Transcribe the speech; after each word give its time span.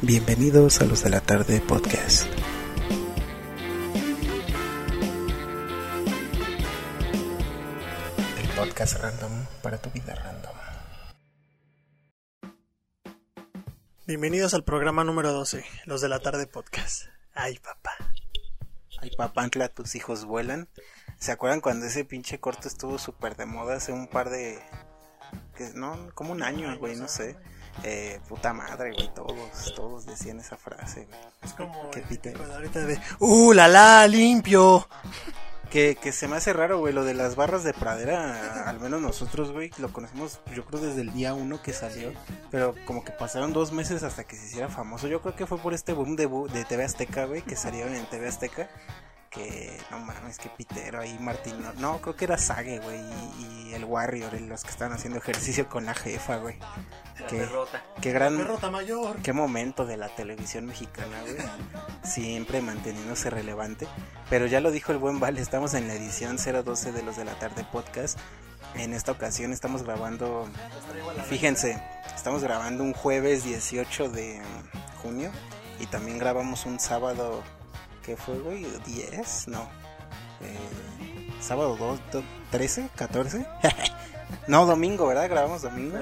Bienvenidos 0.00 0.80
a 0.80 0.84
los 0.84 1.02
de 1.02 1.10
la 1.10 1.20
tarde 1.20 1.60
podcast. 1.60 2.28
El 8.40 8.48
podcast 8.56 9.02
random 9.02 9.32
para 9.60 9.78
tu 9.78 9.90
vida 9.90 10.14
random. 10.14 10.52
Bienvenidos 14.06 14.54
al 14.54 14.62
programa 14.62 15.02
número 15.02 15.32
12, 15.32 15.64
los 15.86 16.00
de 16.00 16.08
la 16.08 16.20
tarde 16.20 16.46
podcast. 16.46 17.06
Ay, 17.34 17.58
papá. 17.58 17.96
Ay, 19.00 19.10
papantla, 19.16 19.68
tus 19.68 19.96
hijos 19.96 20.26
vuelan. 20.26 20.68
¿Se 21.18 21.32
acuerdan 21.32 21.60
cuando 21.60 21.86
ese 21.86 22.04
pinche 22.04 22.38
corto 22.38 22.68
estuvo 22.68 22.98
súper 22.98 23.34
de 23.34 23.46
moda 23.46 23.74
hace 23.74 23.90
un 23.90 24.06
par 24.06 24.30
de... 24.30 24.60
que 25.56 25.70
no, 25.74 26.14
como 26.14 26.30
un 26.30 26.44
año, 26.44 26.78
güey, 26.78 26.94
no 26.94 27.08
sé. 27.08 27.36
Eh, 27.84 28.20
puta 28.28 28.52
madre, 28.52 28.92
güey, 28.92 29.08
todos, 29.14 29.72
todos 29.76 30.04
decían 30.06 30.40
esa 30.40 30.56
frase, 30.56 31.06
güey. 31.06 31.20
Es 31.42 31.52
como 31.54 31.90
Qué 31.90 32.00
pite. 32.00 32.34
ahorita 32.34 32.80
de 32.80 33.00
¡Uh, 33.20 33.52
la 33.52 33.68
la, 33.68 34.06
limpio! 34.06 34.88
Que, 35.70 35.96
que 35.96 36.12
se 36.12 36.28
me 36.28 36.36
hace 36.36 36.54
raro, 36.54 36.78
güey, 36.78 36.94
lo 36.94 37.04
de 37.04 37.12
las 37.12 37.36
barras 37.36 37.62
de 37.62 37.74
pradera, 37.74 38.66
al 38.66 38.80
menos 38.80 39.02
nosotros, 39.02 39.52
güey, 39.52 39.70
lo 39.76 39.92
conocemos, 39.92 40.40
yo 40.54 40.64
creo 40.64 40.80
desde 40.80 41.02
el 41.02 41.12
día 41.12 41.34
uno 41.34 41.60
que 41.62 41.74
salió, 41.74 42.10
pero 42.50 42.74
como 42.86 43.04
que 43.04 43.12
pasaron 43.12 43.52
dos 43.52 43.70
meses 43.70 44.02
hasta 44.02 44.24
que 44.24 44.34
se 44.34 44.46
hiciera 44.46 44.68
famoso. 44.70 45.08
Yo 45.08 45.20
creo 45.20 45.36
que 45.36 45.46
fue 45.46 45.58
por 45.58 45.74
este 45.74 45.92
boom 45.92 46.16
de, 46.16 46.26
de 46.26 46.64
TV 46.64 46.84
Azteca, 46.84 47.26
güey, 47.26 47.42
que 47.42 47.54
salieron 47.54 47.94
en 47.94 48.06
TV 48.06 48.28
Azteca, 48.28 48.70
que 49.30 49.78
no 49.90 49.98
mames, 50.00 50.38
que 50.38 50.48
pitero 50.48 51.00
ahí, 51.00 51.16
Martín, 51.20 51.62
no, 51.62 51.72
no, 51.74 52.00
creo 52.00 52.16
que 52.16 52.24
era 52.24 52.38
Sage, 52.38 52.78
güey, 52.78 53.00
y, 53.38 53.68
y 53.68 53.74
el 53.74 53.84
Warrior, 53.84 54.34
y 54.34 54.46
los 54.46 54.64
que 54.64 54.70
estaban 54.70 54.94
haciendo 54.94 55.18
ejercicio 55.18 55.68
con 55.68 55.84
la 55.86 55.94
jefa, 55.94 56.36
güey. 56.36 56.58
Qué, 57.28 57.48
qué 58.00 58.12
gran... 58.12 58.36
Perrota 58.36 58.70
mayor. 58.70 59.16
Qué 59.22 59.32
momento 59.32 59.84
de 59.84 59.96
la 59.96 60.08
televisión 60.08 60.66
mexicana, 60.66 61.20
güey. 61.22 61.36
Siempre 62.04 62.62
manteniéndose 62.62 63.28
relevante. 63.28 63.86
Pero 64.30 64.46
ya 64.46 64.60
lo 64.60 64.70
dijo 64.70 64.92
el 64.92 64.98
buen 64.98 65.20
Vale, 65.20 65.40
estamos 65.40 65.74
en 65.74 65.88
la 65.88 65.94
edición 65.94 66.36
012 66.36 66.92
de 66.92 67.02
los 67.02 67.16
de 67.16 67.24
la 67.24 67.38
tarde 67.38 67.66
podcast. 67.70 68.18
En 68.74 68.92
esta 68.92 69.12
ocasión 69.12 69.52
estamos 69.52 69.82
grabando, 69.82 70.46
fíjense, 71.28 71.82
estamos 72.14 72.42
grabando 72.42 72.84
un 72.84 72.92
jueves 72.92 73.42
18 73.42 74.10
de 74.10 74.40
junio 75.02 75.32
y 75.80 75.86
también 75.86 76.18
grabamos 76.18 76.66
un 76.66 76.78
sábado, 76.78 77.42
¿qué 78.08 78.16
fue, 78.16 78.38
güey? 78.38 78.64
¿10? 78.64 79.48
No. 79.48 79.68
Eh, 80.40 80.56
sábado 81.42 81.76
2, 81.76 82.00
13, 82.50 82.88
14. 82.94 83.46
no, 84.48 84.64
domingo, 84.64 85.06
¿verdad? 85.06 85.28
Grabamos 85.28 85.60
domingo. 85.60 85.98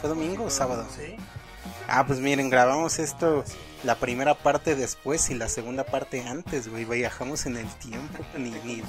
¿Fue 0.00 0.08
domingo 0.08 0.44
o 0.44 0.50
sábado? 0.50 0.86
Sí. 0.96 1.14
Ah, 1.88 2.06
pues 2.06 2.20
miren, 2.20 2.48
grabamos 2.48 2.98
esto, 2.98 3.44
la 3.84 3.96
primera 3.96 4.34
parte 4.34 4.76
después 4.76 5.28
y 5.28 5.34
la 5.34 5.50
segunda 5.50 5.84
parte 5.84 6.26
antes, 6.26 6.68
güey. 6.68 6.86
Viajamos 6.86 7.44
en 7.44 7.58
el 7.58 7.68
tiempo, 7.74 8.24
ni, 8.38 8.50
ni, 8.64 8.82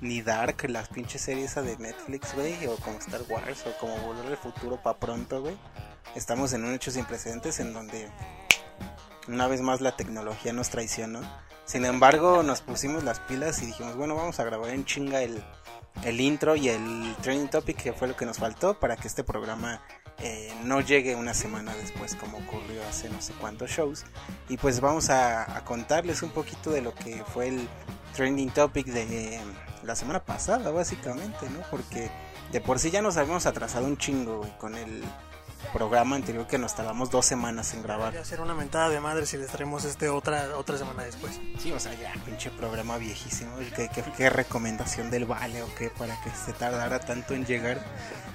ni 0.00 0.22
Dark, 0.22 0.68
las 0.68 0.88
pinches 0.88 1.22
series 1.22 1.50
esa 1.50 1.62
de 1.62 1.76
Netflix, 1.78 2.32
güey, 2.34 2.64
o 2.68 2.76
como 2.76 2.98
Star 2.98 3.22
Wars, 3.28 3.64
o 3.66 3.76
como 3.80 3.96
Volver 3.98 4.26
al 4.26 4.36
Futuro 4.36 4.80
pa' 4.80 4.98
pronto, 4.98 5.40
güey. 5.40 5.56
Estamos 6.14 6.52
en 6.52 6.64
un 6.64 6.74
hecho 6.74 6.92
sin 6.92 7.04
precedentes 7.04 7.58
en 7.58 7.72
donde 7.72 8.08
una 9.28 9.46
vez 9.48 9.60
más 9.60 9.80
la 9.80 9.96
tecnología 9.96 10.52
nos 10.52 10.70
traicionó. 10.70 11.20
Sin 11.64 11.84
embargo, 11.84 12.42
nos 12.42 12.60
pusimos 12.60 13.04
las 13.04 13.20
pilas 13.20 13.62
y 13.62 13.66
dijimos, 13.66 13.96
bueno, 13.96 14.14
vamos 14.14 14.38
a 14.38 14.44
grabar 14.44 14.70
en 14.70 14.84
chinga 14.84 15.22
el, 15.22 15.42
el 16.02 16.20
intro 16.20 16.56
y 16.56 16.68
el 16.68 17.14
training 17.22 17.48
topic, 17.48 17.76
que 17.76 17.92
fue 17.92 18.08
lo 18.08 18.16
que 18.16 18.26
nos 18.26 18.38
faltó 18.38 18.78
para 18.78 18.96
que 18.96 19.08
este 19.08 19.24
programa 19.24 19.80
eh, 20.18 20.52
no 20.64 20.80
llegue 20.80 21.16
una 21.16 21.34
semana 21.34 21.74
después 21.74 22.14
como 22.14 22.38
ocurrió 22.38 22.82
hace 22.88 23.10
no 23.10 23.20
sé 23.20 23.32
cuántos 23.34 23.70
shows 23.70 24.04
y 24.48 24.56
pues 24.56 24.80
vamos 24.80 25.10
a, 25.10 25.62
contarles 25.64 26.22
un 26.22 26.30
poquito 26.30 26.70
de 26.70 26.82
lo 26.82 26.94
que 26.94 27.24
fue 27.24 27.48
el 27.48 27.68
trending 28.14 28.50
topic 28.50 28.86
de 28.86 29.40
la 29.82 29.96
semana 29.96 30.24
pasada 30.24 30.70
básicamente 30.70 31.50
no 31.50 31.60
porque 31.68 32.10
de 32.52 32.60
por 32.60 32.78
sí 32.78 32.92
ya 32.92 33.02
nos 33.02 33.16
habíamos 33.16 33.46
atrasado 33.46 33.86
un 33.86 33.98
chingo 33.98 34.48
con 34.58 34.76
el 34.76 35.02
programa 35.72 36.16
anterior 36.16 36.46
que 36.46 36.58
nos 36.58 36.74
tardamos 36.74 37.10
dos 37.10 37.26
semanas 37.26 37.74
en 37.74 37.82
grabar 37.82 38.10
Voy 38.10 38.18
a 38.18 38.22
hacer 38.22 38.40
una 38.40 38.54
mentada 38.54 38.88
de 38.88 39.00
madre 39.00 39.26
si 39.26 39.36
les 39.36 39.48
traemos 39.50 39.84
este 39.84 40.08
otra 40.08 40.56
otra 40.56 40.78
semana 40.78 41.02
después. 41.04 41.40
sí 41.58 41.72
o 41.72 41.80
sea 41.80 41.94
ya 41.94 42.12
pinche 42.24 42.50
programa 42.50 42.98
viejísimo 42.98 43.56
¿Qué, 43.74 43.88
qué, 43.94 44.04
qué 44.16 44.30
recomendación 44.30 45.10
del 45.10 45.24
vale 45.24 45.62
o 45.62 45.74
qué 45.76 45.90
para 45.90 46.20
que 46.22 46.30
se 46.30 46.52
tardara 46.52 47.00
tanto 47.00 47.34
en 47.34 47.44
llegar 47.46 47.82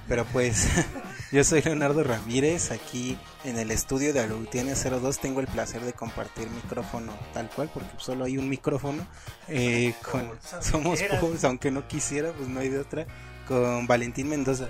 pero 0.10 0.26
pues 0.26 0.68
yo 1.32 1.44
soy 1.44 1.62
Leonardo 1.62 2.04
Ramírez, 2.04 2.72
aquí 2.72 3.18
en 3.44 3.60
el 3.60 3.70
estudio 3.70 4.12
de 4.12 4.22
Alutiene 4.22 4.74
02 4.74 5.20
tengo 5.20 5.40
el 5.40 5.46
placer 5.46 5.82
de 5.84 5.94
compartir 5.94 6.50
micrófono 6.50 7.14
tal 7.32 7.48
cual, 7.52 7.70
porque 7.72 7.92
solo 7.98 8.26
hay 8.26 8.40
un 8.40 8.50
micrófono. 8.50 9.06
eh, 9.48 9.94
con, 10.12 10.32
somos 10.62 11.00
pobres, 11.22 11.44
aunque 11.44 11.70
no 11.70 11.88
quisiera, 11.88 12.32
pues 12.34 12.50
no 12.50 12.60
hay 12.60 12.70
de 12.70 12.80
otra. 12.80 13.06
Con 13.48 13.86
Valentín 13.86 14.30
Mendoza. 14.30 14.70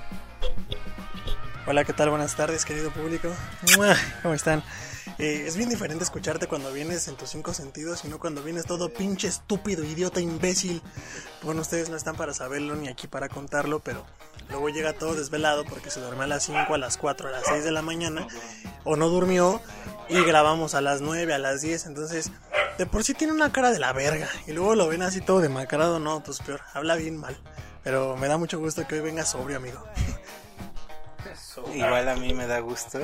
Hola, 1.70 1.86
¿qué 1.86 1.94
tal? 1.94 2.10
Buenas 2.10 2.36
tardes, 2.36 2.66
querido 2.66 2.90
público. 2.90 3.30
¿Cómo 4.24 4.34
están? 4.34 4.64
Eh, 5.20 5.44
es 5.46 5.56
bien 5.56 5.70
diferente 5.70 6.04
escucharte 6.04 6.48
cuando 6.48 6.74
vienes 6.74 7.08
en 7.08 7.16
tus 7.16 7.30
cinco 7.30 7.54
sentidos 7.54 8.04
y 8.06 8.08
no 8.08 8.18
cuando 8.18 8.42
vienes 8.42 8.66
todo 8.66 8.92
pinche 8.92 9.28
estúpido, 9.28 9.84
idiota, 9.84 10.20
imbécil. 10.20 10.82
Bueno, 11.44 11.62
ustedes 11.62 11.92
no 11.92 11.96
están 11.96 12.16
para 12.16 12.34
saberlo 12.34 12.76
ni 12.76 12.88
aquí 12.88 13.06
para 13.06 13.30
contarlo, 13.30 13.82
pero 13.82 14.04
luego 14.50 14.70
llega 14.70 14.94
todo 14.94 15.14
desvelado 15.14 15.64
porque 15.64 15.92
se 15.92 16.00
duerme 16.00 16.24
a 16.24 16.28
las 16.28 16.42
5, 16.42 16.74
a 16.74 16.78
las 16.80 16.98
4, 16.98 17.28
a 17.28 17.32
las 17.34 17.44
6 17.46 17.64
de 17.64 17.72
la 17.72 17.84
mañana 17.84 18.26
o 18.84 18.96
no 18.96 19.08
durmió 19.10 19.62
y 20.10 20.24
grabamos 20.24 20.74
a 20.74 20.82
las 20.82 21.02
9, 21.02 21.36
a 21.36 21.38
las 21.38 21.62
10. 21.62 21.86
Entonces, 21.86 22.32
de 22.80 22.88
por 22.88 23.04
sí 23.04 23.14
tiene 23.14 23.32
una 23.32 23.52
cara 23.52 23.70
de 23.72 23.78
la 23.78 23.94
verga 23.94 24.28
y 24.48 24.54
luego 24.54 24.74
lo 24.74 24.88
ven 24.88 25.04
así 25.04 25.22
todo 25.22 25.40
demacrado, 25.40 26.00
no, 26.00 26.24
pues 26.24 26.40
peor, 26.40 26.62
habla 26.74 26.96
bien 26.96 27.18
mal. 27.18 27.38
Pero 27.84 28.18
me 28.18 28.28
da 28.28 28.40
mucho 28.40 28.58
gusto 28.58 28.88
que 28.88 28.96
hoy 28.96 29.02
venga 29.02 29.24
sobrio, 29.24 29.58
amigo. 29.58 29.84
Igual 31.74 32.10
a 32.10 32.16
mí 32.16 32.34
me 32.34 32.48
da 32.48 32.60
gusto. 32.60 33.00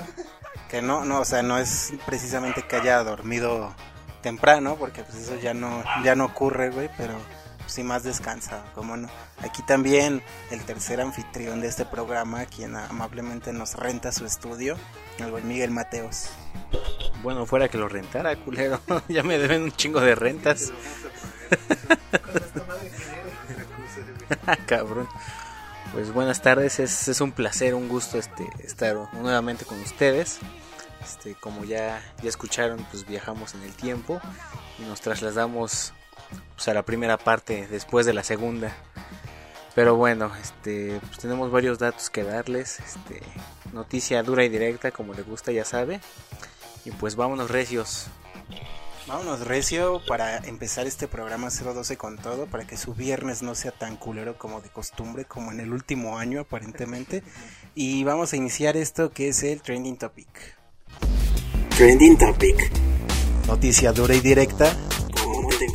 Que 0.69 0.81
no, 0.81 1.05
no, 1.05 1.21
o 1.21 1.25
sea, 1.25 1.43
no 1.43 1.57
es 1.57 1.93
precisamente 2.05 2.63
que 2.63 2.77
haya 2.77 3.03
dormido 3.03 3.73
temprano, 4.21 4.75
porque 4.77 5.03
pues 5.03 5.17
eso 5.17 5.35
ya 5.39 5.53
no, 5.53 5.83
ya 6.03 6.15
no 6.15 6.25
ocurre, 6.25 6.71
güey, 6.71 6.89
pero 6.97 7.13
sí 7.67 7.83
más 7.83 8.03
descansa, 8.03 8.63
como 8.73 8.97
no. 8.97 9.07
Aquí 9.39 9.61
también 9.63 10.23
el 10.49 10.63
tercer 10.65 11.01
anfitrión 11.01 11.61
de 11.61 11.67
este 11.67 11.85
programa, 11.85 12.45
quien 12.45 12.75
amablemente 12.75 13.53
nos 13.53 13.75
renta 13.75 14.11
su 14.11 14.25
estudio, 14.25 14.77
el 15.19 15.31
buen 15.31 15.47
Miguel 15.47 15.71
Mateos. 15.71 16.29
Bueno, 17.21 17.45
fuera 17.45 17.69
que 17.69 17.77
lo 17.77 17.87
rentara, 17.87 18.35
culero. 18.35 18.79
ya 19.07 19.23
me 19.23 19.37
deben 19.37 19.63
un 19.63 19.71
chingo 19.71 20.01
de 20.01 20.15
rentas. 20.15 20.71
Cabrón. 24.65 25.07
Pues 25.95 26.11
buenas 26.11 26.41
tardes, 26.41 26.81
es, 26.81 27.07
es 27.07 27.21
un 27.21 27.31
placer, 27.31 27.73
un 27.73 27.87
gusto 27.87 28.17
este 28.17 28.49
estar 28.59 28.97
nuevamente 29.13 29.63
con 29.63 29.79
ustedes. 29.79 30.39
Este, 31.01 31.35
como 31.35 31.63
ya, 31.63 32.03
ya 32.21 32.27
escucharon, 32.27 32.85
pues 32.91 33.07
viajamos 33.07 33.55
en 33.55 33.63
el 33.63 33.71
tiempo 33.71 34.19
y 34.77 34.81
nos 34.81 34.99
trasladamos 34.99 35.93
pues, 36.53 36.67
a 36.67 36.73
la 36.73 36.83
primera 36.83 37.15
parte 37.15 37.65
después 37.71 38.05
de 38.05 38.13
la 38.13 38.25
segunda. 38.25 38.75
Pero 39.73 39.95
bueno, 39.95 40.33
este, 40.35 40.99
pues 40.99 41.17
tenemos 41.19 41.49
varios 41.49 41.79
datos 41.79 42.09
que 42.09 42.23
darles. 42.23 42.81
Este, 42.81 43.21
noticia 43.71 44.21
dura 44.21 44.43
y 44.43 44.49
directa, 44.49 44.91
como 44.91 45.13
le 45.13 45.21
gusta, 45.21 45.53
ya 45.53 45.63
sabe. 45.63 46.01
Y 46.83 46.91
pues 46.91 47.15
vámonos 47.15 47.49
recios. 47.49 48.07
Vámonos 49.07 49.41
recio 49.41 50.01
para 50.07 50.37
empezar 50.37 50.87
este 50.87 51.07
programa 51.07 51.49
012 51.51 51.95
con 51.95 52.17
todo, 52.17 52.47
para 52.47 52.65
que 52.65 52.75
su 52.75 52.95
viernes 52.95 53.43
no 53.43 53.53
sea 53.53 53.71
tan 53.71 53.97
culero 53.97 54.39
como 54.39 54.61
de 54.61 54.69
costumbre, 54.69 55.25
como 55.25 55.51
en 55.51 55.59
el 55.59 55.73
último 55.73 56.17
año 56.17 56.41
aparentemente. 56.41 57.21
Y 57.75 58.03
vamos 58.03 58.33
a 58.33 58.37
iniciar 58.37 58.75
esto 58.75 59.11
que 59.11 59.27
es 59.27 59.43
el 59.43 59.61
Trending 59.61 59.97
Topic. 59.97 60.57
Trending 61.77 62.17
Topic. 62.17 62.71
Noticia 63.45 63.91
dura 63.91 64.15
y 64.15 64.21
directa. 64.21 64.75
Como 65.21 65.49
te. 65.49 65.67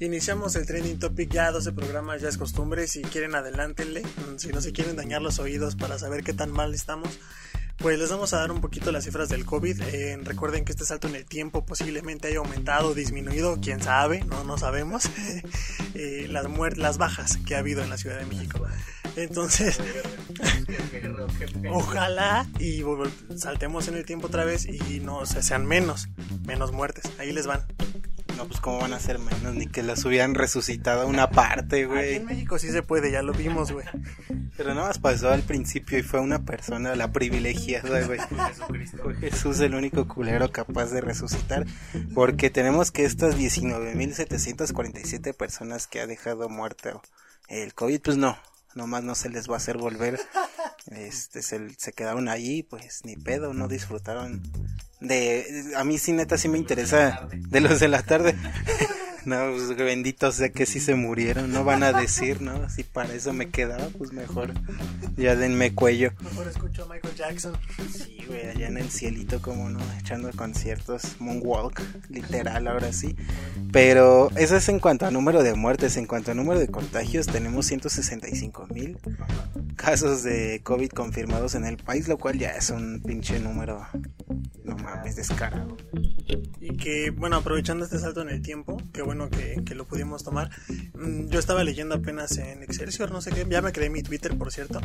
Iniciamos 0.00 0.54
el 0.54 0.64
trending 0.64 1.00
topic 1.00 1.28
ya 1.28 1.50
12 1.50 1.72
programas, 1.72 2.22
ya 2.22 2.28
es 2.28 2.38
costumbre. 2.38 2.86
Si 2.86 3.02
quieren, 3.02 3.34
adelántenle. 3.34 4.04
Si 4.36 4.48
no 4.48 4.60
se 4.60 4.72
quieren 4.72 4.94
dañar 4.94 5.20
los 5.20 5.40
oídos 5.40 5.74
para 5.74 5.98
saber 5.98 6.22
qué 6.22 6.32
tan 6.32 6.52
mal 6.52 6.72
estamos, 6.72 7.18
pues 7.78 7.98
les 7.98 8.10
vamos 8.10 8.32
a 8.32 8.38
dar 8.38 8.50
un 8.50 8.60
poquito 8.60 8.90
las 8.92 9.04
cifras 9.04 9.28
del 9.28 9.44
COVID. 9.44 9.80
Eh, 9.82 10.18
recuerden 10.22 10.64
que 10.64 10.72
este 10.72 10.84
salto 10.84 11.08
en 11.08 11.14
el 11.14 11.24
tiempo 11.24 11.64
posiblemente 11.64 12.28
haya 12.28 12.38
aumentado 12.38 12.88
o 12.88 12.94
disminuido, 12.94 13.58
quién 13.60 13.80
sabe, 13.82 14.24
no, 14.24 14.44
no 14.44 14.58
sabemos. 14.58 15.08
Eh, 15.94 16.28
las, 16.28 16.46
las 16.76 16.96
bajas 16.98 17.38
que 17.38 17.56
ha 17.56 17.58
habido 17.58 17.82
en 17.82 17.90
la 17.90 17.96
Ciudad 17.96 18.18
de 18.18 18.26
México. 18.26 18.64
Entonces, 19.16 19.80
ojalá 21.72 22.46
y 22.60 22.82
saltemos 23.36 23.88
en 23.88 23.96
el 23.96 24.04
tiempo 24.04 24.28
otra 24.28 24.44
vez 24.44 24.66
y 24.66 25.00
no 25.00 25.26
sean 25.26 25.66
menos, 25.66 26.08
menos 26.46 26.70
muertes. 26.70 27.10
Ahí 27.18 27.32
les 27.32 27.48
van. 27.48 27.64
No, 28.38 28.46
pues 28.46 28.60
cómo 28.60 28.78
van 28.78 28.92
a 28.92 29.00
ser 29.00 29.18
menos, 29.18 29.56
ni 29.56 29.66
que 29.66 29.82
las 29.82 30.04
hubieran 30.04 30.36
resucitado 30.36 31.02
a 31.02 31.06
una 31.06 31.28
parte, 31.28 31.78
Aquí 31.78 31.84
güey. 31.86 32.14
en 32.14 32.24
México 32.24 32.56
sí 32.60 32.70
se 32.70 32.84
puede, 32.84 33.10
ya 33.10 33.20
lo 33.20 33.32
vimos, 33.32 33.72
güey. 33.72 33.84
Pero 34.56 34.74
nada 34.74 34.86
más 34.86 35.00
pasó 35.00 35.30
al 35.30 35.42
principio 35.42 35.98
y 35.98 36.04
fue 36.04 36.20
una 36.20 36.44
persona, 36.44 36.94
la 36.94 37.10
privilegiada, 37.10 38.00
güey. 38.06 38.20
Jesús 39.18 39.58
el 39.58 39.74
único 39.74 40.06
culero 40.06 40.52
capaz 40.52 40.92
de 40.92 41.00
resucitar. 41.00 41.66
Porque 42.14 42.48
tenemos 42.48 42.92
que 42.92 43.04
estas 43.04 43.36
19.747 43.36 45.34
personas 45.34 45.88
que 45.88 46.00
ha 46.00 46.06
dejado 46.06 46.48
muerto 46.48 47.02
el 47.48 47.74
COVID, 47.74 48.00
pues 48.02 48.16
no, 48.16 48.38
nomás 48.76 49.02
no 49.02 49.16
se 49.16 49.30
les 49.30 49.50
va 49.50 49.54
a 49.54 49.56
hacer 49.56 49.78
volver. 49.78 50.20
Este, 50.90 51.42
se, 51.42 51.68
se 51.76 51.92
quedaron 51.92 52.28
ahí, 52.28 52.62
pues 52.62 53.04
ni 53.04 53.16
pedo, 53.16 53.52
no 53.52 53.68
disfrutaron 53.68 54.42
de... 55.00 55.72
A 55.76 55.84
mí 55.84 55.98
sí, 55.98 56.12
neta, 56.12 56.38
sí 56.38 56.48
me 56.48 56.58
interesa 56.58 57.28
de 57.30 57.60
los 57.60 57.80
de 57.80 57.88
la 57.88 58.02
tarde. 58.02 58.34
No, 59.28 59.50
pues 59.52 59.76
benditos 59.76 60.36
sea 60.36 60.48
que 60.48 60.64
sí 60.64 60.80
se 60.80 60.94
murieron, 60.94 61.52
no 61.52 61.62
van 61.62 61.82
a 61.82 61.92
decir, 61.92 62.40
¿no? 62.40 62.70
Si 62.70 62.82
para 62.82 63.12
eso 63.12 63.34
me 63.34 63.50
quedaba, 63.50 63.88
pues 63.98 64.10
mejor 64.10 64.54
ya 65.18 65.36
denme 65.36 65.74
cuello. 65.74 66.12
Mejor 66.22 66.48
escucho 66.48 66.84
a 66.84 66.86
Michael 66.86 67.14
Jackson. 67.14 67.52
Sí, 67.92 68.24
güey, 68.26 68.46
allá 68.48 68.68
en 68.68 68.78
el 68.78 68.88
cielito, 68.88 69.42
como 69.42 69.68
no, 69.68 69.80
echando 70.00 70.30
conciertos, 70.32 71.16
moonwalk, 71.18 71.78
literal, 72.08 72.68
ahora 72.68 72.90
sí. 72.90 73.16
Pero 73.70 74.30
eso 74.36 74.56
es 74.56 74.66
en 74.70 74.80
cuanto 74.80 75.04
a 75.04 75.10
número 75.10 75.42
de 75.42 75.52
muertes, 75.52 75.98
en 75.98 76.06
cuanto 76.06 76.30
a 76.30 76.34
número 76.34 76.58
de 76.58 76.68
contagios, 76.68 77.26
tenemos 77.26 77.66
165 77.66 78.68
mil 78.68 78.96
casos 79.76 80.22
de 80.22 80.62
COVID 80.64 80.88
confirmados 80.88 81.54
en 81.54 81.66
el 81.66 81.76
país, 81.76 82.08
lo 82.08 82.16
cual 82.16 82.38
ya 82.38 82.52
es 82.52 82.70
un 82.70 83.02
pinche 83.04 83.38
número, 83.40 83.86
no 84.64 84.76
mames, 84.76 85.16
descarado. 85.16 85.76
Y 86.60 86.76
que, 86.76 87.10
bueno, 87.10 87.36
aprovechando 87.36 87.84
este 87.84 87.98
salto 87.98 88.22
en 88.22 88.30
el 88.30 88.42
tiempo, 88.42 88.76
qué 88.92 89.02
bueno 89.02 89.17
que, 89.28 89.62
que 89.66 89.74
lo 89.74 89.84
pudimos 89.86 90.22
tomar. 90.22 90.50
Mm, 90.94 91.28
Yo 91.28 91.38
estaba 91.40 91.64
leyendo 91.64 91.96
apenas 91.96 92.38
en 92.38 92.62
Excelsior, 92.62 93.10
no 93.10 93.20
sé 93.20 93.30
qué, 93.32 93.44
ya 93.48 93.60
me 93.60 93.72
creé 93.72 93.90
mi 93.90 94.02
Twitter, 94.02 94.36
por 94.38 94.52
cierto. 94.52 94.80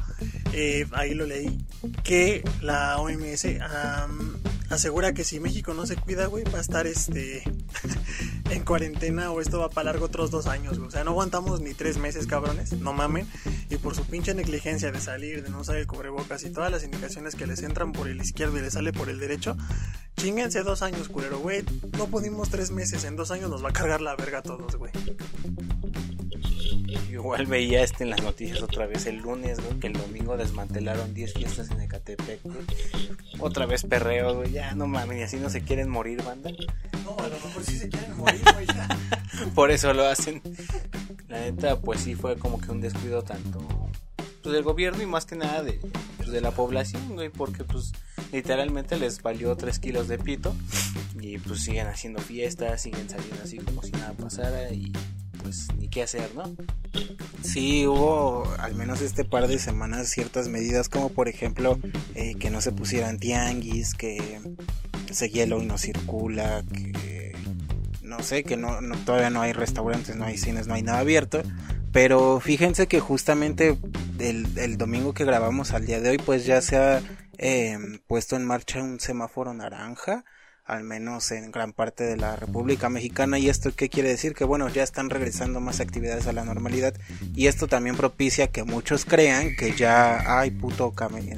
eh, 0.53 0.85
ahí 0.93 1.13
lo 1.13 1.25
leí. 1.27 1.63
Que 2.03 2.43
la 2.61 2.97
OMS 2.97 3.45
am, 3.61 4.37
asegura 4.69 5.13
que 5.13 5.23
si 5.23 5.39
México 5.39 5.73
no 5.73 5.85
se 5.85 5.95
cuida, 5.95 6.25
güey, 6.25 6.43
va 6.45 6.57
a 6.57 6.61
estar 6.61 6.87
este 6.87 7.43
en 8.49 8.63
cuarentena 8.63 9.31
o 9.31 9.39
esto 9.41 9.59
va 9.59 9.69
para 9.69 9.91
largo 9.91 10.05
otros 10.05 10.31
dos 10.31 10.47
años, 10.47 10.77
güey. 10.77 10.87
O 10.87 10.91
sea, 10.91 11.03
no 11.03 11.11
aguantamos 11.11 11.61
ni 11.61 11.73
tres 11.73 11.97
meses, 11.97 12.27
cabrones, 12.27 12.73
no 12.73 12.93
mamen. 12.93 13.27
Y 13.69 13.77
por 13.77 13.95
su 13.95 14.05
pinche 14.05 14.33
negligencia 14.33 14.91
de 14.91 14.99
salir, 14.99 15.43
de 15.43 15.49
no 15.49 15.59
usar 15.59 15.77
el 15.77 15.87
cubrebocas 15.87 16.43
y 16.43 16.49
todas 16.49 16.71
las 16.71 16.83
indicaciones 16.83 17.35
que 17.35 17.47
les 17.47 17.61
entran 17.63 17.91
por 17.91 18.07
el 18.07 18.19
izquierdo 18.21 18.57
y 18.57 18.61
les 18.61 18.73
sale 18.73 18.91
por 18.93 19.09
el 19.09 19.19
derecho, 19.19 19.55
Chinguense 20.15 20.61
dos 20.61 20.83
años, 20.83 21.09
culero, 21.09 21.39
güey. 21.39 21.63
No 21.97 22.05
pudimos 22.07 22.49
tres 22.49 22.69
meses. 22.69 23.03
En 23.03 23.15
dos 23.15 23.31
años 23.31 23.49
nos 23.49 23.63
va 23.65 23.69
a 23.69 23.73
cargar 23.73 23.99
la 23.99 24.15
verga 24.23 24.39
a 24.39 24.41
todos, 24.41 24.75
güey. 24.77 24.91
Igual 27.11 27.45
veía 27.45 27.83
este 27.83 28.03
en 28.03 28.09
las 28.09 28.23
noticias 28.23 28.61
otra 28.61 28.85
vez 28.85 29.05
el 29.05 29.17
lunes, 29.17 29.59
güey, 29.59 29.79
que 29.79 29.87
el 29.87 29.93
domingo 29.93 30.37
desmantelaron 30.37 31.13
10 31.13 31.33
fiestas 31.33 31.71
en 31.71 31.81
Ecatepec, 31.81 32.41
güey. 32.43 32.65
Otra 33.39 33.65
vez 33.65 33.83
perreo, 33.83 34.35
güey. 34.35 34.51
Ya 34.51 34.73
no 34.75 34.87
mames, 34.87 35.19
y 35.19 35.23
así 35.23 35.37
no 35.37 35.49
se 35.49 35.61
quieren 35.61 35.89
morir, 35.89 36.23
banda. 36.23 36.51
No, 37.03 37.17
a 37.19 37.27
lo 37.27 37.35
mejor 37.35 37.63
sí 37.63 37.77
se 37.77 37.89
quieren 37.89 38.17
morir, 38.17 38.41
güey. 38.53 38.65
ya. 38.67 38.87
Por 39.53 39.71
eso 39.71 39.93
lo 39.93 40.07
hacen. 40.07 40.41
La 41.27 41.41
neta, 41.41 41.79
pues 41.79 42.01
sí 42.01 42.15
fue 42.15 42.37
como 42.37 42.61
que 42.61 42.71
un 42.71 42.79
descuido 42.79 43.23
tanto 43.23 43.59
pues, 44.41 44.53
del 44.53 44.63
gobierno 44.63 45.03
y 45.03 45.05
más 45.05 45.25
que 45.25 45.35
nada 45.35 45.63
de, 45.63 45.79
pues, 46.17 46.29
de 46.29 46.39
la 46.41 46.51
población, 46.51 47.15
güey, 47.15 47.29
porque 47.29 47.63
pues 47.63 47.91
literalmente 48.33 48.97
les 48.97 49.21
valió 49.21 49.55
3 49.55 49.79
kilos 49.79 50.07
de 50.07 50.17
pito 50.17 50.55
y 51.21 51.37
pues 51.37 51.63
siguen 51.63 51.87
haciendo 51.87 52.19
fiestas, 52.19 52.81
siguen 52.81 53.07
saliendo 53.07 53.43
así 53.43 53.57
como 53.59 53.83
si 53.83 53.91
nada 53.91 54.13
pasara 54.13 54.71
y 54.71 54.91
pues 55.41 55.67
ni 55.77 55.87
qué 55.87 56.01
hacer, 56.03 56.33
¿no? 56.35 56.43
Sí, 57.43 57.85
hubo 57.85 58.51
al 58.57 58.73
menos 58.73 59.01
este 59.01 59.23
par 59.23 59.47
de 59.47 59.59
semanas 59.59 60.09
ciertas 60.09 60.47
medidas 60.47 60.89
como 60.89 61.09
por 61.09 61.27
ejemplo 61.27 61.79
eh, 62.15 62.33
que 62.35 62.49
no 62.49 62.59
se 62.59 62.71
pusieran 62.71 63.19
tianguis, 63.19 63.93
que 63.93 64.41
ese 65.07 65.29
hielo 65.29 65.61
no 65.61 65.77
circula, 65.77 66.63
que 66.73 67.35
no 68.01 68.23
sé, 68.23 68.43
que 68.43 68.57
no, 68.57 68.79
todavía 69.05 69.29
no 69.29 69.41
hay 69.41 69.53
restaurantes, 69.53 70.15
no 70.15 70.25
hay 70.25 70.37
cines, 70.37 70.67
no 70.67 70.73
hay 70.73 70.81
nada 70.81 70.99
abierto. 70.99 71.43
Pero 71.91 72.39
fíjense 72.39 72.87
que 72.87 72.99
justamente 72.99 73.77
el, 74.17 74.47
el 74.57 74.77
domingo 74.77 75.13
que 75.13 75.25
grabamos 75.25 75.71
al 75.71 75.85
día 75.85 75.99
de 75.99 76.09
hoy 76.09 76.17
pues 76.17 76.45
ya 76.45 76.59
se 76.61 76.77
ha 76.77 77.01
eh, 77.37 77.77
puesto 78.07 78.35
en 78.35 78.45
marcha 78.45 78.81
un 78.81 78.99
semáforo 78.99 79.53
naranja 79.53 80.23
al 80.65 80.83
menos 80.83 81.31
en 81.31 81.51
gran 81.51 81.73
parte 81.73 82.05
de 82.05 82.15
la 82.15 82.35
República 82.35 82.89
Mexicana. 82.89 83.37
¿Y 83.37 83.49
esto 83.49 83.71
qué 83.75 83.89
quiere 83.89 84.09
decir? 84.09 84.33
Que 84.33 84.45
bueno, 84.45 84.69
ya 84.69 84.83
están 84.83 85.09
regresando 85.09 85.59
más 85.59 85.81
actividades 85.81 86.27
a 86.27 86.33
la 86.33 86.45
normalidad. 86.45 86.93
Y 87.35 87.47
esto 87.47 87.67
también 87.67 87.97
propicia 87.97 88.47
que 88.47 88.63
muchos 88.63 89.05
crean 89.05 89.55
que 89.55 89.73
ya, 89.73 90.39
ay 90.39 90.51
puto 90.51 90.93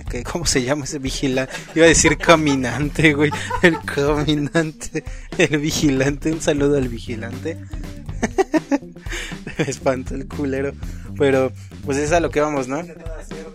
que 0.10 0.24
¿cómo 0.24 0.46
se 0.46 0.64
llama 0.64 0.86
ese 0.86 1.00
vigilante? 1.00 1.54
Iba 1.74 1.86
a 1.86 1.90
decir 1.90 2.18
caminante, 2.18 3.14
güey. 3.14 3.32
El 3.64 3.80
caminante, 3.82 5.04
el 5.38 5.58
vigilante, 5.58 6.32
un 6.32 6.42
saludo 6.42 6.78
al 6.78 6.88
vigilante. 6.88 7.58
Me 9.58 9.66
espanta 9.66 10.14
el 10.14 10.28
culero. 10.28 10.74
Pero, 11.18 11.52
pues 11.86 11.98
es 11.98 12.12
a 12.12 12.20
lo 12.20 12.30
que 12.30 12.42
vamos, 12.42 12.68
¿no? 12.68 12.82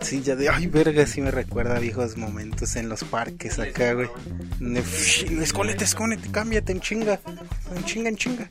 Sí, 0.01 0.23
ya 0.23 0.35
de, 0.35 0.49
ay, 0.49 0.67
verga, 0.67 1.07
sí 1.07 1.21
me 1.21 1.31
recuerda 1.31 1.79
viejos 1.79 2.17
momentos 2.17 2.77
en 2.77 2.89
los 2.89 3.05
parques 3.05 3.59
acá, 3.59 3.93
güey. 3.93 4.09
Escónete, 5.41 5.85
escónete, 5.85 6.31
cámbiate 6.31 6.73
en 6.73 6.81
chinga. 6.81 7.21
En 7.77 7.85
chinga, 7.85 8.09
en 8.09 8.17
chinga. 8.17 8.49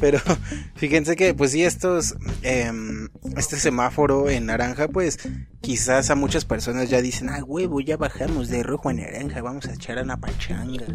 Pero 0.00 0.20
fíjense 0.76 1.16
que, 1.16 1.34
pues 1.34 1.52
sí, 1.52 1.62
estos, 1.62 2.16
em, 2.42 3.08
este 3.36 3.56
semáforo 3.56 4.28
en 4.28 4.46
naranja, 4.46 4.88
pues 4.88 5.18
quizás 5.68 6.08
a 6.08 6.14
muchas 6.14 6.46
personas 6.46 6.88
ya 6.88 7.02
dicen, 7.02 7.28
ah, 7.28 7.44
huevo, 7.44 7.82
ya 7.82 7.98
bajamos 7.98 8.48
de 8.48 8.62
rojo 8.62 8.88
a 8.88 8.94
naranja, 8.94 9.42
vamos 9.42 9.66
a 9.66 9.74
echar 9.74 9.98
a 9.98 10.02
una 10.02 10.18
pachanga. 10.18 10.86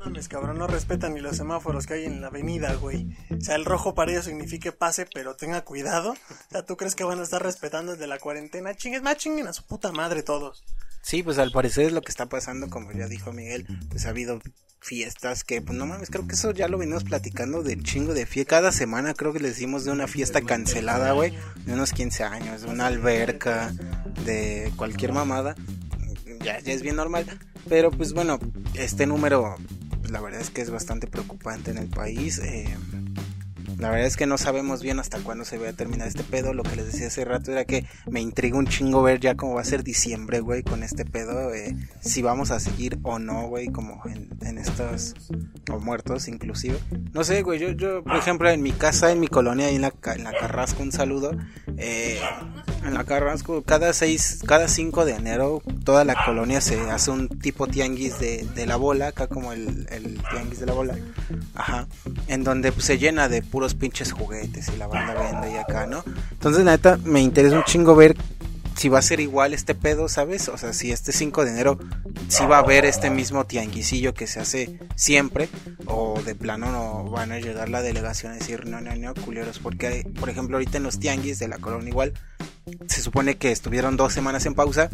Mames, 0.00 0.26
cabrón, 0.26 0.58
no 0.58 0.66
respetan 0.66 1.14
ni 1.14 1.20
los 1.20 1.36
semáforos 1.36 1.86
que 1.86 1.94
hay 1.94 2.06
en 2.06 2.20
la 2.20 2.26
avenida, 2.26 2.74
güey. 2.74 3.06
O 3.30 3.40
sea, 3.40 3.54
el 3.54 3.64
rojo 3.64 3.94
para 3.94 4.10
ellos 4.10 4.24
significa 4.24 4.72
pase, 4.72 5.06
pero 5.14 5.36
tenga 5.36 5.62
cuidado. 5.62 6.10
O 6.10 6.50
sea, 6.50 6.64
¿tú 6.66 6.76
crees 6.76 6.96
que 6.96 7.04
van 7.04 7.20
a 7.20 7.22
estar 7.22 7.40
respetando 7.40 7.92
el 7.92 8.00
de 8.00 8.08
la 8.08 8.18
cuarentena? 8.18 8.74
Chingues, 8.74 9.00
más 9.00 9.16
chinguen 9.16 9.46
a 9.46 9.52
su 9.52 9.62
puta 9.62 9.92
madre 9.92 10.24
todos. 10.24 10.64
Sí, 11.02 11.22
pues 11.22 11.38
al 11.38 11.50
parecer 11.50 11.86
es 11.86 11.92
lo 11.92 12.02
que 12.02 12.10
está 12.10 12.26
pasando, 12.28 12.68
como 12.68 12.92
ya 12.92 13.06
dijo 13.08 13.32
Miguel, 13.32 13.66
pues 13.90 14.06
ha 14.06 14.10
habido 14.10 14.40
fiestas 14.80 15.44
que, 15.44 15.60
pues 15.60 15.76
no 15.78 15.86
mames, 15.86 16.10
creo 16.10 16.26
que 16.26 16.34
eso 16.34 16.52
ya 16.52 16.68
lo 16.68 16.78
venimos 16.78 17.04
platicando 17.04 17.62
del 17.62 17.82
chingo 17.82 18.14
de 18.14 18.26
fiesta. 18.26 18.56
Cada 18.56 18.72
semana 18.72 19.14
creo 19.14 19.32
que 19.32 19.40
le 19.40 19.48
decimos 19.48 19.84
de 19.84 19.92
una 19.92 20.08
fiesta 20.08 20.40
cancelada, 20.40 21.12
güey, 21.12 21.36
de 21.64 21.72
unos 21.74 21.92
15 21.92 22.24
años, 22.24 22.62
de 22.62 22.68
una 22.68 22.86
alberca, 22.86 23.72
de 24.24 24.72
cualquier 24.76 25.12
mamada. 25.12 25.54
Ya, 26.42 26.58
ya 26.60 26.72
es 26.72 26.82
bien 26.82 26.96
normal. 26.96 27.26
Pero 27.68 27.90
pues 27.90 28.14
bueno, 28.14 28.38
este 28.74 29.06
número, 29.06 29.56
pues, 30.00 30.10
la 30.10 30.20
verdad 30.20 30.40
es 30.40 30.50
que 30.50 30.62
es 30.62 30.70
bastante 30.70 31.06
preocupante 31.06 31.70
en 31.70 31.78
el 31.78 31.88
país. 31.88 32.38
eh, 32.38 32.74
la 33.80 33.90
verdad 33.90 34.06
es 34.06 34.16
que 34.16 34.26
no 34.26 34.38
sabemos 34.38 34.82
bien 34.82 34.98
hasta 35.00 35.18
cuándo 35.18 35.44
se 35.44 35.58
va 35.58 35.70
a 35.70 35.72
terminar 35.72 36.06
este 36.08 36.22
pedo. 36.22 36.54
Lo 36.54 36.62
que 36.62 36.76
les 36.76 36.86
decía 36.86 37.06
hace 37.08 37.24
rato 37.24 37.50
era 37.52 37.64
que 37.64 37.86
me 38.08 38.20
intriga 38.20 38.58
un 38.58 38.66
chingo 38.66 39.02
ver 39.02 39.20
ya 39.20 39.36
cómo 39.36 39.54
va 39.54 39.62
a 39.62 39.64
ser 39.64 39.82
diciembre, 39.82 40.40
güey, 40.40 40.62
con 40.62 40.82
este 40.82 41.04
pedo. 41.04 41.52
eh, 41.54 41.74
si 42.00 42.22
vamos 42.22 42.50
a 42.50 42.60
seguir 42.60 42.98
o 43.02 43.18
no, 43.18 43.48
güey, 43.48 43.68
como 43.68 44.02
en, 44.06 44.28
en 44.42 44.58
estos, 44.58 45.14
o 45.70 45.78
muertos 45.78 46.28
inclusive. 46.28 46.78
No 47.12 47.24
sé, 47.24 47.42
güey, 47.42 47.58
yo, 47.58 47.70
yo, 47.70 48.04
por 48.04 48.16
ejemplo, 48.16 48.50
en 48.50 48.62
mi 48.62 48.72
casa, 48.72 49.10
en 49.12 49.20
mi 49.20 49.28
colonia, 49.28 49.66
ahí 49.66 49.76
en 49.76 49.82
la, 49.82 49.92
en 50.14 50.24
la 50.24 50.32
Carrasco, 50.32 50.82
un 50.82 50.92
saludo. 50.92 51.32
eh, 51.76 52.18
en 52.84 52.94
la 52.94 53.04
Carrasco, 53.04 53.62
cada 53.62 53.92
seis, 53.92 54.40
cada 54.46 54.66
5 54.66 55.04
de 55.04 55.12
enero, 55.12 55.62
toda 55.84 56.04
la 56.04 56.16
colonia 56.24 56.60
se 56.62 56.80
hace 56.90 57.10
un 57.10 57.28
tipo 57.28 57.66
tianguis 57.66 58.18
de, 58.18 58.46
de 58.54 58.66
la 58.66 58.76
bola, 58.76 59.08
acá 59.08 59.26
como 59.26 59.52
el, 59.52 59.86
el 59.90 60.18
tianguis 60.30 60.60
de 60.60 60.66
la 60.66 60.72
bola. 60.72 60.96
Ajá. 61.54 61.86
En 62.26 62.42
donde 62.42 62.72
pues, 62.72 62.86
se 62.86 62.96
llena 62.98 63.28
de 63.28 63.42
puros 63.42 63.69
pinches 63.74 64.12
juguetes 64.12 64.70
y 64.74 64.76
la 64.76 64.86
banda 64.86 65.14
vende 65.14 65.52
y 65.52 65.56
acá, 65.56 65.86
¿no? 65.86 66.04
Entonces, 66.32 66.64
la 66.64 66.72
neta, 66.72 66.98
me 67.04 67.20
interesa 67.20 67.56
un 67.56 67.64
chingo 67.64 67.94
ver 67.94 68.16
si 68.76 68.88
va 68.88 68.98
a 68.98 69.02
ser 69.02 69.20
igual 69.20 69.52
este 69.52 69.74
pedo, 69.74 70.08
¿sabes? 70.08 70.48
O 70.48 70.56
sea, 70.56 70.72
si 70.72 70.90
este 70.90 71.12
5 71.12 71.44
de 71.44 71.50
enero 71.50 71.78
si 72.30 72.46
va 72.46 72.56
a 72.56 72.60
haber 72.60 72.84
este 72.84 73.10
mismo 73.10 73.44
tianguisillo 73.44 74.14
que 74.14 74.26
se 74.26 74.40
hace 74.40 74.78
siempre 74.94 75.48
o 75.86 76.20
de 76.24 76.34
plano 76.36 76.70
no 76.70 77.10
van 77.10 77.32
a 77.32 77.40
llegar 77.40 77.68
la 77.68 77.82
delegación 77.82 78.32
a 78.32 78.36
decir 78.36 78.66
no, 78.66 78.80
no, 78.80 78.94
no, 78.94 79.14
culeros, 79.14 79.58
porque 79.58 80.06
por 80.18 80.30
ejemplo 80.30 80.56
ahorita 80.56 80.78
en 80.78 80.84
los 80.84 81.00
tianguis 81.00 81.38
de 81.40 81.48
la 81.48 81.58
colonia 81.58 81.88
igual 81.88 82.14
se 82.86 83.02
supone 83.02 83.36
que 83.36 83.50
estuvieron 83.50 83.96
dos 83.96 84.12
semanas 84.12 84.46
en 84.46 84.54
pausa 84.54 84.90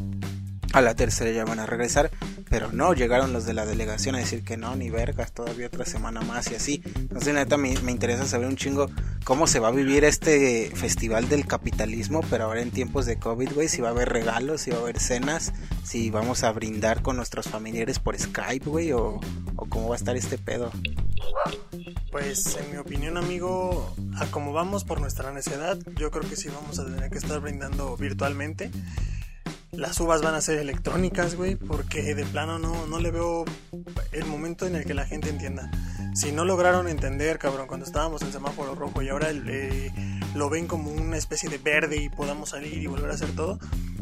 a 0.72 0.80
la 0.80 0.94
tercera 0.94 1.30
ya 1.30 1.44
van 1.44 1.60
a 1.60 1.66
regresar 1.66 2.10
Pero 2.48 2.70
no, 2.72 2.94
llegaron 2.94 3.32
los 3.32 3.44
de 3.44 3.54
la 3.54 3.66
delegación 3.66 4.14
a 4.14 4.18
decir 4.18 4.44
que 4.44 4.56
no, 4.56 4.76
ni 4.76 4.88
vergas, 4.88 5.32
todavía 5.32 5.66
otra 5.66 5.84
semana 5.84 6.20
más 6.20 6.50
y 6.52 6.54
así. 6.54 6.82
Entonces, 6.94 7.34
neta, 7.34 7.56
me, 7.56 7.78
me 7.80 7.92
interesa 7.92 8.24
saber 8.24 8.46
un 8.46 8.56
chingo 8.56 8.88
cómo 9.24 9.46
se 9.46 9.58
va 9.58 9.68
a 9.68 9.72
vivir 9.72 10.04
este 10.04 10.70
festival 10.74 11.28
del 11.28 11.46
capitalismo, 11.46 12.20
pero 12.30 12.44
ahora 12.44 12.62
en 12.62 12.70
tiempos 12.70 13.04
de 13.06 13.18
COVID, 13.18 13.52
güey, 13.52 13.68
si 13.68 13.82
va 13.82 13.88
a 13.88 13.90
haber 13.90 14.08
regalos, 14.08 14.60
si 14.60 14.70
va 14.70 14.78
a 14.78 14.80
haber 14.80 15.00
cenas, 15.00 15.52
si 15.82 16.10
vamos 16.10 16.44
a 16.44 16.52
brindar 16.52 17.02
con 17.02 17.16
nuestros 17.16 17.48
familiares 17.48 17.98
por 17.98 18.16
Skype, 18.18 18.68
güey, 18.68 18.92
o, 18.92 19.20
o 19.56 19.66
cómo 19.66 19.88
va 19.88 19.96
a 19.96 19.98
estar 19.98 20.16
este 20.16 20.38
pedo. 20.38 20.70
Pues 22.10 22.56
en 22.56 22.70
mi 22.70 22.76
opinión, 22.78 23.16
amigo, 23.16 23.94
a 24.16 24.26
como 24.26 24.52
vamos 24.52 24.84
por 24.84 25.00
nuestra 25.00 25.32
necedad, 25.32 25.78
yo 25.96 26.10
creo 26.10 26.28
que 26.28 26.36
sí 26.36 26.48
vamos 26.48 26.78
a 26.78 26.84
tener 26.84 27.10
que 27.10 27.18
estar 27.18 27.40
brindando 27.40 27.96
virtualmente. 27.96 28.70
Las 29.72 30.00
uvas 30.00 30.22
van 30.22 30.34
a 30.34 30.40
ser 30.40 30.58
electrónicas, 30.58 31.34
güey, 31.34 31.56
porque 31.56 32.14
de 32.14 32.24
plano 32.24 32.58
no, 32.58 32.86
no 32.86 32.98
le 32.98 33.10
veo 33.10 33.44
el 34.12 34.24
momento 34.24 34.66
en 34.66 34.76
el 34.76 34.84
que 34.84 34.94
la 34.94 35.06
gente 35.06 35.28
entienda. 35.28 35.70
Si 36.14 36.32
no 36.32 36.44
lograron 36.44 36.88
entender, 36.88 37.38
cabrón, 37.38 37.66
cuando 37.66 37.84
estábamos 37.84 38.22
en 38.22 38.32
semáforo 38.32 38.74
rojo 38.74 39.02
y 39.02 39.08
ahora 39.08 39.28
eh, 39.30 39.92
lo 40.34 40.48
ven 40.48 40.66
como 40.66 40.90
una 40.90 41.16
especie 41.16 41.50
de 41.50 41.58
verde 41.58 41.96
y 41.96 42.08
podamos 42.08 42.50
salir 42.50 42.78
y 42.78 42.86
volver 42.86 43.10
a 43.10 43.14
hacer 43.14 43.34
todo, 43.36 43.58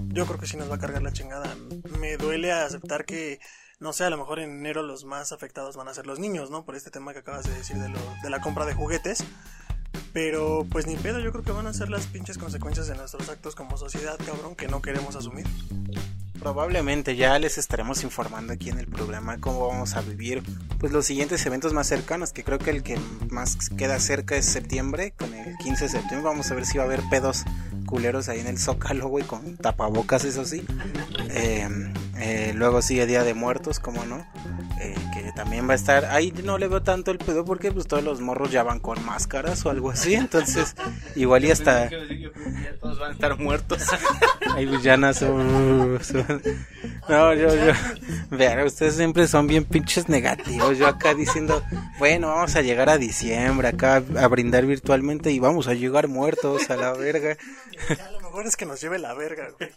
yo 0.09 0.27
creo 0.27 0.39
que 0.39 0.47
sí 0.47 0.57
nos 0.57 0.71
va 0.71 0.77
a 0.77 0.79
cargar 0.79 1.03
la 1.03 1.13
chingada. 1.13 1.57
Me 1.99 2.17
duele 2.17 2.53
aceptar 2.53 3.05
que 3.05 3.41
no 3.81 3.93
sé, 3.93 4.05
a 4.05 4.11
lo 4.11 4.17
mejor 4.17 4.39
en 4.39 4.51
enero 4.51 4.83
los 4.83 5.05
más 5.05 5.33
afectados 5.33 5.77
van 5.77 5.89
a 5.89 5.95
ser 5.95 6.07
los 6.07 6.19
niños, 6.19 6.51
¿no? 6.51 6.65
Por 6.65 6.77
este 6.77 6.91
tema 6.91 7.13
que 7.13 7.19
acabas 7.19 7.45
de 7.45 7.55
decir 7.55 7.77
de, 7.77 8.31
la 8.31 8.41
compra 8.41 8.65
de 8.65 8.75
juguetes. 8.75 9.25
Pero 10.13 10.67
pues 10.71 10.87
ni 10.87 10.97
pedo, 10.97 11.21
yo 11.21 11.33
creo 11.33 11.45
que 11.45 11.53
van 11.53 11.67
a 11.67 11.73
ser 11.73 11.89
las 11.89 12.07
pinches 12.07 12.39
consecuencias 12.39 12.87
de 12.87 12.95
nuestros 12.95 13.29
actos 13.29 13.55
como 13.55 13.77
sociedad, 13.77 14.17
cabrón, 14.25 14.55
que 14.55 14.69
no 14.69 14.81
queremos 14.81 15.17
asumir. 15.17 15.47
Probablemente 16.39 17.17
ya 17.17 17.39
les 17.39 17.59
estaremos 17.59 18.03
informando 18.05 18.53
aquí 18.53 18.69
en 18.69 18.79
el 18.79 18.87
programa 18.87 19.41
cómo 19.41 19.67
vamos 19.67 19.95
a 19.95 20.03
vivir 20.03 20.43
pues 20.79 20.93
los 20.93 21.07
siguientes 21.07 21.45
eventos 21.47 21.73
más 21.73 21.87
cercanos, 21.87 22.33
que 22.33 22.45
creo 22.45 22.59
que 22.59 22.71
el 22.71 22.83
que 22.83 22.99
más 23.31 23.57
queda 23.71 23.99
cerca 23.99 24.37
es 24.37 24.45
septiembre, 24.45 25.13
con 25.13 25.33
el 25.33 25.57
15 25.57 25.85
de 25.85 25.91
septiembre 25.91 26.29
vamos 26.29 26.51
a 26.51 26.55
ver 26.55 26.67
si 26.67 26.77
va 26.77 26.85
a 26.85 26.87
haber 26.87 27.01
pedos 27.09 27.45
culeros 27.87 28.29
ahí 28.29 28.41
en 28.41 28.47
el 28.47 28.59
Zócalo, 28.59 29.09
güey, 29.09 29.25
con 29.25 29.57
tapabocas, 29.57 30.25
eso 30.25 30.45
sí. 30.45 30.65
Eh, 31.31 31.69
eh, 32.17 32.53
luego 32.55 32.81
sigue 32.83 33.07
Día 33.07 33.25
de 33.25 33.35
Muertos, 33.35 33.81
como 33.81 34.05
no, 34.05 34.27
eh, 34.81 34.95
que 35.13 35.33
también 35.33 35.69
va 35.69 35.73
a 35.73 35.77
estar. 35.77 36.05
Ahí 36.07 36.33
no 36.45 36.59
le 36.59 36.69
veo 36.69 36.83
tanto 36.83 37.11
el 37.11 37.19
pedo 37.19 37.45
porque 37.45 37.73
pues 37.73 37.87
todos 37.87 38.03
los 38.05 38.21
morros 38.21 38.51
ya 38.51 38.63
van 38.63 38.79
con 38.81 39.05
máscaras 39.05 39.65
o 39.67 39.71
algo 39.71 39.91
así, 39.91 40.15
entonces 40.15 40.75
igual 41.17 41.45
y 41.45 41.51
hasta 41.51 41.89
todos 42.81 42.99
van 42.99 43.11
a 43.11 43.15
estar 43.15 43.39
muertos. 43.39 43.83
ahí 44.55 44.67
pues 44.67 44.83
ya 44.83 44.97
no 44.97 45.13
son- 45.13 45.99
No, 47.09 47.35
yo, 47.35 47.49
yo, 47.55 47.73
vean, 48.31 48.61
ustedes 48.67 48.95
siempre 48.97 49.27
son 49.29 49.47
bien 49.47 49.65
pinches 49.65 50.09
negativos. 50.09 50.79
Yo 50.79 50.87
acá 50.87 51.15
diciendo, 51.15 51.63
bueno, 51.99 52.29
vamos 52.29 52.55
a 52.57 52.63
llegar 52.63 52.89
a 52.89 52.99
diciembre, 52.99 53.69
acá 53.69 53.97
a 53.97 54.29
brindar 54.29 54.67
virtualmente 54.67 55.31
y 55.33 55.39
vamos 55.39 55.69
a 55.69 55.75
llegar 55.75 56.09
muertos 56.09 56.71
a 56.71 56.77
la 56.77 56.93
verga. 56.93 57.37
Mejor 58.35 58.49
es 58.49 58.57
que 58.57 58.67
nos 58.67 58.81
lleve 58.81 58.99
la 58.99 59.15
verga, 59.15 59.49
güey. 59.57 59.71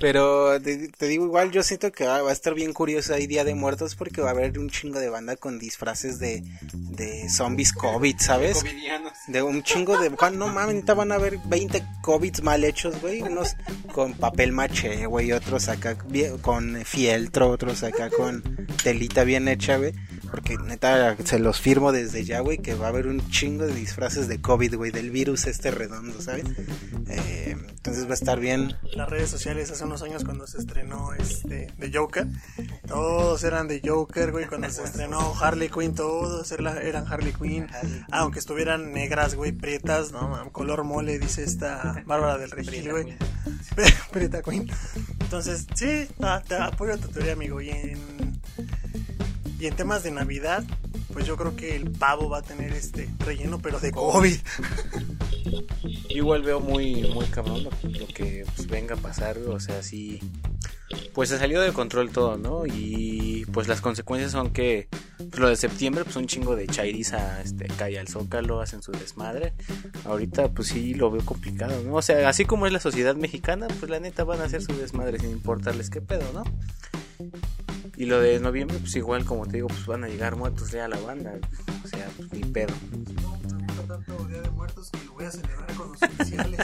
Pero 0.00 0.58
te, 0.62 0.88
te 0.88 1.08
digo 1.08 1.26
igual, 1.26 1.50
yo 1.50 1.62
siento 1.62 1.92
que 1.92 2.06
va, 2.06 2.22
va 2.22 2.30
a 2.30 2.32
estar 2.32 2.54
bien 2.54 2.72
curioso 2.72 3.12
ahí 3.12 3.26
Día 3.26 3.44
de 3.44 3.54
Muertos 3.54 3.96
porque 3.96 4.22
va 4.22 4.28
a 4.28 4.30
haber 4.30 4.58
un 4.58 4.70
chingo 4.70 4.98
de 4.98 5.10
banda 5.10 5.36
con 5.36 5.58
disfraces 5.58 6.18
de, 6.18 6.42
de 6.72 7.28
zombies 7.28 7.74
COVID, 7.74 8.16
¿sabes? 8.18 8.64
De 9.26 9.42
un 9.42 9.62
chingo 9.62 9.98
de... 9.98 10.08
Juan, 10.08 10.38
No 10.38 10.46
mames, 10.46 10.76
ahorita 10.76 10.94
van 10.94 11.12
a 11.12 11.16
haber 11.16 11.36
20 11.36 11.84
COVIDs 12.00 12.42
mal 12.42 12.64
hechos, 12.64 12.98
güey. 13.02 13.20
Unos 13.20 13.56
con 13.92 14.14
papel 14.14 14.52
maché, 14.52 15.04
güey. 15.04 15.32
Otros 15.32 15.68
acá 15.68 15.98
con 16.40 16.82
fieltro, 16.86 17.50
otros 17.50 17.82
acá 17.82 18.08
con 18.08 18.42
telita 18.82 19.24
bien 19.24 19.48
hecha, 19.48 19.76
güey. 19.76 19.92
Porque 20.30 20.56
neta, 20.56 21.16
se 21.24 21.38
los 21.38 21.60
firmo 21.60 21.92
desde 21.92 22.24
ya, 22.24 22.40
güey, 22.40 22.58
que 22.58 22.74
va 22.74 22.86
a 22.86 22.88
haber 22.88 23.06
un 23.06 23.28
chingo 23.30 23.66
de 23.66 23.74
disfraces 23.74 24.28
de 24.28 24.40
COVID, 24.40 24.76
güey, 24.76 24.90
del 24.90 25.10
virus 25.10 25.46
este 25.46 25.70
redondo, 25.70 26.20
¿sabes? 26.20 26.44
Eh, 27.08 27.56
entonces 27.68 27.97
va 28.06 28.10
a 28.10 28.14
estar 28.14 28.38
bien. 28.40 28.76
Las 28.94 29.08
redes 29.08 29.30
sociales 29.30 29.70
hace 29.70 29.84
unos 29.84 30.02
años 30.02 30.24
cuando 30.24 30.46
se 30.46 30.58
estrenó 30.58 31.12
este 31.14 31.72
de 31.76 31.90
Joker, 31.92 32.26
todos 32.86 33.42
eran 33.44 33.68
de 33.68 33.80
Joker, 33.84 34.32
güey. 34.32 34.46
Cuando 34.46 34.68
se 34.70 34.82
estrenó 34.84 35.34
Harley 35.40 35.68
Quinn, 35.68 35.94
todos 35.94 36.50
era- 36.52 36.80
eran 36.82 37.06
Harley 37.10 37.32
Quinn. 37.32 37.66
Aunque 38.10 38.38
estuvieran 38.38 38.92
negras, 38.92 39.34
güey, 39.34 39.52
prietas, 39.52 40.12
no, 40.12 40.50
color 40.52 40.84
mole, 40.84 41.18
dice 41.18 41.44
esta 41.44 42.02
Bárbara 42.06 42.38
del 42.38 42.50
Regil, 42.50 42.90
güey. 42.90 43.16
Prieta 44.12 44.42
Queen. 44.42 44.68
Entonces, 45.20 45.66
sí, 45.74 46.08
ah, 46.22 46.42
te 46.46 46.56
apoyo 46.56 46.98
tu 46.98 47.08
teoría, 47.08 47.32
amigo. 47.34 47.60
Y 47.60 47.70
en, 47.70 48.40
y 49.58 49.66
en 49.66 49.74
temas 49.74 50.02
de 50.02 50.10
Navidad, 50.10 50.64
pues 51.12 51.26
yo 51.26 51.36
creo 51.36 51.56
que 51.56 51.74
el 51.74 51.90
pavo 51.90 52.28
va 52.28 52.38
a 52.38 52.42
tener 52.42 52.72
este 52.72 53.08
relleno, 53.18 53.58
pero 53.58 53.80
de 53.80 53.90
COVID. 53.90 54.38
Igual 56.10 56.42
veo 56.42 56.60
muy, 56.60 57.10
muy 57.12 57.26
cabrón 57.26 57.64
lo, 57.64 57.70
que 58.08 58.44
pues, 58.54 58.68
venga 58.68 58.94
a 58.94 58.98
pasar, 58.98 59.38
o 59.38 59.58
sea, 59.58 59.82
sí, 59.82 60.20
pues 61.12 61.28
se 61.28 61.38
salió 61.38 61.60
de 61.60 61.72
control 61.72 62.10
todo, 62.10 62.36
¿no? 62.36 62.66
Y 62.66 63.46
pues 63.52 63.68
las 63.68 63.80
consecuencias 63.80 64.32
son 64.32 64.52
que 64.52 64.88
pues, 65.16 65.38
lo 65.38 65.48
de 65.48 65.56
septiembre, 65.56 66.04
pues 66.04 66.16
un 66.16 66.26
chingo 66.26 66.54
de 66.54 66.66
chairiza 66.66 67.40
este, 67.42 67.66
cae 67.66 67.98
al 67.98 68.08
zócalo, 68.08 68.60
hacen 68.60 68.82
su 68.82 68.92
desmadre. 68.92 69.54
Ahorita, 70.04 70.48
pues 70.48 70.68
sí 70.68 70.94
lo 70.94 71.10
veo 71.10 71.24
complicado, 71.24 71.82
¿no? 71.82 71.94
O 71.94 72.02
sea, 72.02 72.28
así 72.28 72.44
como 72.44 72.66
es 72.66 72.72
la 72.72 72.80
sociedad 72.80 73.16
mexicana, 73.16 73.66
pues 73.78 73.90
la 73.90 74.00
neta 74.00 74.24
van 74.24 74.40
a 74.40 74.44
hacer 74.44 74.62
su 74.62 74.76
desmadre 74.76 75.18
sin 75.18 75.30
importarles 75.30 75.90
qué 75.90 76.00
pedo, 76.00 76.24
¿no? 76.32 76.44
Y 77.98 78.06
lo 78.06 78.20
de 78.20 78.38
noviembre, 78.38 78.78
pues 78.78 78.94
igual, 78.94 79.24
como 79.24 79.44
te 79.44 79.54
digo, 79.54 79.66
pues 79.66 79.84
van 79.84 80.04
a 80.04 80.08
llegar 80.08 80.36
muertos 80.36 80.70
ya 80.70 80.84
a 80.84 80.88
la 80.88 81.00
banda, 81.00 81.34
o 81.84 81.88
sea, 81.88 82.08
pues 82.16 82.32
ni 82.32 82.44
pedo. 82.44 82.72
tanto 83.88 84.24
Día 84.28 84.40
de 84.40 84.50
Muertos 84.50 84.90
que 84.92 85.04
lo 85.04 85.14
voy 85.14 85.24
a 85.24 85.32
celebrar 85.32 85.74
con 85.74 85.90
los 85.90 86.00
oficiales. 86.00 86.60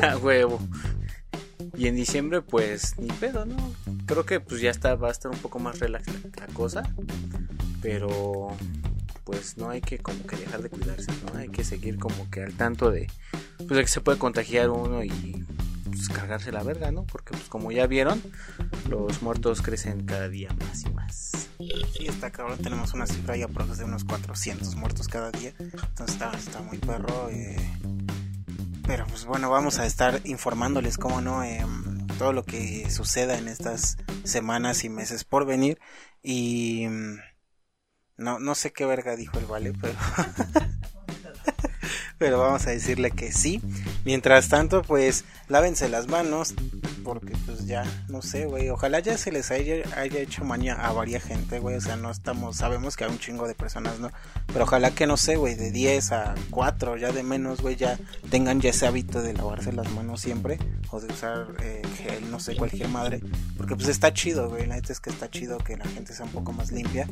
A 0.00 0.16
huevo. 0.16 0.60
Y 1.76 1.88
en 1.88 1.96
diciembre, 1.96 2.40
pues, 2.40 2.96
ni 3.00 3.08
pedo, 3.08 3.46
¿no? 3.46 3.56
Creo 4.06 4.24
que 4.24 4.38
pues 4.38 4.60
ya 4.60 4.70
está, 4.70 4.94
va 4.94 5.08
a 5.08 5.10
estar 5.10 5.32
un 5.32 5.38
poco 5.38 5.58
más 5.58 5.80
relax 5.80 6.06
la, 6.06 6.46
la 6.46 6.54
cosa. 6.54 6.84
Pero 7.82 8.56
pues 9.24 9.58
no 9.58 9.70
hay 9.70 9.80
que 9.80 9.98
como 9.98 10.24
que 10.24 10.36
dejar 10.36 10.62
de 10.62 10.70
cuidarse, 10.70 11.10
¿no? 11.26 11.36
Hay 11.36 11.48
que 11.48 11.64
seguir 11.64 11.98
como 11.98 12.30
que 12.30 12.44
al 12.44 12.54
tanto 12.54 12.92
de 12.92 13.08
pues 13.56 13.70
de 13.70 13.80
que 13.82 13.88
se 13.88 14.00
puede 14.00 14.18
contagiar 14.18 14.70
uno 14.70 15.02
y 15.02 15.44
pues, 15.98 16.08
cargarse 16.18 16.52
la 16.52 16.62
verga, 16.62 16.90
¿no? 16.90 17.04
Porque 17.04 17.32
pues 17.32 17.48
como 17.48 17.72
ya 17.72 17.86
vieron, 17.86 18.22
los 18.88 19.22
muertos 19.22 19.62
crecen 19.62 20.04
cada 20.06 20.28
día 20.28 20.50
más 20.58 20.82
y 20.82 20.90
más. 20.90 21.48
Sí, 21.58 22.06
está 22.06 22.30
cabrón. 22.30 22.58
Tenemos 22.58 22.94
una 22.94 23.06
cifra 23.06 23.36
ya 23.36 23.48
por 23.48 23.66
de 23.66 23.84
unos 23.84 24.04
400 24.04 24.76
muertos 24.76 25.08
cada 25.08 25.30
día. 25.30 25.52
Entonces 25.58 26.10
está, 26.14 26.30
está 26.36 26.60
muy 26.60 26.78
perro. 26.78 27.28
eh. 27.30 27.56
Pero 28.86 29.06
pues 29.06 29.26
bueno, 29.26 29.50
vamos 29.50 29.78
a 29.78 29.86
estar 29.86 30.20
informándoles, 30.24 30.96
cómo 30.96 31.20
no, 31.20 31.44
eh, 31.44 31.62
todo 32.18 32.32
lo 32.32 32.44
que 32.44 32.90
suceda 32.90 33.36
en 33.36 33.48
estas 33.48 33.98
semanas 34.24 34.84
y 34.84 34.88
meses 34.88 35.24
por 35.24 35.44
venir. 35.44 35.78
Y 36.22 36.86
no, 38.16 38.38
no 38.38 38.54
sé 38.54 38.72
qué 38.72 38.86
verga 38.86 39.16
dijo 39.16 39.38
el 39.38 39.46
Vale, 39.46 39.72
pero... 39.78 39.94
pero 42.18 42.38
vamos 42.40 42.66
a 42.66 42.70
decirle 42.70 43.10
que 43.10 43.32
sí. 43.32 43.60
Mientras 44.08 44.48
tanto, 44.48 44.80
pues 44.80 45.26
lávense 45.48 45.86
las 45.86 46.08
manos, 46.08 46.54
porque 47.04 47.34
pues 47.44 47.66
ya, 47.66 47.84
no 48.08 48.22
sé, 48.22 48.46
güey, 48.46 48.70
ojalá 48.70 49.00
ya 49.00 49.18
se 49.18 49.30
les 49.30 49.50
haya, 49.50 49.82
hecho 50.16 50.46
maña 50.46 50.76
a 50.76 50.92
varias 50.92 51.24
gente, 51.24 51.58
güey, 51.58 51.76
o 51.76 51.80
sea, 51.82 51.96
no 51.96 52.10
estamos, 52.10 52.56
sabemos 52.56 52.96
que 52.96 53.04
hay 53.04 53.10
un 53.10 53.18
chingo 53.18 53.46
de 53.46 53.54
personas, 53.54 54.00
¿no? 54.00 54.10
Pero 54.46 54.64
ojalá 54.64 54.92
que, 54.92 55.06
no 55.06 55.18
sé, 55.18 55.36
güey, 55.36 55.56
de 55.56 55.70
10 55.72 56.12
a 56.12 56.34
4, 56.48 56.96
ya 56.96 57.12
de 57.12 57.22
menos, 57.22 57.60
güey, 57.60 57.76
ya 57.76 57.98
tengan 58.30 58.62
ya 58.62 58.70
ese 58.70 58.86
hábito 58.86 59.20
de 59.20 59.34
lavarse 59.34 59.74
las 59.74 59.90
manos 59.90 60.22
siempre, 60.22 60.58
o 60.90 61.00
de 61.00 61.12
usar 61.12 61.48
eh, 61.60 61.82
gel, 61.98 62.30
no 62.30 62.40
sé, 62.40 62.56
cualquier 62.56 62.88
madre, 62.88 63.20
porque 63.58 63.76
pues 63.76 63.88
está 63.88 64.14
chido, 64.14 64.48
güey, 64.48 64.64
la 64.64 64.76
neta 64.76 64.90
es 64.90 65.00
que 65.00 65.10
está 65.10 65.28
chido 65.28 65.58
que 65.58 65.76
la 65.76 65.84
gente 65.84 66.14
sea 66.14 66.24
un 66.24 66.32
poco 66.32 66.54
más 66.54 66.72
limpia, 66.72 67.06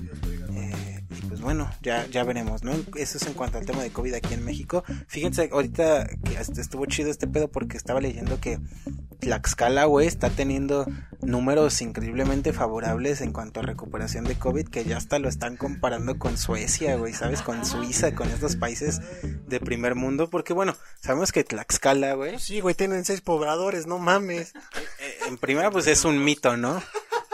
eh, 0.55 0.96
y 1.19 1.27
pues 1.27 1.41
bueno, 1.41 1.71
ya, 1.83 2.07
ya 2.07 2.25
veremos, 2.25 2.63
¿no? 2.63 2.73
Eso 2.97 3.19
es 3.19 3.27
en 3.27 3.35
cuanto 3.35 3.59
al 3.59 3.67
tema 3.67 3.83
de 3.83 3.91
COVID 3.91 4.15
aquí 4.15 4.35
en 4.35 4.45
México. 4.45 4.85
Fíjense, 5.09 5.49
ahorita 5.53 6.07
que 6.07 6.61
estuvo 6.61 6.87
chido 6.87 7.11
este 7.11 7.27
pedo 7.27 7.49
porque 7.49 7.77
estaba 7.77 8.01
leyendo 8.01 8.41
que 8.41 8.59
Tlaxcala, 9.21 9.87
güey, 9.87 10.07
está 10.07 10.31
teniendo 10.31 10.87
números 11.23 11.81
increíblemente 11.81 12.53
favorables 12.53 13.21
en 13.21 13.33
cuanto 13.33 13.61
a 13.61 13.63
recuperación 13.63 14.25
de 14.25 14.39
COVID, 14.39 14.69
que 14.69 14.85
ya 14.85 14.99
hasta 14.99 15.19
lo 15.19 15.29
están 15.29 15.57
comparando 15.57 16.19
con 16.19 16.37
Suecia, 16.37 16.97
güey, 16.97 17.13
¿sabes? 17.15 17.43
Con 17.43 17.65
Suiza, 17.65 18.15
con 18.15 18.29
estos 18.29 18.57
países 18.57 19.01
de 19.47 19.61
primer 19.61 19.95
mundo, 19.95 20.29
porque 20.29 20.53
bueno, 20.53 20.77
sabemos 21.01 21.33
que 21.33 21.45
Tlaxcala, 21.45 22.15
güey, 22.15 22.39
Sí, 22.39 22.61
güey, 22.61 22.75
tienen 22.75 23.05
seis 23.05 23.21
pobladores, 23.21 23.87
no 23.87 23.99
mames. 23.99 24.53
eh, 25.01 25.19
en 25.29 25.39
primera 25.39 25.71
pues 25.71 25.87
es 25.87 26.05
un 26.05 26.23
mito, 26.23 26.57
¿no? 26.57 26.83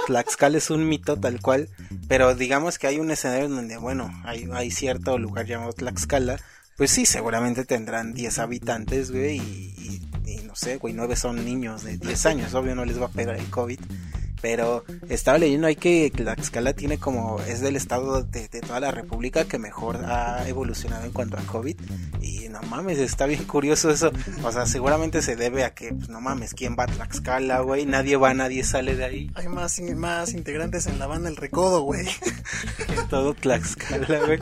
Tlaxcala 0.06 0.58
es 0.58 0.70
un 0.70 0.88
mito 0.88 1.16
tal 1.18 1.40
cual, 1.40 1.68
pero 2.08 2.34
digamos 2.34 2.78
que 2.78 2.86
hay 2.86 2.98
un 2.98 3.10
escenario 3.10 3.46
en 3.46 3.56
donde, 3.56 3.76
bueno, 3.76 4.10
hay, 4.24 4.48
hay 4.52 4.70
cierto 4.70 5.18
lugar 5.18 5.46
llamado 5.46 5.72
Tlaxcala, 5.72 6.38
pues 6.76 6.90
sí, 6.90 7.06
seguramente 7.06 7.64
tendrán 7.64 8.12
10 8.14 8.38
habitantes, 8.38 9.10
güey, 9.10 9.36
y, 9.38 9.40
y- 9.78 10.02
y 10.24 10.36
no 10.44 10.54
sé, 10.56 10.76
güey, 10.78 10.94
9 10.94 11.16
son 11.16 11.44
niños 11.44 11.84
de 11.84 11.98
10 11.98 12.26
años, 12.26 12.54
obvio 12.54 12.74
no 12.74 12.84
les 12.84 13.00
va 13.00 13.06
a 13.06 13.10
pegar 13.10 13.36
el 13.36 13.46
COVID. 13.50 13.78
Pero 14.42 14.84
estaba 15.08 15.38
leyendo 15.38 15.68
ahí 15.68 15.76
que 15.76 16.10
Tlaxcala 16.10 16.74
tiene 16.74 16.98
como, 16.98 17.40
es 17.42 17.60
del 17.60 17.76
estado 17.76 18.24
de, 18.24 18.48
de, 18.48 18.60
toda 18.60 18.80
la 18.80 18.90
república 18.90 19.44
que 19.44 19.56
mejor 19.56 20.04
ha 20.04 20.46
evolucionado 20.48 21.04
en 21.04 21.12
cuanto 21.12 21.38
a 21.38 21.42
COVID. 21.42 21.76
Y 22.20 22.48
no 22.48 22.60
mames, 22.62 22.98
está 22.98 23.26
bien 23.26 23.44
curioso 23.44 23.90
eso. 23.90 24.10
O 24.42 24.50
sea, 24.50 24.66
seguramente 24.66 25.22
se 25.22 25.36
debe 25.36 25.62
a 25.62 25.74
que, 25.74 25.94
pues 25.94 26.08
no 26.08 26.20
mames, 26.20 26.54
¿quién 26.54 26.76
va 26.76 26.84
a 26.84 26.86
Tlaxcala, 26.88 27.60
güey? 27.60 27.86
Nadie 27.86 28.16
va, 28.16 28.34
nadie 28.34 28.64
sale 28.64 28.96
de 28.96 29.04
ahí. 29.04 29.30
Hay 29.36 29.46
más, 29.46 29.80
más 29.94 30.32
integrantes 30.32 30.88
en 30.88 30.98
la 30.98 31.06
banda 31.06 31.28
El 31.28 31.36
Recodo, 31.36 31.82
güey. 31.82 32.06
en 32.88 33.08
todo 33.08 33.34
Tlaxcala, 33.34 34.26
güey. 34.26 34.40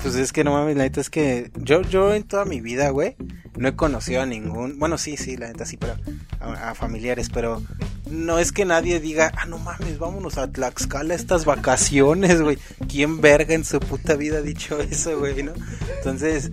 Pues 0.00 0.14
es 0.14 0.32
que 0.32 0.44
no 0.44 0.52
mames, 0.52 0.76
la 0.76 0.84
neta 0.84 1.00
es 1.00 1.10
que 1.10 1.50
yo, 1.56 1.82
yo 1.82 2.14
en 2.14 2.22
toda 2.22 2.44
mi 2.44 2.60
vida, 2.60 2.90
güey, 2.90 3.16
no 3.56 3.68
he 3.68 3.74
conocido 3.74 4.22
a 4.22 4.26
ningún, 4.26 4.78
bueno, 4.78 4.96
sí, 4.96 5.16
sí, 5.16 5.36
la 5.36 5.48
neta 5.48 5.66
sí, 5.66 5.76
pero 5.76 5.96
a, 6.40 6.70
a 6.70 6.74
familiares, 6.74 7.30
pero 7.30 7.62
no 8.10 8.38
es 8.38 8.52
que 8.52 8.64
nadie 8.64 9.00
diga, 9.00 9.23
ah, 9.36 9.46
no 9.46 9.58
mames, 9.58 9.98
vámonos 9.98 10.38
a 10.38 10.50
Tlaxcala 10.50 11.14
estas 11.14 11.44
vacaciones, 11.44 12.40
güey. 12.42 12.58
¿Quién 12.88 13.20
verga 13.20 13.54
en 13.54 13.64
su 13.64 13.80
puta 13.80 14.14
vida 14.16 14.38
ha 14.38 14.42
dicho 14.42 14.80
eso, 14.80 15.18
güey, 15.18 15.42
no? 15.42 15.52
Entonces, 15.98 16.50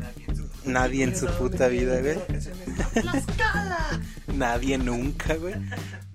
nadie 0.66 1.04
en 1.04 1.16
su 1.16 1.28
puta 1.28 1.68
vida, 1.68 2.00
güey. 2.02 2.18
nadie 4.36 4.78
nunca, 4.78 5.36
güey. 5.36 5.56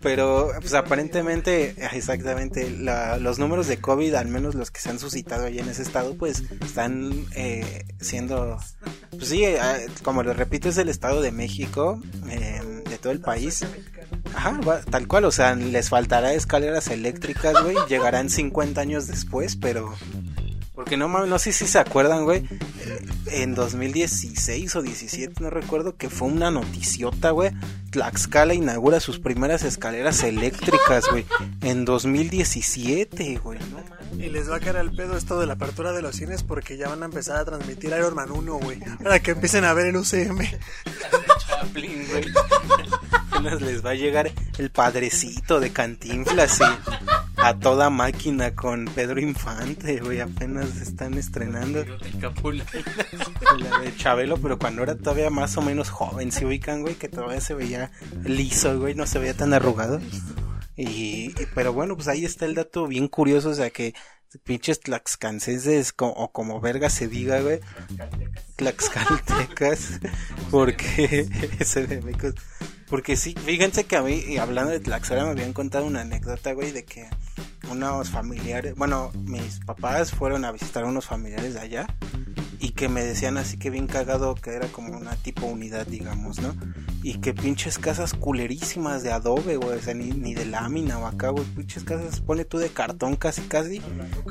Pero, 0.01 0.53
pues 0.61 0.75
aparentemente, 0.75 1.75
exactamente, 1.93 2.71
la, 2.71 3.19
los 3.19 3.39
números 3.39 3.67
de 3.67 3.79
COVID, 3.79 4.15
al 4.15 4.29
menos 4.29 4.55
los 4.55 4.71
que 4.71 4.81
se 4.81 4.91
han 4.91 4.99
suscitado 4.99 5.47
allá 5.47 5.63
en 5.63 5.69
ese 5.69 5.83
estado, 5.83 6.17
pues 6.17 6.45
están 6.61 7.27
eh, 7.35 7.85
siendo, 8.01 8.59
pues 9.11 9.29
sí, 9.29 9.45
eh, 9.45 9.59
como 10.03 10.23
les 10.23 10.37
repito, 10.37 10.69
es 10.69 10.79
el 10.79 10.91
estado 10.91 11.23
de 11.23 11.33
México, 11.33 12.01
eh, 12.31 12.85
de 12.97 13.03
todo 13.03 13.13
el 13.13 13.21
país. 13.21 13.65
Ajá, 14.35 14.61
va, 14.61 14.81
tal 14.81 15.07
cual, 15.07 15.25
o 15.25 15.31
sea, 15.31 15.55
les 15.55 15.89
faltará 15.89 16.33
escaleras 16.33 16.89
eléctricas, 16.89 17.63
güey, 17.63 17.77
llegarán 17.89 18.31
50 18.31 18.81
años 18.81 19.07
después, 19.07 19.57
pero... 19.57 19.95
Porque 20.75 20.99
no 20.99 21.09
mames, 21.09 21.31
no 21.31 21.39
sé 21.39 21.53
si 21.53 21.67
se 21.67 21.79
acuerdan, 21.79 22.25
güey. 22.25 22.47
En 23.29 23.55
2016 23.55 24.77
o 24.77 24.83
17, 24.83 25.43
no 25.43 25.49
recuerdo, 25.49 25.97
que 25.97 26.11
fue 26.11 26.29
una 26.29 26.51
noticiota, 26.51 27.31
güey. 27.31 27.51
Tlaxcala 27.91 28.53
inaugura 28.53 29.01
sus 29.01 29.19
primeras 29.19 29.65
escaleras 29.65 30.23
eléctricas, 30.23 31.07
güey. 31.11 31.25
En 31.63 31.87
2017, 31.87 33.39
güey. 33.39 33.59
No 33.59 33.67
mames. 33.69 33.97
Y 34.19 34.29
les 34.29 34.51
va 34.51 34.57
a 34.57 34.61
caer 34.61 34.77
al 34.77 34.93
pedo 34.93 35.17
esto 35.17 35.39
de 35.41 35.47
la 35.47 35.55
apertura 35.55 35.93
de 35.93 36.03
los 36.03 36.17
cines 36.17 36.43
porque 36.43 36.77
ya 36.77 36.89
van 36.89 37.03
a 37.03 37.07
empezar 37.07 37.37
a 37.37 37.45
transmitir 37.45 37.91
Iron 37.91 38.15
Man 38.15 38.31
1, 38.31 38.59
güey. 38.59 38.79
Para 39.03 39.19
que 39.21 39.33
empiecen 39.33 39.65
a 39.65 39.73
ver 39.73 39.87
el 39.87 39.97
UCM. 39.97 40.39
Apenas 43.31 43.61
les 43.61 43.85
va 43.85 43.91
a 43.91 43.95
llegar 43.95 44.31
el 44.59 44.71
padrecito 44.71 45.61
de 45.61 45.73
Cantinflas, 45.73 46.53
sí. 46.53 46.65
A 47.37 47.59
toda 47.59 47.91
máquina 47.91 48.55
con 48.55 48.87
Pedro 48.87 49.21
Infante, 49.21 50.01
güey, 50.01 50.21
apenas 50.21 50.81
están 50.81 51.15
estrenando. 51.15 51.85
La 53.59 53.79
de 53.81 53.95
Chabelo, 53.97 54.39
pero 54.39 54.59
cuando 54.59 54.83
era 54.83 54.97
todavía 54.97 55.31
más 55.31 55.57
o 55.57 55.63
menos 55.63 55.91
joven, 55.91 56.33
se 56.33 56.47
ubican, 56.47 56.83
güey, 56.83 56.95
que 56.95 57.09
todavía 57.09 57.41
se 57.41 57.55
veía 57.55 57.93
liso, 58.25 58.79
güey, 58.81 58.95
no 58.95 59.07
se 59.07 59.19
veía 59.19 59.35
tan 59.35 59.53
arrugado. 59.53 60.01
Y, 60.77 61.33
pero 61.55 61.73
bueno, 61.73 61.95
pues 61.95 62.09
ahí 62.09 62.25
está 62.25 62.47
el 62.47 62.55
dato 62.55 62.87
bien 62.87 63.09
curioso, 63.09 63.51
o 63.51 63.55
sea 63.55 63.71
que 63.71 63.95
pinches 64.45 64.81
tlaxcanceses 64.81 65.95
o 65.99 66.33
como 66.33 66.61
verga 66.61 66.91
se 66.91 67.09
diga, 67.09 67.41
güey. 67.41 67.61
Tlaxcaltecas, 68.57 70.01
porque 70.51 71.29
porque 72.89 73.17
sí, 73.17 73.35
fíjense 73.45 73.85
que 73.85 73.97
a 73.97 74.03
mí, 74.03 74.37
hablando 74.39 74.71
de 74.71 74.81
Tlaxcala, 74.81 75.25
me 75.25 75.31
habían 75.31 75.53
contado 75.53 75.87
una 75.87 76.03
anécdota, 76.03 76.53
güey, 76.53 76.71
de 76.71 76.85
que 76.85 77.09
unos 77.71 78.11
familiares, 78.11 78.75
bueno, 78.77 79.11
mis 79.15 79.59
papás 79.61 80.13
fueron 80.13 80.45
a 80.45 80.53
visitar 80.53 80.85
a 80.85 80.87
unos 80.87 81.05
familiares 81.05 81.55
de 81.55 81.61
allá 81.61 81.87
y 82.61 82.71
que 82.71 82.89
me 82.89 83.05
decían 83.05 83.37
así 83.37 83.57
que 83.57 83.71
bien 83.71 83.87
cagado 83.87 84.35
que 84.35 84.51
era 84.51 84.69
como 84.69 84.97
una 84.97 85.17
tipo 85.17 85.47
unidad, 85.47 85.87
digamos, 85.87 86.41
¿no? 86.41 86.55
Y 87.03 87.19
que 87.19 87.35
pinches 87.35 87.79
casas 87.79 88.15
culerísimas 88.15 89.03
de 89.03 89.13
adobe, 89.13 89.57
güey, 89.57 89.79
o 89.79 89.83
sea, 89.83 89.95
ni, 89.95 90.11
ni 90.11 90.35
de 90.35 90.47
lámina 90.47 90.99
o 90.99 91.07
acá, 91.07 91.31
güey, 91.31 91.45
pinches 91.45 91.85
casas, 91.85 92.21
pone 92.21 92.45
tú 92.45 92.59
de 92.59 92.69
cartón 92.69 93.17
casi, 93.17 93.43
casi, 93.43 93.81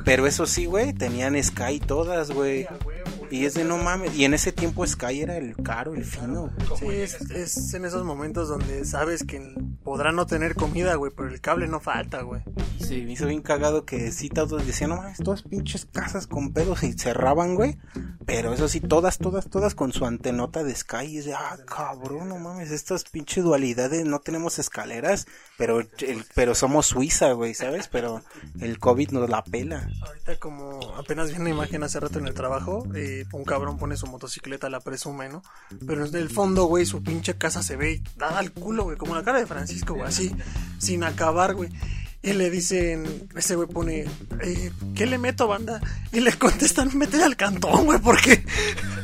pero 0.03 0.27
eso 0.27 0.45
sí, 0.45 0.65
güey, 0.65 0.93
tenían 0.93 1.41
Sky 1.41 1.79
todas, 1.79 2.31
güey. 2.31 2.67
Y 3.29 3.45
es 3.45 3.53
de 3.53 3.63
no 3.63 3.77
mames. 3.77 4.15
Y 4.15 4.25
en 4.25 4.33
ese 4.33 4.51
tiempo 4.51 4.85
Sky 4.85 5.21
era 5.21 5.37
el 5.37 5.55
caro, 5.55 5.93
el 5.93 6.05
fino. 6.05 6.51
Sí, 6.79 6.87
es, 6.87 7.21
es, 7.31 7.73
en 7.73 7.85
esos 7.85 8.03
momentos 8.03 8.47
donde 8.47 8.85
sabes 8.85 9.23
que 9.23 9.55
podrá 9.83 10.11
no 10.11 10.25
tener 10.25 10.55
comida, 10.55 10.95
güey, 10.95 11.11
pero 11.15 11.29
el 11.29 11.41
cable 11.41 11.67
no 11.67 11.79
falta, 11.79 12.21
güey. 12.21 12.41
Sí, 12.79 13.03
me 13.03 13.13
hizo 13.13 13.27
bien 13.27 13.41
cagado 13.41 13.85
que 13.85 14.11
sí 14.11 14.29
todos 14.29 14.65
decían, 14.65 14.91
no 14.91 14.97
mames, 14.97 15.19
todas 15.19 15.43
pinches 15.43 15.85
casas 15.85 16.27
con 16.27 16.53
pedos 16.53 16.83
y 16.83 16.93
cerraban, 16.93 17.55
güey. 17.55 17.77
Pero 18.25 18.53
eso 18.53 18.67
sí, 18.67 18.79
todas, 18.79 19.17
todas, 19.17 19.49
todas 19.49 19.75
con 19.75 19.93
su 19.93 20.05
antenota 20.05 20.63
de 20.63 20.75
Sky. 20.75 21.05
Y 21.05 21.17
es 21.19 21.25
de, 21.25 21.33
ah, 21.33 21.57
cabrón, 21.65 22.29
no 22.29 22.39
mames, 22.39 22.71
estas 22.71 23.03
pinches 23.03 23.43
dualidades, 23.43 24.05
no 24.05 24.19
tenemos 24.19 24.59
escaleras, 24.59 25.27
pero, 25.57 25.79
el, 25.79 26.25
pero 26.33 26.55
somos 26.55 26.87
Suiza, 26.87 27.31
güey, 27.33 27.53
¿sabes? 27.53 27.87
Pero 27.87 28.21
el 28.59 28.79
COVID 28.79 29.11
nos 29.11 29.29
la 29.29 29.43
pela. 29.43 29.89
Ahorita 30.01 30.37
como 30.39 30.79
apenas 30.95 31.31
vi 31.31 31.39
una 31.39 31.49
imagen 31.49 31.83
hace 31.83 31.99
rato 31.99 32.19
en 32.19 32.27
el 32.27 32.33
trabajo, 32.33 32.85
eh, 32.95 33.14
un 33.31 33.43
cabrón 33.43 33.77
pone 33.77 33.97
su 33.97 34.07
motocicleta, 34.07 34.69
la 34.69 34.79
presume, 34.79 35.29
¿no? 35.29 35.43
Pero 35.85 36.05
en 36.05 36.15
el 36.15 36.29
fondo, 36.29 36.65
güey, 36.65 36.85
su 36.85 37.03
pinche 37.03 37.37
casa 37.37 37.63
se 37.63 37.75
ve 37.75 38.01
dada 38.17 38.39
al 38.39 38.51
culo, 38.51 38.83
güey, 38.83 38.97
como 38.97 39.15
la 39.15 39.23
cara 39.23 39.39
de 39.39 39.47
Francisco, 39.47 39.93
güey, 39.93 40.07
así, 40.07 40.35
sin 40.79 41.03
acabar, 41.03 41.55
güey. 41.55 41.69
Y 42.25 42.33
le 42.33 42.49
dicen, 42.49 43.29
ese 43.35 43.55
güey 43.55 43.67
pone, 43.67 44.05
eh, 44.41 44.71
¿qué 44.95 45.05
le 45.05 45.19
meto, 45.19 45.47
banda? 45.47 45.79
Y 46.11 46.21
le 46.21 46.33
contestan, 46.33 46.89
métele 46.97 47.23
al 47.23 47.35
cantón, 47.35 47.85
güey, 47.85 47.99
porque... 47.99 48.43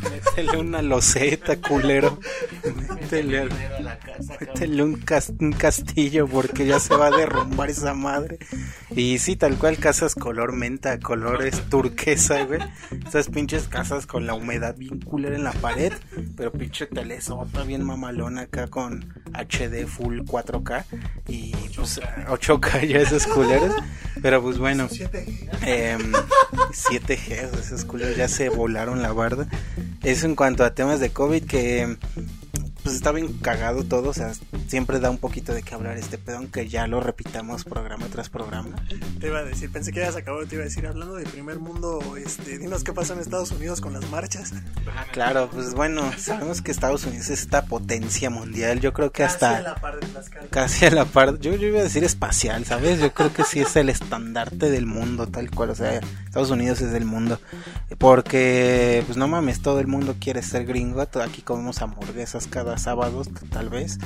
Métele 0.01 0.57
una 0.57 0.81
loseta, 0.81 1.57
culero. 1.57 2.19
Métele, 2.89 3.47
métele 4.39 4.83
un, 4.83 5.05
un, 5.39 5.51
castillo 5.53 6.27
porque 6.27 6.65
ya 6.65 6.79
se 6.79 6.95
va 6.95 7.07
a 7.07 7.11
derrumbar 7.11 7.69
esa 7.69 7.93
madre. 7.93 8.39
Y 8.95 9.19
sí, 9.19 9.35
tal 9.35 9.55
cual, 9.59 9.77
casas 9.77 10.15
color 10.15 10.53
menta, 10.53 10.99
colores 10.99 11.61
turquesa, 11.69 12.43
güey. 12.45 12.61
Esas 13.07 13.27
pinches 13.29 13.67
casas 13.67 14.07
con 14.07 14.25
la 14.25 14.33
humedad 14.33 14.75
bien 14.75 14.99
culera 14.99 15.35
en 15.35 15.43
la 15.43 15.53
pared, 15.53 15.93
pero 16.35 16.51
pinche 16.51 16.87
telesota 16.87 17.63
bien 17.63 17.83
mamalona 17.83 18.41
acá 18.41 18.67
con 18.67 19.13
HD 19.33 19.85
full 19.85 20.21
4K 20.21 20.85
y 21.27 21.51
pues 21.75 22.01
8K 22.27 22.87
ya 22.87 22.99
esos 23.11 23.31
culeros. 23.31 23.75
Pero 24.21 24.41
pues 24.41 24.57
bueno, 24.57 24.89
7G, 24.89 27.31
eh, 27.31 27.49
esos 27.59 27.85
culeros 27.85 28.17
ya 28.17 28.27
se 28.27 28.49
volaron 28.49 29.01
la 29.01 29.13
barda. 29.13 29.47
Eso 30.03 30.25
en 30.25 30.35
cuanto 30.35 30.63
a 30.63 30.73
temas 30.73 30.99
de 30.99 31.11
COVID 31.11 31.45
que 31.45 31.97
pues 32.83 32.95
está 32.95 33.11
bien 33.11 33.33
cagado 33.39 33.83
todo, 33.83 34.09
o 34.09 34.13
sea, 34.13 34.33
siempre 34.67 34.99
da 34.99 35.09
un 35.09 35.17
poquito 35.17 35.53
de 35.53 35.63
qué 35.63 35.75
hablar 35.75 35.97
este 35.97 36.17
pedo, 36.17 36.37
aunque 36.37 36.67
ya 36.67 36.87
lo 36.87 36.99
repitamos 36.99 37.63
programa 37.63 38.07
tras 38.07 38.29
programa. 38.29 38.75
Te 39.19 39.27
iba 39.27 39.39
a 39.39 39.43
decir, 39.43 39.71
pensé 39.71 39.91
que 39.91 39.99
ya 39.99 40.11
se 40.11 40.19
acabó, 40.19 40.45
te 40.45 40.55
iba 40.55 40.63
a 40.63 40.65
decir, 40.65 40.87
hablando 40.87 41.15
de 41.15 41.25
primer 41.25 41.59
mundo, 41.59 42.01
este, 42.17 42.57
dinos 42.57 42.83
qué 42.83 42.93
pasa 42.93 43.13
en 43.13 43.19
Estados 43.19 43.51
Unidos 43.51 43.81
con 43.81 43.93
las 43.93 44.09
marchas. 44.09 44.53
Claro, 45.11 45.49
pues 45.51 45.73
bueno, 45.73 46.11
sabemos 46.17 46.61
que 46.61 46.71
Estados 46.71 47.05
Unidos 47.05 47.29
es 47.29 47.41
esta 47.41 47.65
potencia 47.65 48.29
mundial, 48.29 48.79
yo 48.79 48.93
creo 48.93 49.11
que 49.11 49.23
hasta... 49.23 49.51
Casi 49.51 49.65
a 49.65 49.69
la 49.69 49.75
par 49.75 49.99
de 49.99 50.07
las 50.13 50.29
Casi 50.49 50.85
a 50.85 50.91
la 50.91 51.05
par, 51.05 51.39
yo, 51.39 51.55
yo 51.55 51.67
iba 51.67 51.79
a 51.79 51.83
decir 51.83 52.03
espacial, 52.03 52.65
¿sabes? 52.65 52.99
Yo 52.99 53.13
creo 53.13 53.33
que 53.33 53.43
sí 53.43 53.59
es 53.59 53.75
el 53.75 53.89
estandarte 53.89 54.69
del 54.69 54.85
mundo, 54.85 55.27
tal 55.27 55.51
cual, 55.51 55.69
o 55.71 55.75
sea, 55.75 56.01
Estados 56.25 56.49
Unidos 56.49 56.81
es 56.81 56.91
del 56.91 57.05
mundo, 57.05 57.39
porque, 57.97 59.03
pues 59.05 59.17
no 59.17 59.27
mames, 59.27 59.61
todo 59.61 59.79
el 59.79 59.87
mundo 59.87 60.15
quiere 60.19 60.41
ser 60.41 60.65
gringo, 60.65 61.01
aquí 61.01 61.41
comemos 61.41 61.81
hamburguesas 61.81 62.47
cada 62.47 62.70
sábados, 62.77 63.29
tal 63.49 63.69
vez. 63.69 63.97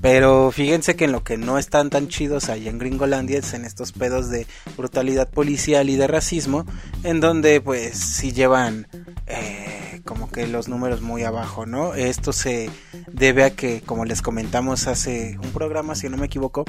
Pero 0.00 0.50
fíjense 0.50 0.96
que 0.96 1.04
en 1.04 1.12
lo 1.12 1.22
que 1.22 1.38
no 1.38 1.58
están 1.58 1.88
tan 1.88 2.08
chidos 2.08 2.48
allá 2.48 2.70
en 2.70 2.78
Gringolandia 2.78 3.38
es 3.38 3.54
en 3.54 3.64
estos 3.64 3.92
pedos 3.92 4.28
de 4.30 4.46
brutalidad 4.76 5.30
policial 5.30 5.88
y 5.88 5.96
de 5.96 6.08
racismo, 6.08 6.66
en 7.04 7.20
donde 7.20 7.60
pues 7.60 7.96
si 7.98 8.32
llevan 8.32 8.88
eh, 9.26 9.81
como 10.04 10.30
que 10.30 10.46
los 10.46 10.68
números 10.68 11.00
muy 11.00 11.22
abajo, 11.22 11.66
¿no? 11.66 11.94
Esto 11.94 12.32
se 12.32 12.70
debe 13.10 13.44
a 13.44 13.50
que, 13.50 13.80
como 13.80 14.04
les 14.04 14.22
comentamos 14.22 14.86
hace 14.86 15.38
un 15.42 15.50
programa, 15.52 15.94
si 15.94 16.08
no 16.08 16.16
me 16.16 16.26
equivoco, 16.26 16.64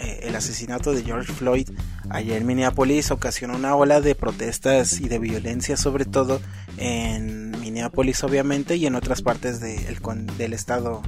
eh, 0.00 0.20
el 0.22 0.34
asesinato 0.34 0.92
de 0.92 1.02
George 1.02 1.32
Floyd 1.32 1.68
allá 2.10 2.36
en 2.36 2.46
Minneapolis 2.46 3.10
ocasionó 3.10 3.56
una 3.56 3.74
ola 3.74 4.00
de 4.00 4.14
protestas 4.14 5.00
y 5.00 5.08
de 5.08 5.18
violencia, 5.18 5.76
sobre 5.76 6.04
todo 6.04 6.40
en 6.76 7.50
Minneapolis 7.60 8.22
obviamente 8.24 8.76
y 8.76 8.86
en 8.86 8.94
otras 8.94 9.22
partes 9.22 9.60
de, 9.60 9.76
el, 9.88 9.98
del 10.36 10.52
estado 10.52 11.02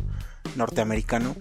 norteamericano 0.56 1.36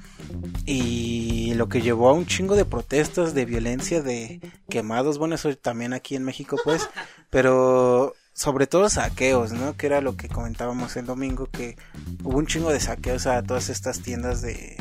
y 0.65 1.53
lo 1.55 1.67
que 1.69 1.81
llevó 1.81 2.09
a 2.09 2.13
un 2.13 2.25
chingo 2.25 2.55
de 2.55 2.65
protestas, 2.65 3.33
de 3.33 3.45
violencia, 3.45 4.01
de 4.01 4.39
quemados, 4.69 5.17
bueno, 5.17 5.35
eso 5.35 5.55
también 5.57 5.93
aquí 5.93 6.15
en 6.15 6.23
México 6.23 6.57
pues, 6.63 6.89
pero 7.29 8.13
sobre 8.39 8.67
todo 8.67 8.87
saqueos, 8.89 9.51
¿no? 9.51 9.75
Que 9.75 9.87
era 9.87 9.99
lo 9.99 10.15
que 10.15 10.29
comentábamos 10.29 10.95
el 10.95 11.05
domingo, 11.05 11.49
que 11.51 11.75
hubo 12.23 12.37
un 12.37 12.47
chingo 12.47 12.71
de 12.71 12.79
saqueos 12.79 13.27
a 13.27 13.43
todas 13.43 13.67
estas 13.67 13.99
tiendas 13.99 14.41
de 14.41 14.77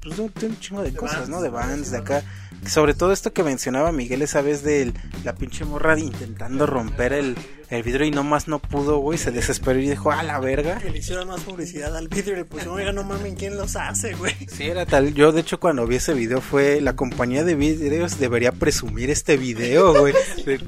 pues, 0.00 0.18
un 0.18 0.58
chingo 0.60 0.82
de, 0.82 0.94
cosas, 0.94 1.28
¿no? 1.28 1.42
De 1.42 1.50
bands, 1.50 1.90
de 1.90 1.98
acá. 1.98 2.22
Sobre 2.64 2.94
todo 2.94 3.12
esto 3.12 3.34
que 3.34 3.42
mencionaba 3.42 3.92
Miguel 3.92 4.22
esa 4.22 4.40
vez 4.40 4.62
de 4.62 4.94
la 5.24 5.34
pinche 5.34 5.66
morra 5.66 5.98
intentando 5.98 6.64
romper 6.64 7.12
el, 7.12 7.36
el 7.68 7.82
vidrio 7.82 8.06
y 8.06 8.10
nomás 8.10 8.46
no 8.46 8.60
pudo, 8.60 8.98
güey, 8.98 9.18
se 9.18 9.32
desesperó 9.32 9.78
y 9.80 9.88
dijo, 9.88 10.12
a 10.12 10.22
la 10.22 10.38
verga. 10.38 10.78
Que 10.78 10.90
le 10.90 10.98
hicieron 10.98 11.28
más 11.28 11.40
publicidad 11.40 11.96
al 11.96 12.08
vidrio 12.08 12.34
y 12.34 12.36
le 12.38 12.44
pusieron, 12.44 12.76
oiga, 12.76 12.92
no 12.92 13.02
mames, 13.02 13.34
¿quién 13.34 13.56
los 13.56 13.74
hace, 13.76 14.14
güey? 14.14 14.34
Sí, 14.48 14.64
era 14.64 14.86
tal. 14.86 15.14
Yo, 15.14 15.32
de 15.32 15.40
hecho, 15.40 15.58
cuando 15.58 15.86
vi 15.86 15.96
ese 15.96 16.14
video 16.14 16.40
fue, 16.40 16.80
la 16.80 16.94
compañía 16.94 17.44
de 17.44 17.54
vidrios 17.56 18.18
debería 18.18 18.52
presumir 18.52 19.10
este 19.10 19.36
video, 19.36 19.92
güey. 20.00 20.14
De 20.44 20.60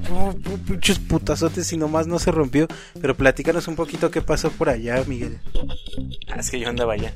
pinches 0.67 0.99
putazotes 0.99 1.71
y 1.71 1.77
nomás 1.77 2.07
no 2.07 2.19
se 2.19 2.31
rompió. 2.31 2.67
Pero 2.99 3.15
platícanos 3.15 3.67
un 3.67 3.75
poquito 3.75 4.11
qué 4.11 4.21
pasó 4.21 4.51
por 4.51 4.69
allá, 4.69 5.01
Miguel. 5.07 5.39
Ah, 6.29 6.39
es 6.39 6.49
que 6.49 6.59
yo 6.59 6.67
andaba 6.67 6.93
allá. 6.93 7.13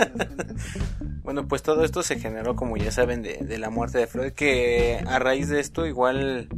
bueno, 1.22 1.46
pues 1.46 1.62
todo 1.62 1.84
esto 1.84 2.02
se 2.02 2.18
generó, 2.18 2.56
como 2.56 2.76
ya 2.78 2.90
saben, 2.90 3.22
de, 3.22 3.38
de 3.38 3.58
la 3.58 3.68
muerte 3.68 3.98
de 3.98 4.06
Freud, 4.06 4.32
que 4.32 5.02
a 5.06 5.18
raíz 5.18 5.48
de 5.48 5.60
esto 5.60 5.86
igual 5.86 6.48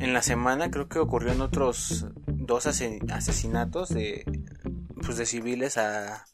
en 0.00 0.14
la 0.14 0.22
semana 0.22 0.70
creo 0.70 0.88
que 0.88 0.98
ocurrieron 0.98 1.42
otros 1.42 2.06
dos 2.26 2.66
asesinatos 2.66 3.90
de 3.90 4.24
pues 5.04 5.16
de 5.18 5.26
civiles 5.26 5.76
a 5.78 6.26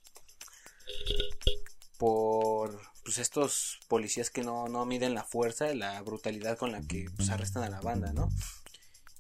por 1.99 2.81
pues 3.05 3.19
estos 3.19 3.79
policías 3.89 4.31
que 4.31 4.43
no, 4.43 4.67
no 4.69 4.85
miden 4.85 5.15
la 5.15 5.25
fuerza, 5.25 5.73
la 5.75 6.01
brutalidad 6.03 6.59
con 6.59 6.73
la 6.73 6.81
que 6.81 7.07
pues 7.17 7.31
arrestan 7.31 7.63
a 7.63 7.69
la 7.69 7.81
banda, 7.81 8.13
¿no? 8.13 8.29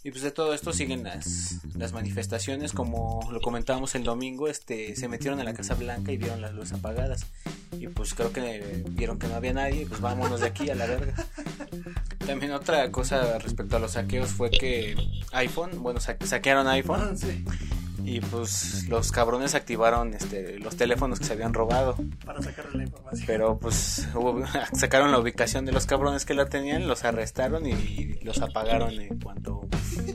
Y 0.06 0.12
pues 0.12 0.22
de 0.22 0.30
todo 0.30 0.54
esto 0.54 0.72
siguen 0.72 1.02
las, 1.02 1.58
las 1.74 1.92
manifestaciones, 1.92 2.72
como 2.72 3.28
lo 3.32 3.40
comentábamos 3.40 3.96
el 3.96 4.04
domingo, 4.04 4.46
este, 4.46 4.94
se 4.94 5.08
metieron 5.08 5.40
a 5.40 5.42
la 5.42 5.52
Casa 5.52 5.74
Blanca 5.74 6.12
y 6.12 6.16
vieron 6.16 6.40
las 6.40 6.54
luces 6.54 6.74
apagadas. 6.74 7.26
Y 7.72 7.88
pues 7.88 8.14
creo 8.14 8.32
que 8.32 8.84
vieron 8.90 9.18
que 9.18 9.26
no 9.26 9.34
había 9.34 9.52
nadie, 9.52 9.84
pues 9.84 10.00
vámonos 10.00 10.42
de 10.42 10.46
aquí 10.46 10.70
a 10.70 10.76
la 10.76 10.86
verga. 10.86 11.12
También 12.24 12.52
otra 12.52 12.92
cosa 12.92 13.36
respecto 13.40 13.78
a 13.78 13.80
los 13.80 13.94
saqueos 13.94 14.30
fue 14.30 14.48
que 14.52 14.94
iPhone, 15.32 15.82
bueno, 15.82 15.98
saquearon 15.98 16.68
iPhone. 16.68 17.18
Sí. 17.26 17.44
Y 18.06 18.20
pues 18.20 18.88
los 18.88 19.10
cabrones 19.10 19.56
activaron 19.56 20.14
este, 20.14 20.60
los 20.60 20.76
teléfonos 20.76 21.18
que 21.18 21.24
se 21.24 21.32
habían 21.32 21.52
robado. 21.52 21.96
Para 22.24 22.40
sacarle 22.40 22.78
la 22.78 22.82
información. 22.84 23.26
Pero 23.26 23.58
pues 23.58 24.06
sacaron 24.74 25.10
la 25.10 25.18
ubicación 25.18 25.64
de 25.64 25.72
los 25.72 25.86
cabrones 25.86 26.24
que 26.24 26.32
la 26.32 26.46
tenían, 26.46 26.86
los 26.86 27.04
arrestaron 27.04 27.66
y 27.66 28.14
los 28.22 28.40
apagaron 28.40 28.92
en 28.92 29.18
cuanto 29.18 29.66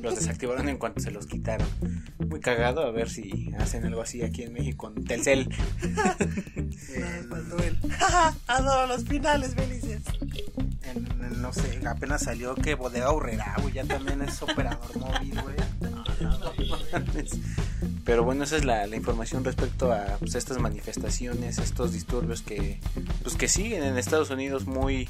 los 0.01 0.15
desactivaron 0.15 0.69
en 0.69 0.77
cuanto 0.77 1.01
se 1.01 1.12
los 1.12 1.27
quitaron. 1.27 1.67
Muy 2.19 2.39
cagado 2.39 2.82
a 2.82 2.91
ver 2.91 3.10
si 3.10 3.51
hacen 3.60 3.86
algo 3.86 4.01
así 4.01 4.23
aquí 4.23 4.43
en 4.43 4.54
México 4.54 4.86
con 4.93 5.04
Telcel. 5.04 5.49
Adoro 8.47 8.88
los 8.88 9.04
finales 9.04 9.54
felices. 9.54 10.01
no 11.38 11.51
sé, 11.51 11.82
apenas 11.86 12.23
salió 12.23 12.56
que 12.56 12.75
Bodega 12.75 13.12
Urrera, 13.12 13.56
güey, 13.62 13.73
ya 13.73 13.84
también 13.84 14.21
es 14.21 14.41
operador 14.41 14.97
móvil, 14.97 15.41
güey. 15.41 15.90
Pero 18.05 18.23
bueno, 18.23 18.43
esa 18.43 18.57
es 18.57 18.65
la, 18.65 18.88
información 18.95 19.43
respecto 19.43 19.91
a 19.91 20.17
pues, 20.19 20.36
estas 20.36 20.60
manifestaciones, 20.60 21.57
estos 21.57 21.93
disturbios 21.93 22.41
que, 22.41 22.79
pues, 23.23 23.36
que 23.36 23.47
siguen 23.47 23.84
en 23.84 23.97
Estados 23.97 24.29
Unidos 24.29 24.65
muy, 24.65 25.10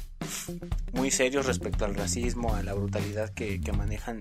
muy 0.92 1.10
serios 1.10 1.46
respecto 1.46 1.84
al 1.84 1.94
racismo, 1.94 2.54
a 2.54 2.62
la 2.62 2.74
brutalidad 2.74 3.30
que, 3.30 3.60
manejan 3.76 4.18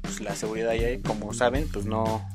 pues, 0.00 0.20
la 0.20 0.34
seguridad 0.34 0.70
allá. 0.70 0.88
Como 1.02 1.34
saben, 1.34 1.68
pues 1.68 1.86
no, 1.86 2.26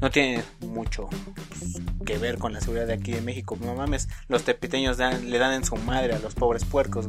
no 0.00 0.10
tiene 0.10 0.42
mucho 0.60 1.08
pues, 1.48 1.80
que 2.04 2.18
ver 2.18 2.38
con 2.38 2.52
la 2.52 2.60
seguridad 2.60 2.86
de 2.86 2.94
aquí 2.94 3.12
de 3.12 3.20
México. 3.20 3.56
No 3.60 3.74
mames, 3.74 4.08
los 4.28 4.44
tepiteños 4.44 4.98
le 4.98 5.38
dan 5.38 5.54
en 5.54 5.64
su 5.64 5.76
madre 5.76 6.14
a 6.14 6.18
los 6.18 6.34
pobres 6.34 6.64
puercos, 6.64 7.08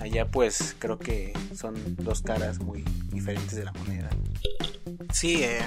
Allá 0.00 0.26
pues 0.26 0.74
creo 0.78 0.98
que 0.98 1.34
son 1.54 1.74
dos 1.96 2.22
caras 2.22 2.58
muy 2.58 2.82
diferentes 3.12 3.54
de 3.54 3.64
la 3.64 3.72
moneda. 3.72 4.08
Sí, 5.12 5.42
eh, 5.42 5.58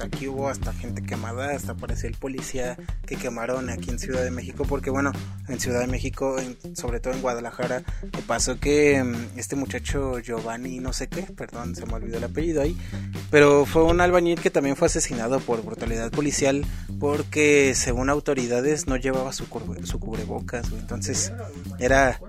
aquí 0.00 0.28
hubo 0.28 0.48
hasta 0.48 0.72
gente 0.72 1.02
quemada, 1.02 1.54
hasta 1.54 1.74
parecía 1.74 2.08
el 2.08 2.16
policía 2.16 2.76
que 3.06 3.16
quemaron 3.16 3.70
aquí 3.70 3.90
en 3.90 3.98
Ciudad 3.98 4.22
de 4.22 4.30
México, 4.30 4.64
porque 4.68 4.90
bueno, 4.90 5.12
en 5.48 5.60
Ciudad 5.60 5.80
de 5.80 5.86
México, 5.86 6.36
sobre 6.74 7.00
todo 7.00 7.12
en 7.12 7.20
Guadalajara, 7.20 7.82
pasó 8.26 8.58
que 8.58 9.02
mm, 9.02 9.38
este 9.38 9.56
muchacho 9.56 10.18
Giovanni, 10.20 10.80
no 10.80 10.92
sé 10.92 11.08
qué, 11.08 11.22
perdón, 11.22 11.74
se 11.76 11.86
me 11.86 11.94
olvidó 11.94 12.18
el 12.18 12.24
apellido 12.24 12.62
ahí, 12.62 12.76
pero 13.30 13.66
fue 13.66 13.84
un 13.84 14.00
albañil 14.00 14.40
que 14.40 14.50
también 14.50 14.76
fue 14.76 14.86
asesinado 14.86 15.40
por 15.40 15.62
brutalidad 15.64 16.10
policial 16.10 16.64
porque 16.98 17.74
según 17.74 18.10
autoridades 18.10 18.86
no 18.86 18.96
llevaba 18.96 19.32
su, 19.32 19.46
su 19.84 20.00
cubrebocas, 20.00 20.70
entonces 20.72 21.32
era, 21.78 22.20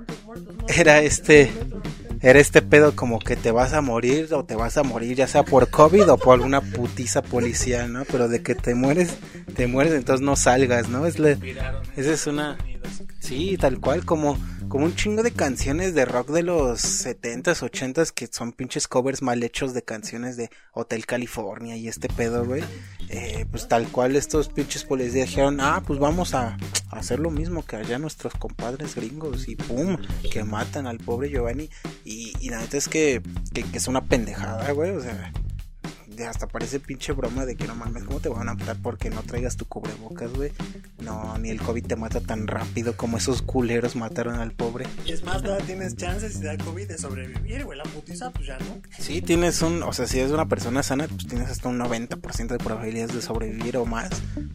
era 0.68 1.02
este 1.02 1.52
era 2.22 2.40
este 2.40 2.62
pedo 2.62 2.96
como 2.96 3.20
que 3.20 3.36
te 3.36 3.52
vas 3.52 3.74
a 3.74 3.82
morir 3.82 4.34
o 4.34 4.44
te 4.44 4.56
vas 4.56 4.78
a 4.78 4.84
morir 4.84 5.16
ya 5.16 5.28
sea 5.28 5.44
por 5.44 5.70
COVID 5.70 6.12
o 6.12 6.18
por 6.18 6.36
alguna 6.36 6.62
putiza 6.62 7.22
policial, 7.22 7.92
¿no? 7.92 8.04
Pero 8.06 8.28
de 8.28 8.42
que 8.42 8.56
te 8.56 8.76
mueres, 8.76 9.18
te 9.56 9.68
mueres, 9.68 9.94
entonces 9.94 10.26
no 10.26 10.36
salgas, 10.36 10.90
¿no? 10.90 11.06
Es 11.06 11.18
esa 11.18 12.14
es 12.14 12.28
una... 12.28 12.58
Sí, 13.20 13.58
tal 13.60 13.80
cual, 13.80 14.06
como, 14.06 14.38
como 14.68 14.86
un 14.86 14.96
chingo 14.96 15.24
de 15.24 15.32
canciones 15.32 15.94
de 15.94 16.06
rock 16.06 16.30
de 16.30 16.44
los 16.44 16.82
70s, 16.82 17.70
80s 17.70 18.12
que 18.12 18.28
son 18.28 18.52
pinches 18.54 18.88
covers 18.88 19.22
mal 19.22 19.44
hechos 19.44 19.74
de 19.74 19.84
canciones 19.84 20.38
de 20.38 20.50
Hotel 20.74 21.06
California 21.06 21.76
y 21.76 21.88
este 21.88 22.08
pedo, 22.08 22.46
güey. 22.46 22.64
Eh, 23.10 23.46
pues 23.50 23.68
tal 23.68 23.88
cual 23.88 24.16
estos 24.16 24.50
pinches 24.50 24.84
policías 24.84 25.30
dijeron, 25.30 25.60
ah, 25.62 25.84
pues 25.86 26.00
vamos 26.00 26.34
a, 26.34 26.58
hacer 26.92 27.20
lo 27.20 27.30
mismo 27.30 27.64
que 27.64 27.76
allá 27.76 28.00
nuestros 28.00 28.34
compadres 28.34 28.96
gringos 28.96 29.48
y 29.48 29.56
pum, 29.56 29.98
que 30.32 30.44
matan 30.44 30.88
al 30.88 30.98
pobre 30.98 31.30
Giovanni. 31.30 31.70
Y, 32.04 32.50
la 32.50 32.60
neta 32.60 32.78
es 32.78 32.88
que, 32.88 33.22
que, 33.54 33.64
que 33.64 33.78
es 33.78 33.88
una 33.88 34.06
pendejada, 34.06 34.72
güey, 34.72 34.92
o 34.92 35.02
sea 35.02 35.32
hasta 36.26 36.48
parece 36.48 36.80
pinche 36.80 37.12
broma 37.14 37.46
de 37.46 37.56
que 37.56 37.68
no 37.68 37.76
mames, 37.76 38.04
¿cómo 38.04 38.20
te 38.20 38.30
van 38.30 38.50
a 38.50 38.54
matar 38.54 38.78
porque 38.82 39.10
no 39.10 39.22
traigas 39.24 39.58
tu 39.58 39.66
cubrebocas, 39.66 40.32
güey? 40.34 40.52
No, 41.00 41.38
ni 41.38 41.50
el 41.50 41.62
COVID 41.62 41.86
te 41.86 41.96
mata 41.96 42.20
tan 42.20 42.48
rápido 42.48 42.96
como 42.96 43.18
esos 43.18 43.42
culeros 43.42 43.96
mataron 43.96 44.40
al 44.40 44.52
pobre. 44.52 44.86
Y 45.06 45.12
es 45.12 45.24
más, 45.24 45.42
todavía 45.42 45.66
tienes 45.66 45.96
chances 45.96 46.34
si 46.34 46.44
da 46.44 46.58
COVID 46.58 46.88
de 46.88 46.98
sobrevivir, 46.98 47.66
güey. 47.66 47.78
La 47.78 47.84
putiza, 47.86 48.32
pues 48.32 48.48
ya 48.48 48.58
no. 48.60 48.82
Sí, 48.98 49.22
tienes 49.22 49.62
un, 49.62 49.84
o 49.84 49.94
sea, 49.94 50.08
si 50.08 50.20
eres 50.20 50.32
una 50.32 50.48
persona 50.48 50.84
sana, 50.84 51.08
pues 51.08 51.28
tienes 51.28 51.50
hasta 51.50 51.70
un 51.70 51.80
90% 51.80 52.48
de 52.48 52.58
probabilidades 52.58 53.16
de 53.16 53.22
sobrevivir 53.22 53.78
o 53.78 53.86
más. 53.86 54.10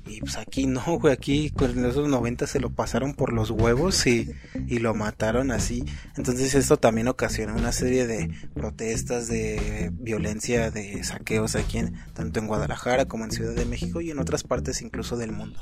Y 0.07 0.21
pues 0.21 0.37
aquí 0.37 0.67
no, 0.67 0.83
güey, 0.99 1.13
aquí 1.13 1.51
con 1.51 1.85
esos 1.85 2.09
90 2.09 2.47
se 2.47 2.61
lo 2.61 2.71
pasaron 2.71 3.15
por 3.15 3.33
los 3.33 3.51
huevos 3.51 4.07
y, 4.07 4.31
y 4.67 4.79
lo 4.79 4.95
mataron 4.95 5.51
así. 5.51 5.85
Entonces 6.17 6.55
esto 6.55 6.77
también 6.77 7.09
ocasionó 7.09 7.55
una 7.55 7.73
serie 7.73 8.07
de 8.07 8.31
protestas, 8.55 9.29
de 9.29 9.91
violencia, 9.93 10.71
de 10.71 11.03
saqueos 11.05 11.54
aquí 11.59 11.79
en, 11.79 11.95
tanto 12.15 12.41
en 12.41 12.47
Guadalajara 12.47 13.07
como 13.07 13.25
en 13.25 13.31
Ciudad 13.31 13.55
de 13.55 13.65
México 13.65 14.01
y 14.01 14.11
en 14.11 14.19
otras 14.19 14.43
partes 14.43 14.83
incluso 14.83 15.17
del 15.17 15.33
mundo. 15.33 15.59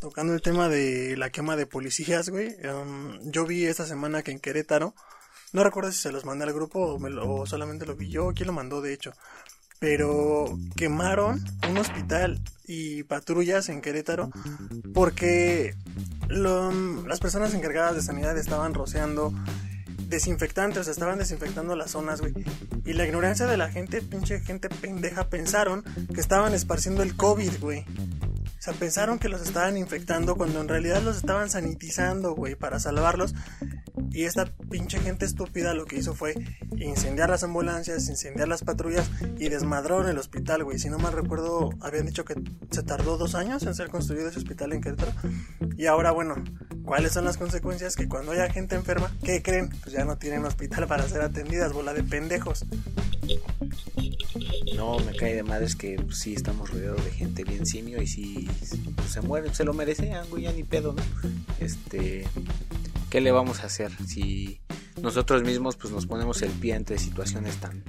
Tocando 0.00 0.34
el 0.34 0.42
tema 0.42 0.68
de 0.68 1.16
la 1.16 1.30
quema 1.30 1.56
de 1.56 1.66
policías, 1.66 2.28
güey, 2.28 2.56
um, 2.66 3.18
yo 3.30 3.46
vi 3.46 3.64
esta 3.64 3.86
semana 3.86 4.22
que 4.22 4.30
en 4.30 4.40
Querétaro, 4.40 4.94
no 5.52 5.64
recuerdo 5.64 5.90
si 5.90 5.98
se 5.98 6.12
los 6.12 6.24
mandé 6.24 6.44
al 6.44 6.52
grupo 6.52 6.80
o, 6.80 6.98
me 6.98 7.10
lo, 7.10 7.46
solamente 7.46 7.86
lo 7.86 7.96
vi 7.96 8.08
yo, 8.08 8.32
quién 8.34 8.46
lo 8.46 8.52
mandó 8.52 8.82
de 8.82 8.92
hecho, 8.92 9.12
pero 9.78 10.58
quemaron 10.76 11.44
un 11.68 11.78
hospital 11.78 12.40
y 12.66 13.02
patrullas 13.04 13.68
en 13.68 13.80
Querétaro 13.80 14.30
porque 14.94 15.74
las 16.28 17.20
personas 17.20 17.54
encargadas 17.54 17.94
de 17.94 18.02
sanidad 18.02 18.36
estaban 18.36 18.74
rociando 18.74 19.32
desinfectantes, 20.08 20.88
estaban 20.88 21.18
desinfectando 21.18 21.76
las 21.76 21.92
zonas, 21.92 22.20
güey. 22.20 22.34
Y 22.84 22.92
la 22.92 23.04
ignorancia 23.04 23.46
de 23.46 23.56
la 23.56 23.70
gente, 23.70 24.02
pinche 24.02 24.40
gente 24.40 24.68
pendeja, 24.68 25.28
pensaron 25.28 25.84
que 26.14 26.20
estaban 26.20 26.54
esparciendo 26.54 27.02
el 27.02 27.16
COVID, 27.16 27.60
güey. 27.60 27.84
O 28.58 28.62
sea, 28.66 28.72
pensaron 28.72 29.18
que 29.18 29.28
los 29.28 29.42
estaban 29.42 29.76
infectando 29.76 30.36
cuando 30.36 30.60
en 30.60 30.68
realidad 30.68 31.02
los 31.02 31.18
estaban 31.18 31.50
sanitizando, 31.50 32.34
güey, 32.34 32.54
para 32.54 32.80
salvarlos. 32.80 33.34
Y 34.10 34.24
esta 34.24 34.46
pinche 34.70 34.98
gente 34.98 35.24
estúpida 35.24 35.74
lo 35.74 35.84
que 35.84 35.96
hizo 35.96 36.14
fue 36.14 36.34
incendiar 36.78 37.28
las 37.28 37.44
ambulancias, 37.44 38.08
incendiar 38.08 38.48
las 38.48 38.64
patrullas 38.64 39.10
y 39.38 39.48
desmadraron 39.50 40.08
el 40.08 40.18
hospital, 40.18 40.64
güey. 40.64 40.78
Si 40.78 40.88
no 40.88 40.98
mal 40.98 41.12
recuerdo, 41.12 41.70
habían 41.80 42.06
dicho 42.06 42.24
que 42.24 42.34
se 42.70 42.82
tardó 42.82 43.18
dos 43.18 43.34
años 43.34 43.62
en 43.64 43.74
ser 43.74 43.88
construido 43.88 44.28
ese 44.28 44.38
hospital 44.38 44.72
en 44.72 44.80
Querétaro. 44.80 45.12
Y 45.76 45.86
ahora, 45.86 46.10
bueno, 46.12 46.36
¿cuáles 46.86 47.12
son 47.12 47.26
las 47.26 47.36
consecuencias? 47.36 47.96
Que 47.96 48.08
cuando 48.08 48.32
haya 48.32 48.50
gente 48.50 48.76
enferma, 48.76 49.14
¿qué 49.22 49.42
creen? 49.42 49.68
Pues 49.82 49.92
ya 49.94 50.06
no 50.06 50.16
tienen 50.16 50.44
hospital 50.46 50.86
para 50.86 51.06
ser 51.06 51.20
atendidas, 51.20 51.74
bola 51.74 51.92
de 51.92 52.02
pendejos. 52.02 52.64
No, 54.74 54.98
me 55.00 55.14
cae 55.14 55.34
de 55.34 55.42
madres 55.42 55.76
que 55.76 55.96
pues, 55.96 56.18
sí 56.18 56.34
estamos 56.34 56.70
rodeados 56.70 57.04
de 57.04 57.10
gente 57.10 57.44
bien 57.44 57.66
simio 57.66 58.00
y 58.00 58.06
si 58.06 58.48
pues, 58.94 59.10
se 59.10 59.20
muere, 59.20 59.54
se 59.54 59.64
lo 59.64 59.74
merece, 59.74 60.10
güey, 60.30 60.44
ya 60.44 60.52
ni 60.52 60.62
pedo, 60.62 60.94
¿no? 60.94 61.02
Este, 61.60 62.26
¿qué 63.10 63.20
le 63.20 63.32
vamos 63.32 63.60
a 63.60 63.66
hacer 63.66 63.90
si 64.06 64.60
nosotros 65.02 65.42
mismos 65.42 65.76
pues 65.76 65.92
nos 65.92 66.06
ponemos 66.06 66.40
el 66.42 66.50
pie 66.52 66.74
ante 66.74 66.98
situaciones 66.98 67.56
tan 67.56 67.82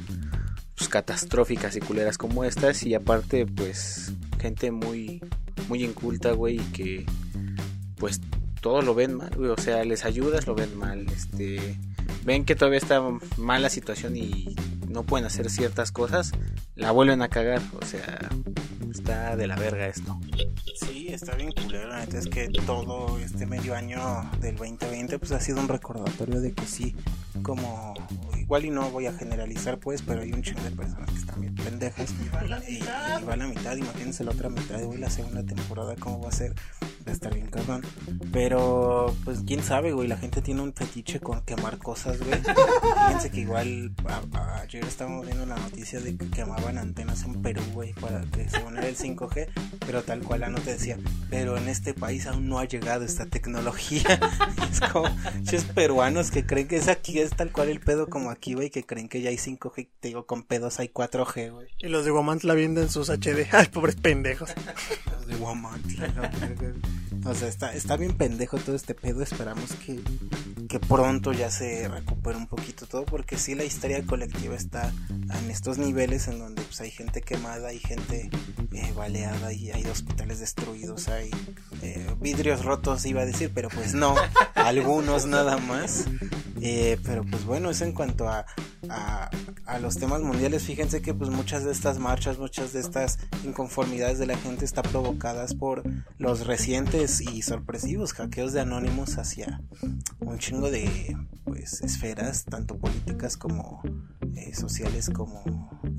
pues, 0.75 0.89
catastróficas 0.89 1.75
y 1.75 1.79
culeras 1.79 2.17
como 2.17 2.43
estas 2.43 2.83
y 2.83 2.95
aparte 2.95 3.45
pues 3.45 4.13
gente 4.39 4.71
muy 4.71 5.21
muy 5.67 5.83
inculta, 5.83 6.31
güey, 6.31 6.55
y 6.55 6.71
que 6.71 7.05
pues 7.97 8.21
todo 8.67 8.81
lo 8.81 8.93
ven 8.93 9.13
mal. 9.13 9.31
O 9.49 9.61
sea, 9.61 9.85
les 9.85 10.03
ayudas, 10.03 10.45
lo 10.45 10.53
ven 10.53 10.77
mal. 10.77 11.05
Este, 11.15 11.77
ven 12.25 12.43
que 12.43 12.53
todavía 12.53 12.79
está 12.79 13.01
mal 13.37 13.61
la 13.61 13.69
situación 13.69 14.17
y 14.17 14.57
no 14.89 15.03
pueden 15.03 15.25
hacer 15.25 15.49
ciertas 15.49 15.93
cosas, 15.93 16.33
la 16.75 16.91
vuelven 16.91 17.21
a 17.21 17.29
cagar. 17.29 17.61
O 17.81 17.85
sea, 17.85 18.19
está 18.91 19.37
de 19.37 19.47
la 19.47 19.55
verga 19.55 19.87
esto. 19.87 20.19
Sí, 20.81 21.07
está 21.07 21.35
bien 21.35 21.53
culero. 21.53 21.87
La 21.87 22.03
es 22.03 22.27
que 22.27 22.49
todo 22.65 23.17
este 23.19 23.45
medio 23.45 23.73
año 23.73 24.29
del 24.41 24.57
2020 24.57 25.17
pues 25.17 25.31
ha 25.31 25.39
sido 25.39 25.61
un 25.61 25.69
recordatorio 25.69 26.41
de 26.41 26.51
que 26.51 26.65
sí, 26.65 26.93
como 27.43 27.93
igual 28.37 28.65
y 28.65 28.69
no 28.69 28.91
voy 28.91 29.05
a 29.07 29.13
generalizar 29.13 29.77
pues, 29.77 30.01
pero 30.01 30.23
hay 30.23 30.33
un 30.33 30.41
chingo 30.41 30.61
de 30.63 30.71
personas 30.71 31.09
que 31.09 31.17
están 31.17 31.39
bien 31.39 31.55
pendejas 31.55 32.11
y 32.11 32.23
mitad, 32.23 32.63
y, 32.67 32.79
va 33.25 33.35
la 33.35 33.47
mitad 33.47 33.75
imagínense 33.75 34.23
la 34.23 34.31
otra 34.31 34.49
mitad 34.49 34.77
de 34.77 34.85
hoy 34.85 34.97
la 34.97 35.09
segunda 35.09 35.43
temporada 35.43 35.95
cómo 35.99 36.21
va 36.21 36.29
a 36.29 36.31
ser, 36.31 36.53
a 37.09 37.11
estar 37.13 37.33
bien 37.33 37.47
cabrón. 37.47 37.83
Pero 38.31 39.15
pues 39.23 39.39
quién 39.45 39.63
sabe, 39.63 39.91
güey, 39.91 40.07
la 40.07 40.17
gente 40.17 40.41
tiene 40.41 40.61
un 40.61 40.73
fetiche 40.73 41.19
con 41.19 41.41
quemar 41.41 41.77
cosas, 41.77 42.19
güey. 42.19 42.39
Fíjense 43.07 43.31
que 43.31 43.41
igual 43.41 43.93
ayer 44.61 44.83
estábamos 44.85 45.25
viendo 45.25 45.45
la 45.45 45.55
noticia 45.55 45.99
de 45.99 46.15
que 46.17 46.29
quemaban 46.29 46.77
antenas 46.77 47.23
en 47.23 47.41
Perú, 47.41 47.61
güey, 47.73 47.93
para 47.93 48.21
que 48.21 48.49
se 48.49 48.61
uniera 48.63 48.87
el 48.87 48.97
5G, 48.97 49.47
pero 49.85 50.03
tal 50.03 50.21
cual 50.21 50.41
la 50.41 50.49
nota 50.49 50.71
decía, 50.71 50.97
pero 51.29 51.57
en 51.57 51.69
este 51.69 51.93
país 51.93 52.27
aún 52.27 52.47
no 52.47 52.59
ha 52.59 52.65
llegado 52.65 53.05
esta 53.05 53.25
tecnología. 53.25 54.03
es 54.71 54.79
como 54.79 55.09
chis 55.43 55.63
peruanos 55.63 56.31
que 56.31 56.45
creen 56.45 56.67
que 56.67 56.77
es 56.77 56.87
aquí, 56.87 57.19
es 57.19 57.31
tal 57.31 57.51
cual 57.51 57.69
el 57.69 57.79
pedo 57.79 58.07
como 58.07 58.29
aquí, 58.29 58.53
güey, 58.53 58.69
que 58.69 58.83
creen 58.83 59.09
que 59.09 59.21
ya 59.21 59.29
hay 59.29 59.37
5G, 59.37 59.87
te 59.99 60.07
digo, 60.09 60.25
con 60.25 60.43
pedos 60.43 60.79
hay 60.79 60.89
4G, 60.89 61.51
güey. 61.51 61.67
Y 61.79 61.87
los 61.87 62.05
de 62.05 62.11
Guamantla 62.11 62.53
viendo 62.53 62.87
sus 62.89 63.09
HD. 63.09 63.47
Ay, 63.51 63.67
pobres 63.67 63.95
pendejos. 63.95 64.53
los 65.11 65.27
de 65.27 65.35
Guamantla, 65.35 66.31
O 67.25 67.33
sea, 67.33 67.47
está, 67.47 67.73
está 67.73 67.97
bien 67.97 68.15
pendejo 68.15 68.57
todo 68.57 68.75
este 68.75 68.93
pedo. 68.93 69.21
Esperamos 69.21 69.71
que, 69.85 69.99
que 70.67 70.79
pronto 70.79 71.33
ya 71.33 71.49
se 71.49 71.87
recupere 71.87 72.37
un 72.37 72.47
poquito 72.47 72.85
todo. 72.85 73.05
Porque 73.05 73.37
sí, 73.37 73.55
la 73.55 73.63
historia 73.63 74.03
colectiva 74.05 74.55
está 74.55 74.91
en 75.09 75.51
estos 75.51 75.77
niveles 75.77 76.27
en 76.27 76.39
donde 76.39 76.61
pues, 76.61 76.81
hay 76.81 76.91
gente 76.91 77.21
quemada, 77.21 77.69
hay 77.69 77.79
gente 77.79 78.29
eh, 78.73 78.93
baleada 78.95 79.53
y 79.53 79.71
hay 79.71 79.85
hospitales 79.85 80.39
destruidos, 80.39 81.07
hay 81.07 81.31
eh, 81.81 82.07
vidrios 82.19 82.63
rotos, 82.65 83.05
iba 83.05 83.21
a 83.21 83.25
decir, 83.25 83.51
pero 83.53 83.69
pues 83.69 83.93
no, 83.93 84.15
algunos 84.55 85.25
nada 85.25 85.57
más. 85.57 86.05
Eh, 86.61 86.97
pero 87.03 87.23
pues 87.23 87.45
bueno, 87.45 87.69
eso 87.69 87.85
en 87.85 87.91
cuanto 87.91 88.27
a, 88.27 88.45
a, 88.89 89.29
a, 89.65 89.79
los 89.79 89.97
temas 89.97 90.21
mundiales, 90.21 90.63
fíjense 90.63 91.01
que 91.01 91.13
pues 91.13 91.29
muchas 91.29 91.63
de 91.63 91.71
estas 91.71 91.99
marchas, 91.99 92.39
muchas 92.39 92.73
de 92.73 92.79
estas 92.79 93.19
inconformidades 93.43 94.17
de 94.17 94.25
la 94.25 94.37
gente 94.37 94.65
está 94.65 94.81
provocadas 94.81 95.53
por 95.53 95.83
los 96.17 96.47
recientes 96.47 96.96
y 96.97 97.43
sorpresivos 97.43 98.13
hackeos 98.13 98.53
de 98.53 98.61
anónimos 98.61 99.19
hacia 99.19 99.61
un 100.19 100.39
chingo 100.39 100.71
de 100.71 101.15
pues 101.43 101.81
esferas, 101.81 102.45
tanto 102.45 102.79
políticas 102.79 103.37
como 103.37 103.83
eh, 104.35 104.55
sociales 104.55 105.11
como 105.11 105.43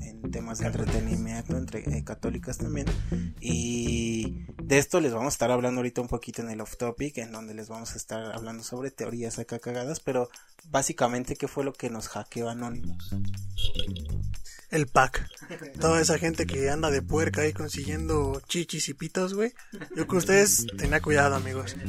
en 0.01 0.29
temas 0.29 0.59
de 0.59 0.67
entretenimiento, 0.67 1.55
entre 1.55 1.97
eh, 1.97 2.03
católicas 2.03 2.57
también. 2.57 2.87
Y 3.39 4.43
de 4.61 4.77
esto 4.77 4.99
les 4.99 5.13
vamos 5.13 5.27
a 5.27 5.35
estar 5.35 5.51
hablando 5.51 5.79
ahorita 5.79 6.01
un 6.01 6.09
poquito 6.09 6.41
en 6.41 6.49
el 6.49 6.59
off 6.59 6.75
topic, 6.75 7.17
en 7.19 7.31
donde 7.31 7.53
les 7.53 7.69
vamos 7.69 7.93
a 7.93 7.97
estar 7.97 8.35
hablando 8.35 8.61
sobre 8.63 8.91
teorías 8.91 9.39
acá 9.39 9.57
cagadas, 9.59 10.01
pero 10.01 10.29
básicamente 10.69 11.37
qué 11.37 11.47
fue 11.47 11.63
lo 11.63 11.71
que 11.71 11.89
nos 11.89 12.09
hackeó 12.09 12.49
Anonymous. 12.49 13.15
El 14.71 14.87
pack. 14.87 15.27
Toda 15.79 16.01
esa 16.01 16.17
gente 16.17 16.45
que 16.45 16.69
anda 16.69 16.91
de 16.91 17.01
puerca 17.01 17.41
ahí 17.41 17.53
consiguiendo 17.53 18.41
chichis 18.47 18.89
y 18.89 18.93
pitos, 18.93 19.33
güey. 19.33 19.53
Yo 19.95 20.07
que 20.07 20.15
ustedes 20.15 20.67
tengan 20.77 21.01
cuidado, 21.01 21.35
amigos. 21.35 21.75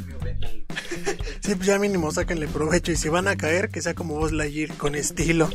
Sí, 1.42 1.54
pues 1.54 1.66
ya 1.66 1.78
mínimo 1.78 2.12
sáquenle 2.12 2.46
provecho 2.48 2.92
y 2.92 2.96
si 2.96 3.08
van 3.08 3.26
a 3.26 3.36
caer, 3.36 3.70
que 3.70 3.80
sea 3.80 3.94
como 3.94 4.14
vos 4.14 4.30
Lightyear, 4.30 4.76
con 4.76 4.94
estilo. 4.94 5.48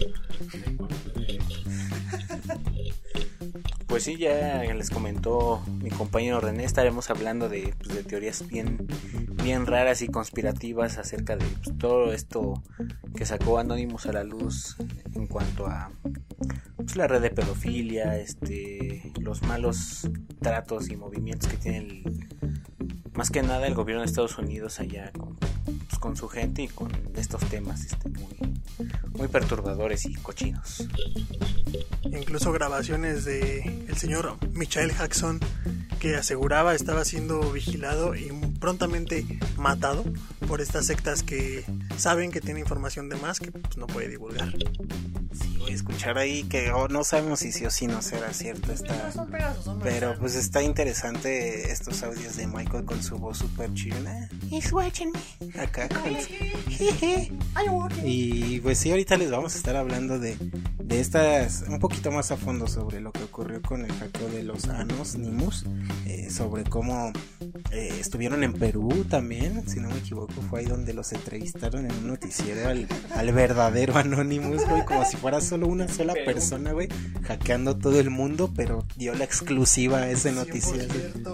Pues 3.86 4.04
sí, 4.04 4.18
ya 4.18 4.64
les 4.74 4.90
comentó 4.90 5.64
mi 5.82 5.90
compañero 5.90 6.42
René, 6.42 6.66
estaremos 6.66 7.10
hablando 7.10 7.48
de, 7.50 7.74
pues, 7.78 7.96
de 7.96 8.04
teorías 8.04 8.46
bien, 8.48 8.88
bien 9.46 9.68
raras 9.68 10.02
y 10.02 10.08
conspirativas 10.08 10.98
acerca 10.98 11.38
de 11.38 11.46
pues, 11.46 11.78
todo 11.78 12.12
esto 12.14 12.64
que 13.16 13.28
sacó 13.28 13.60
Anonymous 13.60 14.08
a 14.08 14.12
la 14.12 14.24
luz 14.24 14.76
en 15.14 15.28
cuanto 15.28 15.68
a 15.68 15.92
pues, 16.78 16.96
la 16.96 17.06
red 17.08 17.22
de 17.22 17.30
pedofilia, 17.30 18.18
este, 18.18 19.14
los 19.20 19.44
malos 19.44 20.10
tratos 20.42 20.90
y 20.90 20.96
movimientos 20.96 21.48
que 21.48 21.58
tiene 21.58 21.78
el, 21.78 22.28
más 23.14 23.30
que 23.30 23.44
nada 23.44 23.68
el 23.68 23.76
gobierno 23.76 24.02
de 24.02 24.08
Estados 24.08 24.36
Unidos 24.40 24.80
allá 24.80 25.12
con, 25.12 25.36
pues, 25.36 26.00
con 26.00 26.18
su 26.18 26.28
gente 26.28 26.64
y 26.64 26.68
con 26.68 26.92
estos 27.16 27.48
temas 27.48 27.86
este, 27.86 28.10
muy, 28.10 28.40
muy 29.10 29.28
perturbadores 29.28 30.06
y 30.06 30.16
cochinos. 30.16 30.88
Incluso 32.04 32.52
grabaciones 32.52 33.26
de 33.26 33.86
el 33.88 33.98
señor 33.98 34.38
Michael 34.54 34.92
Jackson 34.98 35.40
que 36.00 36.16
aseguraba 36.16 36.76
estaba 36.76 37.04
siendo 37.04 37.52
vigilado 37.52 38.16
y 38.16 38.30
prontamente 38.60 39.26
matado 39.58 40.04
por 40.48 40.62
estas 40.62 40.86
sectas 40.86 41.24
que 41.24 41.66
saben 41.98 42.32
que 42.32 42.42
tiene 42.42 42.60
información 42.60 43.10
de 43.10 43.16
más 43.16 43.40
que 43.40 43.52
pues, 43.52 43.78
no 43.78 43.88
puede 43.88 44.10
divulgar. 44.10 44.52
Sí, 45.34 45.58
voy 45.58 45.72
a 45.72 45.76
escuchar 45.76 46.18
ahí 46.18 46.44
que 46.44 46.72
oh, 46.72 46.88
no 46.88 47.04
sabemos 47.04 47.40
si 47.40 47.52
sí 47.52 47.66
o 47.66 47.72
si 47.72 47.88
no 47.88 48.02
será 48.02 48.34
cierto. 48.34 48.72
Está, 48.72 49.12
pero 49.84 50.16
pues 50.20 50.36
está 50.36 50.62
interesante 50.62 51.72
estos 51.72 52.04
audios 52.04 52.38
de 52.38 52.48
Michael 52.48 52.86
con 52.86 53.02
su 53.02 53.18
voz 53.18 53.40
super 53.40 53.74
chila. 53.74 54.30
He's 54.50 54.72
watching 54.72 55.12
me. 55.12 55.60
Acá 55.60 55.90
con 55.90 56.04
Y 58.04 58.60
pues 58.65 58.80
sí, 58.80 58.89
ahorita 58.89 59.15
les 59.17 59.30
vamos 59.30 59.54
a 59.54 59.58
estar 59.58 59.75
hablando 59.75 60.17
de, 60.17 60.36
de 60.80 60.99
estas, 60.99 61.65
un 61.69 61.78
poquito 61.78 62.12
más 62.12 62.32
a 62.32 62.36
fondo 62.36 62.65
sobre 62.65 62.99
lo 62.99 63.12
que 63.12 63.21
ocurrió 63.21 63.62
con 63.62 63.86
el 63.86 63.93
hackeo 63.93 64.28
de 64.30 64.41
los 64.41 64.65
Anos 64.69 65.17
Nimus, 65.17 65.65
eh, 66.08 66.32
sobre 66.32 66.63
cómo 66.63 67.13
eh, 67.69 67.95
estuvieron 67.99 68.43
en 68.43 68.54
Perú 68.54 69.06
también, 69.08 69.69
si 69.69 69.80
no 69.80 69.89
me 69.89 69.99
equivoco, 69.99 70.34
fue 70.49 70.62
ahí 70.62 70.65
donde 70.65 70.95
los 70.95 71.13
entrevistaron 71.13 71.86
en 71.86 71.91
un 71.91 72.08
noticiero 72.08 72.67
al, 72.67 72.88
al 73.13 73.32
verdadero 73.34 73.97
Anonymous, 73.97 74.67
güey, 74.67 74.84
como 74.84 75.06
si 75.06 75.15
fuera 75.15 75.41
solo 75.41 75.67
una 75.67 75.88
sola 75.88 76.15
persona, 76.25 76.71
güey, 76.71 76.89
hackeando 77.21 77.78
todo 77.78 77.99
el 77.99 78.10
mundo, 78.10 78.51
pero 78.56 78.84
dio 78.95 79.13
la 79.13 79.25
exclusiva 79.25 79.99
a 79.99 80.10
ese 80.10 80.32
noticiero. 80.32 80.91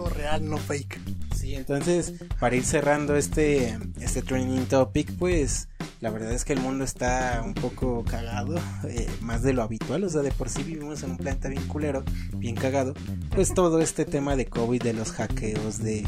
real, 0.10 0.50
no 0.50 0.58
fake. 0.58 1.00
Sí, 1.34 1.56
entonces, 1.56 2.14
para 2.42 2.58
ir 2.58 2.66
cerrando 2.66 3.16
este, 3.16 3.80
este 4.02 4.22
training 4.22 4.66
topic, 4.66 5.12
pues 5.18 5.70
la 6.00 6.10
verdad 6.10 6.32
es 6.32 6.46
que 6.46 6.54
el 6.54 6.60
mundo 6.60 6.84
está 6.84 7.42
un 7.44 7.54
poco 7.54 8.04
cagado, 8.04 8.58
eh, 8.88 9.10
más 9.22 9.44
de 9.44 9.54
lo 9.54 9.64
habitual, 9.64 10.04
o 10.04 10.10
sea, 10.10 10.22
de 10.22 10.32
por 10.32 10.50
sí 10.50 10.64
vivimos 10.64 11.04
en 11.04 11.12
un 11.12 11.18
planeta 11.18 11.50
bien 11.50 11.68
culero, 11.68 12.04
bien 12.36 12.56
cagado, 12.56 12.94
pues 13.34 13.54
todo 13.54 13.80
este 13.80 14.06
tema 14.06 14.36
de 14.36 14.46
COVID, 14.46 14.82
de 14.82 14.94
los 14.94 15.12
hackeos, 15.12 15.80
de 15.80 16.06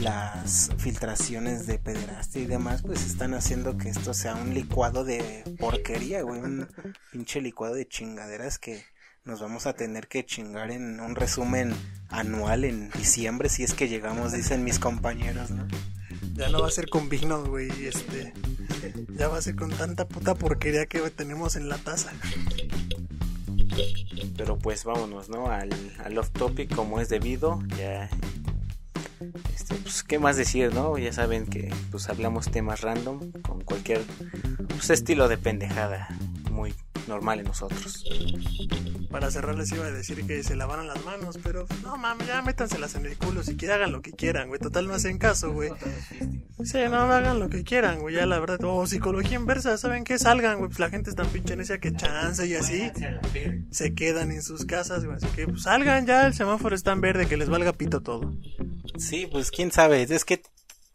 las 0.00 0.70
filtraciones 0.78 1.66
de 1.66 1.78
pederastia 1.78 2.42
y 2.42 2.46
demás, 2.46 2.82
pues 2.82 3.04
están 3.04 3.34
haciendo 3.34 3.76
que 3.76 3.90
esto 3.90 4.14
sea 4.14 4.34
un 4.34 4.54
licuado 4.54 5.04
de 5.04 5.44
porquería, 5.58 6.22
güey, 6.22 6.40
un 6.40 6.68
pinche 7.12 7.40
licuado 7.40 7.74
de 7.74 7.86
chingaderas 7.86 8.58
que 8.58 8.82
nos 9.24 9.40
vamos 9.40 9.66
a 9.66 9.74
tener 9.74 10.08
que 10.08 10.24
chingar 10.24 10.70
en 10.70 10.98
un 11.00 11.14
resumen 11.14 11.74
anual 12.08 12.64
en 12.64 12.90
diciembre 12.90 13.48
si 13.48 13.62
es 13.62 13.74
que 13.74 13.88
llegamos, 13.88 14.32
dicen 14.32 14.64
mis 14.64 14.78
compañeros, 14.78 15.50
¿no? 15.50 15.66
Ya 16.40 16.48
no 16.48 16.62
va 16.62 16.68
a 16.68 16.70
ser 16.70 16.88
con 16.88 17.10
vinos, 17.10 17.46
güey, 17.46 17.68
este 17.84 18.32
ya 19.18 19.28
va 19.28 19.36
a 19.36 19.42
ser 19.42 19.56
con 19.56 19.68
tanta 19.68 20.08
puta 20.08 20.34
porquería 20.34 20.86
que 20.86 20.98
tenemos 21.10 21.54
en 21.54 21.68
la 21.68 21.76
taza. 21.76 22.12
Pero 24.38 24.56
pues 24.56 24.84
vámonos, 24.84 25.28
¿no? 25.28 25.48
Al, 25.48 25.68
al 26.02 26.16
off 26.16 26.30
topic 26.30 26.74
como 26.74 26.98
es 26.98 27.10
debido. 27.10 27.60
Ya. 27.76 28.08
Este, 29.54 29.74
pues, 29.74 30.02
¿qué 30.02 30.18
más 30.18 30.36
decir, 30.36 30.72
no? 30.74 30.96
Ya 30.96 31.12
saben 31.12 31.46
que 31.46 31.72
pues 31.90 32.08
hablamos 32.08 32.50
temas 32.50 32.80
random 32.80 33.32
con 33.42 33.60
cualquier 33.60 34.00
pues, 34.68 34.90
estilo 34.90 35.28
de 35.28 35.36
pendejada 35.36 36.08
muy 36.50 36.74
normal 37.06 37.40
en 37.40 37.46
nosotros. 37.46 38.04
Para 39.10 39.30
cerrar 39.30 39.56
les 39.56 39.72
iba 39.72 39.84
a 39.84 39.90
decir 39.90 40.24
que 40.26 40.42
se 40.42 40.54
lavaran 40.54 40.86
las 40.86 41.04
manos, 41.04 41.38
pero 41.42 41.66
no 41.82 41.96
mames, 41.96 42.28
ya 42.28 42.42
métanselas 42.42 42.94
en 42.94 43.06
el 43.06 43.18
culo, 43.18 43.42
si 43.42 43.56
quieren 43.56 43.76
hagan 43.76 43.92
lo 43.92 44.02
que 44.02 44.12
quieran, 44.12 44.48
güey, 44.48 44.60
total 44.60 44.86
no 44.86 44.94
hacen 44.94 45.18
caso, 45.18 45.52
güey. 45.52 45.70
Sí, 46.62 46.78
no 46.88 46.98
hagan 46.98 47.40
lo 47.40 47.48
que 47.48 47.64
quieran, 47.64 47.98
güey, 48.00 48.14
ya 48.14 48.26
la 48.26 48.38
verdad, 48.38 48.60
o 48.62 48.86
psicología 48.86 49.36
inversa, 49.36 49.76
¿saben 49.76 50.04
qué? 50.04 50.18
Salgan, 50.18 50.58
güey, 50.58 50.68
pues 50.68 50.78
la 50.78 50.90
gente 50.90 51.10
es 51.10 51.16
tan 51.16 51.26
pinche 51.26 51.56
necia 51.56 51.78
que 51.78 51.92
chance 51.92 52.46
y 52.46 52.54
así 52.54 52.92
se 53.70 53.94
quedan 53.94 54.30
en 54.30 54.42
sus 54.42 54.64
casas, 54.64 55.04
güey, 55.04 55.16
así 55.16 55.26
que 55.34 55.46
pues, 55.48 55.62
salgan 55.62 56.06
ya, 56.06 56.26
el 56.26 56.34
semáforo 56.34 56.76
está 56.76 56.92
en 56.92 57.00
verde, 57.00 57.26
que 57.26 57.36
les 57.36 57.48
valga 57.48 57.72
pito 57.72 58.02
todo. 58.02 58.32
Sí, 58.98 59.26
pues 59.30 59.50
quién 59.50 59.70
sabe, 59.72 60.02
es 60.02 60.24
que 60.24 60.42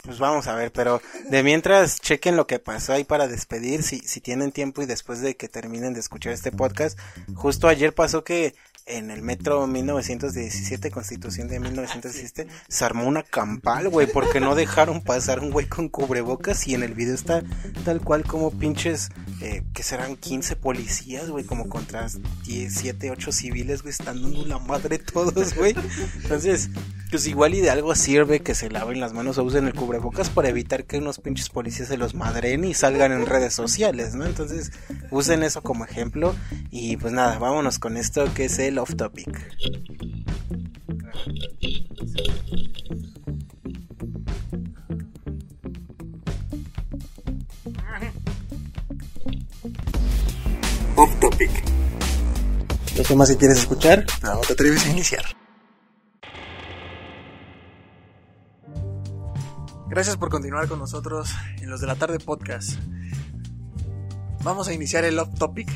pues 0.06 0.19
vamos 0.19 0.48
a 0.48 0.56
ver, 0.56 0.71
pero 0.71 1.02
de 1.30 1.41
mientras 1.41 2.00
chequen 2.00 2.36
lo 2.36 2.45
que 2.45 2.60
pasó 2.60 2.93
ahí 2.93 3.04
para 3.04 3.28
despedir, 3.28 3.82
si, 3.82 4.00
si 4.00 4.21
tienen 4.21 4.52
tiempo 4.52 4.82
y 4.82 4.86
después 4.86 5.19
de 5.21 5.36
que 5.36 5.48
terminen 5.48 5.93
de 5.93 6.00
escuchar 6.00 6.32
este 6.32 6.52
podcast, 6.52 7.00
justo 7.34 7.67
ayer 7.67 7.93
pasó 7.93 8.24
que 8.24 8.54
en 8.88 9.10
el 9.10 9.24
metro 9.24 9.65
1917, 9.65 10.91
constitución 10.91 11.48
de 11.48 11.60
1917, 11.60 12.48
se 12.67 12.86
armó 12.86 13.08
una 13.08 13.24
campal, 13.24 13.89
güey, 13.89 14.06
porque 14.06 14.39
no 14.39 14.54
dejaron 14.54 15.02
pasar 15.02 15.39
un 15.39 15.50
güey 15.50 15.67
con 15.67 15.89
cubrebocas 15.89 16.67
y 16.67 16.76
en 16.76 16.84
el 16.84 16.93
video 16.93 17.15
está 17.15 17.43
tal 17.84 18.02
cual 18.02 18.24
como 18.24 18.52
pinches, 18.52 19.10
eh, 19.41 19.63
que 19.74 19.82
serán 19.82 20.15
15 20.15 20.56
policías, 20.56 21.30
güey, 21.32 21.45
como 21.45 21.67
contra 21.67 22.08
10, 22.45 22.74
7, 22.74 23.10
8 23.10 23.32
civiles, 23.32 23.82
güey, 23.82 23.91
están 23.91 24.21
dando 24.21 24.45
la 24.45 24.60
madre 24.60 25.00
todos, 25.00 25.56
güey. 25.56 25.76
Entonces, 26.21 26.69
pues 27.10 27.26
igual 27.28 27.56
y 27.56 27.62
de 27.62 27.71
algo 27.71 27.95
sirve 27.95 28.41
que 28.41 28.54
se 28.54 28.69
laven 28.69 29.00
las 29.00 29.13
manos 29.13 29.38
o 29.38 29.43
usen 29.43 29.65
el 29.67 29.74
cubrebocas 29.74 30.30
para 30.30 30.50
evitar 30.50 30.86
que 30.86 30.98
unos 30.98 31.19
pinches 31.19 31.50
policías 31.50 31.88
se 31.88 31.98
los 31.98 32.13
madren 32.13 32.63
y 32.65 32.74
salgan 32.74 33.12
en 33.12 33.26
redes 33.26 33.54
sociales, 33.54 34.13
¿no? 34.13 34.26
Entonces, 34.26 34.71
usen 35.10 35.41
eso 35.41 35.62
como 35.63 35.86
ejemplo 35.86 36.36
y 36.69 36.98
pues 36.98 37.13
nada, 37.13 37.39
vámonos 37.39 37.80
con 37.80 37.98
esto 37.98 38.32
que 38.34 38.45
es 38.45 38.60
el 38.60 38.74
off 38.79 38.95
topic. 38.95 39.29
Off 50.95 51.19
topic. 51.19 51.51
Los 52.97 53.07
temas 53.07 53.29
que 53.29 53.38
quieres 53.38 53.57
escuchar, 53.59 54.05
no 54.23 54.39
te 54.39 54.53
atreves 54.53 54.85
a 54.85 54.89
iniciar. 54.89 55.25
Gracias 59.89 60.17
por 60.17 60.29
continuar 60.29 60.67
con 60.67 60.79
nosotros 60.79 61.29
en 61.61 61.69
los 61.69 61.81
de 61.81 61.88
la 61.88 61.95
tarde 61.95 62.19
podcast. 62.19 62.79
Vamos 64.43 64.67
a 64.67 64.73
iniciar 64.73 65.05
el 65.05 65.17
off 65.19 65.33
topic, 65.38 65.69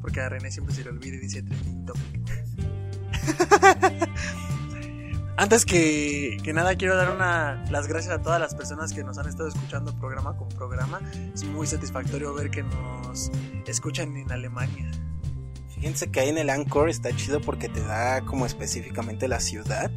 porque 0.00 0.20
a 0.20 0.28
René 0.28 0.50
siempre 0.50 0.74
se 0.74 0.84
le 0.84 0.90
olvida 0.90 1.16
y 1.16 1.20
dice 1.20 1.42
trending 1.42 1.86
topic. 1.86 2.21
Antes 5.36 5.64
que, 5.64 6.36
que 6.42 6.52
nada, 6.52 6.76
quiero 6.76 6.96
dar 6.96 7.10
una, 7.10 7.64
las 7.70 7.88
gracias 7.88 8.14
a 8.14 8.22
todas 8.22 8.38
las 8.38 8.54
personas 8.54 8.92
que 8.92 9.02
nos 9.02 9.18
han 9.18 9.28
estado 9.28 9.48
escuchando 9.48 9.98
programa 9.98 10.36
con 10.36 10.48
programa. 10.50 11.00
Es 11.34 11.44
muy 11.44 11.66
satisfactorio 11.66 12.34
ver 12.34 12.50
que 12.50 12.62
nos 12.62 13.30
escuchan 13.66 14.16
en 14.16 14.30
Alemania. 14.30 14.90
Fíjense 15.74 16.10
que 16.10 16.20
ahí 16.20 16.28
en 16.28 16.38
el 16.38 16.50
Anchor 16.50 16.88
está 16.88 17.14
chido 17.16 17.40
porque 17.40 17.68
te 17.68 17.80
da 17.80 18.20
como 18.20 18.46
específicamente 18.46 19.26
la 19.26 19.40
ciudad. 19.40 19.90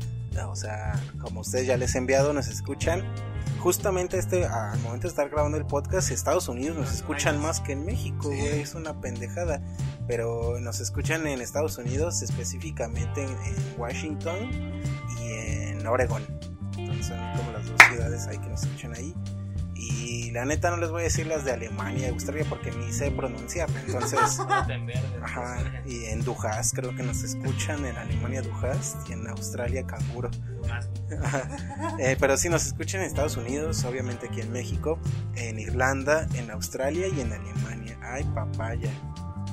O 0.47 0.55
sea, 0.55 0.99
como 1.21 1.41
ustedes 1.41 1.67
ya 1.67 1.77
les 1.77 1.95
he 1.95 1.99
enviado, 1.99 2.33
nos 2.33 2.47
escuchan. 2.47 3.03
Justamente 3.65 4.19
este, 4.19 4.45
al 4.45 4.77
momento 4.81 5.07
de 5.07 5.09
estar 5.09 5.27
grabando 5.27 5.57
el 5.57 5.65
podcast, 5.65 6.11
Estados 6.11 6.47
Unidos 6.49 6.77
nos 6.77 6.93
escuchan 6.93 7.41
más 7.41 7.61
que 7.61 7.71
en 7.71 7.83
México, 7.83 8.27
güey. 8.27 8.61
Es 8.61 8.75
una 8.75 9.01
pendejada. 9.01 9.59
Pero 10.07 10.59
nos 10.59 10.81
escuchan 10.81 11.25
en 11.25 11.41
Estados 11.41 11.79
Unidos, 11.79 12.21
específicamente 12.21 13.23
en, 13.23 13.31
en 13.31 13.55
Washington 13.79 14.51
y 15.19 15.31
en 15.31 15.87
Oregon. 15.87 16.23
Entonces 16.77 17.07
son 17.07 17.17
como 17.37 17.53
las 17.53 17.65
dos 17.65 17.81
ciudades 17.89 18.27
ahí 18.27 18.37
que 18.37 18.49
nos 18.49 18.61
escuchan 18.61 18.93
ahí. 18.93 19.15
Y 19.87 20.31
la 20.31 20.45
neta 20.45 20.71
no 20.71 20.77
les 20.77 20.89
voy 20.89 21.01
a 21.01 21.03
decir 21.03 21.27
las 21.27 21.45
de 21.45 21.51
Alemania 21.51 22.07
y 22.07 22.09
Australia 22.09 22.45
porque 22.49 22.71
ni 22.71 22.91
sé 22.91 23.11
pronunciar. 23.11 23.69
Entonces, 23.85 24.39
ajá, 25.23 25.83
y 25.85 26.05
en 26.05 26.23
Dujas 26.23 26.71
creo 26.73 26.95
que 26.95 27.03
nos 27.03 27.23
escuchan 27.23 27.85
en 27.85 27.95
Alemania 27.95 28.41
Dujas 28.41 28.97
y 29.07 29.13
en 29.13 29.27
Australia 29.27 29.85
Canguro. 29.85 30.31
Eh, 31.99 32.17
pero 32.19 32.35
sí 32.35 32.49
nos 32.49 32.65
escuchan 32.65 33.01
en 33.01 33.07
Estados 33.07 33.37
Unidos, 33.37 33.83
obviamente 33.85 34.27
aquí 34.27 34.41
en 34.41 34.51
México, 34.51 34.99
en 35.35 35.59
Irlanda, 35.59 36.27
en 36.33 36.49
Australia 36.49 37.07
y 37.07 37.21
en 37.21 37.31
Alemania. 37.31 37.97
Ay, 38.01 38.23
papaya. 38.33 38.89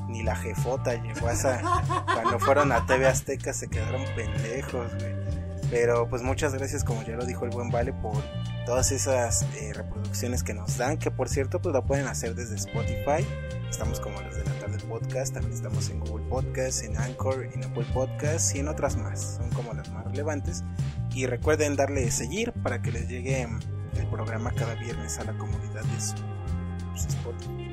Ni 0.09 0.23
la 0.23 0.35
jefota 0.37 0.95
llegó 0.95 1.29
a 1.29 1.33
esa. 1.33 1.61
Cuando 2.05 2.39
fueron 2.39 2.73
a 2.73 2.87
TV 2.87 3.07
Azteca 3.07 3.53
se 3.53 3.69
quedaron 3.69 4.05
pendejos, 4.17 4.91
güey. 4.99 5.22
Pero 5.73 6.07
pues 6.07 6.23
muchas 6.23 6.55
gracias, 6.55 6.85
como 6.85 7.03
ya 7.03 7.17
lo 7.17 7.25
dijo 7.25 7.47
el 7.47 7.51
buen 7.51 7.71
Vale, 7.71 7.95
por 7.95 8.23
todas 8.67 8.93
esas 8.93 9.47
eh, 9.59 9.73
reproducciones 9.73 10.43
que 10.43 10.53
nos 10.53 10.77
dan, 10.77 10.99
que 10.99 11.11
por 11.11 11.31
cierto 11.31 11.63
pues 11.63 11.73
lo 11.73 11.83
pueden 11.83 12.07
hacer 12.07 12.35
desde 12.35 12.57
Spotify. 12.57 13.27
Estamos 13.71 13.99
como 13.99 14.21
los 14.21 14.37
de 14.37 14.45
la 14.45 14.53
tarde 14.61 14.77
podcast, 14.87 15.33
también 15.33 15.55
estamos 15.55 15.89
en 15.89 16.01
Google 16.01 16.27
Podcast, 16.29 16.85
en 16.85 16.99
Anchor, 16.99 17.49
en 17.55 17.65
Apple 17.65 17.87
Podcast 17.95 18.55
y 18.55 18.59
en 18.59 18.69
otras 18.69 18.99
más. 18.99 19.39
Son 19.39 19.49
como 19.53 19.73
las 19.73 19.91
más 19.91 20.05
relevantes. 20.05 20.63
Y 21.15 21.25
recuerden 21.25 21.75
darle 21.75 22.11
seguir 22.11 22.53
para 22.53 22.83
que 22.83 22.93
les 22.93 23.09
llegue 23.09 23.49
el 23.97 24.07
programa 24.09 24.53
cada 24.55 24.75
viernes 24.75 25.19
a 25.21 25.25
la 25.25 25.33
comunidad 25.39 25.85
de 25.85 26.01
su 26.03 26.17
pues, 26.91 27.07
Spotify. 27.07 27.71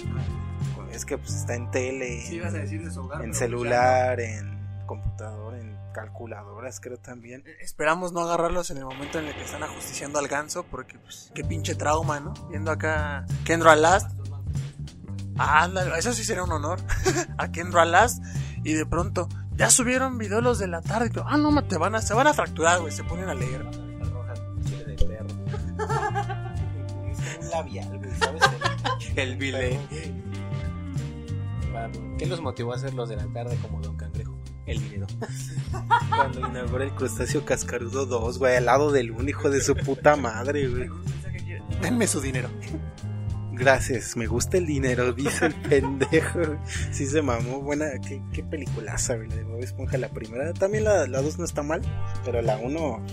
Es 0.93 1.03
que 1.03 1.17
pues 1.17 1.35
está 1.35 1.53
en 1.53 1.69
tele, 1.69 2.21
Sí, 2.21 2.35
ibas 2.35 2.53
a 2.53 2.59
decir 2.59 2.81
de 2.81 2.91
su 2.91 3.01
hogar, 3.01 3.23
en 3.23 3.31
pero 3.31 3.39
celular, 3.39 4.21
en 4.21 4.57
computador, 4.85 5.48
en 5.48 5.48
calculadoras 5.99 6.79
creo 6.79 6.97
también. 6.97 7.43
Esperamos 7.59 8.13
no 8.13 8.21
agarrarlos 8.21 8.71
en 8.71 8.77
el 8.77 8.85
momento 8.85 9.19
en 9.19 9.27
el 9.27 9.35
que 9.35 9.43
están 9.43 9.63
ajusticiando 9.63 10.17
al 10.19 10.27
ganso, 10.27 10.63
porque 10.63 10.97
pues 10.97 11.31
qué 11.35 11.43
pinche 11.43 11.75
trauma, 11.75 12.19
¿no? 12.21 12.33
Viendo 12.49 12.71
acá 12.71 13.25
Kendra 13.43 13.75
Last. 13.75 14.09
Ah, 15.37 15.63
ándale, 15.63 15.97
eso 15.97 16.13
sí 16.13 16.23
sería 16.23 16.43
un 16.43 16.51
honor. 16.51 16.79
a 17.37 17.51
Kendra 17.51 17.83
Last. 17.85 18.23
Y 18.63 18.73
de 18.73 18.85
pronto, 18.85 19.27
ya 19.55 19.69
subieron 19.69 20.17
videos 20.17 20.43
los 20.43 20.59
de 20.59 20.67
la 20.67 20.81
tarde. 20.81 21.11
Ah, 21.25 21.37
no, 21.37 21.63
te 21.65 21.77
van 21.77 21.95
a, 21.95 22.01
se 22.01 22.13
van 22.13 22.27
a 22.27 22.33
fracturar, 22.33 22.79
güey. 22.79 22.93
Se 22.93 23.03
ponen 23.03 23.27
a 23.29 23.33
leer. 23.33 23.63
un 23.63 23.99
labial, 27.51 27.97
güey, 27.97 28.11
¿sabes? 28.19 28.43
El 29.15 29.35
bilé. 29.37 29.79
¿Qué 32.17 32.25
los 32.25 32.41
motivó 32.41 32.73
a 32.73 32.75
hacer 32.75 32.93
los 32.93 33.09
de 33.09 33.15
la 33.15 33.27
tarde 33.27 33.57
como 33.61 33.81
Don 33.81 33.95
Cangrejo? 33.95 34.08
El 34.69 34.81
dinero. 34.83 35.07
Cuando 36.09 36.47
inaugura 36.47 36.83
el 36.83 36.91
crustáceo 36.91 37.43
cascarudo 37.43 38.05
2, 38.05 38.37
güey, 38.37 38.55
al 38.55 38.65
lado 38.65 38.91
del 38.91 39.11
un 39.11 39.27
hijo 39.27 39.49
de 39.49 39.61
su 39.61 39.75
puta 39.75 40.15
madre, 40.15 40.67
güey. 40.67 40.89
Denme 41.81 42.05
su 42.07 42.21
dinero. 42.21 42.49
Gracias, 43.51 44.15
me 44.15 44.27
gusta 44.27 44.57
el 44.57 44.65
dinero, 44.65 45.11
dice 45.11 45.47
el 45.47 45.53
pendejo. 45.69 46.39
Sí 46.91 47.07
se 47.07 47.21
mamó, 47.21 47.61
buena, 47.61 47.87
qué, 48.07 48.21
qué 48.31 48.43
peliculaza, 48.43 49.15
güey, 49.15 49.27
la 49.27 49.35
de 49.35 49.43
Bob 49.43 49.61
Esponja, 49.61 49.97
la 49.97 50.09
primera. 50.09 50.53
También 50.53 50.83
la, 50.83 51.07
la 51.07 51.21
dos 51.21 51.39
no 51.39 51.45
está 51.45 51.63
mal, 51.63 51.81
pero 52.23 52.41
la 52.41 52.57
uno, 52.57 53.03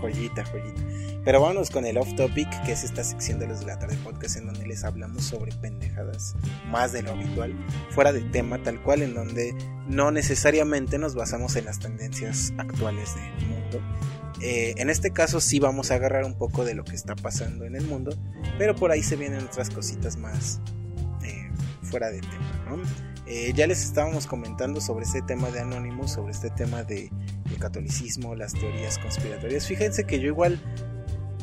joyita, 0.00 0.44
joyita. 0.44 0.80
Pero 1.24 1.40
vámonos 1.40 1.70
con 1.70 1.84
el 1.84 1.98
off 1.98 2.14
topic, 2.16 2.48
que 2.64 2.72
es 2.72 2.82
esta 2.82 3.04
sección 3.04 3.38
de 3.38 3.46
los 3.46 3.60
de 3.60 3.66
la 3.66 3.78
tarde 3.78 3.96
podcast 4.02 4.36
en 4.36 4.46
donde 4.46 4.66
les 4.66 4.84
hablamos 4.84 5.24
sobre 5.24 5.52
pendejadas 5.52 6.34
más 6.68 6.92
de 6.92 7.02
lo 7.02 7.12
habitual, 7.12 7.54
fuera 7.90 8.12
de 8.12 8.22
tema 8.22 8.62
tal 8.62 8.82
cual, 8.82 9.02
en 9.02 9.14
donde 9.14 9.54
no 9.86 10.10
necesariamente 10.10 10.98
nos 10.98 11.14
basamos 11.14 11.56
en 11.56 11.66
las 11.66 11.78
tendencias 11.78 12.54
actuales 12.56 13.14
del 13.16 13.48
mundo. 13.48 13.80
Eh, 14.40 14.74
en 14.78 14.88
este 14.88 15.10
caso 15.10 15.40
sí 15.40 15.60
vamos 15.60 15.90
a 15.90 15.96
agarrar 15.96 16.24
un 16.24 16.38
poco 16.38 16.64
de 16.64 16.74
lo 16.74 16.84
que 16.84 16.96
está 16.96 17.14
pasando 17.14 17.66
en 17.66 17.76
el 17.76 17.84
mundo, 17.84 18.16
pero 18.56 18.74
por 18.74 18.90
ahí 18.90 19.02
se 19.02 19.16
vienen 19.16 19.44
otras 19.44 19.68
cositas 19.68 20.16
más 20.16 20.60
eh, 21.22 21.50
fuera 21.82 22.10
de 22.10 22.20
tema, 22.20 22.64
¿no? 22.66 22.82
Eh, 23.26 23.52
ya 23.54 23.66
les 23.66 23.84
estábamos 23.84 24.26
comentando 24.26 24.80
sobre 24.80 25.04
este 25.04 25.20
tema 25.22 25.50
de 25.50 25.60
Anonymous, 25.60 26.12
sobre 26.12 26.32
este 26.32 26.50
tema 26.50 26.82
de, 26.82 27.10
de 27.48 27.56
catolicismo, 27.58 28.34
las 28.34 28.54
teorías 28.54 28.98
conspiratorias. 28.98 29.66
Fíjense 29.66 30.04
que 30.04 30.18
yo 30.18 30.26
igual 30.26 30.60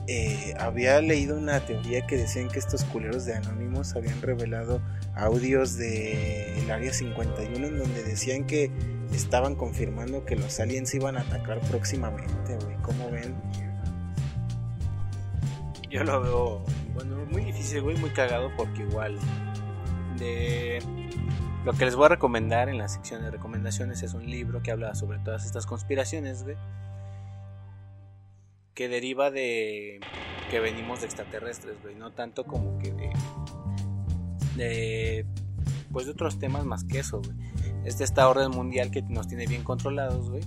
eh, 0.08 0.54
había 0.58 1.02
leído 1.02 1.38
una 1.38 1.60
teoría 1.60 2.08
que 2.08 2.16
decían 2.16 2.48
que 2.48 2.60
estos 2.60 2.86
culeros 2.86 3.26
de 3.26 3.36
Anonymous 3.36 3.94
habían 3.96 4.22
revelado 4.22 4.82
audios 5.16 5.76
de 5.76 6.58
el 6.60 6.72
área 6.72 6.94
51 6.94 7.68
en 7.68 7.78
donde 7.78 8.04
decían 8.04 8.46
que 8.46 8.72
estaban 9.12 9.56
confirmando 9.56 10.24
que 10.24 10.38
los 10.38 10.60
aliens 10.62 10.94
iban 10.94 11.18
a 11.18 11.22
atacar 11.22 11.60
próximamente, 11.62 12.56
güey. 12.56 12.78
¿Cómo 12.84 13.12
ven? 13.12 13.36
Yo 15.90 16.06
lo 16.06 16.22
veo, 16.22 16.66
bueno, 16.94 17.26
muy 17.30 17.44
difícil, 17.44 17.82
güey, 17.82 17.98
muy 17.98 18.12
cagado 18.12 18.50
porque 18.56 18.84
igual 18.84 19.18
de 20.18 20.80
lo 21.66 21.74
que 21.74 21.84
les 21.84 21.98
voy 21.98 22.06
a 22.06 22.10
recomendar 22.10 22.70
en 22.70 22.78
la 22.78 22.88
sección 22.88 23.22
de 23.24 23.32
recomendaciones 23.32 24.02
es 24.04 24.14
un 24.14 24.26
libro 24.26 24.62
que 24.64 24.72
habla 24.72 24.96
sobre 24.96 25.20
todas 25.20 25.46
estas 25.46 25.66
conspiraciones, 25.66 26.44
güey. 26.44 26.56
Que 28.78 28.90
deriva 28.90 29.32
de 29.32 30.00
que 30.52 30.60
venimos 30.60 31.00
de 31.00 31.08
extraterrestres, 31.08 31.82
güey, 31.82 31.96
no 31.96 32.12
tanto 32.12 32.44
como 32.44 32.78
que 32.78 32.92
de 32.92 33.10
de 34.56 35.26
pues 35.92 36.06
de 36.06 36.12
otros 36.12 36.38
temas 36.38 36.64
más 36.64 36.84
que 36.84 37.00
eso, 37.00 37.20
güey. 37.20 37.36
Es 37.86 37.98
de 37.98 38.04
esta 38.04 38.30
orden 38.30 38.52
mundial 38.52 38.92
que 38.92 39.02
nos 39.02 39.28
tiene 39.28 39.48
bien 39.48 39.64
controlados, 39.64 40.30
güey. 40.30 40.44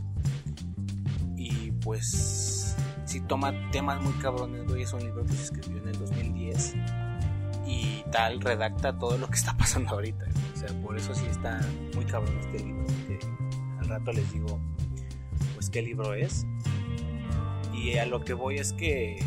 Y 1.36 1.72
pues 1.72 2.76
si 3.04 3.20
toma 3.22 3.52
temas 3.72 4.00
muy 4.00 4.12
cabrones, 4.12 4.64
güey, 4.64 4.82
es 4.82 4.92
un 4.92 5.00
libro 5.00 5.24
que 5.26 5.32
se 5.32 5.42
escribió 5.42 5.82
en 5.82 5.88
el 5.88 5.98
2010 5.98 6.76
y 7.66 8.04
tal 8.12 8.40
redacta 8.40 8.96
todo 8.96 9.18
lo 9.18 9.26
que 9.26 9.34
está 9.34 9.56
pasando 9.56 9.90
ahorita. 9.90 10.24
güey. 10.24 10.52
O 10.54 10.56
sea, 10.56 10.82
por 10.82 10.96
eso 10.96 11.12
sí 11.16 11.26
está 11.28 11.58
muy 11.96 12.04
cabrón 12.04 12.38
este 12.38 12.64
libro. 12.64 12.86
Que 13.08 13.18
al 13.80 13.88
rato 13.88 14.12
les 14.12 14.32
digo, 14.32 14.60
pues 15.56 15.68
qué 15.68 15.82
libro 15.82 16.14
es. 16.14 16.46
Y 17.82 17.96
a 17.96 18.04
lo 18.04 18.22
que 18.24 18.34
voy 18.34 18.56
es 18.56 18.72
que 18.74 19.18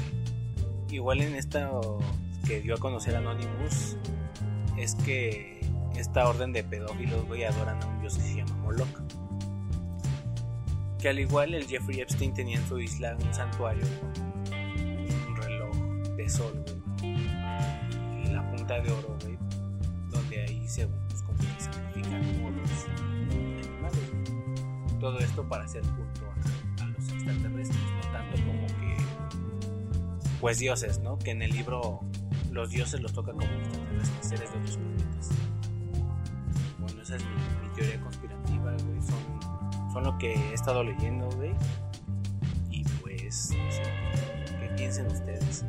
igual 0.91 1.21
en 1.21 1.35
esta 1.35 1.71
que 2.45 2.61
dio 2.61 2.75
a 2.75 2.77
conocer 2.77 3.15
Anonymous 3.15 3.97
es 4.77 4.95
que 4.95 5.61
esta 5.95 6.27
orden 6.27 6.53
de 6.53 6.63
pedófilos, 6.63 7.25
güey, 7.25 7.43
adoran 7.43 7.81
a 7.81 7.85
un 7.87 8.01
dios 8.01 8.15
que 8.15 8.21
se 8.21 8.35
llama 8.35 8.55
Moloch. 8.57 9.01
que 10.99 11.09
al 11.09 11.19
igual 11.19 11.53
el 11.53 11.67
Jeffrey 11.67 11.99
Epstein 11.99 12.33
tenía 12.33 12.57
en 12.57 12.67
su 12.67 12.79
isla 12.79 13.17
un 13.19 13.33
santuario 13.33 13.85
un 14.51 15.35
reloj 15.35 15.75
de 16.15 16.29
sol, 16.29 16.63
güey. 16.63 17.15
Y 18.23 18.31
la 18.31 18.49
punta 18.51 18.79
de 18.79 18.91
oro, 18.91 19.17
güey. 19.21 19.37
Donde 20.09 20.41
ahí 20.41 20.67
se 20.67 20.87
pues, 20.87 21.21
como 21.23 21.37
que 21.39 21.99
animales. 22.01 22.87
Todo 24.99 25.19
esto 25.19 25.47
para 25.47 25.65
hacer 25.65 25.81
culto 25.81 26.21
a 26.81 26.85
los 26.85 27.09
extraterrestres, 27.09 27.92
pues 30.43 30.59
dioses, 30.59 30.99
¿no? 30.99 31.17
Que 31.17 31.31
en 31.31 31.41
el 31.41 31.51
libro 31.51 32.01
los 32.51 32.69
dioses 32.69 32.99
los 32.99 33.13
toca 33.13 33.31
como 33.31 33.45
extraterrestres, 33.45 34.27
seres 34.27 34.51
de 34.51 34.59
otros 34.59 34.75
planetas. 34.75 35.29
Bueno, 36.79 37.01
esa 37.01 37.15
es 37.15 37.23
mi, 37.23 37.65
mi 37.65 37.73
teoría 37.73 38.01
conspirativa, 38.01 38.71
güey. 38.73 39.01
Son, 39.01 39.93
son 39.93 40.03
lo 40.03 40.17
que 40.17 40.33
he 40.33 40.53
estado 40.53 40.83
leyendo, 40.83 41.29
güey. 41.37 41.53
Y 42.69 42.83
pues, 43.01 43.51
no 43.51 43.71
sé, 43.71 43.83
¿qué 44.59 44.73
piensen 44.75 45.07
ustedes? 45.07 45.63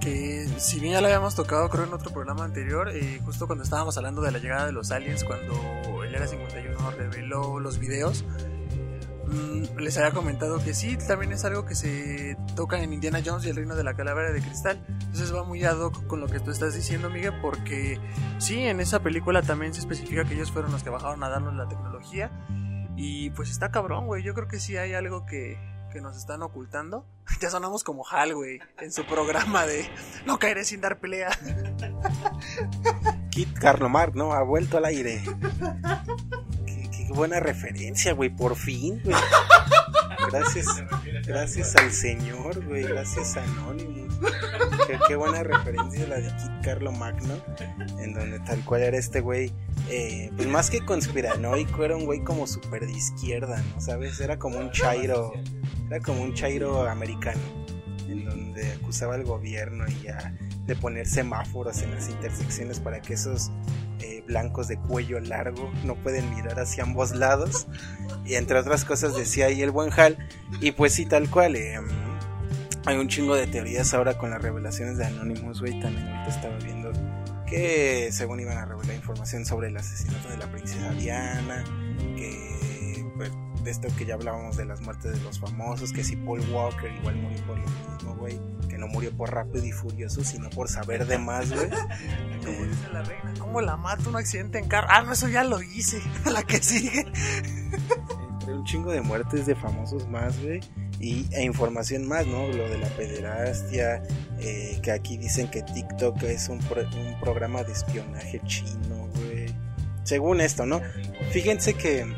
que 0.00 0.48
si 0.58 0.80
bien 0.80 0.94
ya 0.94 1.00
lo 1.00 1.06
habíamos 1.06 1.34
tocado 1.36 1.68
creo 1.68 1.84
en 1.84 1.92
otro 1.92 2.10
programa 2.10 2.44
anterior, 2.44 2.88
eh, 2.88 3.20
justo 3.24 3.46
cuando 3.46 3.62
estábamos 3.62 3.96
hablando 3.96 4.22
de 4.22 4.32
la 4.32 4.38
llegada 4.38 4.66
de 4.66 4.72
los 4.72 4.90
aliens, 4.90 5.22
cuando 5.22 6.02
el 6.02 6.14
Era 6.14 6.26
51 6.26 6.90
reveló 6.92 7.60
los 7.60 7.78
videos, 7.78 8.24
les 9.78 9.96
había 9.98 10.12
comentado 10.12 10.62
que 10.62 10.74
sí, 10.74 10.96
también 10.96 11.32
es 11.32 11.44
algo 11.44 11.64
que 11.64 11.74
se 11.74 12.36
toca 12.54 12.82
en 12.82 12.92
Indiana 12.92 13.20
Jones 13.24 13.44
y 13.46 13.50
el 13.50 13.56
reino 13.56 13.74
de 13.74 13.84
la 13.84 13.94
calavera 13.94 14.32
de 14.32 14.40
cristal. 14.40 14.84
Entonces 14.88 15.34
va 15.34 15.44
muy 15.44 15.64
ad 15.64 15.78
hoc 15.78 16.06
con 16.06 16.20
lo 16.20 16.26
que 16.26 16.40
tú 16.40 16.50
estás 16.50 16.74
diciendo, 16.74 17.10
Miguel, 17.10 17.34
porque 17.40 18.00
sí, 18.38 18.60
en 18.60 18.80
esa 18.80 19.00
película 19.00 19.42
también 19.42 19.74
se 19.74 19.80
especifica 19.80 20.24
que 20.24 20.34
ellos 20.34 20.50
fueron 20.50 20.72
los 20.72 20.82
que 20.82 20.90
bajaron 20.90 21.22
a 21.22 21.28
darnos 21.28 21.54
la 21.54 21.68
tecnología. 21.68 22.30
Y 22.96 23.30
pues 23.30 23.50
está 23.50 23.70
cabrón, 23.70 24.06
güey. 24.06 24.22
Yo 24.24 24.34
creo 24.34 24.48
que 24.48 24.58
sí 24.58 24.76
hay 24.76 24.94
algo 24.94 25.24
que, 25.24 25.56
que 25.92 26.00
nos 26.00 26.16
están 26.16 26.42
ocultando. 26.42 27.06
Ya 27.40 27.50
sonamos 27.50 27.84
como 27.84 28.04
Hal, 28.08 28.34
güey, 28.34 28.58
en 28.80 28.90
su 28.90 29.04
programa 29.04 29.64
de 29.66 29.88
No 30.26 30.38
caeré 30.38 30.64
sin 30.64 30.80
dar 30.80 30.98
pelea. 30.98 31.28
Kit 33.30 33.56
Carlomar, 33.58 34.16
¿no? 34.16 34.32
Ha 34.32 34.42
vuelto 34.42 34.78
al 34.78 34.86
aire. 34.86 35.22
Qué, 37.08 37.14
buena 37.14 37.40
referencia, 37.40 38.12
güey, 38.12 38.30
por 38.30 38.54
fin, 38.54 39.00
güey. 39.02 39.16
Gracias, 40.30 40.66
gracias 41.26 41.74
al 41.76 41.90
señor, 41.90 42.62
güey, 42.66 42.82
gracias 42.82 43.36
a 43.36 43.44
Anonymous. 43.44 44.14
Qué, 44.86 44.98
qué 45.08 45.16
buena 45.16 45.42
referencia 45.42 46.06
la 46.06 46.16
de 46.16 46.28
Kit 46.28 46.64
Carlo 46.64 46.92
Magno, 46.92 47.34
en 47.98 48.12
donde 48.12 48.38
tal 48.40 48.62
cual 48.64 48.82
era 48.82 48.98
este 48.98 49.20
güey, 49.20 49.52
eh, 49.88 50.30
pues 50.36 50.46
más 50.48 50.68
que 50.68 50.84
conspiranoico, 50.84 51.82
era 51.82 51.96
un 51.96 52.04
güey 52.04 52.22
como 52.22 52.46
súper 52.46 52.86
de 52.86 52.92
izquierda, 52.92 53.62
¿no? 53.74 53.80
¿Sabes? 53.80 54.20
Era 54.20 54.38
como 54.38 54.58
un 54.58 54.70
chairo, 54.70 55.32
era 55.86 56.00
como 56.00 56.22
un 56.22 56.34
chairo 56.34 56.86
americano, 56.88 57.40
en 58.06 58.24
donde 58.26 58.72
acusaba 58.72 59.14
al 59.14 59.24
gobierno 59.24 59.86
y 59.88 60.02
ya 60.02 60.36
de 60.68 60.76
poner 60.76 61.08
semáforos 61.08 61.82
en 61.82 61.94
las 61.94 62.08
intersecciones 62.10 62.78
para 62.78 63.00
que 63.00 63.14
esos 63.14 63.50
eh, 64.00 64.22
blancos 64.26 64.68
de 64.68 64.76
cuello 64.76 65.18
largo 65.18 65.72
no 65.84 65.96
pueden 65.96 66.32
mirar 66.34 66.60
hacia 66.60 66.84
ambos 66.84 67.16
lados. 67.16 67.66
Y 68.26 68.34
entre 68.34 68.58
otras 68.58 68.84
cosas 68.84 69.16
decía 69.16 69.46
ahí 69.46 69.62
el 69.62 69.70
buen 69.70 69.90
Hal. 69.98 70.18
Y 70.60 70.72
pues 70.72 70.92
sí, 70.92 71.06
tal 71.06 71.28
cual. 71.30 71.56
eh, 71.56 71.80
hay 72.84 72.96
un 72.96 73.08
chingo 73.08 73.34
de 73.34 73.46
teorías 73.46 73.92
ahora 73.94 74.18
con 74.18 74.30
las 74.30 74.42
revelaciones 74.42 74.98
de 74.98 75.06
Anonymous, 75.06 75.60
güey. 75.60 75.80
También 75.80 76.06
ahorita 76.06 76.28
estaba 76.28 76.56
viendo 76.58 76.92
que 77.46 78.10
según 78.12 78.40
iban 78.40 78.58
a 78.58 78.66
revelar 78.66 78.94
información 78.94 79.46
sobre 79.46 79.68
el 79.68 79.76
asesinato 79.78 80.28
de 80.28 80.36
la 80.36 80.46
princesa 80.52 80.90
Diana. 80.92 81.64
Que 82.14 83.04
pues, 83.16 83.30
de 83.64 83.70
esto 83.70 83.88
que 83.96 84.04
ya 84.06 84.14
hablábamos 84.14 84.56
de 84.56 84.64
las 84.64 84.80
muertes 84.80 85.12
de 85.12 85.20
los 85.22 85.38
famosos. 85.38 85.92
Que 85.92 86.04
si 86.04 86.16
Paul 86.16 86.40
Walker 86.50 86.90
igual 86.92 87.16
murió 87.16 87.38
por 87.46 87.58
lo 87.58 87.64
mismo, 87.66 88.16
güey. 88.16 88.40
Que 88.68 88.78
no 88.78 88.86
murió 88.88 89.10
por 89.16 89.32
rápido 89.32 89.64
y 89.64 89.72
furioso, 89.72 90.22
sino 90.24 90.50
por 90.50 90.68
saber 90.68 91.06
de 91.06 91.18
más, 91.18 91.50
güey. 91.52 91.68
Como 92.44 92.64
dice 92.64 92.88
la 92.92 93.02
reina, 93.02 93.34
¿cómo 93.38 93.60
la 93.60 93.76
mato 93.76 94.10
un 94.10 94.16
accidente 94.16 94.58
en 94.58 94.68
carro? 94.68 94.88
Ah, 94.90 95.02
no, 95.02 95.12
eso 95.12 95.28
ya 95.28 95.42
lo 95.44 95.60
hice. 95.62 96.00
La 96.26 96.42
que 96.42 96.62
sigue. 96.62 97.06
entre 98.40 98.54
un 98.54 98.64
chingo 98.64 98.90
de 98.92 99.00
muertes 99.00 99.46
de 99.46 99.54
famosos 99.54 100.08
más, 100.08 100.40
güey, 100.42 100.60
y 101.00 101.26
e 101.32 101.42
información 101.44 102.06
más, 102.06 102.26
¿no? 102.26 102.46
Lo 102.48 102.68
de 102.68 102.78
la 102.78 102.88
pederastia, 102.88 104.02
eh, 104.38 104.78
que 104.82 104.90
aquí 104.92 105.16
dicen 105.18 105.50
que 105.50 105.62
TikTok 105.62 106.22
es 106.24 106.48
un, 106.48 106.58
pro- 106.60 106.82
un 106.82 107.18
programa 107.20 107.62
de 107.64 107.72
espionaje 107.72 108.40
chino, 108.46 109.08
güey. 109.16 109.54
Según 110.08 110.40
esto, 110.40 110.64
¿no? 110.64 110.80
Fíjense 111.32 111.74
que 111.74 112.10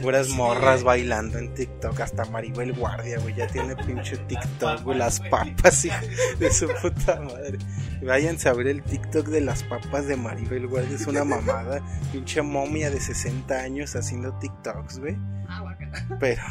puras 0.00 0.28
morras 0.28 0.84
bailando 0.84 1.36
en 1.36 1.52
TikTok, 1.52 1.98
hasta 1.98 2.26
Maribel 2.26 2.72
Guardia, 2.74 3.18
güey, 3.18 3.34
ya 3.34 3.48
tiene 3.48 3.74
pinche 3.74 4.16
TikTok, 4.16 4.82
güey, 4.84 4.96
las 4.96 5.18
papas, 5.18 5.84
hijo 5.84 5.96
de 6.38 6.52
su 6.52 6.68
puta 6.80 7.20
madre. 7.20 7.58
Váyanse 8.04 8.48
a 8.48 8.52
ver 8.52 8.68
el 8.68 8.84
TikTok 8.84 9.26
de 9.26 9.40
las 9.40 9.64
papas 9.64 10.06
de 10.06 10.14
Maribel 10.14 10.68
Guardia, 10.68 10.94
es 10.94 11.08
una 11.08 11.24
mamada, 11.24 11.82
pinche 12.12 12.40
momia 12.40 12.88
de 12.88 13.00
60 13.00 13.52
años 13.58 13.96
haciendo 13.96 14.38
TikToks, 14.38 15.00
güey. 15.00 15.16
Pero 16.20 16.44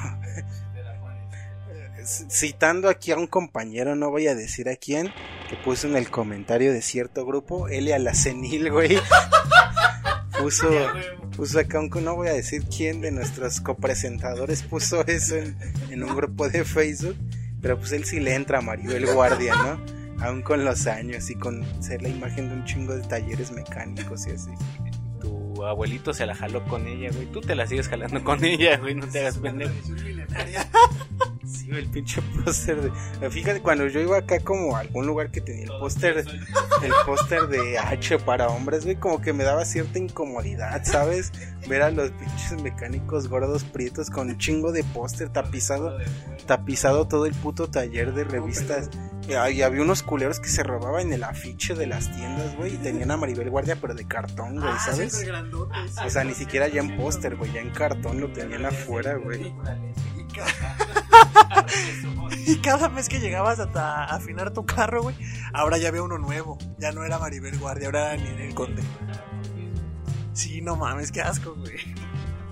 citando 2.05 2.89
aquí 2.89 3.13
a 3.13 3.17
un 3.17 3.27
compañero, 3.27 3.95
no 3.95 4.09
voy 4.09 4.27
a 4.27 4.35
decir 4.35 4.67
a 4.67 4.75
quién, 4.75 5.13
que 5.49 5.55
puso 5.63 5.87
en 5.87 5.95
el 5.95 6.09
comentario 6.09 6.73
de 6.73 6.81
cierto 6.81 7.25
grupo, 7.25 7.69
Elia 7.69 7.97
la 7.99 8.13
senil, 8.13 8.69
güey. 8.69 8.97
Puso, 10.43 10.69
puso 11.37 11.59
acá 11.59 11.79
un, 11.79 11.89
no 12.03 12.15
voy 12.15 12.27
a 12.27 12.33
decir 12.33 12.63
quién 12.65 12.99
de 13.01 13.11
nuestros 13.11 13.61
copresentadores 13.61 14.63
puso 14.63 15.03
eso 15.07 15.37
en, 15.37 15.55
en 15.89 16.03
un 16.03 16.15
grupo 16.15 16.49
de 16.49 16.65
Facebook, 16.65 17.15
pero 17.61 17.77
pues 17.77 17.93
él 17.93 18.03
sí 18.03 18.19
le 18.19 18.35
entra 18.35 18.59
a 18.59 18.61
Maribel 18.61 19.05
Guardia, 19.13 19.55
¿no? 19.55 19.79
Aún 20.23 20.41
con 20.41 20.63
los 20.63 20.85
años 20.87 21.29
y 21.29 21.35
con 21.35 21.65
ser 21.81 22.01
la 22.01 22.09
imagen 22.09 22.49
de 22.49 22.55
un 22.55 22.65
chingo 22.65 22.93
de 22.93 23.01
talleres 23.01 23.51
mecánicos 23.51 24.27
y 24.27 24.31
así. 24.31 24.51
Tu 25.21 25.65
abuelito 25.65 26.13
se 26.13 26.25
la 26.25 26.35
jaló 26.35 26.63
con 26.65 26.87
ella, 26.87 27.09
güey. 27.13 27.25
Tú 27.27 27.41
te 27.41 27.55
la 27.55 27.65
sigues 27.65 27.87
jalando 27.87 28.23
con 28.23 28.43
ella, 28.43 28.77
güey. 28.77 28.95
No 28.95 29.07
te 29.07 29.21
hagas 29.21 29.37
pendejo. 29.37 29.73
Sí, 31.45 31.69
el 31.71 31.89
pinche 31.89 32.21
póster 32.43 32.81
de... 32.81 33.29
Fíjate, 33.29 33.61
cuando 33.61 33.87
yo 33.87 33.99
iba 33.99 34.17
acá 34.17 34.39
como 34.39 34.75
a 34.75 34.79
algún 34.79 35.05
lugar 35.05 35.31
que 35.31 35.41
tenía 35.41 35.63
el 35.63 35.69
póster, 35.79 36.17
el 36.17 36.91
póster 37.05 37.47
de 37.47 37.77
H 37.77 38.19
para 38.19 38.47
hombres, 38.47 38.85
güey, 38.85 38.95
como 38.95 39.21
que 39.21 39.33
me 39.33 39.43
daba 39.43 39.65
cierta 39.65 39.99
incomodidad, 39.99 40.83
¿sabes? 40.85 41.31
Ver 41.67 41.81
a 41.81 41.91
los 41.91 42.11
pinches 42.11 42.61
mecánicos 42.61 43.27
gordos 43.27 43.63
prietos 43.63 44.09
con 44.09 44.29
un 44.29 44.37
chingo 44.37 44.71
de 44.71 44.83
póster 44.83 45.29
tapizado, 45.29 45.97
tapizado 46.45 47.07
todo 47.07 47.25
el 47.25 47.33
puto 47.33 47.69
taller 47.69 48.13
de 48.13 48.23
revistas. 48.23 48.89
Y 49.27 49.33
y 49.53 49.61
había 49.61 49.81
unos 49.81 50.03
culeros 50.03 50.39
que 50.39 50.49
se 50.49 50.63
robaban 50.63 51.13
el 51.13 51.23
afiche 51.23 51.75
de 51.75 51.87
las 51.87 52.11
tiendas, 52.11 52.55
güey, 52.57 52.75
y 52.75 52.77
tenían 52.77 53.11
a 53.11 53.17
Maribel 53.17 53.49
Guardia, 53.49 53.77
pero 53.79 53.93
de 53.93 54.05
cartón, 54.05 54.59
güey, 54.59 54.73
¿sabes? 54.85 55.25
O 56.05 56.09
sea, 56.09 56.23
ni 56.23 56.33
siquiera 56.33 56.67
ya 56.67 56.81
en 56.81 56.97
póster, 56.97 57.35
güey, 57.35 57.53
ya 57.53 57.61
en 57.61 57.69
cartón 57.69 58.19
lo 58.19 58.31
tenían 58.31 58.65
afuera, 58.65 59.15
güey. 59.15 59.53
Y 61.33 62.45
ca- 62.45 62.51
Y 62.51 62.55
cada 62.57 62.87
vez 62.89 63.09
que 63.09 63.19
llegabas 63.19 63.59
hasta 63.59 64.03
afinar 64.05 64.51
tu 64.51 64.65
carro, 64.65 65.03
güey, 65.03 65.15
ahora 65.53 65.77
ya 65.77 65.89
había 65.89 66.03
uno 66.03 66.17
nuevo. 66.17 66.57
Ya 66.77 66.91
no 66.91 67.03
era 67.03 67.19
Maribel 67.19 67.57
Guardia, 67.57 67.87
ahora 67.87 68.13
era 68.13 68.23
Ninel 68.23 68.53
Conde. 68.53 68.81
Sí, 70.33 70.61
no 70.61 70.75
mames, 70.75 71.11
qué 71.11 71.21
asco, 71.21 71.55
güey. 71.55 71.77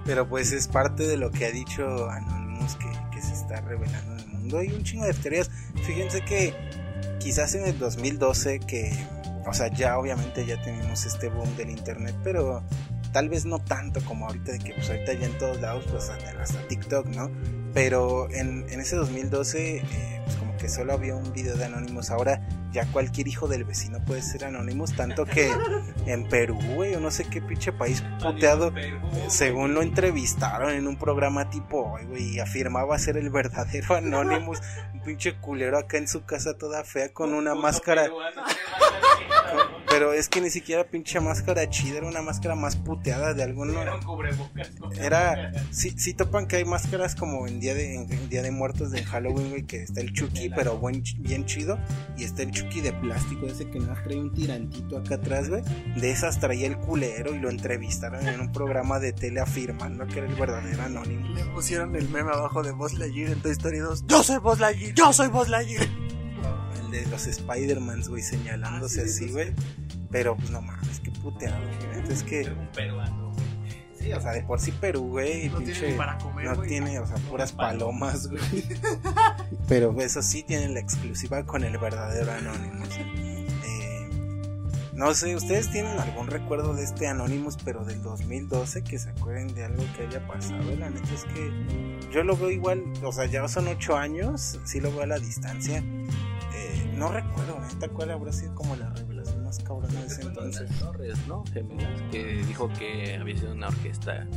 Pero 0.05 0.27
pues 0.27 0.51
es 0.51 0.67
parte 0.67 1.07
de 1.07 1.17
lo 1.17 1.31
que 1.31 1.45
ha 1.45 1.51
dicho 1.51 2.09
Anonymous 2.09 2.75
que, 2.75 2.91
que 3.11 3.21
se 3.21 3.33
está 3.33 3.61
revelando 3.61 4.13
en 4.13 4.19
el 4.19 4.27
mundo. 4.27 4.57
Hay 4.59 4.71
un 4.71 4.83
chingo 4.83 5.05
de 5.05 5.13
teorías. 5.13 5.49
Fíjense 5.85 6.21
que 6.21 6.55
quizás 7.19 7.53
en 7.55 7.65
el 7.65 7.77
2012 7.77 8.59
que, 8.59 8.91
o 9.45 9.53
sea, 9.53 9.67
ya 9.67 9.97
obviamente 9.97 10.45
ya 10.45 10.61
tenemos 10.61 11.05
este 11.05 11.29
boom 11.29 11.55
del 11.55 11.69
internet, 11.69 12.15
pero 12.23 12.63
tal 13.13 13.29
vez 13.29 13.45
no 13.45 13.59
tanto 13.59 13.99
como 14.05 14.25
ahorita 14.27 14.53
de 14.53 14.59
que 14.59 14.73
pues 14.73 14.89
ahorita 14.89 15.13
ya 15.13 15.25
en 15.27 15.37
todos 15.37 15.59
lados, 15.61 15.85
pues 15.91 16.09
hasta 16.09 16.67
TikTok, 16.67 17.07
¿no? 17.07 17.29
Pero 17.73 18.29
en, 18.31 18.65
en 18.69 18.79
ese 18.79 18.95
2012, 18.95 19.77
eh, 19.77 20.21
pues 20.25 20.35
como 20.35 20.57
que 20.57 20.69
solo 20.69 20.93
había 20.93 21.15
un 21.15 21.31
video 21.31 21.55
de 21.55 21.65
Anonymous. 21.65 22.11
Ahora 22.11 22.41
ya 22.71 22.85
cualquier 22.85 23.27
hijo 23.27 23.47
del 23.47 23.63
vecino 23.63 23.99
puede 24.03 24.21
ser 24.21 24.45
Anonymous. 24.45 24.95
Tanto 24.95 25.25
que 25.25 25.51
en 26.05 26.27
Perú, 26.27 26.59
güey, 26.75 26.95
o 26.95 26.99
no 26.99 27.11
sé 27.11 27.25
qué 27.25 27.41
pinche 27.41 27.71
país 27.71 28.03
puteado, 28.21 28.73
según 29.27 29.73
lo 29.73 29.81
entrevistaron 29.81 30.71
en 30.71 30.87
un 30.87 30.97
programa 30.97 31.49
tipo 31.49 31.97
güey, 32.07 32.35
y 32.35 32.39
afirmaba 32.39 32.97
ser 32.99 33.17
el 33.17 33.29
verdadero 33.29 33.95
Anonymous. 33.95 34.61
Un 34.93 35.01
pinche 35.01 35.37
culero 35.37 35.77
acá 35.77 35.97
en 35.97 36.07
su 36.07 36.25
casa 36.25 36.57
toda 36.57 36.83
fea 36.83 37.13
con 37.13 37.33
una 37.33 37.55
máscara. 37.55 38.09
Pero 39.89 40.13
es 40.13 40.29
que 40.29 40.39
ni 40.39 40.49
siquiera 40.49 40.85
pinche 40.85 41.19
máscara 41.19 41.69
chida, 41.69 41.97
era 41.97 42.07
una 42.07 42.21
máscara 42.21 42.55
más 42.55 42.75
puteada 42.77 43.33
de 43.33 43.43
alguno. 43.43 43.73
Era, 44.97 45.51
sí, 45.71 45.93
sí 45.97 46.13
topan 46.13 46.47
que 46.47 46.57
hay 46.57 46.65
máscaras 46.65 47.13
como 47.15 47.45
en 47.45 47.59
Día 47.59 47.73
de, 47.73 47.95
en, 47.95 48.29
Día 48.29 48.41
de 48.41 48.51
Muertos 48.51 48.91
de 48.91 49.03
Halloween, 49.03 49.49
güey, 49.49 49.63
que 49.63 49.83
está 49.83 49.99
el 49.99 50.13
Chucky, 50.13 50.49
pero 50.49 50.77
buen, 50.77 51.03
bien 51.19 51.45
chido. 51.45 51.77
Y 52.17 52.23
está 52.23 52.43
el 52.43 52.51
Chucky 52.51 52.81
de 52.81 52.93
plástico, 52.93 53.45
ese 53.47 53.69
que 53.69 53.79
nada 53.79 54.01
trae 54.03 54.17
un 54.17 54.33
tirantito 54.33 54.97
acá 54.97 55.15
atrás, 55.15 55.49
güey. 55.49 55.61
De 55.97 56.09
esas 56.11 56.39
traía 56.39 56.67
el 56.67 56.77
culero 56.77 57.35
y 57.35 57.39
lo 57.39 57.49
entrevistaron 57.49 58.27
en 58.27 58.39
un 58.39 58.51
programa 58.51 58.99
de 58.99 59.11
tele 59.11 59.41
afirmando 59.41 60.07
que 60.07 60.19
era 60.19 60.27
el 60.27 60.35
verdadero 60.35 60.83
anónimo. 60.83 61.27
Le 61.35 61.43
pusieron 61.45 61.95
el 61.95 62.07
meme 62.09 62.31
abajo 62.31 62.63
de 62.63 62.71
Buzz 62.71 62.93
Lightyear 62.93 63.31
en 63.31 63.41
Toy 63.41 63.51
Story 63.51 63.79
2. 63.79 64.05
Yo 64.07 64.23
soy 64.23 64.37
Buzz 64.37 64.59
Lightyear, 64.59 64.93
yo 64.93 65.11
soy 65.11 65.27
Buzz 65.27 65.49
Lightyear 65.49 66.00
de 66.91 67.05
los 67.07 67.25
Spider-Mans, 67.25 68.09
güey, 68.09 68.21
señalándose 68.21 69.01
ah, 69.01 69.05
así, 69.05 69.29
güey. 69.29 69.53
Pero, 70.11 70.35
pues 70.35 70.51
no 70.51 70.61
mames, 70.61 70.99
qué 70.99 71.11
puteado, 71.11 71.57
güey. 71.57 72.11
Es 72.11 72.23
que. 72.23 72.51
Sí, 73.99 74.11
o 74.13 74.19
sea, 74.19 74.31
de 74.31 74.41
por 74.41 74.59
sí 74.59 74.71
Perú, 74.71 75.09
güey, 75.09 75.49
no 75.49 75.59
pinche, 75.59 75.79
tiene 75.79 75.95
para 75.95 76.17
comer, 76.17 76.45
no 76.45 76.61
tiene, 76.63 76.99
o 76.99 77.05
sea, 77.05 77.17
puras 77.17 77.51
palomas, 77.51 78.27
güey. 78.27 78.41
Pero 79.67 79.95
eso 80.01 80.23
sí 80.23 80.43
tienen 80.43 80.73
la 80.73 80.79
exclusiva 80.79 81.45
con 81.45 81.63
el 81.63 81.77
verdadero 81.77 82.31
Anonymous. 82.31 82.97
Eh, 82.97 84.09
no 84.93 85.13
sé, 85.13 85.35
¿ustedes 85.35 85.71
tienen 85.71 85.99
algún 85.99 86.27
recuerdo 86.27 86.73
de 86.73 86.83
este 86.83 87.07
Anonymous, 87.07 87.57
pero 87.63 87.85
del 87.85 88.01
2012, 88.01 88.83
que 88.83 88.99
se 88.99 89.09
acuerden 89.09 89.53
de 89.53 89.65
algo 89.65 89.83
que 89.95 90.07
haya 90.07 90.25
pasado? 90.27 90.75
La 90.77 90.89
neta 90.89 91.13
es 91.13 91.23
que 91.25 92.09
yo 92.11 92.23
lo 92.23 92.35
veo 92.35 92.51
igual, 92.51 92.83
o 93.03 93.11
sea, 93.11 93.25
ya 93.25 93.47
son 93.47 93.67
ocho 93.67 93.95
años, 93.95 94.59
sí 94.65 94.79
lo 94.79 94.91
veo 94.91 95.03
a 95.03 95.07
la 95.07 95.19
distancia 95.19 95.83
no 97.01 97.11
recuerdo, 97.11 97.59
neta, 97.59 97.87
cuál 97.89 98.11
habrá 98.11 98.31
sido 98.31 98.53
como 98.53 98.75
la 98.75 98.87
revelación 98.91 99.43
más 99.43 99.57
cabrona 99.57 99.99
de 100.01 100.05
ese 100.05 100.21
entonces. 100.21 100.69
Torres, 100.77 101.17
¿no? 101.27 101.43
que 102.11 102.43
dijo 102.47 102.69
que 102.77 103.17
había 103.19 103.35
sido 103.35 103.53
una 103.53 103.69
orquesta 103.69 104.27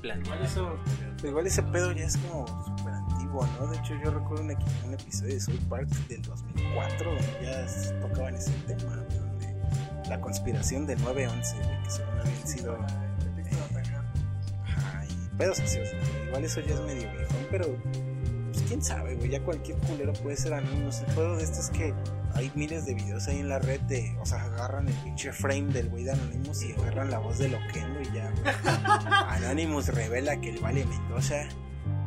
planeada. 0.00 0.46
Igual, 0.46 0.78
igual 1.24 1.46
ese 1.46 1.62
pedo 1.64 1.92
ya 1.92 2.06
es 2.06 2.16
como 2.16 2.46
súper 2.64 2.94
antiguo, 2.94 3.46
¿no? 3.60 3.66
De 3.66 3.76
hecho, 3.76 3.94
yo 4.02 4.10
recuerdo 4.10 4.44
un, 4.44 4.56
un, 4.86 4.94
episodio 4.94 5.34
de 5.34 5.40
South 5.40 5.60
Park 5.68 5.88
del 6.08 6.22
2004 6.22 7.10
donde 7.10 7.38
ya 7.42 8.00
tocaban 8.00 8.34
ese 8.34 8.52
tema, 8.66 8.96
donde 8.96 10.08
la 10.08 10.18
conspiración 10.22 10.86
del 10.86 10.98
9-11, 11.00 11.82
que 11.84 11.90
según 11.90 12.18
habían 12.18 12.48
sido. 12.48 12.74
Eh, 12.76 13.50
ajá, 14.64 15.04
y 15.04 15.36
pedos 15.36 15.60
así, 15.60 15.80
o 15.80 15.84
sea, 15.84 16.00
igual 16.28 16.44
eso 16.44 16.60
ya 16.60 16.72
es 16.72 16.80
medio 16.80 17.12
viejo, 17.12 17.34
pero 17.50 17.76
quién 18.68 18.82
sabe, 18.82 19.14
güey, 19.16 19.30
ya 19.30 19.40
cualquier 19.42 19.78
culero 19.78 20.12
puede 20.12 20.36
ser 20.36 20.52
Anonymous. 20.52 21.00
El 21.00 21.14
juego 21.14 21.36
de 21.36 21.44
esto 21.44 21.60
es 21.60 21.70
que 21.70 21.94
hay 22.34 22.52
miles 22.54 22.84
de 22.84 22.94
videos 22.94 23.26
ahí 23.26 23.38
en 23.38 23.48
la 23.48 23.58
red 23.58 23.80
de, 23.82 24.16
o 24.20 24.26
sea, 24.26 24.42
agarran 24.42 24.86
el 24.86 24.94
pinche 25.02 25.32
frame 25.32 25.72
del 25.72 25.88
güey 25.88 26.04
de 26.04 26.12
Anonymous 26.12 26.62
y 26.62 26.72
agarran 26.72 27.10
la 27.10 27.18
voz 27.18 27.38
de 27.38 27.48
Loquendo 27.48 28.00
y 28.00 28.12
ya. 28.12 28.32
Anonymous 29.30 29.88
revela 29.88 30.38
que 30.40 30.50
el 30.50 30.58
Vale 30.60 30.84
Mendoza 30.84 31.48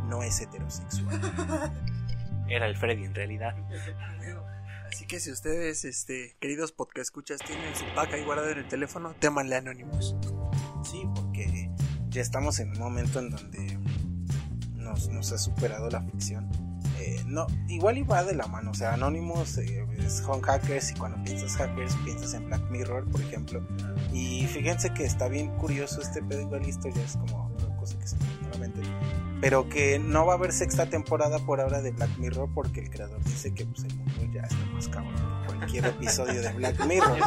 no 0.07 0.21
es 0.23 0.39
heterosexual. 0.39 1.19
Era 2.47 2.67
el 2.67 2.77
Freddy 2.77 3.05
en 3.05 3.15
realidad. 3.15 3.55
Así 4.87 5.07
que 5.07 5.19
si 5.19 5.31
ustedes, 5.31 5.83
este, 5.85 6.35
queridos 6.39 6.73
podcast 6.73 7.07
escuchas, 7.07 7.39
tienen 7.39 7.75
su 7.75 7.85
pack 7.95 8.13
ahí 8.13 8.23
guardado 8.23 8.49
en 8.49 8.59
el 8.59 8.67
teléfono, 8.67 9.15
témanle 9.19 9.55
Anonymous. 9.55 10.15
Sí, 10.83 11.03
porque 11.15 11.69
ya 12.09 12.21
estamos 12.21 12.59
en 12.59 12.71
un 12.71 12.79
momento 12.79 13.19
en 13.19 13.29
donde 13.29 13.77
nos, 14.91 15.31
ha 15.31 15.37
superado 15.37 15.89
la 15.89 16.01
ficción. 16.01 16.49
Eh, 16.99 17.23
no, 17.25 17.47
igual 17.67 17.97
iba 17.97 18.23
de 18.23 18.35
la 18.35 18.45
mano, 18.47 18.71
o 18.71 18.73
sea, 18.73 18.93
Anonymous 18.93 19.57
eh, 19.57 19.85
son 20.07 20.41
hackers 20.41 20.91
y 20.91 20.93
cuando 20.95 21.23
piensas 21.23 21.55
hackers 21.55 21.95
piensas 22.03 22.33
en 22.33 22.47
Black 22.47 22.69
Mirror, 22.69 23.09
por 23.09 23.21
ejemplo. 23.21 23.65
Y 24.13 24.45
fíjense 24.47 24.93
que 24.93 25.05
está 25.05 25.27
bien 25.27 25.47
curioso 25.57 26.01
este 26.01 26.21
pedo, 26.21 26.41
igual 26.41 26.63
esto 26.65 26.89
ya 26.89 27.01
es 27.01 27.17
como 27.17 27.47
una 27.47 27.75
cosa 27.77 27.97
que 27.97 28.07
se 28.07 28.17
me 28.17 28.57
mente. 28.59 28.81
Pero 29.39 29.67
que 29.69 29.97
no 29.97 30.25
va 30.25 30.33
a 30.33 30.35
haber 30.37 30.51
sexta 30.51 30.85
temporada 30.85 31.39
por 31.39 31.61
ahora 31.61 31.81
de 31.81 31.91
Black 31.91 32.15
Mirror 32.17 32.49
porque 32.53 32.81
el 32.81 32.89
creador 32.91 33.23
dice 33.23 33.53
que 33.53 33.65
pues, 33.65 33.83
el 33.85 33.95
mundo 33.95 34.21
ya 34.31 34.41
está 34.41 34.65
más 34.71 34.87
cabrón 34.87 35.15
que 35.15 35.47
cualquier 35.47 35.85
episodio 35.85 36.41
de 36.41 36.53
Black 36.53 36.85
Mirror. 36.87 37.17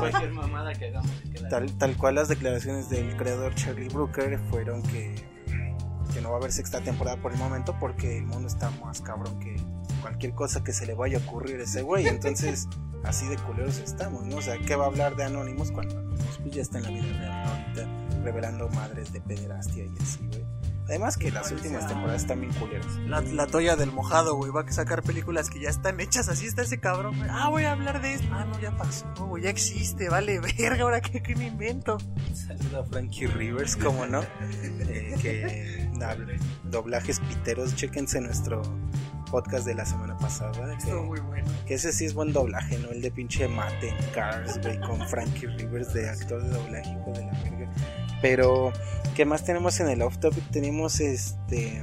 tal, 1.51 1.73
tal 1.79 1.97
cual 1.97 2.15
las 2.15 2.29
declaraciones 2.29 2.89
del 2.89 3.17
creador 3.17 3.55
Charlie 3.57 3.89
Brooker 3.89 4.39
fueron 4.51 4.83
que 4.83 5.34
que 6.15 6.21
no 6.21 6.31
va 6.31 6.37
a 6.37 6.39
haber 6.39 6.53
sexta 6.53 6.81
temporada 6.81 7.17
por 7.17 7.33
el 7.33 7.39
momento 7.39 7.77
porque 7.79 8.19
el 8.19 8.27
mundo 8.27 8.47
está 8.47 8.71
más 8.71 9.01
cabrón 9.01 9.39
que 9.41 9.57
cualquier 10.01 10.33
cosa 10.33 10.63
que 10.63 10.73
se 10.73 10.87
le 10.87 10.95
vaya 10.95 11.19
a 11.19 11.21
ocurrir 11.21 11.61
a 11.61 11.65
ese 11.65 11.83
güey. 11.83 12.07
Entonces, 12.07 12.69
así 13.05 13.27
de 13.27 13.37
culeros 13.37 13.79
estamos, 13.79 14.25
¿no? 14.25 14.37
O 14.37 14.43
sea, 14.43 14.57
¿qué 14.59 14.77
va 14.77 14.85
a 14.85 14.89
hablar 14.89 15.17
de 15.17 15.25
Anónimos 15.25 15.73
cuando 15.73 15.99
Anónimos 15.99 16.39
pues, 16.41 16.55
ya 16.55 16.63
está 16.63 16.79
en 16.79 16.85
la 16.85 16.91
vida 16.91 17.19
real, 17.19 17.49
ahorita 17.49 18.23
revelando 18.23 18.69
madres 18.71 19.13
de 19.13 19.21
pederastia 19.21 19.85
y 19.85 20.03
así, 20.03 20.27
güey? 20.29 20.54
Además 20.87 21.17
que 21.17 21.31
las 21.31 21.51
últimas 21.51 21.89
temporadas 21.89 22.23
están 22.23 22.41
bien 22.41 22.53
culeras. 22.53 22.87
La, 23.07 23.21
la 23.23 23.47
toalla 23.47 23.75
del 23.77 23.91
mojado, 23.91 24.37
güey. 24.37 24.51
Va 24.51 24.63
a 24.63 24.73
sacar 24.73 25.03
películas 25.03 25.49
que 25.49 25.61
ya 25.61 25.71
están 25.71 25.99
hechas. 26.01 26.29
Así 26.29 26.47
está 26.47 26.63
ese 26.63 26.79
cabrón, 26.79 27.17
güey. 27.17 27.29
Ah, 27.33 27.49
voy 27.49 27.65
a 27.65 27.73
hablar 27.73 28.03
de 28.03 28.15
esto. 28.15 28.29
Ah, 28.31 28.45
no, 28.45 28.61
ya 28.61 28.77
pasó, 28.77 29.07
güey. 29.27 29.45
Ya 29.45 29.51
existe. 29.51 30.11
Vale, 30.11 30.41
verga. 30.59 30.83
Ahora 30.83 31.01
qué, 31.01 31.23
qué 31.23 31.35
me 31.37 31.47
invento. 31.47 31.97
Saluda 32.35 32.81
a 32.81 32.85
Frankie 32.85 33.27
Rivers, 33.27 33.77
como 33.77 34.07
no. 34.07 34.23
Eh, 34.87 35.17
que 35.21 35.91
doblajes 36.65 37.21
piteros. 37.21 37.75
Chéquense 37.75 38.21
nuestro 38.21 38.63
podcast 39.35 39.67
de 39.67 39.75
la 39.75 39.85
semana 39.85 40.17
pasada. 40.17 40.79
Que, 40.79 40.95
muy 40.95 41.19
bueno. 41.19 41.51
Que 41.67 41.75
ese 41.75 41.93
sí 41.93 42.05
es 42.05 42.15
buen 42.15 42.33
doblaje, 42.33 42.79
¿no? 42.79 42.91
El 42.91 43.03
de 43.03 43.11
pinche 43.11 43.49
Mate 43.49 43.89
en 43.89 43.97
Cars, 44.13 44.61
güey. 44.63 44.79
Con 44.79 45.01
Frankie 45.09 45.49
Rivers 45.49 45.93
de 45.93 46.09
actor 46.09 46.41
de 46.41 46.51
doblaje, 46.51 46.91
hijo 46.91 47.11
de 47.11 47.27
la 47.27 47.33
verga. 47.43 47.73
Pero, 48.23 48.73
¿qué 49.17 49.25
más 49.25 49.45
tenemos 49.45 49.81
en 49.81 49.89
el 49.89 50.03
off 50.03 50.19
topic? 50.19 50.49
Tenemos 50.53 51.01
este. 51.01 51.83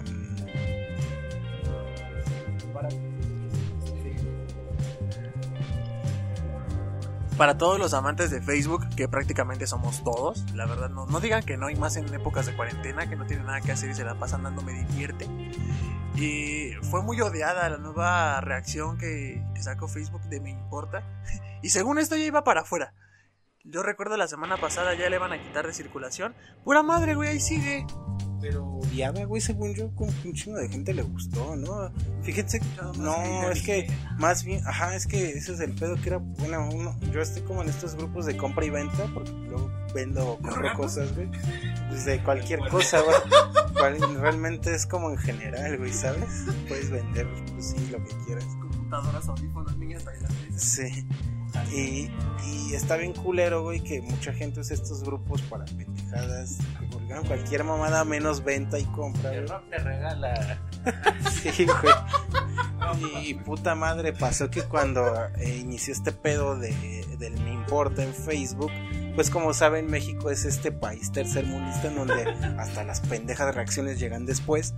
Para 7.41 7.57
todos 7.57 7.79
los 7.79 7.95
amantes 7.95 8.29
de 8.29 8.39
Facebook, 8.39 8.87
que 8.95 9.07
prácticamente 9.07 9.65
somos 9.65 10.03
todos, 10.03 10.45
la 10.53 10.67
verdad, 10.67 10.91
no, 10.91 11.07
no 11.07 11.19
digan 11.19 11.41
que 11.41 11.57
no 11.57 11.65
hay 11.65 11.75
más 11.75 11.95
en 11.95 12.13
épocas 12.13 12.45
de 12.45 12.55
cuarentena, 12.55 13.09
que 13.09 13.15
no 13.15 13.25
tienen 13.25 13.47
nada 13.47 13.61
que 13.61 13.71
hacer 13.71 13.89
y 13.89 13.95
se 13.95 14.03
la 14.03 14.13
pasan 14.13 14.43
dando 14.43 14.61
me 14.61 14.73
divierte. 14.73 15.25
Y 16.13 16.73
fue 16.91 17.01
muy 17.01 17.19
odiada 17.19 17.67
la 17.67 17.79
nueva 17.79 18.41
reacción 18.41 18.99
que, 18.99 19.43
que 19.55 19.63
sacó 19.63 19.87
Facebook 19.87 20.21
de 20.29 20.39
Me 20.39 20.51
Importa. 20.51 21.03
Y 21.63 21.69
según 21.69 21.97
esto 21.97 22.15
ya 22.15 22.25
iba 22.25 22.43
para 22.43 22.61
afuera. 22.61 22.93
Yo 23.63 23.81
recuerdo 23.81 24.17
la 24.17 24.27
semana 24.27 24.57
pasada 24.57 24.93
ya 24.93 25.09
le 25.09 25.17
van 25.17 25.33
a 25.33 25.41
quitar 25.41 25.65
de 25.65 25.73
circulación. 25.73 26.35
Pura 26.63 26.83
madre, 26.83 27.15
güey, 27.15 27.29
ahí 27.29 27.39
sigue. 27.39 27.87
Pero 28.41 28.65
odiaba, 28.65 29.23
güey, 29.25 29.41
según 29.41 29.73
yo, 29.73 29.93
como 29.95 30.11
un 30.25 30.33
chingo 30.33 30.57
de 30.57 30.67
gente 30.67 30.93
le 30.93 31.03
gustó, 31.03 31.55
¿no? 31.55 31.91
Fíjense, 32.23 32.59
no, 32.97 33.51
es 33.51 33.61
que 33.61 33.87
más 34.17 34.43
bien, 34.43 34.65
ajá, 34.65 34.95
es 34.95 35.05
que 35.05 35.29
ese 35.29 35.53
es 35.53 35.59
el 35.59 35.73
pedo 35.73 35.95
que 36.01 36.09
era, 36.09 36.17
bueno, 36.17 36.69
uno, 36.73 36.97
yo 37.11 37.21
estoy 37.21 37.43
como 37.43 37.61
en 37.61 37.69
estos 37.69 37.95
grupos 37.95 38.25
de 38.25 38.35
compra 38.35 38.65
y 38.65 38.69
venta, 38.69 39.05
porque 39.13 39.31
luego 39.31 39.71
vendo, 39.93 40.39
compro 40.41 40.73
cosas, 40.75 41.13
güey, 41.15 41.29
pues 41.89 42.05
de 42.05 42.21
cualquier 42.23 42.59
cosa, 42.69 43.01
güey, 43.01 43.99
realmente 44.17 44.73
es 44.73 44.85
como 44.85 45.11
en 45.11 45.17
general, 45.17 45.77
güey, 45.77 45.93
¿sabes? 45.93 46.45
Puedes 46.67 46.89
vender, 46.89 47.27
pues 47.53 47.71
sí, 47.71 47.89
lo 47.91 48.03
que 48.03 48.11
quieras. 48.25 48.45
Computadoras, 48.59 49.27
audífonos, 49.27 49.77
niñas 49.77 50.03
bailantes. 50.03 50.61
Sí. 50.61 51.05
Y, 51.73 52.09
y, 52.45 52.73
está 52.73 52.97
bien 52.97 53.13
culero, 53.13 53.63
güey, 53.63 53.81
que 53.81 54.01
mucha 54.01 54.33
gente 54.33 54.59
usa 54.59 54.75
estos 54.75 55.03
grupos 55.03 55.41
para 55.43 55.65
pendejadas. 55.65 56.57
Cualquier 57.27 57.63
mamada 57.63 58.03
menos 58.05 58.43
venta 58.43 58.79
y 58.79 58.85
compra. 58.85 59.31
Te 59.69 59.77
regala. 59.77 60.59
sí, 61.29 61.65
güey. 61.65 61.93
Y, 63.23 63.33
puta 63.35 63.75
madre, 63.75 64.13
pasó 64.13 64.49
que 64.49 64.63
cuando 64.63 65.03
eh, 65.37 65.57
inició 65.59 65.93
este 65.93 66.11
pedo 66.11 66.57
de, 66.57 67.05
del 67.17 67.33
Me 67.41 67.53
Importa 67.53 68.03
en 68.03 68.13
Facebook, 68.13 68.71
pues 69.15 69.29
como 69.29 69.53
saben, 69.53 69.87
México 69.87 70.29
es 70.29 70.45
este 70.45 70.71
país 70.71 71.11
tercermundista 71.11 71.87
en 71.87 71.95
donde 71.95 72.23
hasta 72.57 72.83
las 72.83 73.01
pendejas 73.01 73.53
reacciones 73.53 73.99
llegan 73.99 74.25
después. 74.25 74.73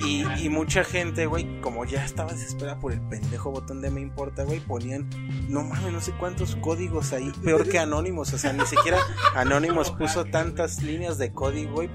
Y, 0.00 0.48
mucha 0.48 0.84
gente, 0.84 1.26
güey, 1.26 1.60
como 1.60 1.84
ya 1.84 2.04
estaba 2.04 2.32
desesperada 2.32 2.78
por 2.78 2.92
el 2.92 3.00
pendejo 3.00 3.50
botón 3.50 3.80
de 3.80 3.90
me 3.90 4.00
importa, 4.00 4.44
güey, 4.44 4.60
ponían, 4.60 5.08
no 5.48 5.64
mames, 5.64 5.92
no 5.92 6.00
sé 6.00 6.12
cuántos 6.12 6.56
códigos 6.56 7.12
ahí, 7.12 7.32
peor 7.44 7.68
que 7.68 7.78
Anónimos, 7.78 8.32
o 8.32 8.38
sea, 8.38 8.52
ni 8.52 8.64
siquiera 8.64 8.98
Anónimos 9.34 9.90
puso 9.90 10.24
tantas 10.24 10.82
líneas 10.82 11.18
de 11.18 11.32
código, 11.32 11.74
güey, 11.74 11.88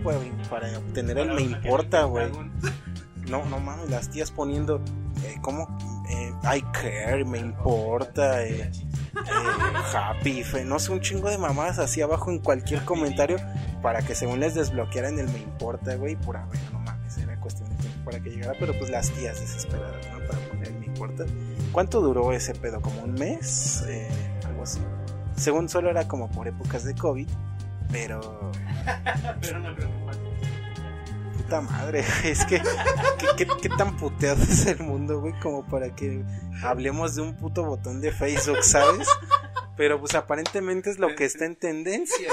para, 0.49 0.77
obtener 0.77 1.17
el 1.17 1.34
me 1.34 1.41
importa, 1.41 2.03
güey. 2.03 2.29
No, 3.28 3.45
no 3.45 3.59
mames, 3.59 3.89
las 3.89 4.09
tías 4.09 4.32
poniendo, 4.32 4.82
eh, 5.24 5.38
¿cómo? 5.41 5.78
Eh, 6.09 6.34
I 6.57 6.61
care, 6.74 7.24
me 7.24 7.39
importa, 7.39 8.45
eh, 8.45 8.69
eh, 8.71 9.95
happy, 9.95 10.43
no 10.65 10.80
sé, 10.80 10.91
un 10.91 11.01
chingo 11.01 11.30
de 11.30 11.38
mamadas 11.38 11.80
así 11.80 12.01
abajo 12.01 12.30
en 12.32 12.39
cualquier 12.39 12.84
comentario 12.84 13.38
para 13.82 14.01
que 14.01 14.15
según 14.15 14.39
les 14.39 14.55
desbloquearan 14.55 15.17
el 15.19 15.28
me 15.30 15.39
importa, 15.39 15.95
güey, 15.95 16.15
por 16.15 16.36
ver, 16.36 16.59
no 16.71 16.80
mames, 16.80 17.17
era 17.17 17.39
cuestión 17.39 17.69
de 17.69 17.76
tiempo 17.76 18.05
para 18.05 18.19
que 18.19 18.30
llegara, 18.30 18.53
pero 18.59 18.78
pues 18.78 18.89
las 18.89 19.09
tías 19.11 19.39
desesperadas, 19.39 20.05
¿no? 20.11 20.26
Para 20.28 20.39
poner 20.49 20.67
el 20.67 20.80
me 20.80 20.86
importa. 20.88 21.26
¿Cuánto 21.71 22.01
duró 22.01 22.32
ese 22.34 22.53
pedo? 22.53 22.82
¿Como 22.82 23.01
un 23.03 23.13
mes? 23.13 23.84
Eh, 23.88 24.09
algo 24.45 24.63
así. 24.63 24.80
según 25.36 25.69
solo 25.69 25.89
era 25.89 26.07
como 26.07 26.30
por 26.30 26.47
épocas 26.47 26.84
de 26.84 26.95
COVID, 26.95 27.28
pero... 27.91 28.51
Pero 29.41 29.59
no 29.59 29.76
creo 29.76 29.88
que. 29.88 30.22
Puta 31.53 31.61
madre, 31.61 32.03
es 32.23 32.45
que 32.45 32.59
¿qué, 33.37 33.69
tan 33.69 33.95
puteado 33.95 34.41
es 34.49 34.65
el 34.65 34.79
mundo, 34.79 35.19
güey, 35.21 35.39
como 35.39 35.63
para 35.67 35.93
que 35.93 36.23
hablemos 36.63 37.13
de 37.13 37.21
un 37.21 37.35
puto 37.35 37.63
botón 37.63 38.01
de 38.01 38.11
Facebook, 38.11 38.63
¿sabes? 38.63 39.07
Pero 39.77 39.99
pues 39.99 40.15
aparentemente 40.15 40.89
es 40.89 40.97
lo 40.97 41.13
que 41.15 41.25
está 41.25 41.45
en 41.45 41.55
tendencia. 41.55 42.29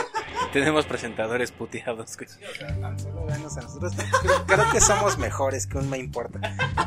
Tenemos 0.54 0.86
presentadores 0.86 1.52
puteados, 1.52 2.16
güey. 2.16 2.30
Tan 2.80 2.98
solo 2.98 3.26
venos 3.26 3.58
a 3.58 3.60
nosotros. 3.60 3.92
Creo, 4.22 4.46
creo 4.46 4.70
que 4.72 4.80
somos 4.80 5.18
mejores 5.18 5.66
que 5.66 5.76
un 5.76 5.90
me 5.90 5.98
importa. 5.98 6.40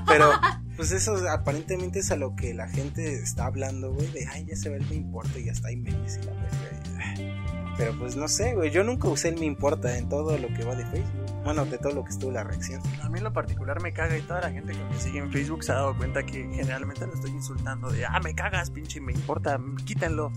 Pero 0.07 0.31
pues 0.75 0.91
eso 0.91 1.15
aparentemente 1.29 1.99
es 1.99 2.09
a 2.09 2.15
lo 2.15 2.35
que 2.35 2.55
la 2.55 2.67
gente 2.67 3.13
está 3.13 3.45
hablando, 3.45 3.93
güey, 3.93 4.07
de 4.07 4.25
ay, 4.25 4.45
ya 4.45 4.55
se 4.55 4.69
ve 4.69 4.77
el 4.77 4.85
me 4.87 4.95
importa 4.95 5.37
y 5.37 5.49
hasta 5.49 5.67
hay 5.67 5.75
memes 5.75 6.17
y 6.17 6.25
la 6.25 6.33
verga. 6.33 7.43
Pero 7.77 7.97
pues 7.99 8.15
no 8.15 8.27
sé, 8.27 8.55
güey, 8.55 8.71
yo 8.71 8.83
nunca 8.83 9.07
usé 9.07 9.29
el 9.29 9.39
me 9.39 9.45
importa 9.45 9.99
en 9.99 10.09
todo 10.09 10.35
lo 10.37 10.47
que 10.47 10.65
va 10.65 10.75
de 10.75 10.85
Facebook. 10.85 11.22
Bueno, 11.43 11.65
de 11.65 11.77
todo 11.77 11.91
lo 11.93 12.03
que 12.03 12.11
estuvo 12.11 12.31
la 12.31 12.43
reacción. 12.43 12.81
A 13.01 13.09
mí 13.09 13.17
en 13.17 13.23
lo 13.25 13.33
particular 13.33 13.81
me 13.81 13.91
caga 13.93 14.17
y 14.17 14.21
toda 14.21 14.41
la 14.41 14.51
gente 14.51 14.71
que 14.73 14.83
me 14.85 14.97
sigue 14.99 15.19
en 15.19 15.31
Facebook 15.31 15.63
se 15.63 15.71
ha 15.73 15.75
dado 15.75 15.97
cuenta 15.97 16.23
que 16.25 16.43
generalmente 16.43 17.05
lo 17.05 17.13
estoy 17.13 17.31
insultando 17.31 17.89
de, 17.91 18.05
ah, 18.05 18.19
me 18.23 18.33
cagas, 18.33 18.69
pinche, 18.71 19.01
me 19.01 19.11
importa, 19.11 19.59
quítenlo. 19.85 20.31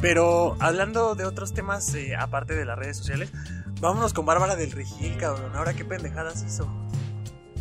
Pero 0.00 0.56
hablando 0.60 1.14
de 1.14 1.24
otros 1.24 1.54
temas 1.54 1.94
eh, 1.94 2.14
aparte 2.16 2.54
de 2.54 2.66
las 2.66 2.78
redes 2.78 2.98
sociales, 2.98 3.32
vámonos 3.80 4.12
con 4.12 4.26
Bárbara 4.26 4.54
del 4.56 4.72
Regil, 4.72 5.16
cabrón. 5.16 5.52
Ahora 5.56 5.72
qué 5.72 5.84
pendejadas 5.86 6.42
hizo. 6.46 6.68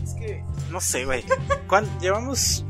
Es 0.04 0.14
que, 0.16 0.44
no 0.70 0.82
sé, 0.82 1.06
güey. 1.06 1.24
¿Cuán- 1.68 1.88
Llevamos, 2.02 2.66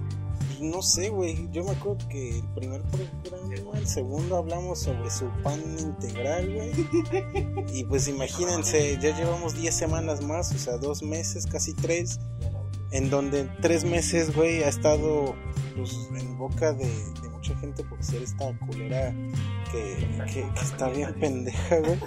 no 0.61 0.81
sé, 0.81 1.09
güey. 1.09 1.49
Yo 1.51 1.63
me 1.63 1.71
acuerdo 1.71 2.07
que 2.09 2.39
el 2.39 2.47
primer 2.53 2.81
programa, 2.83 3.77
el 3.77 3.87
segundo 3.87 4.37
hablamos 4.37 4.79
sobre 4.79 5.09
su 5.09 5.29
pan 5.43 5.61
integral, 5.79 6.53
güey. 6.53 6.71
Y 7.73 7.83
pues 7.85 8.07
imagínense, 8.07 8.97
ya 9.01 9.15
llevamos 9.17 9.55
10 9.55 9.73
semanas 9.73 10.21
más, 10.21 10.53
o 10.53 10.57
sea, 10.57 10.77
dos 10.77 11.03
meses, 11.03 11.45
casi 11.45 11.73
tres. 11.73 12.19
En 12.91 13.09
donde 13.09 13.49
tres 13.61 13.83
meses, 13.83 14.33
güey, 14.35 14.63
ha 14.63 14.69
estado 14.69 15.35
pues, 15.75 16.09
en 16.15 16.37
boca 16.37 16.71
de, 16.73 16.87
de 16.87 17.29
mucha 17.29 17.55
gente 17.57 17.83
por 17.83 18.01
ser 18.03 18.21
esta 18.21 18.57
culera 18.59 19.13
que, 19.75 20.23
que- 20.33 20.53
que 20.53 20.61
está 20.61 20.89
bien 20.89 21.13
pendeja, 21.15 21.77
güey. 21.77 21.99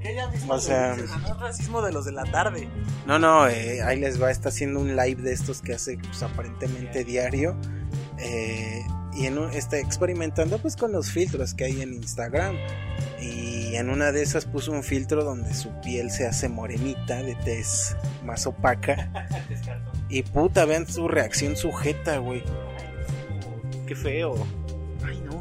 Ella 0.00 0.28
misma 0.32 0.54
O 0.54 0.58
sea- 0.60 0.96
no 0.96 1.04
es 1.04 1.38
racismo 1.40 1.82
de 1.82 1.92
los 1.92 2.04
de 2.04 2.12
la 2.12 2.24
tarde. 2.24 2.68
No, 3.06 3.18
no, 3.18 3.48
eh, 3.48 3.82
ahí 3.82 3.98
les 4.00 4.20
va, 4.22 4.30
está 4.30 4.48
haciendo 4.48 4.80
un 4.80 4.96
live 4.96 5.22
de 5.22 5.32
estos 5.32 5.60
que 5.62 5.74
hace 5.74 5.98
pues, 5.98 6.22
aparentemente 6.22 7.04
diario. 7.04 7.56
eh, 8.18 8.82
y 9.14 9.26
en 9.26 9.38
un- 9.38 9.50
está 9.52 9.78
experimentando 9.78 10.58
pues 10.58 10.76
con 10.76 10.92
los 10.92 11.10
filtros 11.10 11.54
que 11.54 11.64
hay 11.64 11.80
en 11.82 11.94
Instagram. 11.94 12.54
Y 13.20 13.74
en 13.76 13.88
una 13.88 14.12
de 14.12 14.22
esas 14.22 14.44
puso 14.44 14.72
un 14.72 14.82
filtro 14.82 15.24
donde 15.24 15.54
su 15.54 15.70
piel 15.80 16.10
se 16.10 16.26
hace 16.26 16.48
morenita, 16.50 17.22
de 17.22 17.34
tez 17.36 17.96
más 18.24 18.46
opaca. 18.46 19.10
Y 20.08 20.22
puta, 20.22 20.64
vean 20.66 20.86
su 20.86 21.08
reacción 21.08 21.56
sujeta, 21.56 22.18
güey. 22.18 22.44
Qué 23.88 23.96
feo. 23.96 24.34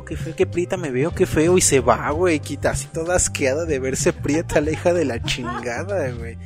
Qué 0.05 0.15
feo, 0.15 0.35
qué 0.35 0.45
prieta 0.45 0.77
me 0.77 0.91
veo, 0.91 1.13
qué 1.13 1.25
feo. 1.25 1.57
Y 1.57 1.61
se 1.61 1.79
va, 1.79 2.09
güey, 2.11 2.39
quita 2.39 2.71
así 2.71 2.87
toda 2.87 3.15
asqueada 3.15 3.65
de 3.65 3.79
verse 3.79 4.13
prieta, 4.13 4.61
la 4.61 4.71
hija 4.71 4.93
de 4.93 5.05
la 5.05 5.21
chingada, 5.21 6.11
güey. 6.11 6.37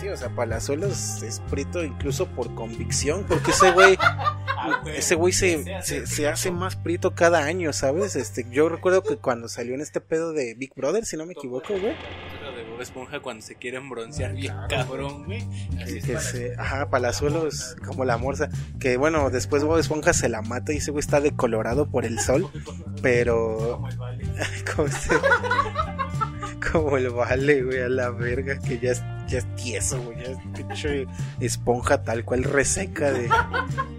Sí, 0.00 0.08
o 0.08 0.16
sea, 0.16 0.28
Palazuelos 0.30 1.22
es 1.22 1.40
prieto 1.50 1.84
incluso 1.84 2.26
por 2.26 2.54
convicción, 2.54 3.24
porque 3.28 3.52
ese 3.52 3.70
güey, 3.70 3.96
ese 4.94 5.14
güey 5.14 5.32
se, 5.32 5.64
se, 5.82 6.06
se 6.06 6.28
hace 6.28 6.50
más 6.50 6.76
prieto 6.76 7.14
cada 7.14 7.44
año, 7.44 7.72
¿sabes? 7.72 8.16
Este, 8.16 8.44
yo 8.50 8.68
recuerdo 8.68 9.02
que 9.02 9.16
cuando 9.16 9.48
salió 9.48 9.74
en 9.74 9.80
este 9.80 10.00
pedo 10.00 10.32
de 10.32 10.54
Big 10.54 10.74
Brother, 10.74 11.06
si 11.06 11.16
no 11.16 11.26
me 11.26 11.32
equivoco, 11.32 11.68
güey, 11.78 11.94
Bob 12.74 12.82
Esponja 12.82 13.20
cuando 13.20 13.42
se 13.42 13.54
quieren 13.54 13.88
broncear 13.88 14.34
bien 14.34 14.52
cabrón, 14.68 15.24
güey. 15.26 15.42
Así 15.82 15.92
que, 15.92 15.98
es. 15.98 16.04
que 16.04 16.12
para- 16.14 16.20
se, 16.24 16.54
ajá, 16.58 16.90
Palazuelos 16.90 17.76
como 17.86 18.04
la 18.04 18.16
morsa, 18.18 18.48
que 18.80 18.96
bueno, 18.96 19.30
después 19.30 19.62
Bob 19.64 19.78
Esponja 19.78 20.12
se 20.12 20.28
la 20.28 20.42
mata 20.42 20.72
y 20.72 20.78
ese 20.78 20.90
güey 20.90 21.00
está 21.00 21.20
decolorado 21.20 21.86
por 21.86 22.04
el 22.04 22.18
sol, 22.18 22.50
pero 23.02 23.80
como, 24.74 24.86
este- 24.88 25.14
como 26.72 26.96
el 26.96 27.10
vale, 27.10 27.62
güey, 27.62 27.80
a 27.80 27.88
la 27.88 28.10
verga, 28.10 28.58
que 28.58 28.78
ya 28.78 28.92
es, 28.92 29.02
ya 29.28 29.38
es 29.38 29.56
tieso, 29.56 30.00
güey, 30.02 30.18
ya 30.18 30.32
es 30.32 30.38
pinche 30.54 31.06
esponja 31.40 32.02
tal 32.02 32.24
cual 32.24 32.44
reseca 32.44 33.12
de, 33.12 33.28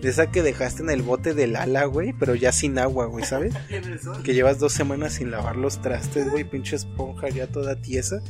de 0.01 0.09
esa 0.09 0.31
que 0.31 0.41
dejaste 0.41 0.83
en 0.83 0.89
el 0.89 1.01
bote 1.01 1.33
del 1.33 1.55
ala, 1.55 1.85
güey, 1.85 2.13
pero 2.13 2.35
ya 2.35 2.51
sin 2.51 2.77
agua, 2.79 3.05
güey, 3.05 3.25
¿sabes? 3.25 3.53
Que 4.23 4.33
llevas 4.33 4.59
dos 4.59 4.73
semanas 4.73 5.13
sin 5.13 5.31
lavar 5.31 5.55
los 5.55 5.81
trastes, 5.81 6.29
güey, 6.29 6.43
pinche 6.43 6.75
esponja 6.75 7.29
ya 7.29 7.47
toda 7.47 7.75
tiesa, 7.75 8.21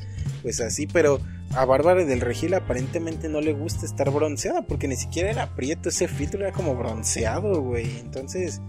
pues 0.41 0.61
así, 0.61 0.87
pero 0.87 1.19
a 1.53 1.65
Bárbara 1.65 2.03
del 2.03 2.21
Regil 2.21 2.53
aparentemente 2.53 3.29
no 3.29 3.41
le 3.41 3.53
gusta 3.53 3.85
estar 3.85 4.09
bronceada, 4.11 4.63
porque 4.63 4.87
ni 4.87 4.95
siquiera 4.95 5.29
era 5.29 5.55
prieto, 5.55 5.89
ese 5.89 6.07
filtro 6.07 6.41
era 6.41 6.51
como 6.51 6.75
bronceado, 6.75 7.61
güey, 7.61 7.99
entonces, 7.99 8.61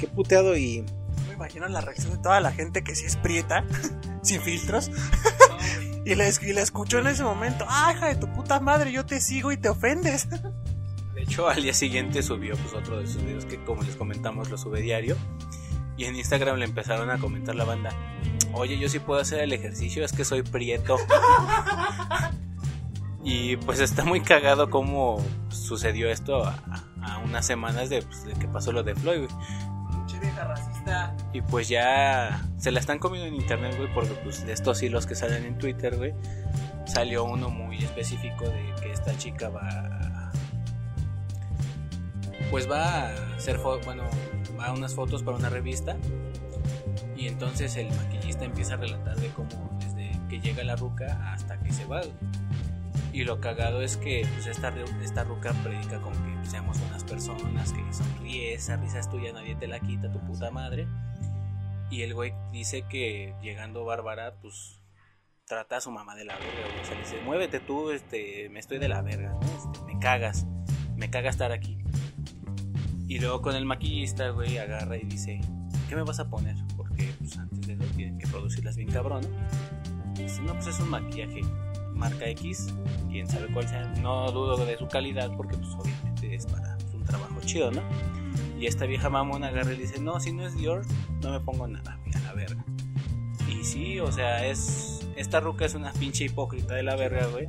qué 0.00 0.06
puteado 0.06 0.56
y... 0.56 0.84
Imagino 1.36 1.68
la 1.68 1.82
reacción 1.82 2.12
de 2.12 2.18
toda 2.18 2.40
la 2.40 2.50
gente 2.50 2.82
que 2.82 2.94
sí 2.94 3.04
es 3.04 3.16
prieta, 3.16 3.64
sin 4.22 4.40
filtros. 4.40 4.90
y, 6.04 6.14
la, 6.14 6.24
y 6.28 6.52
la 6.54 6.62
escuchó 6.62 6.98
en 6.98 7.08
ese 7.08 7.24
momento. 7.24 7.66
¡Ah, 7.68 7.92
hija 7.94 8.08
de 8.08 8.16
tu 8.16 8.32
puta 8.32 8.58
madre! 8.58 8.90
Yo 8.90 9.04
te 9.04 9.20
sigo 9.20 9.52
y 9.52 9.58
te 9.58 9.68
ofendes. 9.68 10.28
De 11.14 11.22
hecho, 11.22 11.48
al 11.48 11.62
día 11.62 11.72
siguiente 11.72 12.22
subió 12.22 12.56
pues 12.56 12.74
otro 12.74 12.98
de 12.98 13.06
sus 13.06 13.22
videos 13.22 13.46
que 13.46 13.62
como 13.64 13.82
les 13.82 13.96
comentamos 13.96 14.50
lo 14.50 14.58
sube 14.58 14.82
diario. 14.82 15.16
Y 15.96 16.04
en 16.04 16.14
Instagram 16.14 16.58
le 16.58 16.66
empezaron 16.66 17.08
a 17.08 17.18
comentar 17.18 17.54
la 17.54 17.64
banda, 17.64 17.90
oye, 18.52 18.78
yo 18.78 18.86
sí 18.90 18.98
puedo 18.98 19.18
hacer 19.18 19.40
el 19.40 19.52
ejercicio, 19.54 20.04
es 20.04 20.12
que 20.12 20.26
soy 20.26 20.42
prieto. 20.42 20.98
y 23.24 23.56
pues 23.56 23.80
está 23.80 24.04
muy 24.04 24.20
cagado 24.20 24.68
cómo 24.68 25.24
sucedió 25.48 26.10
esto 26.10 26.44
a, 26.44 26.54
a 27.02 27.18
unas 27.18 27.46
semanas 27.46 27.88
de, 27.88 28.02
pues, 28.02 28.24
de 28.24 28.34
que 28.34 28.46
pasó 28.46 28.72
lo 28.72 28.82
de 28.82 28.94
Floyd. 28.94 29.30
Pinche 29.90 30.18
vieja 30.20 30.44
racista. 30.44 31.15
Y 31.36 31.42
pues 31.42 31.68
ya 31.68 32.42
se 32.56 32.70
la 32.70 32.80
están 32.80 32.98
comiendo 32.98 33.28
en 33.28 33.34
internet, 33.34 33.76
güey, 33.76 33.92
porque 33.92 34.14
pues 34.24 34.46
de 34.46 34.54
estos 34.54 34.82
hilos 34.82 35.04
que 35.04 35.14
salen 35.14 35.44
en 35.44 35.58
Twitter, 35.58 35.94
güey, 35.94 36.14
salió 36.86 37.24
uno 37.24 37.50
muy 37.50 37.76
específico 37.76 38.46
de 38.46 38.74
que 38.80 38.90
esta 38.90 39.14
chica 39.18 39.50
va 39.50 40.32
pues 42.50 42.70
va 42.70 43.08
a 43.08 43.34
hacer 43.36 43.58
bueno, 43.58 44.04
va 44.58 44.68
a 44.68 44.72
unas 44.72 44.94
fotos 44.94 45.22
para 45.22 45.36
una 45.36 45.50
revista 45.50 45.98
y 47.14 47.26
entonces 47.26 47.76
el 47.76 47.90
maquillista 47.90 48.46
empieza 48.46 48.74
a 48.74 48.76
relatar 48.78 49.16
de 49.16 49.28
cómo 49.28 49.78
desde 49.78 50.18
que 50.30 50.40
llega 50.40 50.64
la 50.64 50.76
ruca 50.76 51.34
hasta 51.34 51.58
que 51.58 51.70
se 51.70 51.84
va. 51.84 52.00
Y 53.12 53.24
lo 53.24 53.42
cagado 53.42 53.82
es 53.82 53.98
que 53.98 54.26
pues 54.32 54.46
esta, 54.46 54.72
esta 55.02 55.24
ruca 55.24 55.52
predica 55.62 56.00
con 56.00 56.14
que 56.14 56.48
seamos 56.48 56.80
buenas 56.80 57.04
personas, 57.04 57.74
que 57.74 57.92
sonríe, 57.92 58.54
esa 58.54 58.76
risa 58.76 59.00
es 59.00 59.10
tuya, 59.10 59.34
nadie 59.34 59.54
te 59.54 59.66
la 59.66 59.80
quita, 59.80 60.10
tu 60.10 60.18
puta 60.20 60.50
madre. 60.50 60.86
Y 61.90 62.02
el 62.02 62.14
güey 62.14 62.32
dice 62.52 62.84
que 62.88 63.34
llegando 63.42 63.84
Bárbara, 63.84 64.34
pues 64.40 64.80
trata 65.46 65.76
a 65.76 65.80
su 65.80 65.90
mamá 65.90 66.16
de 66.16 66.24
la 66.24 66.34
verga, 66.34 66.68
güey. 66.68 66.80
O 66.80 66.84
sea, 66.84 66.94
le 66.94 67.00
dice, 67.00 67.20
muévete 67.24 67.60
tú, 67.60 67.90
este, 67.90 68.48
me 68.48 68.58
estoy 68.58 68.78
de 68.78 68.88
la 68.88 69.02
verga, 69.02 69.30
¿no? 69.30 69.40
Este, 69.40 69.84
me 69.86 69.98
cagas, 70.00 70.46
me 70.96 71.10
caga 71.10 71.30
estar 71.30 71.52
aquí. 71.52 71.78
Y 73.08 73.20
luego 73.20 73.40
con 73.40 73.54
el 73.54 73.64
maquillista, 73.64 74.30
güey, 74.30 74.58
agarra 74.58 74.96
y 74.96 75.02
dice, 75.02 75.40
¿qué 75.88 75.94
me 75.94 76.02
vas 76.02 76.18
a 76.18 76.28
poner? 76.28 76.56
Porque 76.76 77.14
pues 77.18 77.38
antes 77.38 77.60
de 77.66 77.74
eso 77.74 77.84
tienen 77.94 78.18
que 78.18 78.26
producirlas 78.26 78.76
bien 78.76 78.90
cabrón. 78.90 79.22
¿no? 79.22 80.14
Dice, 80.14 80.42
no, 80.42 80.54
pues 80.54 80.66
es 80.66 80.80
un 80.80 80.90
maquillaje 80.90 81.42
marca 81.96 82.26
X, 82.28 82.74
quién 83.10 83.26
sabe 83.26 83.46
cuál 83.52 83.66
sea, 83.66 83.84
no 84.00 84.30
dudo 84.30 84.64
de 84.64 84.76
su 84.76 84.86
calidad 84.86 85.30
porque 85.36 85.56
pues 85.56 85.70
obviamente 85.74 86.34
es 86.34 86.46
para 86.46 86.76
pues, 86.76 86.94
un 86.94 87.04
trabajo 87.04 87.40
chido, 87.40 87.70
¿no? 87.70 87.82
Y 88.58 88.66
esta 88.66 88.86
vieja 88.86 89.10
mamona 89.10 89.48
agarra 89.48 89.72
y 89.72 89.76
dice, 89.76 90.00
no, 90.00 90.18
si 90.18 90.32
no 90.32 90.46
es 90.46 90.56
Dior, 90.56 90.82
no 91.22 91.30
me 91.30 91.40
pongo 91.40 91.68
nada, 91.68 91.98
mira 92.04 92.20
la 92.20 92.32
verga. 92.32 92.64
Y 93.48 93.64
sí, 93.64 94.00
o 94.00 94.10
sea, 94.10 94.46
es. 94.46 95.06
Esta 95.16 95.40
ruca 95.40 95.64
es 95.64 95.74
una 95.74 95.92
pinche 95.92 96.24
hipócrita 96.24 96.74
de 96.74 96.82
la 96.82 96.96
verga, 96.96 97.26
güey. 97.26 97.48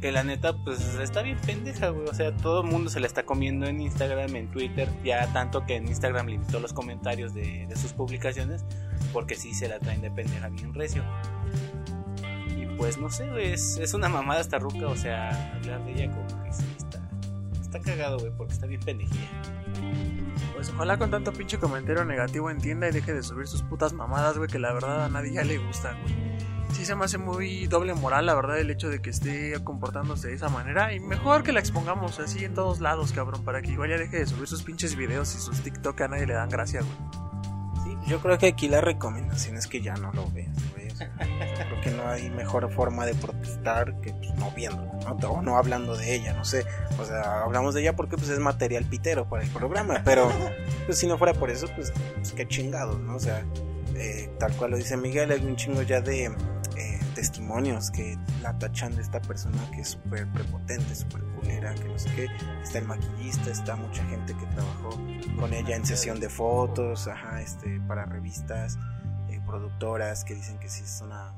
Que 0.00 0.12
la 0.12 0.22
neta, 0.22 0.56
pues 0.62 0.80
está 0.96 1.22
bien 1.22 1.38
pendeja, 1.38 1.88
güey. 1.88 2.08
O 2.08 2.14
sea, 2.14 2.36
todo 2.36 2.62
el 2.62 2.68
mundo 2.68 2.90
se 2.90 3.00
la 3.00 3.06
está 3.06 3.24
comiendo 3.24 3.66
en 3.66 3.80
Instagram, 3.80 4.36
en 4.36 4.50
Twitter. 4.50 4.88
Ya 5.04 5.32
tanto 5.32 5.64
que 5.64 5.76
en 5.76 5.88
Instagram 5.88 6.26
limitó 6.26 6.60
los 6.60 6.72
comentarios 6.72 7.34
de, 7.34 7.66
sus 7.74 7.92
publicaciones. 7.92 8.64
Porque 9.12 9.34
sí 9.34 9.54
se 9.54 9.68
la 9.68 9.78
traen 9.78 10.00
de 10.00 10.10
pendeja 10.10 10.48
bien 10.48 10.74
recio. 10.74 11.02
Y 12.56 12.66
pues 12.76 12.98
no 12.98 13.10
sé. 13.10 13.52
Es, 13.52 13.78
es 13.78 13.94
una 13.94 14.08
mamada 14.08 14.40
esta 14.40 14.58
ruca. 14.58 14.86
O 14.86 14.96
sea, 14.96 15.54
hablar 15.56 15.84
de 15.84 15.92
ella 15.92 16.10
como 16.10 16.44
que 16.44 16.50
está. 17.76 17.92
Cagado, 17.92 18.18
güey, 18.18 18.32
porque 18.36 18.54
está 18.54 18.66
bien 18.66 18.80
pendejilla. 18.80 19.42
Pues 20.54 20.70
ojalá 20.70 20.98
con 20.98 21.10
tanto 21.10 21.32
pinche 21.32 21.58
comentario 21.58 22.04
negativo 22.04 22.50
entienda 22.50 22.88
y 22.88 22.92
deje 22.92 23.12
de 23.12 23.22
subir 23.22 23.46
sus 23.46 23.62
putas 23.62 23.92
mamadas, 23.92 24.38
güey, 24.38 24.48
que 24.48 24.58
la 24.58 24.72
verdad 24.72 25.04
a 25.04 25.08
nadie 25.08 25.32
ya 25.32 25.44
le 25.44 25.58
gustan, 25.58 26.00
güey. 26.02 26.14
Sí 26.72 26.84
se 26.84 26.94
me 26.94 27.04
hace 27.04 27.16
muy 27.16 27.66
doble 27.66 27.94
moral, 27.94 28.26
la 28.26 28.34
verdad, 28.34 28.58
el 28.58 28.70
hecho 28.70 28.88
de 28.88 29.00
que 29.00 29.10
esté 29.10 29.54
comportándose 29.64 30.28
de 30.28 30.34
esa 30.34 30.48
manera. 30.48 30.92
Y 30.92 31.00
mejor 31.00 31.42
que 31.42 31.52
la 31.52 31.60
expongamos 31.60 32.18
así 32.18 32.44
en 32.44 32.54
todos 32.54 32.80
lados, 32.80 33.12
cabrón, 33.12 33.44
para 33.44 33.62
que 33.62 33.72
igual 33.72 33.90
ya 33.90 33.98
deje 33.98 34.18
de 34.18 34.26
subir 34.26 34.46
sus 34.46 34.62
pinches 34.62 34.96
videos 34.96 35.34
y 35.34 35.38
sus 35.38 35.60
TikTok 35.62 36.00
a 36.02 36.08
nadie 36.08 36.26
le 36.26 36.34
dan 36.34 36.50
gracia, 36.50 36.80
güey. 36.80 37.84
Sí, 37.84 38.10
Yo 38.10 38.20
creo 38.20 38.36
que 38.36 38.48
aquí 38.48 38.68
la 38.68 38.80
recomendación 38.80 39.56
es 39.56 39.66
que 39.66 39.80
ya 39.80 39.94
no 39.94 40.12
lo 40.12 40.30
sea, 40.30 40.48
creo 40.98 41.80
que 41.82 41.90
no 41.90 42.08
hay 42.08 42.30
mejor 42.30 42.70
forma 42.72 43.06
de 43.06 43.14
protestar 43.14 44.00
que 44.00 44.12
pues, 44.12 44.34
no 44.36 44.50
viéndola. 44.52 44.92
O 45.28 45.42
no 45.42 45.56
hablando 45.56 45.96
de 45.96 46.14
ella, 46.14 46.32
no 46.34 46.44
sé. 46.44 46.66
O 46.98 47.04
sea, 47.04 47.42
hablamos 47.42 47.74
de 47.74 47.82
ella 47.82 47.94
porque 47.94 48.16
pues 48.16 48.28
es 48.28 48.38
material 48.38 48.84
pitero 48.84 49.28
para 49.28 49.44
el 49.44 49.50
programa, 49.50 50.02
pero 50.04 50.30
pues 50.86 50.98
si 50.98 51.06
no 51.06 51.18
fuera 51.18 51.34
por 51.34 51.50
eso, 51.50 51.68
pues, 51.76 51.92
pues 52.16 52.32
qué 52.32 52.46
chingados, 52.48 52.98
¿no? 53.00 53.16
O 53.16 53.20
sea, 53.20 53.44
eh, 53.94 54.30
tal 54.38 54.52
cual 54.56 54.72
lo 54.72 54.76
dice 54.76 54.96
Miguel, 54.96 55.30
hay 55.30 55.44
un 55.44 55.56
chingo 55.56 55.82
ya 55.82 56.00
de 56.00 56.24
eh, 56.24 57.00
testimonios 57.14 57.90
que 57.90 58.18
la 58.42 58.58
tachan 58.58 58.94
de 58.94 59.02
esta 59.02 59.20
persona 59.20 59.58
que 59.72 59.80
es 59.80 59.88
súper 59.88 60.26
prepotente, 60.32 60.94
súper 60.94 61.22
culera, 61.38 61.74
que 61.74 61.84
no 61.84 61.98
sé 61.98 62.10
qué. 62.14 62.28
Está 62.62 62.78
el 62.78 62.86
maquillista, 62.86 63.50
está 63.50 63.76
mucha 63.76 64.04
gente 64.06 64.34
que 64.34 64.46
trabajó 64.46 64.90
con 65.38 65.52
ella 65.52 65.76
en 65.76 65.86
sesión 65.86 66.20
de 66.20 66.28
fotos, 66.28 67.08
ajá, 67.08 67.40
este, 67.40 67.80
para 67.86 68.04
revistas, 68.04 68.78
productoras 69.46 70.24
que 70.24 70.34
dicen 70.34 70.58
que 70.58 70.68
sí 70.68 70.82
es 70.84 71.00
una, 71.02 71.32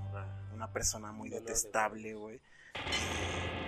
una 0.55 0.73
persona 0.73 1.13
muy 1.13 1.29
detestable, 1.29 2.15
güey. 2.15 2.37
Eh, 2.37 2.41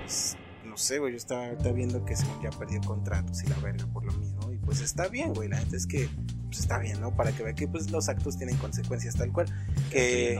pues, 0.03 0.37
no 0.65 0.77
sé, 0.77 0.99
güey, 0.99 1.13
yo 1.13 1.17
estaba 1.17 1.47
ahorita 1.47 1.73
viendo 1.73 2.05
que 2.05 2.17
según 2.17 2.43
ya 2.43 2.51
perdió 2.51 2.81
contratos 2.83 3.43
y 3.43 3.49
la 3.49 3.57
verga 3.57 3.87
por 3.87 4.05
lo 4.05 4.13
mismo. 4.13 4.53
Y 4.53 4.57
pues 4.59 4.81
está 4.81 5.09
bien, 5.09 5.33
güey, 5.35 5.49
la 5.49 5.59
gente 5.59 5.77
es 5.77 5.87
que 5.87 6.09
pues 6.47 6.61
está 6.61 6.79
bien, 6.79 7.01
¿no? 7.01 7.15
Para 7.15 7.33
que 7.33 7.43
vea 7.43 7.55
que 7.55 7.69
pues 7.69 7.91
los 7.91 8.09
actos 8.09 8.37
tienen 8.37 8.57
consecuencias 8.57 9.15
tal 9.15 9.33
cual. 9.33 9.47
Que, 9.91 10.39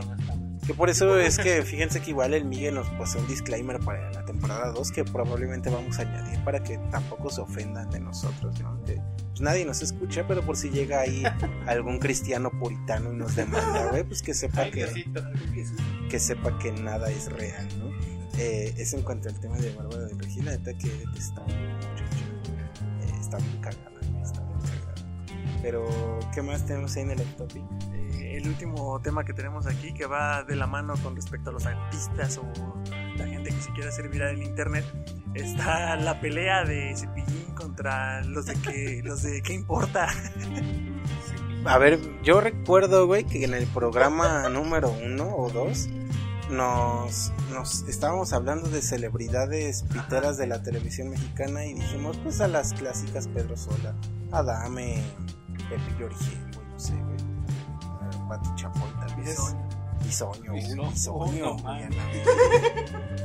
que 0.65 0.73
por 0.73 0.89
eso 0.89 1.19
es 1.19 1.37
que 1.37 1.61
fíjense 1.63 2.01
que 2.01 2.11
igual 2.11 2.33
el 2.33 2.45
Miguel 2.45 2.75
nos 2.75 2.87
pasó 2.89 3.19
un 3.19 3.27
disclaimer 3.27 3.79
para 3.79 4.11
la 4.11 4.25
temporada 4.25 4.71
2 4.71 4.91
que 4.91 5.03
probablemente 5.03 5.69
vamos 5.69 5.99
a 5.99 6.03
añadir 6.03 6.43
para 6.43 6.61
que 6.63 6.77
tampoco 6.91 7.29
se 7.29 7.41
ofendan 7.41 7.89
de 7.89 7.99
nosotros, 7.99 8.59
¿no? 8.61 8.83
Que 8.83 9.01
pues, 9.29 9.41
nadie 9.41 9.65
nos 9.65 9.81
escucha, 9.81 10.25
pero 10.27 10.41
por 10.43 10.57
si 10.57 10.69
llega 10.69 11.01
ahí 11.01 11.23
algún 11.67 11.99
cristiano 11.99 12.51
puritano 12.51 13.11
y 13.11 13.15
nos 13.15 13.35
demanda, 13.35 13.89
güey, 13.89 14.03
pues 14.03 14.21
que 14.21 14.33
sepa 14.33 14.69
que, 14.69 15.05
que 16.09 16.19
sepa 16.19 16.57
que 16.59 16.71
nada 16.71 17.09
es 17.09 17.31
real, 17.31 17.67
¿no? 17.79 17.91
Eh, 18.37 18.73
eso 18.77 18.97
en 18.97 19.03
cuanto 19.03 19.29
al 19.29 19.39
tema 19.39 19.57
de 19.57 19.73
Bárbara 19.75 20.05
de 20.05 20.13
Regina, 20.15 20.51
neta 20.51 20.73
que 20.73 20.87
está 21.17 21.43
eh, 21.47 23.13
está 23.19 23.37
muy 23.39 23.57
cagada, 23.59 23.99
está 24.23 24.41
muy 24.41 24.61
cagada. 24.61 24.95
Pero, 25.61 25.87
¿qué 26.33 26.41
más 26.41 26.65
tenemos 26.65 26.95
ahí 26.95 27.03
en 27.03 27.11
el 27.11 27.35
topic? 27.35 27.63
El 28.31 28.47
último 28.47 28.99
tema 29.01 29.25
que 29.25 29.33
tenemos 29.33 29.67
aquí 29.67 29.93
que 29.93 30.05
va 30.05 30.43
de 30.43 30.55
la 30.55 30.65
mano 30.65 30.93
con 31.03 31.15
respecto 31.15 31.49
a 31.49 31.53
los 31.53 31.65
artistas 31.65 32.37
o 32.37 32.81
la 33.17 33.27
gente 33.27 33.49
que 33.49 33.61
se 33.61 33.71
quiere 33.73 33.89
hacer 33.89 34.07
viral 34.07 34.35
en 34.35 34.43
internet 34.43 34.85
está 35.33 35.97
la 35.97 36.21
pelea 36.21 36.63
de 36.63 36.95
Cepillín 36.95 37.53
contra 37.55 38.23
los 38.23 38.45
de 38.45 38.55
que 38.55 39.01
los 39.03 39.23
de 39.23 39.41
qué 39.41 39.53
importa. 39.53 40.07
A 41.65 41.77
ver, 41.77 41.99
yo 42.23 42.39
recuerdo, 42.39 43.05
güey, 43.05 43.25
que 43.25 43.43
en 43.43 43.53
el 43.53 43.67
programa 43.67 44.47
número 44.47 44.89
uno 44.89 45.35
o 45.35 45.49
dos 45.49 45.89
nos, 46.49 47.33
nos 47.51 47.83
estábamos 47.83 48.31
hablando 48.31 48.69
de 48.69 48.81
celebridades 48.81 49.83
piteras 49.83 50.37
de 50.37 50.47
la 50.47 50.63
televisión 50.63 51.09
mexicana 51.09 51.65
y 51.65 51.73
dijimos, 51.73 52.17
pues 52.23 52.39
a 52.39 52.47
las 52.47 52.73
clásicas 52.73 53.27
Pedro 53.27 53.57
Sola, 53.57 53.93
Adame, 54.31 55.03
Pepe 55.69 56.05
Origen, 56.05 56.51
güey, 56.53 56.67
no 56.67 56.79
sé, 56.79 56.93
güey, 56.93 57.30
Pati 58.31 58.49
Chapoy 58.55 58.89
tal 58.97 59.15
vez. 59.17 59.37
Bisoño, 60.05 60.53
bisoño. 60.53 61.57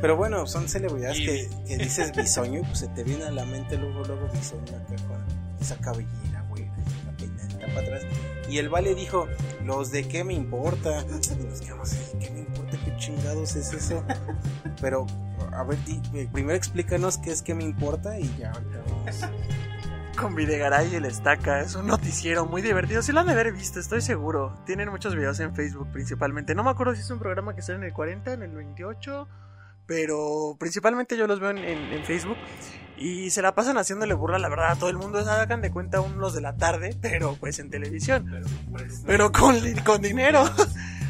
Pero 0.01 0.17
bueno, 0.17 0.49
son 0.49 0.69
celebridades 0.69 1.19
que, 1.19 1.49
que 1.65 1.79
dices 1.79 2.11
bisoño 2.15 2.63
pues 2.63 2.81
se 2.81 2.89
te 2.89 3.05
viene 3.05 3.23
a 3.23 3.31
la 3.31 3.45
mente 3.45 3.79
luego, 3.79 4.03
luego 4.03 4.29
bisoño 4.33 4.77
acá 4.77 4.97
con 5.07 5.25
esa 5.61 5.77
cabellera, 5.77 6.45
güey, 6.49 6.69
la 7.07 7.13
peinadita 7.17 7.67
para 7.69 7.81
atrás. 7.83 8.03
Y 8.51 8.59
el 8.59 8.69
vale 8.69 8.97
dijo, 8.97 9.29
los 9.65 9.93
de 9.93 10.09
qué 10.09 10.25
me 10.25 10.35
importa. 10.35 11.05
Y 11.09 11.45
nos 11.45 11.61
quedamos 11.61 11.93
así, 11.93 12.19
¿qué 12.19 12.31
me 12.31 12.41
importa? 12.41 12.77
¿Qué 12.85 12.97
chingados 12.97 13.55
es 13.55 13.73
eso? 13.73 14.03
Pero, 14.81 15.07
a 15.53 15.63
ver, 15.63 15.79
eh, 16.15 16.29
primero 16.33 16.57
explícanos 16.57 17.17
qué 17.19 17.31
es 17.31 17.43
que 17.43 17.55
me 17.55 17.63
importa 17.63 18.19
y 18.19 18.29
ya 18.39 18.51
ahorita 18.51 18.83
vamos. 18.91 19.17
Con 20.17 20.35
Videgaray 20.35 20.93
y 20.93 20.97
el 20.97 21.05
Estaca. 21.05 21.61
Es 21.61 21.75
un 21.75 21.87
noticiero 21.87 22.47
muy 22.47 22.63
divertido. 22.63 23.03
Si 23.03 23.13
lo 23.13 23.21
han 23.21 23.27
de 23.27 23.33
haber 23.33 23.53
visto, 23.53 23.79
estoy 23.79 24.01
seguro. 24.01 24.59
Tienen 24.67 24.89
muchos 24.91 25.15
videos 25.15 25.39
en 25.41 25.55
Facebook 25.55 25.89
principalmente. 25.93 26.55
No 26.55 26.65
me 26.65 26.71
acuerdo 26.71 26.95
si 26.95 27.01
es 27.03 27.11
un 27.11 27.19
programa 27.19 27.55
que 27.55 27.63
sale 27.63 27.79
en 27.79 27.85
el 27.85 27.93
40, 27.93 28.33
en 28.33 28.43
el 28.43 28.51
28. 28.51 29.29
Pero 29.87 30.57
principalmente 30.59 31.17
yo 31.17 31.27
los 31.27 31.39
veo 31.39 31.51
en, 31.51 31.59
en- 31.59 31.93
en 31.93 32.05
Facebook. 32.05 32.37
Y 32.99 33.31
se 33.31 33.43
la 33.43 33.55
pasan 33.55 33.77
haciéndole 33.79 34.15
burla, 34.15 34.39
la 34.39 34.49
verdad, 34.49 34.73
a 34.73 34.77
todo 34.77 34.89
el 34.91 34.97
mundo. 34.97 35.23
Se 35.23 35.31
hagan 35.31 35.61
de 35.61 35.71
cuenta 35.71 36.01
unos 36.01 36.35
de 36.35 36.41
la 36.41 36.57
tarde, 36.57 36.97
pero 37.01 37.37
pues 37.39 37.59
en 37.59 37.71
televisión. 37.71 38.27
Pero 39.07 39.31
con, 39.33 39.57
con 39.85 40.01
dinero. 40.03 40.45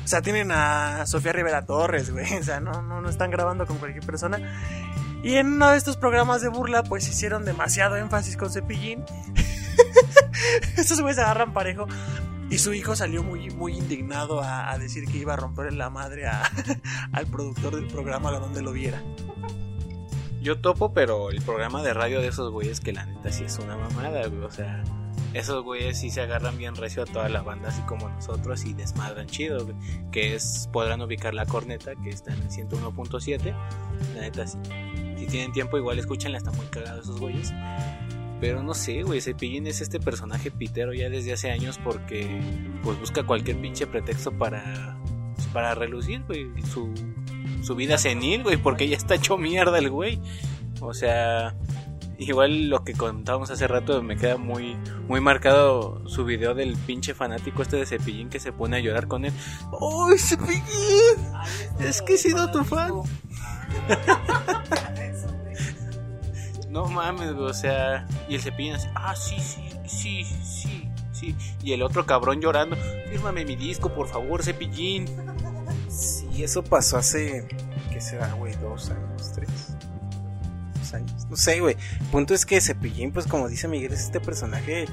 O 0.06 0.08
sea, 0.08 0.22
tienen 0.22 0.52
a 0.52 1.04
Sofía 1.04 1.32
Rivera 1.32 1.66
Torres, 1.66 2.12
güey. 2.12 2.32
O 2.38 2.42
sea, 2.44 2.60
no, 2.60 2.80
no, 2.80 3.00
no 3.00 3.08
están 3.08 3.28
grabando 3.32 3.66
con 3.66 3.78
cualquier 3.78 4.06
persona. 4.06 4.38
Y 5.22 5.36
en 5.36 5.54
uno 5.54 5.70
de 5.70 5.76
estos 5.76 5.96
programas 5.96 6.40
de 6.40 6.48
burla, 6.48 6.82
pues 6.84 7.08
hicieron 7.08 7.44
demasiado 7.44 7.96
énfasis 7.96 8.36
con 8.36 8.50
Cepillín. 8.50 9.04
Estos 10.76 11.00
güeyes 11.00 11.18
agarran 11.18 11.52
parejo. 11.52 11.86
Y 12.48 12.58
su 12.58 12.72
hijo 12.74 12.94
salió 12.94 13.24
muy, 13.24 13.50
muy 13.50 13.76
indignado 13.76 14.40
a, 14.40 14.76
decir 14.78 15.06
que 15.06 15.18
iba 15.18 15.34
a 15.34 15.36
romper 15.36 15.72
la 15.72 15.90
madre 15.90 16.26
al 17.12 17.26
productor 17.26 17.74
del 17.74 17.88
programa 17.88 18.28
a 18.30 18.38
donde 18.38 18.62
lo 18.62 18.72
viera. 18.72 19.02
Yo 20.40 20.60
topo, 20.60 20.92
pero 20.92 21.30
el 21.30 21.42
programa 21.42 21.82
de 21.82 21.92
radio 21.92 22.20
de 22.20 22.28
esos 22.28 22.52
güeyes 22.52 22.78
que 22.78 22.92
la 22.92 23.04
neta 23.04 23.32
sí 23.32 23.42
es 23.42 23.58
una 23.58 23.76
mamada, 23.76 24.28
güey. 24.28 24.42
O 24.42 24.50
sea, 24.50 24.84
esos 25.38 25.62
güeyes 25.62 25.98
sí 25.98 26.10
se 26.10 26.22
agarran 26.22 26.56
bien 26.56 26.74
recio 26.76 27.02
a 27.02 27.06
toda 27.06 27.28
la 27.28 27.42
banda, 27.42 27.68
así 27.68 27.82
como 27.82 28.08
nosotros, 28.08 28.64
y 28.64 28.74
desmadran 28.74 29.26
chido. 29.26 29.66
Que 30.10 30.34
es, 30.34 30.68
podrán 30.72 31.00
ubicar 31.02 31.34
la 31.34 31.46
corneta, 31.46 31.92
que 32.02 32.10
está 32.10 32.32
en 32.32 32.42
el 32.42 32.48
101.7. 32.48 33.54
La 34.14 34.20
neta 34.22 34.46
sí. 34.46 34.58
Si 35.18 35.26
tienen 35.26 35.52
tiempo, 35.52 35.78
igual 35.78 35.98
escúchenla, 35.98 36.38
está 36.38 36.52
muy 36.52 36.66
cagado 36.66 37.00
esos 37.00 37.20
güeyes. 37.20 37.52
Pero 38.40 38.62
no 38.62 38.74
sé, 38.74 39.02
güey, 39.02 39.20
Cepillín 39.20 39.66
es 39.66 39.80
este 39.80 39.98
personaje 39.98 40.50
pitero 40.50 40.92
ya 40.92 41.08
desde 41.08 41.32
hace 41.32 41.50
años 41.50 41.80
porque 41.82 42.40
pues 42.82 42.98
busca 43.00 43.22
cualquier 43.22 43.58
pinche 43.60 43.86
pretexto 43.86 44.30
para 44.30 44.98
para 45.54 45.74
relucir, 45.74 46.22
su 46.70 46.92
su 47.62 47.74
vida 47.74 47.98
senil, 47.98 48.42
güey, 48.42 48.58
porque 48.58 48.88
ya 48.88 48.96
está 48.96 49.14
hecho 49.14 49.38
mierda 49.38 49.78
el 49.78 49.90
güey. 49.90 50.20
O 50.80 50.94
sea, 50.94 51.56
igual 52.18 52.68
lo 52.68 52.84
que 52.84 52.94
contábamos 52.94 53.50
hace 53.50 53.66
rato 53.68 54.02
me 54.02 54.16
queda 54.16 54.36
muy 54.36 54.76
muy 55.08 55.20
marcado 55.20 56.02
su 56.08 56.24
video 56.24 56.54
del 56.54 56.76
pinche 56.76 57.14
fanático 57.14 57.62
este 57.62 57.76
de 57.76 57.86
Cepillín 57.86 58.28
que 58.30 58.40
se 58.40 58.52
pone 58.52 58.76
a 58.76 58.80
llorar 58.80 59.08
con 59.08 59.24
él. 59.24 59.32
¡Ay, 59.80 60.18
Cepillín! 60.18 60.62
Es 61.80 62.02
que 62.02 62.14
he 62.14 62.18
sido 62.18 62.50
tu 62.50 62.64
fan. 62.64 62.92
No 66.76 66.84
mames, 66.88 67.30
o 67.30 67.54
sea, 67.54 68.06
y 68.28 68.34
el 68.34 68.42
cepillín 68.42 68.74
así, 68.74 68.88
ah, 68.94 69.16
sí, 69.16 69.40
sí, 69.40 69.64
sí, 69.86 70.24
sí, 70.44 70.90
sí. 71.10 71.34
Y 71.62 71.72
el 71.72 71.82
otro 71.82 72.04
cabrón 72.04 72.42
llorando, 72.42 72.76
fírmame 73.10 73.46
mi 73.46 73.56
disco, 73.56 73.94
por 73.94 74.08
favor, 74.08 74.44
cepillín. 74.44 75.06
Sí, 75.88 76.44
eso 76.44 76.62
pasó 76.62 76.98
hace, 76.98 77.48
¿qué 77.90 77.98
será, 77.98 78.30
güey? 78.34 78.54
¿Dos 78.56 78.90
años? 78.90 79.32
¿Tres? 79.32 79.75
No 81.30 81.36
sé, 81.36 81.60
güey. 81.60 81.76
Punto 82.12 82.34
es 82.34 82.46
que 82.46 82.60
Cepillín, 82.60 83.12
pues 83.12 83.26
como 83.26 83.48
dice 83.48 83.68
Miguel, 83.68 83.92
es 83.92 84.02
este 84.02 84.20
personaje, 84.20 84.86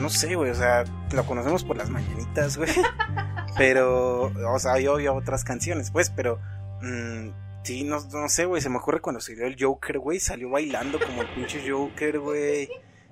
no 0.00 0.08
sé, 0.08 0.34
güey, 0.34 0.50
o 0.50 0.54
sea, 0.54 0.84
lo 1.12 1.26
conocemos 1.26 1.64
por 1.64 1.76
las 1.76 1.90
mañanitas, 1.90 2.56
güey. 2.56 2.70
Pero, 3.56 4.32
o 4.52 4.58
sea, 4.58 4.78
yo 4.80 4.94
oía 4.94 5.12
otras 5.12 5.44
canciones, 5.44 5.90
pues, 5.90 6.10
pero... 6.10 6.38
mm, 6.82 7.30
Sí, 7.66 7.82
no, 7.82 7.98
no 8.12 8.28
sé, 8.28 8.44
güey, 8.44 8.62
se 8.62 8.68
me 8.68 8.76
ocurre 8.76 9.00
cuando 9.00 9.20
salió 9.20 9.44
el 9.44 9.56
Joker, 9.58 9.98
güey, 9.98 10.20
salió 10.20 10.50
bailando 10.50 11.00
como 11.00 11.22
el 11.22 11.28
pinche 11.34 11.68
Joker, 11.68 12.20
güey. 12.20 12.68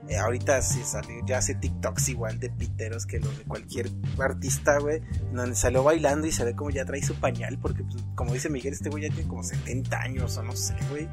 Eh, 0.08 0.16
ahorita 0.16 0.62
sí 0.62 0.80
salió, 0.84 1.26
ya 1.26 1.38
hace 1.38 1.56
TikToks 1.56 2.10
igual 2.10 2.38
de 2.38 2.50
piteros 2.50 3.04
que 3.04 3.18
los 3.18 3.36
de 3.36 3.42
cualquier 3.42 3.90
artista, 4.16 4.78
güey. 4.78 5.00
Donde 5.32 5.56
salió 5.56 5.82
bailando 5.82 6.28
y 6.28 6.30
se 6.30 6.44
ve 6.44 6.54
como 6.54 6.70
ya 6.70 6.84
trae 6.84 7.02
su 7.02 7.16
pañal, 7.16 7.58
porque, 7.60 7.82
pues, 7.82 7.96
como 8.14 8.32
dice 8.32 8.48
Miguel, 8.48 8.74
este 8.74 8.90
güey 8.90 9.02
ya 9.02 9.12
tiene 9.12 9.28
como 9.28 9.42
70 9.42 10.00
años 10.00 10.36
o 10.38 10.44
no 10.44 10.54
sé, 10.54 10.76
güey. 10.88 11.08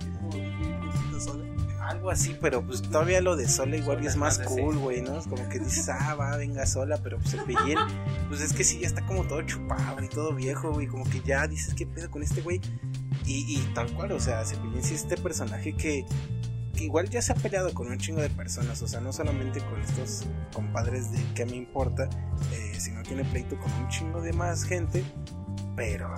Algo 1.92 2.10
así, 2.10 2.36
pero 2.40 2.66
pues 2.66 2.82
todavía 2.82 3.22
lo 3.22 3.36
de 3.36 3.48
Sola 3.48 3.76
igual 3.76 4.04
y 4.04 4.08
es 4.08 4.16
más 4.16 4.40
cool, 4.40 4.78
güey, 4.78 5.02
¿no? 5.02 5.22
Como 5.24 5.48
que 5.50 5.60
dices, 5.60 5.90
ah, 5.90 6.16
va, 6.16 6.38
venga 6.38 6.66
sola, 6.66 6.98
pero 7.04 7.18
pues 7.18 7.34
el 7.34 7.42
Pellín, 7.42 7.78
pues 8.30 8.42
es 8.42 8.54
que 8.54 8.64
sí, 8.64 8.80
ya 8.80 8.88
está 8.88 9.06
como 9.06 9.24
todo 9.26 9.42
chupado 9.42 10.04
y 10.04 10.08
todo 10.08 10.34
viejo, 10.34 10.72
güey, 10.72 10.88
como 10.88 11.04
que 11.10 11.22
ya 11.22 11.48
dices, 11.48 11.74
¿qué 11.74 11.86
pedo 11.86 12.10
con 12.10 12.24
este 12.24 12.42
güey? 12.42 12.62
Y, 13.26 13.58
y 13.58 13.72
tal 13.74 13.92
cual, 13.94 14.14
o 14.14 14.20
sea, 14.20 14.44
Cepillín 14.46 14.84
sí 14.84 14.96
es 14.96 15.02
este 15.02 15.18
personaje 15.18 15.74
que, 15.74 16.06
que 16.76 16.84
igual 16.84 17.10
ya 17.10 17.22
se 17.22 17.34
ha 17.34 17.36
peleado 17.36 17.74
con 17.74 17.88
un 17.90 17.98
chingo 17.98 18.22
de 18.22 18.30
personas, 18.30 18.82
o 18.82 18.88
sea, 18.88 19.02
no 19.02 19.12
solamente 19.14 19.60
con 19.60 19.82
estos 19.82 20.24
compadres 20.54 21.12
de 21.12 21.20
qué 21.36 21.46
me 21.46 21.56
importa, 21.56 22.10
eh, 22.54 22.74
sino 22.80 23.04
tiene 23.04 23.24
pleito 23.26 23.58
con 23.60 23.72
un 23.74 23.88
chingo 23.90 24.22
de 24.22 24.34
más 24.34 24.64
gente, 24.64 25.04
pero 25.76 26.18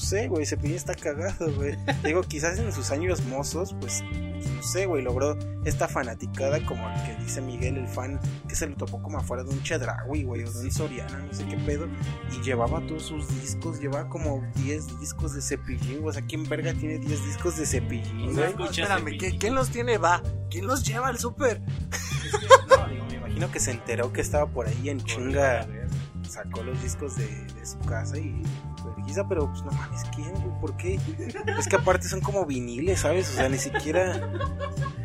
sé, 0.00 0.26
güey, 0.28 0.44
Cepillín 0.46 0.76
está 0.76 0.94
cagado, 0.94 1.52
güey. 1.54 1.76
Digo, 2.04 2.22
quizás 2.22 2.58
en 2.58 2.72
sus 2.72 2.90
años 2.90 3.22
mozos, 3.26 3.74
pues, 3.80 4.02
no 4.02 4.62
sé, 4.62 4.86
güey, 4.86 5.02
logró 5.02 5.38
esta 5.64 5.86
fanaticada 5.86 6.64
como 6.64 6.88
el 6.90 7.02
que 7.04 7.22
dice 7.22 7.40
Miguel, 7.42 7.76
el 7.76 7.86
fan, 7.86 8.18
que 8.48 8.54
se 8.56 8.66
lo 8.66 8.74
topó 8.76 9.02
como 9.02 9.18
afuera 9.18 9.44
de 9.44 9.50
un 9.50 9.62
Chedraui, 9.62 10.24
güey, 10.24 10.42
o 10.44 10.50
de 10.50 10.58
un 10.60 10.72
Soriana, 10.72 11.18
no 11.18 11.32
sé 11.32 11.44
qué 11.46 11.56
pedo, 11.58 11.86
y 12.36 12.42
llevaba 12.42 12.80
todos 12.86 13.02
sus 13.04 13.28
discos, 13.40 13.78
llevaba 13.80 14.08
como 14.08 14.42
10 14.56 14.98
discos 15.00 15.34
de 15.34 15.42
Cepillín, 15.42 16.00
o 16.04 16.12
sea, 16.12 16.22
¿quién 16.22 16.48
verga 16.48 16.72
tiene 16.72 16.98
10 16.98 17.24
discos 17.26 17.56
de 17.58 17.66
Cepillín, 17.66 18.32
güey? 18.34 18.54
No, 18.56 18.64
espérame, 18.66 19.18
¿qué- 19.18 19.36
¿quién 19.38 19.54
los 19.54 19.68
tiene? 19.70 19.98
Va, 19.98 20.22
¿quién 20.50 20.66
los 20.66 20.82
lleva 20.82 21.08
al 21.08 21.18
súper? 21.18 21.60
No, 21.60 22.88
digo, 22.88 23.04
me 23.06 23.14
imagino 23.16 23.50
que 23.50 23.60
se 23.60 23.70
enteró 23.72 24.12
que 24.12 24.20
estaba 24.22 24.46
por 24.46 24.66
ahí 24.66 24.88
en 24.88 25.00
chinga, 25.04 25.66
sacó 26.28 26.62
los 26.62 26.80
discos 26.82 27.16
de, 27.16 27.26
de 27.26 27.66
su 27.66 27.78
casa 27.80 28.16
y 28.16 28.42
vergüenza, 28.84 29.26
pero 29.28 29.50
pues 29.50 29.62
no 29.62 29.70
mames, 29.72 30.02
¿quién, 30.14 30.32
güey? 30.32 30.60
¿Por 30.60 30.76
qué? 30.76 30.98
Es 31.58 31.68
que 31.68 31.76
aparte 31.76 32.08
son 32.08 32.20
como 32.20 32.44
viniles, 32.46 33.00
¿sabes? 33.00 33.30
O 33.30 33.32
sea, 33.32 33.48
ni 33.48 33.58
siquiera, 33.58 34.30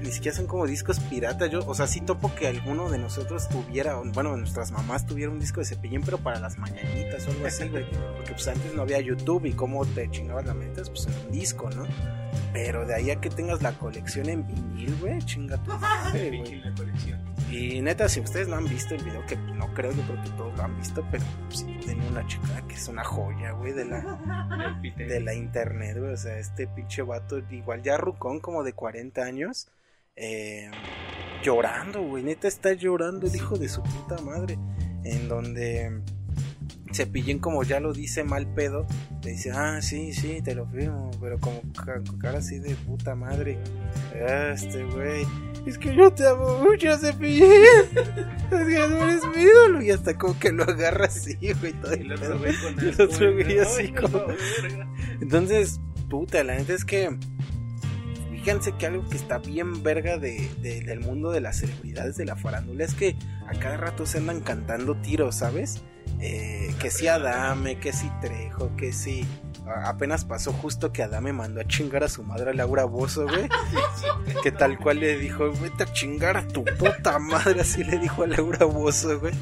ni 0.02 0.12
siquiera 0.12 0.36
son 0.36 0.48
como 0.48 0.66
discos 0.68 1.00
piratas. 1.00 1.50
Yo, 1.50 1.60
o 1.66 1.74
sea, 1.74 1.88
sí 1.88 2.02
topo 2.02 2.34
que 2.36 2.48
alguno 2.48 2.90
de 2.90 2.98
nosotros 2.98 3.48
tuviera, 3.50 4.00
bueno, 4.14 4.36
nuestras 4.38 4.72
mamás 4.72 5.06
tuvieran 5.06 5.36
un 5.36 5.40
disco 5.40 5.60
de 5.60 5.66
cepillín, 5.66 6.02
pero 6.02 6.18
para 6.18 6.40
las 6.40 6.58
mañanitas 6.58 7.28
o 7.28 7.32
algo 7.32 7.46
así, 7.46 7.68
güey. 7.70 7.86
Porque 8.16 8.34
pues 8.34 8.48
antes 8.48 8.74
no 8.74 8.82
había 8.82 9.00
YouTube 9.00 9.46
y 9.46 9.54
cómo 9.54 9.86
te 9.86 10.10
chingabas 10.10 10.46
la 10.46 10.54
mente, 10.54 10.82
pues 10.86 11.08
en 11.08 11.14
un 11.26 11.32
disco, 11.32 11.70
¿no? 11.70 11.86
Pero 12.54 12.86
de 12.86 12.96
ahí 12.96 13.12
a 13.12 13.20
que 13.20 13.30
tengas 13.30 13.62
la 13.62 13.74
colección 13.74 14.30
en 14.30 14.46
vinil, 14.46 14.96
güey, 15.00 15.20
chinga 15.24 15.58
tu 15.58 15.72
madre, 15.74 16.30
güey. 16.40 16.62
Y 17.56 17.82
neta, 17.82 18.10
si 18.10 18.20
ustedes 18.20 18.48
no 18.48 18.58
han 18.58 18.68
visto 18.68 18.96
el 18.96 19.04
video, 19.04 19.26
que 19.26 19.38
no 19.38 19.74
creo, 19.74 19.92
yo 19.92 20.04
creo 20.04 20.22
que 20.24 20.30
todos 20.32 20.58
lo 20.58 20.64
han 20.64 20.78
visto, 20.78 21.06
pero 21.10 21.24
pues, 21.48 21.60
sí, 21.60 21.80
denle 21.86 22.08
una 22.10 22.28
checada 22.28 22.68
que 22.68 22.76
es 22.76 22.88
una 22.88 23.04
joya, 23.04 23.52
güey, 23.52 23.72
de 23.72 23.86
la, 23.86 24.82
de 24.98 25.20
la 25.22 25.34
internet, 25.34 25.98
güey. 25.98 26.14
O 26.14 26.18
sea, 26.18 26.38
este 26.38 26.68
pinche 26.68 27.02
vato, 27.02 27.40
igual 27.50 27.82
ya 27.82 27.98
rucón, 27.98 28.40
como 28.40 28.64
de 28.64 28.74
40 28.74 29.22
años, 29.22 29.70
eh, 30.16 30.70
llorando, 31.44 32.02
güey. 32.02 32.24
Neta 32.24 32.48
está 32.48 32.74
llorando 32.74 33.28
el 33.28 33.36
hijo 33.36 33.58
de 33.58 33.70
su 33.70 33.82
puta 33.84 34.22
madre. 34.22 34.58
En 35.04 35.28
donde 35.30 36.02
Cepillín, 36.96 37.40
como 37.40 37.64
ya 37.64 37.80
lo 37.80 37.94
dice 37.94 38.24
mal 38.24 38.48
pedo, 38.54 38.88
le 39.24 39.32
dice, 39.32 39.52
ah, 39.52 39.82
sí, 39.82 40.14
sí, 40.14 40.42
te 40.44 40.56
lo 40.56 40.66
firmo, 40.68 41.12
pero 41.20 41.40
como 41.40 41.62
cara 42.20 42.40
así 42.40 42.60
de 42.60 42.76
puta 42.76 43.16
madre. 43.16 43.58
Ah, 44.28 44.52
este 44.54 44.84
güey, 44.86 45.26
es 45.66 45.78
que 45.78 45.96
yo 45.96 46.12
te 46.14 46.26
amo 46.28 46.60
mucho, 46.60 46.98
Cepillín. 46.98 47.44
Es 48.52 48.68
que 48.68 48.76
tú 48.76 49.04
eres 49.04 49.22
mi 49.36 49.42
ídolo. 49.42 49.82
Y 49.82 49.90
hasta 49.92 50.18
como 50.18 50.38
que 50.40 50.52
lo 50.52 50.64
agarra 50.64 51.06
así, 51.06 51.36
güey, 51.60 51.74
todo 51.74 51.94
el 51.94 52.12
otro 52.14 53.34
güey 53.34 53.60
así 53.60 53.92
como... 53.92 54.22
Entonces, 55.20 55.80
puta, 56.10 56.44
la 56.44 56.56
neta 56.56 56.74
es 56.74 56.86
que. 56.86 57.10
Fíjense 58.32 58.74
que 58.74 58.86
algo 58.86 59.10
que 59.10 59.18
está 59.18 59.40
bien 59.40 59.82
verga 59.82 60.18
de, 60.20 60.48
de- 60.62 60.82
del 60.82 61.00
mundo 61.00 61.32
de 61.32 61.42
las 61.42 61.58
celebridades 61.58 62.16
de 62.16 62.26
la 62.26 62.36
farándula 62.36 62.84
es 62.86 62.94
que 62.94 63.16
a 63.48 63.58
cada 63.60 63.78
rato 63.78 64.06
se 64.06 64.20
andan 64.20 64.42
cantando 64.42 64.96
tiros, 65.02 65.36
¿sabes? 65.38 65.82
Eh, 66.20 66.74
que 66.80 66.90
si 66.92 67.08
Adame, 67.08 67.78
que 67.80 67.92
si 67.94 68.10
Trejo, 68.22 68.76
que 68.76 68.92
si. 68.94 69.26
Apenas 69.84 70.26
pasó 70.26 70.54
justo 70.54 70.92
que 70.94 71.02
Adame 71.02 71.34
mandó 71.34 71.60
a 71.60 71.66
chingar 71.66 72.04
a 72.04 72.08
su 72.08 72.22
madre 72.24 72.52
a 72.52 72.54
Laura 72.54 72.86
Bozo, 72.86 73.28
güey. 73.28 73.50
Que 74.44 74.52
tal 74.52 74.78
cual 74.78 75.00
le 75.00 75.18
dijo, 75.18 75.52
vete 75.62 75.84
a 75.84 75.92
chingar 75.94 76.38
a 76.38 76.48
tu 76.48 76.64
puta 76.64 77.18
madre, 77.20 77.62
así 77.62 77.84
le 77.84 77.98
dijo 77.98 78.24
a 78.24 78.28
Laura 78.28 78.66
Bozo, 78.66 79.20
güey. 79.20 79.34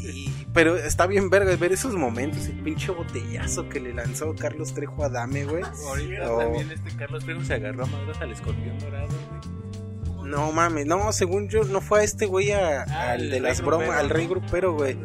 Y- 0.00 0.30
pero 0.52 0.76
está 0.76 1.06
bien 1.06 1.30
verga 1.30 1.56
ver 1.56 1.72
esos 1.72 1.94
momentos, 1.94 2.46
el 2.46 2.60
pinche 2.62 2.92
botellazo 2.92 3.70
que 3.70 3.80
le 3.80 3.94
lanzó 3.94 4.34
Carlos 4.34 4.74
Trejo 4.74 5.02
a 5.02 5.08
Dame, 5.08 5.44
güey. 5.46 5.62
Ahorita 5.62 6.30
Oh. 6.30 6.38
también 6.38 6.70
este 6.70 6.94
Carlos 6.96 7.24
Trejo 7.24 7.42
se 7.42 7.54
agarró 7.54 7.84
a 7.84 7.86
madras 7.86 8.20
al 8.20 8.32
escorpión 8.32 8.78
dorado, 8.80 9.08
güey. 9.08 9.71
No 10.24 10.52
mames, 10.52 10.86
no, 10.86 11.12
según 11.12 11.48
yo, 11.48 11.64
no 11.64 11.80
fue 11.80 12.00
a 12.00 12.02
este 12.04 12.26
güey 12.26 12.52
a- 12.52 12.82
Ah, 12.84 13.12
al 13.12 13.30
de 13.30 13.40
las 13.40 13.60
bromas, 13.60 13.88
al 13.98 14.10
rey 14.10 14.26
grupero, 14.26 14.74
güey. 14.74 14.96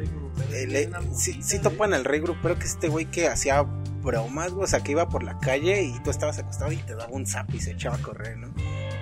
Eh, 0.52 0.90
sí, 1.16 1.42
sí 1.42 1.60
topan 1.60 1.94
al 1.94 2.06
rey 2.06 2.20
grupero 2.20 2.56
que 2.56 2.66
es 2.66 2.72
este 2.72 2.88
güey 2.90 3.06
que 3.06 3.28
hacía 3.28 3.62
bromas, 3.64 4.52
güey, 4.52 4.64
o 4.64 4.68
sea, 4.68 4.82
que 4.82 4.92
iba 4.92 5.10
por 5.10 5.24
la 5.24 5.38
calle 5.40 5.82
y 5.84 6.00
tú 6.04 6.12
estabas 6.12 6.38
acostado 6.40 6.72
y 6.72 6.78
te 6.78 6.94
daba 6.96 7.12
un 7.12 7.26
zap 7.26 7.54
y 7.54 7.60
se 7.60 7.72
echaba 7.72 7.96
a 7.96 8.00
correr, 8.02 8.38
¿no? 8.38 8.48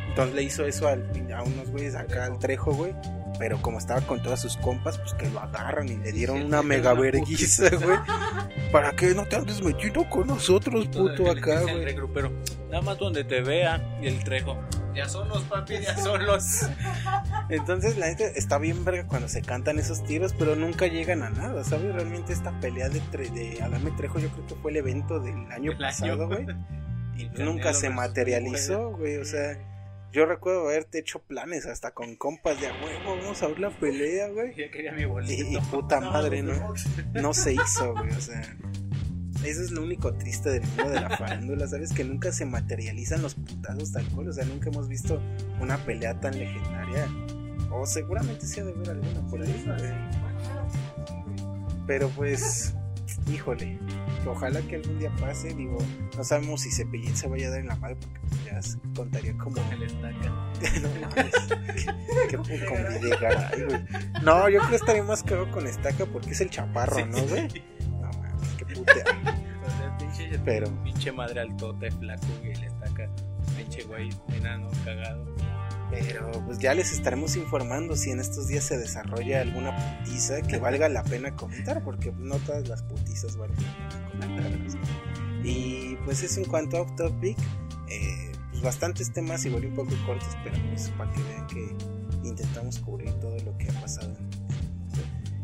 Entonces 0.10 0.34
le 0.36 0.44
hizo 0.44 0.66
eso 0.66 0.88
al- 0.88 1.12
a 1.36 1.44
unos 1.44 1.70
güeyes 1.70 1.94
acá 1.96 2.26
al 2.26 2.40
Trejo, 2.40 2.74
güey. 2.74 2.94
Pero 3.38 3.62
como 3.62 3.78
estaba 3.80 4.02
con 4.02 4.22
todas 4.24 4.42
sus 4.42 4.56
compas, 4.58 4.98
pues 4.98 5.14
que 5.14 5.30
lo 5.30 5.40
agarran 5.42 5.88
y 5.90 5.98
le 5.98 6.12
dieron 6.12 6.38
sí, 6.40 6.44
una 6.46 6.62
mega 6.64 6.94
verguiza, 6.94 7.70
güey. 7.76 7.98
¿Para 8.72 8.92
qué 8.96 9.14
no 9.14 9.26
te 9.26 9.36
andes 9.36 9.62
metiendo 9.62 10.10
con 10.10 10.28
nosotros, 10.28 10.86
puto, 10.88 11.10
Entonces, 11.10 11.38
acá, 11.38 11.62
güey? 11.62 11.94
grupero, 11.94 12.32
nada 12.70 12.82
más 12.82 12.98
donde 12.98 13.24
te 13.24 13.42
vea 13.42 13.82
y 14.02 14.08
el 14.08 14.24
Trejo. 14.24 14.58
Ya 14.94 15.10
son 15.10 15.28
los 15.28 15.44
papi, 15.44 15.80
ya 15.82 15.98
son 15.98 16.26
los. 16.26 16.62
Entonces, 17.50 17.98
la 17.98 18.08
neta 18.08 18.24
está 18.28 18.58
bien 18.58 18.86
verga 18.86 19.06
cuando 19.08 19.28
se 19.28 19.42
cantan 19.42 19.78
esos 19.78 20.04
tiros, 20.06 20.34
pero 20.40 20.56
nunca 20.56 20.88
llegan 20.88 21.22
a 21.22 21.30
nada, 21.30 21.64
¿sabes? 21.66 21.94
Realmente 21.94 22.32
esta 22.32 22.58
pelea 22.62 22.88
de, 22.90 23.02
tre- 23.12 23.30
de 23.32 23.62
Adame 23.62 23.92
Trejo, 23.92 24.20
yo 24.20 24.30
creo 24.30 24.48
que 24.48 24.56
fue 24.56 24.72
el 24.72 24.78
evento 24.78 25.20
del 25.20 25.52
año 25.52 25.72
El 25.74 25.78
pasado, 25.78 26.28
güey. 26.28 26.46
Y 27.18 27.26
nunca 27.44 27.74
se 27.74 27.90
materializó, 27.90 28.92
güey. 28.92 29.18
O 29.18 29.26
sea, 29.26 29.58
yo 30.12 30.26
recuerdo 30.26 30.62
haberte 30.70 31.00
hecho 31.00 31.20
planes 31.20 31.66
hasta 31.66 31.92
con 31.92 32.16
compas 32.16 32.60
de 32.62 32.68
a 32.68 32.74
huevo, 32.74 33.18
vamos 33.18 33.42
a 33.44 33.48
ver 33.48 33.60
la 33.60 33.70
pelea, 33.70 34.30
güey. 34.30 34.56
Ya 34.56 34.72
quería 34.72 34.92
mi 34.94 35.02
Y, 35.02 35.06
bolito. 35.06 35.34
y 35.50 35.58
puta 35.72 36.00
madre, 36.00 36.42
¿no? 36.42 36.74
No 37.14 37.34
se 37.34 37.54
hizo, 37.54 37.94
güey. 37.94 38.10
O 38.12 38.22
sea, 38.22 38.42
eso 39.44 39.62
es 39.62 39.72
lo 39.72 39.84
único 39.84 40.14
triste 40.14 40.50
del 40.50 40.62
mundo 40.64 40.90
de 40.90 41.02
la 41.02 41.10
farándula, 41.18 41.68
¿sabes? 41.68 41.92
Que 41.92 42.04
nunca 42.04 42.32
se 42.32 42.46
materializan 42.46 43.22
los 43.22 43.36
putazos 43.36 43.92
tal 43.92 44.08
cual. 44.10 44.30
O 44.30 44.34
sea, 44.34 44.46
nunca 44.46 44.70
hemos 44.70 44.88
visto 44.88 45.22
una 45.60 45.78
pelea 45.86 46.20
tan 46.20 46.38
legendaria. 46.40 47.08
O 47.72 47.86
seguramente 47.86 48.46
sí 48.46 48.62
ha 48.62 48.64
de 48.64 48.72
haber 48.72 48.90
alguna 48.92 49.28
por 49.30 49.42
ahí, 49.42 49.64
güey. 49.66 49.94
Pero 51.88 52.10
pues, 52.10 52.74
híjole, 53.32 53.78
ojalá 54.28 54.62
que 54.62 54.76
algún 54.76 55.00
día 55.00 55.12
pase. 55.20 55.54
Digo, 55.54 55.78
no 56.16 56.24
sabemos 56.24 56.62
si 56.62 56.72
Cepillín 56.72 57.16
se 57.16 57.28
vaya 57.28 57.48
a 57.48 57.52
dar 57.52 57.60
en 57.60 57.68
la 57.68 57.76
madre 57.76 57.96
porque 57.98 58.20
pues, 58.28 58.46
ya 58.46 58.62
se 58.62 58.78
contaría 58.96 59.38
como 59.38 59.58
El 59.72 59.84
estaca. 59.84 60.52
no 60.82 60.90
mames. 61.02 61.34
Qué 62.30 62.38
poco 62.38 62.50
con 62.68 63.02
Videgaray, 63.02 63.64
güey. 63.64 63.86
No, 64.24 64.50
yo 64.50 64.60
creo 64.60 64.70
que 64.70 64.76
estaría 64.76 65.04
más 65.04 65.24
caro 65.24 65.50
con 65.52 65.68
estaca 65.68 66.06
porque 66.06 66.32
es 66.32 66.42
el 66.42 66.50
chaparro, 66.50 67.06
¿no, 67.06 67.22
güey? 67.24 67.48
No 67.90 68.00
mames, 68.12 68.50
qué 68.58 68.76
sea, 68.76 69.98
pinche, 69.98 70.40
Pero- 70.44 70.84
pinche 70.84 71.12
madre 71.12 71.42
altote, 71.42 71.92
flaco, 71.92 72.28
y 72.44 72.48
el 72.52 72.64
estaca. 72.64 73.10
Pinche 73.58 73.84
güey, 73.84 74.10
enano, 74.34 74.70
cagado. 74.84 75.36
Pero 75.92 76.32
pues 76.46 76.58
ya 76.58 76.74
les 76.74 76.92
estaremos 76.92 77.36
informando 77.36 77.96
si 77.96 78.10
en 78.12 78.20
estos 78.20 78.48
días 78.48 78.64
se 78.64 78.78
desarrolla 78.78 79.42
alguna 79.42 79.76
putiza 79.76 80.42
que 80.42 80.58
valga 80.58 80.90
la 80.90 81.04
pena 81.04 81.36
comentar, 81.36 81.84
porque 81.84 82.12
no 82.18 82.38
todas 82.40 82.68
las 82.68 82.82
putizas 82.84 83.38
valen 83.38 83.56
la 83.58 83.90
pena 83.90 84.05
comentarlas. 84.20 84.78
Y 85.44 85.96
pues 86.06 86.24
eso 86.24 86.40
en 86.40 86.48
cuanto 86.48 86.78
a 86.78 86.82
off 86.82 86.96
topic, 86.96 87.38
eh, 87.88 88.32
pues 88.50 88.64
bastantes 88.64 89.14
temas 89.14 89.46
igual 89.46 89.68
un 89.68 89.76
poco 89.76 89.92
cortos, 90.08 90.36
pero 90.44 90.58
pues 90.70 90.90
para 90.98 91.12
que 91.12 91.22
vean 91.22 91.46
que 91.46 91.76
intentamos 92.28 92.80
cubrir 92.80 93.12
todo 93.20 93.38
lo 93.46 93.56
que 93.60 93.70
ha 93.70 93.80
pasado. 93.80 94.16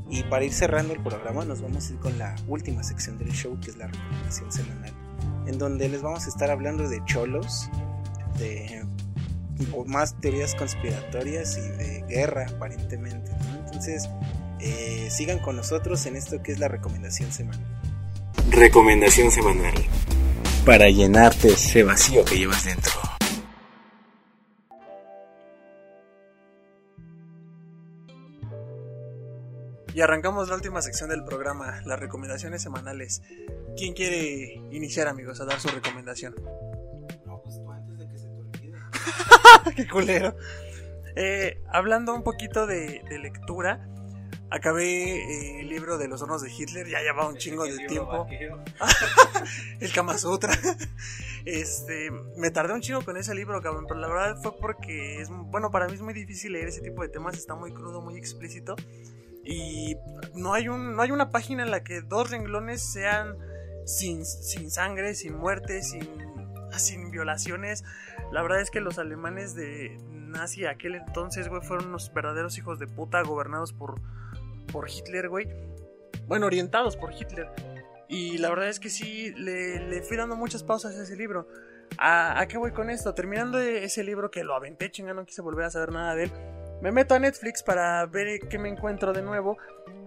Y 0.09 0.23
para 0.23 0.43
ir 0.43 0.51
cerrando 0.51 0.93
el 0.93 1.01
programa, 1.01 1.45
nos 1.45 1.61
vamos 1.61 1.87
a 1.87 1.93
ir 1.93 1.99
con 1.99 2.17
la 2.17 2.35
última 2.47 2.83
sección 2.83 3.17
del 3.17 3.31
show, 3.31 3.57
que 3.61 3.69
es 3.69 3.77
la 3.77 3.87
recomendación 3.87 4.51
semanal, 4.51 4.91
en 5.45 5.57
donde 5.57 5.87
les 5.87 6.01
vamos 6.01 6.25
a 6.25 6.29
estar 6.29 6.49
hablando 6.49 6.89
de 6.89 7.01
cholos, 7.05 7.69
de 8.37 8.83
más 9.85 10.19
teorías 10.19 10.55
conspiratorias 10.55 11.57
y 11.57 11.61
de 11.61 12.05
guerra 12.09 12.47
aparentemente. 12.49 13.31
¿no? 13.31 13.59
Entonces, 13.65 14.09
eh, 14.59 15.07
sigan 15.09 15.39
con 15.39 15.55
nosotros 15.55 16.05
en 16.05 16.15
esto 16.15 16.41
que 16.43 16.51
es 16.51 16.59
la 16.59 16.67
recomendación 16.67 17.31
semanal. 17.31 17.80
Recomendación 18.49 19.31
semanal. 19.31 19.73
Para 20.65 20.89
llenarte 20.89 21.49
ese 21.49 21.83
vacío 21.83 22.25
que 22.25 22.37
llevas 22.37 22.65
dentro. 22.65 22.91
Y 29.93 30.01
arrancamos 30.01 30.47
la 30.49 30.55
última 30.55 30.81
sección 30.81 31.09
del 31.09 31.23
programa, 31.23 31.81
las 31.85 31.99
recomendaciones 31.99 32.61
semanales. 32.61 33.21
¿Quién 33.77 33.93
quiere 33.93 34.53
iniciar, 34.71 35.07
amigos, 35.07 35.41
a 35.41 35.45
dar 35.45 35.59
su 35.59 35.67
recomendación? 35.69 36.35
No, 37.25 37.41
pues 37.43 37.55
tú 37.55 37.71
antes 37.71 37.97
de 37.97 38.07
que 38.07 38.17
se 38.17 38.27
te 38.27 38.39
olvide. 38.39 38.77
¡Qué 39.75 39.87
culero! 39.87 40.35
Eh, 41.15 41.61
hablando 41.69 42.13
un 42.13 42.23
poquito 42.23 42.67
de, 42.67 43.01
de 43.09 43.19
lectura, 43.19 43.87
acabé 44.51 45.15
eh, 45.15 45.61
el 45.61 45.69
libro 45.69 45.97
de 45.97 46.07
los 46.07 46.21
hornos 46.21 46.41
de 46.41 46.51
Hitler, 46.51 46.87
ya 46.87 46.99
lleva 47.01 47.27
un 47.27 47.37
chingo 47.37 47.63
de 47.65 47.77
tiempo. 47.87 48.27
el 49.79 49.91
Kama 49.91 50.17
Sutra. 50.17 50.53
Este, 51.43 52.11
me 52.37 52.51
tardé 52.51 52.71
un 52.71 52.81
chingo 52.81 53.01
con 53.03 53.17
ese 53.17 53.33
libro, 53.33 53.59
cabrón, 53.63 53.85
pero 53.87 53.99
la 53.99 54.07
verdad 54.07 54.37
fue 54.43 54.55
porque 54.59 55.19
es, 55.19 55.29
bueno, 55.31 55.71
para 55.71 55.87
mí 55.87 55.95
es 55.95 56.01
muy 56.01 56.13
difícil 56.13 56.53
leer 56.53 56.67
ese 56.67 56.81
tipo 56.81 57.01
de 57.01 57.09
temas, 57.09 57.35
está 57.35 57.55
muy 57.55 57.73
crudo, 57.73 57.99
muy 57.99 58.15
explícito 58.15 58.75
y 59.43 59.97
no 60.35 60.53
hay 60.53 60.69
un 60.69 60.95
no 60.95 61.01
hay 61.01 61.11
una 61.11 61.31
página 61.31 61.63
en 61.63 61.71
la 61.71 61.83
que 61.83 62.01
dos 62.01 62.29
renglones 62.29 62.81
sean 62.81 63.37
sin, 63.85 64.25
sin 64.25 64.69
sangre, 64.69 65.15
sin 65.15 65.35
muerte, 65.35 65.81
sin, 65.81 66.07
sin 66.77 67.11
violaciones. 67.11 67.83
La 68.31 68.41
verdad 68.41 68.61
es 68.61 68.69
que 68.69 68.79
los 68.79 68.99
alemanes 68.99 69.55
de 69.55 69.97
nazi 70.11 70.65
aquel 70.65 70.95
entonces, 70.95 71.49
güey, 71.49 71.61
fueron 71.61 71.87
unos 71.87 72.13
verdaderos 72.13 72.57
hijos 72.57 72.79
de 72.79 72.87
puta 72.87 73.21
gobernados 73.23 73.73
por, 73.73 73.99
por 74.71 74.89
Hitler, 74.89 75.29
güey. 75.29 75.47
Bueno, 76.27 76.45
orientados 76.45 76.97
por 76.97 77.13
Hitler. 77.13 77.49
Y 78.07 78.37
la 78.37 78.49
verdad 78.49 78.67
es 78.67 78.79
que 78.79 78.89
sí, 78.89 79.33
le, 79.35 79.79
le 79.87 80.01
fui 80.01 80.17
dando 80.17 80.35
muchas 80.35 80.63
pausas 80.63 80.97
a 80.97 81.03
ese 81.03 81.15
libro. 81.15 81.47
¿A, 81.97 82.45
qué 82.47 82.57
voy 82.57 82.71
con 82.71 82.89
esto? 82.89 83.13
Terminando 83.13 83.59
ese 83.59 84.03
libro 84.03 84.31
que 84.31 84.43
lo 84.43 84.55
aventé 84.55 84.89
chingando, 84.91 85.21
no 85.21 85.25
quise 85.25 85.41
volver 85.41 85.65
a 85.65 85.71
saber 85.71 85.91
nada 85.91 86.15
de 86.15 86.23
él. 86.23 86.31
Me 86.81 86.91
meto 86.91 87.13
a 87.13 87.19
Netflix 87.19 87.63
para 87.63 88.05
ver 88.05 88.39
qué 88.49 88.57
me 88.57 88.69
encuentro 88.69 89.13
de 89.13 89.21
nuevo. 89.21 89.57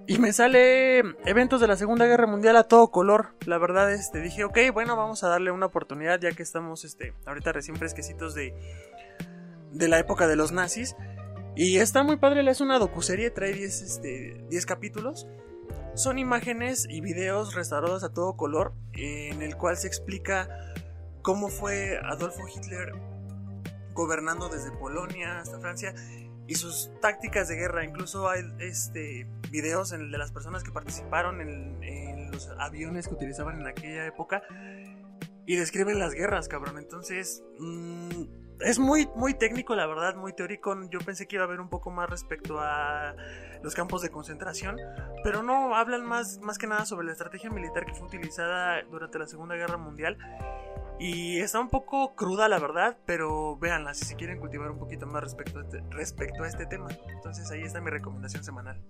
Y 0.06 0.18
me 0.18 0.32
sale 0.32 0.98
eventos 1.24 1.60
de 1.60 1.66
la 1.66 1.76
Segunda 1.76 2.04
Guerra 2.06 2.26
Mundial 2.26 2.56
a 2.56 2.64
todo 2.64 2.90
color. 2.90 3.28
La 3.46 3.58
verdad, 3.58 3.92
este, 3.92 4.20
dije, 4.20 4.44
ok, 4.44 4.58
bueno, 4.72 4.96
vamos 4.96 5.24
a 5.24 5.28
darle 5.28 5.50
una 5.50 5.66
oportunidad 5.66 6.20
ya 6.20 6.32
que 6.32 6.42
estamos, 6.42 6.84
este, 6.84 7.14
ahorita 7.26 7.52
recién 7.52 7.76
fresquecitos 7.76 8.34
de, 8.34 8.54
de 9.72 9.88
la 9.88 9.98
época 9.98 10.26
de 10.26 10.36
los 10.36 10.52
nazis. 10.52 10.96
Y 11.56 11.78
está 11.78 12.02
muy 12.02 12.16
padre, 12.16 12.48
es 12.50 12.60
una 12.60 12.78
docuserie, 12.78 13.30
trae 13.30 13.52
10 13.52 13.82
este, 13.82 14.66
capítulos. 14.66 15.28
Son 15.94 16.18
imágenes 16.18 16.86
y 16.90 17.00
videos 17.00 17.54
restaurados 17.54 18.02
a 18.02 18.12
todo 18.12 18.36
color 18.36 18.72
en 18.92 19.40
el 19.42 19.56
cual 19.56 19.76
se 19.76 19.86
explica 19.86 20.48
cómo 21.22 21.48
fue 21.48 21.98
Adolfo 22.02 22.42
Hitler 22.48 22.92
gobernando 23.92 24.48
desde 24.48 24.72
Polonia 24.72 25.38
hasta 25.38 25.60
Francia 25.60 25.94
y 26.46 26.56
sus 26.56 26.90
tácticas 27.00 27.48
de 27.48 27.54
guerra. 27.54 27.84
Incluso 27.84 28.28
hay 28.28 28.42
este, 28.58 29.26
videos 29.50 29.90
de 29.90 30.18
las 30.18 30.32
personas 30.32 30.64
que 30.64 30.72
participaron 30.72 31.40
en, 31.40 32.30
los 32.32 32.48
aviones 32.58 33.06
que 33.06 33.14
utilizaban 33.14 33.60
en 33.60 33.68
aquella 33.68 34.06
época 34.06 34.42
y 35.46 35.56
describen 35.56 35.98
las 35.98 36.14
guerras, 36.14 36.48
cabrón. 36.48 36.78
Entonces, 36.78 37.42
mm, 37.58 38.24
es 38.60 38.78
muy, 38.78 39.08
muy 39.16 39.34
técnico, 39.34 39.74
la 39.74 39.86
verdad, 39.86 40.14
muy 40.16 40.32
teórico. 40.32 40.76
Yo 40.90 40.98
pensé 41.00 41.26
que 41.26 41.36
iba 41.36 41.44
a 41.44 41.46
haber 41.46 41.60
un 41.60 41.68
poco 41.68 41.90
más 41.90 42.08
respecto 42.08 42.60
a 42.60 43.14
los 43.62 43.74
campos 43.74 44.02
de 44.02 44.10
concentración, 44.10 44.76
pero 45.22 45.42
no, 45.42 45.74
hablan 45.74 46.04
más, 46.04 46.38
más 46.40 46.58
que 46.58 46.66
nada 46.66 46.86
sobre 46.86 47.06
la 47.06 47.12
estrategia 47.12 47.50
militar 47.50 47.84
que 47.84 47.94
fue 47.94 48.06
utilizada 48.06 48.82
durante 48.90 49.18
la 49.18 49.26
Segunda 49.26 49.54
Guerra 49.56 49.76
Mundial. 49.76 50.16
Y 50.98 51.40
está 51.40 51.58
un 51.58 51.70
poco 51.70 52.14
cruda, 52.14 52.48
la 52.48 52.60
verdad, 52.60 52.96
pero 53.04 53.58
véanla 53.58 53.94
si 53.94 54.04
se 54.04 54.14
quieren 54.14 54.38
cultivar 54.38 54.70
un 54.70 54.78
poquito 54.78 55.06
más 55.06 55.24
respecto 55.24 55.58
a 55.58 55.62
este, 55.62 55.82
respecto 55.90 56.44
a 56.44 56.48
este 56.48 56.66
tema. 56.66 56.88
Entonces 57.08 57.50
ahí 57.50 57.62
está 57.62 57.80
mi 57.80 57.90
recomendación 57.90 58.44
semanal. 58.44 58.80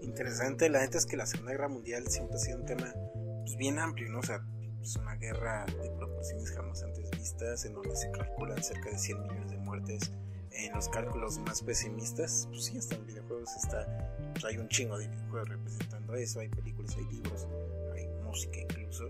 Interesante, 0.00 0.70
la 0.70 0.80
neta 0.80 0.96
es 0.96 1.04
que 1.04 1.18
la 1.18 1.26
Segunda 1.26 1.52
Guerra 1.52 1.68
Mundial 1.68 2.06
siempre 2.08 2.36
ha 2.36 2.38
sido 2.38 2.58
un 2.58 2.64
tema 2.64 2.94
pues, 3.42 3.56
bien 3.58 3.78
amplio, 3.78 4.08
¿no? 4.10 4.20
O 4.20 4.22
sea, 4.22 4.40
es 4.84 4.96
una 4.96 5.14
guerra 5.14 5.64
de 5.82 5.90
proporciones 5.92 6.50
jamás 6.50 6.82
antes 6.82 7.10
vistas, 7.12 7.64
en 7.64 7.72
donde 7.72 7.96
se 7.96 8.10
calculan 8.10 8.62
cerca 8.62 8.90
de 8.90 8.98
100 8.98 9.22
millones 9.22 9.50
de 9.50 9.56
muertes. 9.56 10.12
En 10.52 10.72
los 10.72 10.88
cálculos 10.88 11.38
más 11.38 11.62
pesimistas, 11.62 12.46
pues 12.50 12.66
sí, 12.66 12.78
en 12.94 13.06
videojuegos 13.06 13.50
está, 13.56 13.86
pues 14.34 14.44
hay 14.44 14.58
un 14.58 14.68
chingo 14.68 14.98
de 14.98 15.08
videojuegos 15.08 15.48
representando 15.48 16.14
eso, 16.14 16.40
hay 16.40 16.48
películas, 16.48 16.94
hay 16.96 17.04
libros, 17.06 17.48
hay 17.94 18.06
música 18.22 18.60
incluso. 18.60 19.08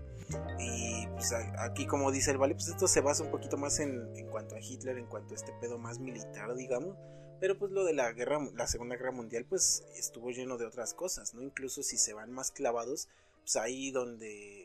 Y 0.59 1.07
pues 1.07 1.33
aquí, 1.33 1.85
como 1.85 2.11
dice 2.11 2.31
el 2.31 2.37
Vale, 2.37 2.55
pues 2.55 2.69
esto 2.69 2.87
se 2.87 3.01
basa 3.01 3.23
un 3.23 3.29
poquito 3.29 3.57
más 3.57 3.79
en, 3.79 4.15
en 4.15 4.27
cuanto 4.27 4.55
a 4.55 4.59
Hitler, 4.59 4.97
en 4.97 5.05
cuanto 5.05 5.33
a 5.33 5.35
este 5.35 5.51
pedo 5.59 5.77
más 5.77 5.99
militar, 5.99 6.55
digamos. 6.55 6.95
Pero 7.41 7.59
pues 7.59 7.71
lo 7.73 7.83
de 7.83 7.93
la 7.93 8.11
guerra, 8.13 8.39
la 8.55 8.65
Segunda 8.65 8.95
Guerra 8.95 9.11
Mundial, 9.11 9.45
pues 9.45 9.83
estuvo 9.97 10.31
lleno 10.31 10.57
de 10.57 10.65
otras 10.65 10.93
cosas, 10.93 11.33
¿no? 11.33 11.43
Incluso 11.43 11.83
si 11.83 11.97
se 11.97 12.13
van 12.13 12.31
más 12.31 12.49
clavados, 12.49 13.09
pues 13.41 13.57
ahí 13.57 13.91
donde 13.91 14.64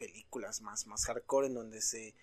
películas 0.00 0.62
más, 0.62 0.86
más 0.86 1.04
hardcore 1.04 1.48
en 1.48 1.54
donde 1.54 1.80
se 1.82 2.14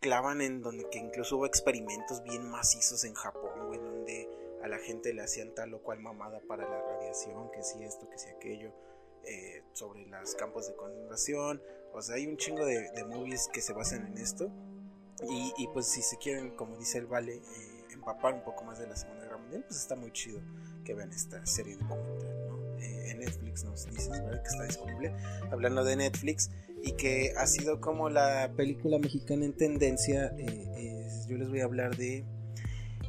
clavan 0.00 0.40
en 0.40 0.62
donde 0.62 0.88
que 0.88 0.98
incluso 0.98 1.36
hubo 1.36 1.46
experimentos 1.46 2.22
bien 2.24 2.50
macizos 2.50 3.04
en 3.04 3.14
Japón, 3.14 3.66
güey, 3.66 3.78
donde 3.78 4.28
a 4.62 4.68
la 4.68 4.78
gente 4.78 5.12
le 5.12 5.22
hacían 5.22 5.54
tal 5.54 5.74
o 5.74 5.82
cual 5.82 6.00
mamada 6.00 6.40
para 6.48 6.68
la 6.68 6.80
radiación, 6.80 7.50
que 7.50 7.62
si 7.62 7.84
esto, 7.84 8.08
que 8.08 8.18
si 8.18 8.28
aquello, 8.30 8.72
eh, 9.24 9.62
sobre 9.74 10.06
los 10.06 10.34
campos 10.34 10.66
de 10.66 10.74
concentración, 10.74 11.62
o 11.92 12.00
sea, 12.00 12.16
hay 12.16 12.26
un 12.26 12.38
chingo 12.38 12.64
de, 12.64 13.04
movies 13.04 13.48
que 13.52 13.60
se 13.60 13.74
basan 13.74 14.06
en 14.06 14.18
esto, 14.18 14.50
y, 15.28 15.68
pues 15.74 15.86
si 15.86 16.00
se 16.00 16.16
quieren, 16.16 16.56
como 16.56 16.78
dice 16.78 16.96
el 16.96 17.04
Vale, 17.04 17.34
eh, 17.36 17.84
empapar 17.92 18.32
un 18.32 18.42
poco 18.42 18.64
más 18.64 18.78
de 18.78 18.86
la 18.86 18.96
Segunda 18.96 19.24
Guerra 19.24 19.36
Mundial, 19.36 19.64
pues 19.68 19.78
está 19.78 19.94
muy 19.94 20.12
chido 20.12 20.40
que 20.82 20.94
vean 20.94 21.12
esta 21.12 21.44
serie 21.44 21.76
documental. 21.76 22.49
Eh, 22.80 23.14
Netflix 23.18 23.64
nos 23.64 23.86
dices, 23.86 24.10
¿verdad? 24.10 24.42
Que 24.42 24.48
está 24.48 24.64
disponible. 24.64 25.12
Hablando 25.50 25.84
de 25.84 25.96
Netflix, 25.96 26.50
y 26.82 26.92
que 26.92 27.32
ha 27.36 27.46
sido 27.46 27.80
como 27.80 28.08
la 28.08 28.52
película 28.56 28.98
mexicana 28.98 29.44
en 29.44 29.56
tendencia. 29.56 30.32
Eh, 30.38 31.06
yo 31.28 31.36
les 31.36 31.48
voy 31.48 31.60
a 31.60 31.64
hablar 31.64 31.96
de 31.96 32.24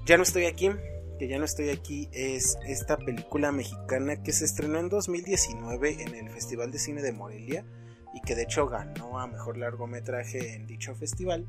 Ya 0.06 0.18
no 0.18 0.24
estoy 0.24 0.46
aquí, 0.46 0.70
que 1.18 1.28
ya 1.28 1.38
no 1.38 1.46
estoy 1.46 1.70
aquí, 1.70 2.10
es 2.12 2.58
esta 2.68 2.98
película 2.98 3.52
mexicana 3.52 4.22
que 4.22 4.32
se 4.32 4.46
estrenó 4.46 4.80
en 4.80 4.90
2019 4.90 6.04
en 6.04 6.16
el 6.16 6.30
Festival 6.30 6.72
de 6.72 6.80
Cine 6.80 7.02
de 7.02 7.12
Morelia 7.12 7.66
y 8.14 8.22
que 8.22 8.36
de 8.36 8.44
hecho 8.44 8.68
ganó 8.68 9.20
a 9.20 9.28
mejor 9.28 9.58
largometraje 9.58 10.56
en 10.56 10.68
dicho 10.68 10.96
festival, 10.96 11.46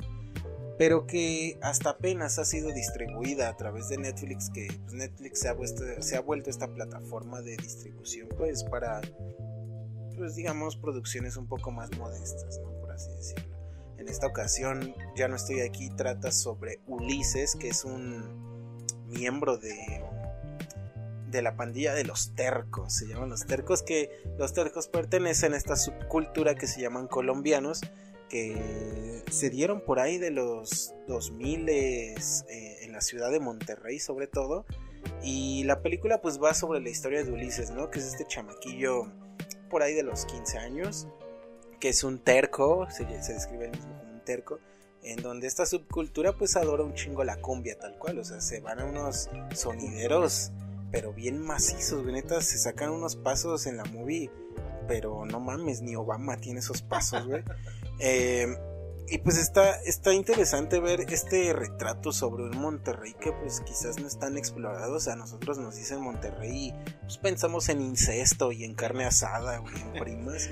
pero 0.79 1.07
que 1.07 1.59
hasta 1.63 1.91
apenas 1.91 2.39
ha 2.39 2.45
sido 2.45 2.73
distribuida 2.73 3.49
a 3.49 3.57
través 3.57 3.89
de 3.89 3.99
Netflix, 3.99 4.51
que 4.51 4.69
pues, 4.83 4.95
Netflix 4.95 5.41
se 5.41 5.49
ha, 5.49 5.57
se 6.01 6.17
ha 6.17 6.21
vuelto 6.21 6.51
esta 6.51 6.69
plataforma 6.69 7.41
de 7.43 7.57
distribución 7.57 8.29
pues 8.37 8.65
para 8.65 9.01
pues 10.17 10.35
digamos, 10.35 10.77
producciones 10.77 11.37
un 11.37 11.47
poco 11.47 11.71
más 11.71 11.91
modestas, 11.99 12.61
¿no? 12.63 12.71
Por 12.81 12.93
así 12.93 13.11
decirlo. 13.11 13.57
En 13.99 14.09
esta 14.09 14.27
ocasión, 14.27 14.95
ya 15.17 15.29
no 15.29 15.37
estoy 15.37 15.61
aquí, 15.61 15.91
trata 15.91 16.33
sobre 16.33 16.81
Ulises, 16.87 17.55
que 17.55 17.69
es 17.69 17.85
un 17.85 18.87
miembro 19.09 19.59
de, 19.59 20.03
de 21.31 21.43
la 21.43 21.57
pandilla 21.57 21.95
de 21.95 22.05
los 22.05 22.35
tercos, 22.35 22.95
se 22.95 23.07
llaman 23.07 23.31
los 23.31 23.47
tercos, 23.47 23.83
que 23.83 24.11
los 24.39 24.53
tercos 24.53 24.89
pertenecen 24.89 25.55
a 25.55 25.57
esta 25.57 25.77
subcultura 25.77 26.55
que 26.55 26.67
se 26.67 26.81
llaman 26.81 27.07
colombianos, 27.07 27.81
que 28.33 29.23
se 29.31 29.51
dieron 29.51 29.83
por 29.83 30.01
ahí 30.01 30.17
de 30.17 30.31
los 30.31 30.95
2000 31.07 31.69
eh, 31.69 32.15
en 32.81 32.93
la 32.93 33.03
ciudad 33.03 33.31
de 33.31 33.41
Monterrey 33.41 34.01
sobre 34.01 34.27
todo, 34.27 34.65
y 35.23 35.65
la 35.65 35.83
película 35.83 36.23
pues 36.23 36.43
va 36.43 36.55
sobre 36.55 36.81
la 36.81 36.89
historia 36.89 37.23
de 37.23 37.31
Ulises, 37.31 37.71
¿no? 37.73 37.91
Que 37.91 37.99
es 37.99 38.07
este 38.07 38.25
chamaquillo 38.27 39.13
por 39.69 39.83
ahí 39.83 39.93
de 39.93 40.03
los 40.03 40.25
15 40.25 40.59
años, 40.59 41.07
que 41.79 41.91
es 41.91 42.05
un 42.05 42.21
terco, 42.21 42.89
se, 42.91 43.05
describe 43.05 43.67
el 43.67 43.73
mismo 43.73 43.99
como 43.99 44.13
un 44.15 44.25
terco, 44.25 44.61
en 45.03 45.21
donde 45.21 45.47
esta 45.47 45.67
subcultura 45.67 46.33
pues 46.33 46.57
adora 46.57 46.85
un 46.85 46.95
chingo 46.95 47.25
la 47.25 47.37
cumbia 47.37 47.79
tal 47.79 47.99
cual, 47.99 48.19
o 48.19 48.25
sea, 48.25 48.41
se 48.41 48.61
van 48.61 48.81
a 48.81 48.87
unos 48.87 49.29
sonideros, 49.55 50.53
pero 50.91 51.13
bien 51.13 51.39
macizos, 51.39 52.03
güey, 52.03 52.23
se 52.41 52.59
sacan 52.59 52.91
unos 52.91 53.17
pasos 53.17 53.67
en 53.67 53.77
la 53.77 53.85
movie, 53.85 54.31
pero 54.93 55.25
no 55.25 55.41
mames, 55.41 55.81
ni 55.81 55.97
Obama 55.97 56.37
tiene 56.37 56.61
esos 56.61 56.83
pasos, 56.83 57.27
güey. 57.27 57.43
Eh, 57.99 58.47
y 59.09 59.19
pues 59.19 59.39
está, 59.39 59.81
está 59.87 60.13
interesante 60.13 60.81
ver 60.81 61.01
este 61.11 61.55
retrato 61.55 62.13
sobre 62.13 62.43
un 62.45 62.59
Monterrey 62.59 63.15
que 63.15 63.33
pues 63.33 63.63
quizás 63.63 63.99
no 63.99 64.07
es 64.07 64.19
tan 64.19 64.37
explorado. 64.37 64.97
O 64.97 65.01
sea, 65.01 65.17
nosotros 65.17 65.57
nos 65.57 65.77
dicen 65.77 66.03
Monterrey 66.03 66.67
y 66.67 66.75
pues 67.01 67.17
pensamos 67.17 67.71
en 67.71 67.81
incesto 67.81 68.53
y 68.53 68.65
en 68.65 68.75
carne 68.75 69.07
asada, 69.07 69.57
güey, 69.61 69.75
en 69.81 69.93
primas. 69.95 70.51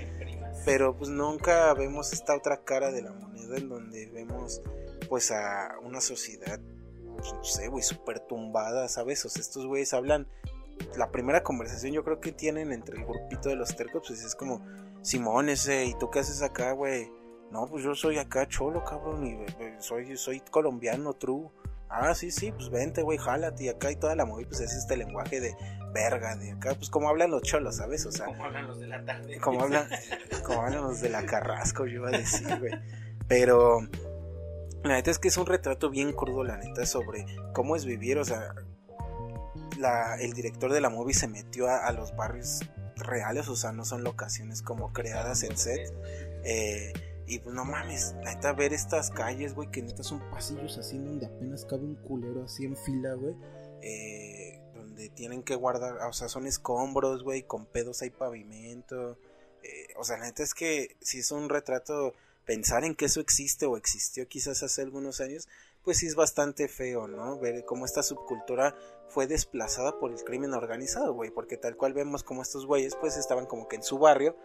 Pero 0.64 0.96
pues 0.96 1.10
nunca 1.10 1.74
vemos 1.74 2.14
esta 2.14 2.34
otra 2.34 2.64
cara 2.64 2.90
de 2.90 3.02
la 3.02 3.12
moneda 3.12 3.58
en 3.58 3.68
donde 3.68 4.06
vemos 4.06 4.62
pues 5.10 5.32
a 5.32 5.74
una 5.82 6.00
sociedad, 6.00 6.58
pues, 7.18 7.34
no 7.34 7.44
sé, 7.44 7.68
güey, 7.68 7.82
súper 7.82 8.20
tumbada, 8.20 8.88
¿sabes? 8.88 9.22
O 9.26 9.28
sea, 9.28 9.42
estos 9.42 9.66
güeyes 9.66 9.92
hablan, 9.92 10.28
la 10.96 11.10
primera 11.10 11.42
conversación 11.42 11.92
yo 11.92 12.04
creo 12.04 12.20
que 12.20 12.32
tienen 12.32 12.72
entre 12.72 12.98
el 12.98 13.04
grupito 13.04 13.48
de 13.48 13.56
los 13.56 13.74
tercos, 13.76 14.04
pues 14.06 14.24
es 14.24 14.34
como, 14.34 14.64
Simón 15.02 15.48
ese, 15.48 15.84
¿y 15.84 15.94
tú 15.98 16.10
qué 16.10 16.20
haces 16.20 16.42
acá, 16.42 16.72
güey? 16.72 17.10
No, 17.50 17.66
pues 17.66 17.82
yo 17.82 17.94
soy 17.94 18.18
acá 18.18 18.46
cholo, 18.46 18.84
cabrón, 18.84 19.26
y 19.26 19.38
soy, 19.78 20.16
soy 20.16 20.40
colombiano, 20.50 21.14
true. 21.14 21.48
Ah, 21.88 22.14
sí, 22.14 22.30
sí, 22.30 22.52
pues 22.52 22.70
vente, 22.70 23.02
güey, 23.02 23.18
jálate. 23.18 23.64
Y 23.64 23.68
acá 23.68 23.90
y 23.90 23.96
toda 23.96 24.14
la 24.14 24.24
movie, 24.24 24.46
pues 24.46 24.60
es 24.60 24.72
este 24.72 24.96
lenguaje 24.96 25.40
de 25.40 25.56
verga, 25.92 26.36
de 26.36 26.52
acá, 26.52 26.74
pues 26.74 26.88
como 26.88 27.08
hablan 27.08 27.32
los 27.32 27.42
cholos, 27.42 27.76
¿sabes? 27.76 28.06
O 28.06 28.12
sea, 28.12 28.26
como 28.26 28.44
hablan 28.44 28.68
los 28.68 28.78
de 28.78 28.86
la 28.86 29.04
tarde. 29.04 29.38
Como 29.40 29.62
hablan, 29.62 29.88
como 30.44 30.62
hablan 30.62 30.82
los 30.82 31.00
de 31.00 31.08
la 31.08 31.26
Carrasco, 31.26 31.86
yo 31.86 31.94
iba 31.94 32.08
a 32.10 32.12
decir, 32.12 32.46
güey. 32.60 32.72
Pero 33.26 33.80
la 34.84 34.94
neta 34.94 35.10
es 35.10 35.18
que 35.18 35.28
es 35.28 35.36
un 35.36 35.46
retrato 35.46 35.90
bien 35.90 36.12
crudo, 36.12 36.44
la 36.44 36.56
neta, 36.56 36.86
sobre 36.86 37.26
cómo 37.52 37.74
es 37.74 37.84
vivir, 37.84 38.18
o 38.18 38.24
sea, 38.24 38.54
la, 39.80 40.16
el 40.16 40.32
director 40.32 40.72
de 40.72 40.80
la 40.80 40.90
movie 40.90 41.14
se 41.14 41.28
metió 41.28 41.68
a, 41.68 41.90
los 41.92 42.14
barrios 42.14 42.60
reales, 42.96 43.48
o 43.48 43.56
sea, 43.56 43.72
no 43.72 43.84
son 43.84 44.04
locaciones 44.04 44.62
como 44.62 44.92
creadas 44.92 45.42
en 45.42 45.56
set. 45.56 45.92
Eh, 46.44 46.92
y 47.26 47.38
pues 47.38 47.54
no 47.54 47.64
mames, 47.64 48.14
neta, 48.24 48.52
ver 48.52 48.72
estas 48.72 49.10
calles, 49.10 49.54
güey, 49.54 49.70
que 49.70 49.82
neta 49.82 50.02
son 50.02 50.20
pasillos 50.30 50.78
así 50.78 50.98
donde 50.98 51.26
apenas 51.26 51.64
cabe 51.64 51.84
un 51.84 51.94
culero 51.94 52.44
así 52.44 52.64
en 52.64 52.76
fila, 52.76 53.14
güey. 53.14 53.36
Eh, 53.82 54.60
donde 54.74 55.08
tienen 55.10 55.42
que 55.42 55.54
guardar, 55.54 55.96
o 56.08 56.12
sea, 56.12 56.28
son 56.28 56.46
escombros, 56.46 57.22
güey, 57.22 57.42
con 57.42 57.66
pedos 57.66 58.02
hay 58.02 58.10
pavimento. 58.10 59.16
Eh, 59.62 59.94
o 59.96 60.04
sea, 60.04 60.18
la 60.18 60.24
neta 60.24 60.42
es 60.42 60.54
que 60.54 60.96
si 61.00 61.20
es 61.20 61.30
un 61.30 61.48
retrato, 61.48 62.14
pensar 62.44 62.84
en 62.84 62.96
que 62.96 63.04
eso 63.04 63.20
existe 63.20 63.66
o 63.66 63.76
existió 63.76 64.26
quizás 64.26 64.62
hace 64.62 64.82
algunos 64.82 65.20
años, 65.20 65.48
pues 65.84 65.98
sí 65.98 66.06
es 66.06 66.14
bastante 66.14 66.68
feo, 66.68 67.06
¿no? 67.06 67.38
Ver 67.38 67.64
cómo 67.64 67.84
esta 67.84 68.02
subcultura 68.02 68.74
fue 69.10 69.26
desplazada 69.26 69.98
por 69.98 70.12
el 70.12 70.22
crimen 70.24 70.54
organizado, 70.54 71.12
güey, 71.12 71.30
porque 71.30 71.56
tal 71.56 71.76
cual 71.76 71.92
vemos 71.92 72.22
como 72.22 72.42
estos 72.42 72.64
güeyes 72.64 72.96
pues 72.96 73.16
estaban 73.16 73.46
como 73.46 73.68
que 73.68 73.76
en 73.76 73.82
su 73.82 73.98
barrio 73.98 74.36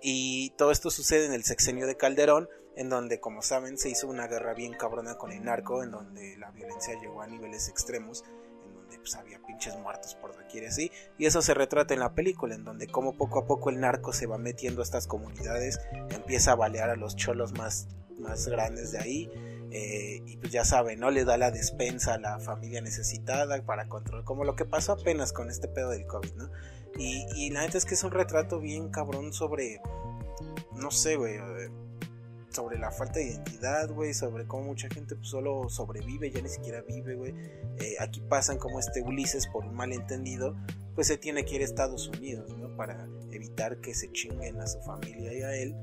y 0.00 0.50
todo 0.50 0.70
esto 0.70 0.90
sucede 0.90 1.26
en 1.26 1.32
el 1.32 1.44
sexenio 1.44 1.86
de 1.86 1.96
Calderón, 1.96 2.48
en 2.76 2.88
donde 2.88 3.20
como 3.20 3.42
saben 3.42 3.78
se 3.78 3.90
hizo 3.90 4.08
una 4.08 4.26
guerra 4.26 4.54
bien 4.54 4.72
cabrona 4.72 5.16
con 5.16 5.32
el 5.32 5.44
narco, 5.44 5.82
en 5.82 5.90
donde 5.90 6.36
la 6.38 6.50
violencia 6.50 6.98
llegó 7.00 7.22
a 7.22 7.26
niveles 7.26 7.68
extremos, 7.68 8.24
en 8.66 8.74
donde 8.74 8.98
pues 8.98 9.14
había 9.14 9.40
pinches 9.42 9.76
muertos 9.78 10.14
por 10.14 10.36
doquier 10.36 10.66
así, 10.66 10.90
y 11.18 11.26
eso 11.26 11.42
se 11.42 11.54
retrata 11.54 11.94
en 11.94 12.00
la 12.00 12.14
película, 12.14 12.54
en 12.54 12.64
donde 12.64 12.86
como 12.86 13.16
poco 13.16 13.40
a 13.40 13.46
poco 13.46 13.70
el 13.70 13.80
narco 13.80 14.12
se 14.12 14.26
va 14.26 14.38
metiendo 14.38 14.80
a 14.82 14.84
estas 14.84 15.06
comunidades, 15.06 15.80
empieza 16.10 16.52
a 16.52 16.56
balear 16.56 16.90
a 16.90 16.96
los 16.96 17.14
cholos 17.16 17.52
más, 17.52 17.88
más 18.18 18.48
grandes 18.48 18.92
de 18.92 18.98
ahí, 18.98 19.30
eh, 19.74 20.22
y 20.26 20.36
pues 20.36 20.52
ya 20.52 20.66
saben, 20.66 21.00
¿no? 21.00 21.10
Le 21.10 21.24
da 21.24 21.38
la 21.38 21.50
despensa 21.50 22.14
a 22.14 22.18
la 22.18 22.38
familia 22.38 22.82
necesitada 22.82 23.64
para 23.64 23.88
control, 23.88 24.22
como 24.24 24.44
lo 24.44 24.54
que 24.54 24.66
pasó 24.66 24.92
apenas 24.92 25.32
con 25.32 25.48
este 25.48 25.66
pedo 25.66 25.90
del 25.90 26.06
COVID, 26.06 26.34
¿no? 26.34 26.50
Y, 26.98 27.24
y 27.34 27.50
la 27.50 27.62
neta 27.62 27.78
es 27.78 27.86
que 27.86 27.94
es 27.94 28.04
un 28.04 28.10
retrato 28.10 28.60
bien 28.60 28.90
cabrón 28.90 29.32
sobre, 29.32 29.80
no 30.74 30.90
sé, 30.90 31.16
güey, 31.16 31.36
eh, 31.36 31.70
sobre 32.50 32.78
la 32.78 32.90
falta 32.90 33.14
de 33.14 33.30
identidad, 33.30 33.90
güey, 33.90 34.12
sobre 34.12 34.46
cómo 34.46 34.64
mucha 34.64 34.88
gente 34.90 35.16
pues, 35.16 35.28
solo 35.28 35.68
sobrevive, 35.70 36.30
ya 36.30 36.42
ni 36.42 36.50
siquiera 36.50 36.82
vive, 36.82 37.14
güey. 37.14 37.34
Eh, 37.78 37.96
aquí 37.98 38.20
pasan 38.20 38.58
como 38.58 38.78
este 38.78 39.00
Ulises, 39.00 39.46
por 39.46 39.64
un 39.64 39.74
malentendido, 39.74 40.54
pues 40.94 41.06
se 41.06 41.16
tiene 41.16 41.46
que 41.46 41.54
ir 41.54 41.62
a 41.62 41.64
Estados 41.64 42.08
Unidos, 42.08 42.54
¿no? 42.58 42.76
Para 42.76 43.08
evitar 43.30 43.80
que 43.80 43.94
se 43.94 44.12
chinguen 44.12 44.60
a 44.60 44.66
su 44.66 44.80
familia 44.82 45.32
y 45.32 45.42
a 45.42 45.54
él 45.54 45.74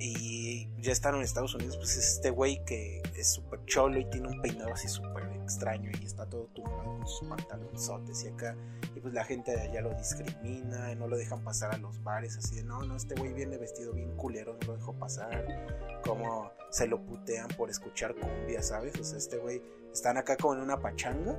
y 0.00 0.66
ya 0.80 0.92
están 0.92 1.14
en 1.14 1.20
Estados 1.20 1.54
Unidos, 1.54 1.76
pues 1.76 1.96
es 1.98 2.14
este 2.14 2.30
güey 2.30 2.64
que 2.64 3.02
es 3.14 3.34
súper 3.34 3.62
cholo 3.66 4.00
y 4.00 4.06
tiene 4.06 4.28
un 4.28 4.40
peinado 4.40 4.72
así 4.72 4.88
súper 4.88 5.24
extraño 5.42 5.90
y 6.00 6.06
está 6.06 6.24
todo 6.24 6.46
tumbado 6.54 6.84
con 6.84 7.06
sus 7.06 7.28
pantalonzotes 7.28 8.24
y 8.24 8.28
acá. 8.28 8.56
Y 8.96 9.00
pues 9.00 9.12
la 9.12 9.24
gente 9.24 9.52
de 9.52 9.60
allá 9.60 9.82
lo 9.82 9.92
discrimina, 9.94 10.94
no 10.94 11.06
lo 11.06 11.18
dejan 11.18 11.44
pasar 11.44 11.74
a 11.74 11.78
los 11.78 12.02
bares, 12.02 12.38
así 12.38 12.56
de 12.56 12.64
no, 12.64 12.82
no, 12.82 12.96
este 12.96 13.14
güey 13.14 13.34
viene 13.34 13.58
vestido 13.58 13.92
bien 13.92 14.16
culero, 14.16 14.56
no 14.62 14.68
lo 14.68 14.76
dejo 14.76 14.94
pasar. 14.94 16.00
Como 16.02 16.50
se 16.70 16.86
lo 16.86 17.04
putean 17.04 17.48
por 17.48 17.68
escuchar 17.68 18.14
cumbia, 18.14 18.62
¿sabes? 18.62 18.98
O 18.98 19.04
sea, 19.04 19.18
este 19.18 19.36
güey, 19.36 19.62
están 19.92 20.16
acá 20.16 20.36
como 20.38 20.54
en 20.54 20.60
una 20.60 20.80
pachanga 20.80 21.36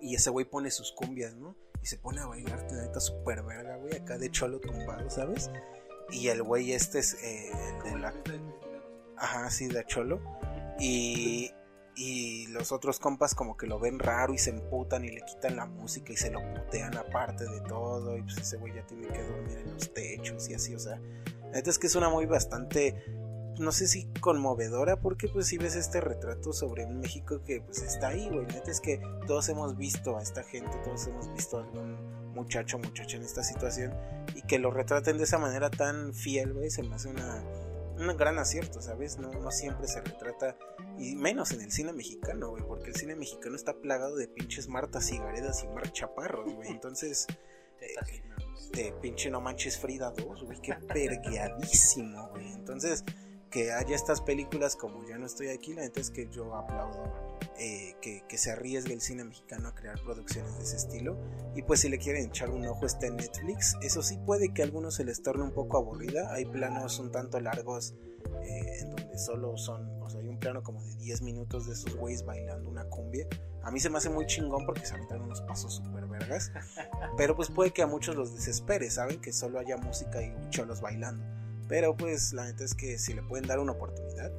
y 0.00 0.14
ese 0.14 0.30
güey 0.30 0.44
pone 0.44 0.70
sus 0.70 0.92
cumbias, 0.92 1.34
¿no? 1.34 1.56
Y 1.82 1.86
se 1.86 1.98
pone 1.98 2.20
a 2.20 2.26
bailar, 2.26 2.66
te 2.68 2.74
neta 2.76 3.00
súper 3.00 3.42
verga, 3.42 3.76
güey, 3.78 3.96
acá 3.96 4.16
de 4.16 4.30
cholo 4.30 4.60
tumbado, 4.60 5.10
¿sabes? 5.10 5.50
Y 6.10 6.28
el 6.28 6.42
güey 6.42 6.72
este 6.72 6.98
es 6.98 7.14
eh, 7.22 7.50
el 7.84 7.92
de 7.92 7.98
la... 7.98 8.14
Ajá, 9.16 9.50
sí, 9.50 9.68
de 9.68 9.84
Cholo. 9.84 10.20
Y, 10.78 11.52
y 11.96 12.46
los 12.48 12.72
otros 12.72 12.98
compas 12.98 13.34
como 13.34 13.56
que 13.56 13.66
lo 13.66 13.78
ven 13.78 13.98
raro 13.98 14.34
y 14.34 14.38
se 14.38 14.50
emputan 14.50 15.04
y 15.04 15.10
le 15.10 15.22
quitan 15.22 15.56
la 15.56 15.66
música 15.66 16.12
y 16.12 16.16
se 16.16 16.30
lo 16.30 16.40
putean 16.54 16.96
aparte 16.96 17.44
de 17.44 17.60
todo. 17.62 18.16
Y 18.16 18.22
pues 18.22 18.38
ese 18.38 18.56
güey 18.56 18.74
ya 18.74 18.86
tiene 18.86 19.08
que 19.08 19.22
dormir 19.22 19.58
en 19.58 19.74
los 19.74 19.92
techos 19.92 20.48
y 20.48 20.54
así, 20.54 20.74
o 20.74 20.78
sea. 20.78 21.00
Neta 21.52 21.70
es 21.70 21.78
que 21.78 21.86
es 21.86 21.94
una 21.94 22.10
muy 22.10 22.26
bastante 22.26 23.04
no 23.58 23.72
sé 23.72 23.86
si 23.86 24.06
conmovedora 24.20 25.00
porque 25.00 25.28
pues 25.28 25.46
si 25.46 25.58
ves 25.58 25.76
este 25.76 26.00
retrato 26.00 26.52
sobre 26.52 26.84
un 26.84 27.00
México 27.00 27.42
que 27.44 27.60
pues 27.60 27.82
está 27.82 28.08
ahí, 28.08 28.28
güey. 28.28 28.46
Neta 28.46 28.70
es 28.70 28.80
que 28.80 29.00
todos 29.26 29.48
hemos 29.48 29.76
visto 29.76 30.16
a 30.16 30.22
esta 30.22 30.42
gente, 30.42 30.76
todos 30.84 31.06
hemos 31.06 31.32
visto 31.32 31.58
algún 31.58 32.13
muchacho 32.34 32.78
muchacha 32.78 33.16
en 33.16 33.22
esta 33.22 33.42
situación 33.42 33.94
y 34.34 34.42
que 34.42 34.58
lo 34.58 34.70
retraten 34.70 35.18
de 35.18 35.24
esa 35.24 35.38
manera 35.38 35.70
tan 35.70 36.14
fiel, 36.14 36.52
güey, 36.52 36.70
se 36.70 36.82
me 36.82 36.94
hace 36.94 37.08
una, 37.08 37.42
un 37.98 38.16
gran 38.16 38.38
acierto, 38.38 38.80
¿sabes? 38.82 39.18
No, 39.18 39.30
no 39.30 39.50
siempre 39.50 39.86
se 39.86 40.00
retrata, 40.00 40.56
y 40.98 41.14
menos 41.16 41.52
en 41.52 41.60
el 41.60 41.72
cine 41.72 41.92
mexicano, 41.92 42.50
güey, 42.50 42.62
porque 42.62 42.90
el 42.90 42.96
cine 42.96 43.16
mexicano 43.16 43.56
está 43.56 43.74
plagado 43.74 44.16
de 44.16 44.28
pinches 44.28 44.68
Marta 44.68 45.00
Cigaredas 45.00 45.62
y 45.64 45.68
Mar 45.68 45.90
Chaparros, 45.92 46.52
güey. 46.54 46.70
Entonces, 46.70 47.26
eh, 47.80 48.22
de 48.72 48.92
pinche 49.00 49.30
No 49.30 49.40
Manches 49.40 49.78
Frida 49.78 50.10
2, 50.10 50.44
güey, 50.44 50.60
qué 50.60 50.74
pergueadísimo, 50.88 52.28
güey. 52.30 52.52
Entonces, 52.52 53.04
que 53.54 53.70
haya 53.70 53.94
estas 53.94 54.20
películas 54.20 54.74
como 54.74 55.06
Ya 55.06 55.16
no 55.16 55.26
estoy 55.26 55.48
aquí, 55.50 55.74
la 55.74 55.82
neta 55.82 56.00
es 56.00 56.10
que 56.10 56.28
yo 56.28 56.56
aplaudo 56.56 57.38
eh, 57.56 57.94
que, 58.02 58.36
se 58.36 58.50
arriesgue 58.50 58.92
el 58.92 59.00
cine 59.00 59.22
mexicano 59.22 59.68
a 59.68 59.74
crear 59.76 59.96
producciones 60.00 60.58
de 60.58 60.64
ese 60.64 60.76
estilo. 60.76 61.16
Y 61.54 61.62
pues 61.62 61.78
si 61.78 61.88
le 61.88 61.98
quieren 61.98 62.26
echar 62.26 62.50
un 62.50 62.66
ojo 62.66 62.84
está 62.84 63.06
en 63.06 63.14
Netflix. 63.14 63.76
Eso 63.80 64.02
sí 64.02 64.18
puede 64.26 64.52
que 64.52 64.62
a 64.62 64.64
algunos 64.64 64.96
se 64.96 65.04
les 65.04 65.22
torne 65.22 65.44
un 65.44 65.52
poco 65.52 65.76
aburrida. 65.76 66.34
Hay 66.34 66.46
planos 66.46 66.98
un 66.98 67.12
tanto 67.12 67.38
largos 67.38 67.94
eh, 68.42 68.80
en 68.80 68.90
donde 68.90 69.16
solo 69.18 69.56
son, 69.56 70.02
o 70.02 70.10
sea, 70.10 70.20
hay 70.20 70.26
un 70.26 70.40
plano 70.40 70.64
como 70.64 70.82
de 70.82 70.96
10 70.96 71.22
minutos 71.22 71.68
de 71.68 71.74
esos 71.74 71.94
güeyes 71.94 72.24
bailando 72.24 72.68
una 72.68 72.84
cumbia. 72.86 73.28
A 73.62 73.70
mí 73.70 73.78
se 73.78 73.88
me 73.88 73.98
hace 73.98 74.10
muy 74.10 74.26
chingón 74.26 74.66
porque 74.66 74.84
se 74.84 74.94
aventan 74.94 75.20
unos 75.20 75.42
pasos 75.42 75.74
súper 75.74 76.06
vergas. 76.06 76.50
Pero 77.16 77.36
pues 77.36 77.50
puede 77.52 77.70
que 77.70 77.82
a 77.82 77.86
muchos 77.86 78.16
los 78.16 78.34
desespere, 78.34 78.90
¿saben? 78.90 79.20
Que 79.20 79.32
solo 79.32 79.60
haya 79.60 79.76
música 79.76 80.20
y 80.20 80.34
cholos 80.50 80.80
bailando. 80.80 81.24
Pero 81.68 81.96
pues 81.96 82.32
la 82.32 82.44
neta 82.44 82.64
es 82.64 82.74
que 82.74 82.98
si 82.98 83.14
le 83.14 83.22
pueden 83.22 83.46
dar 83.46 83.58
una 83.58 83.72
oportunidad, 83.72 84.32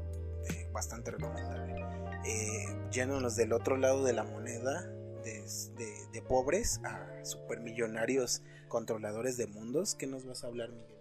eh, 0.49 0.67
bastante 0.71 1.11
recomendable. 1.11 1.83
Eh, 2.25 2.65
yéndonos 2.91 3.35
del 3.35 3.53
otro 3.53 3.77
lado 3.77 4.03
de 4.03 4.13
la 4.13 4.23
moneda, 4.23 4.91
de, 5.23 6.07
de, 6.11 6.21
pobres 6.21 6.79
a 6.83 7.25
supermillonarios 7.25 8.43
controladores 8.67 9.37
de 9.37 9.47
mundos, 9.47 9.95
¿qué 9.95 10.05
nos 10.05 10.25
vas 10.25 10.43
a 10.43 10.47
hablar, 10.47 10.69
Miguel? 10.69 10.97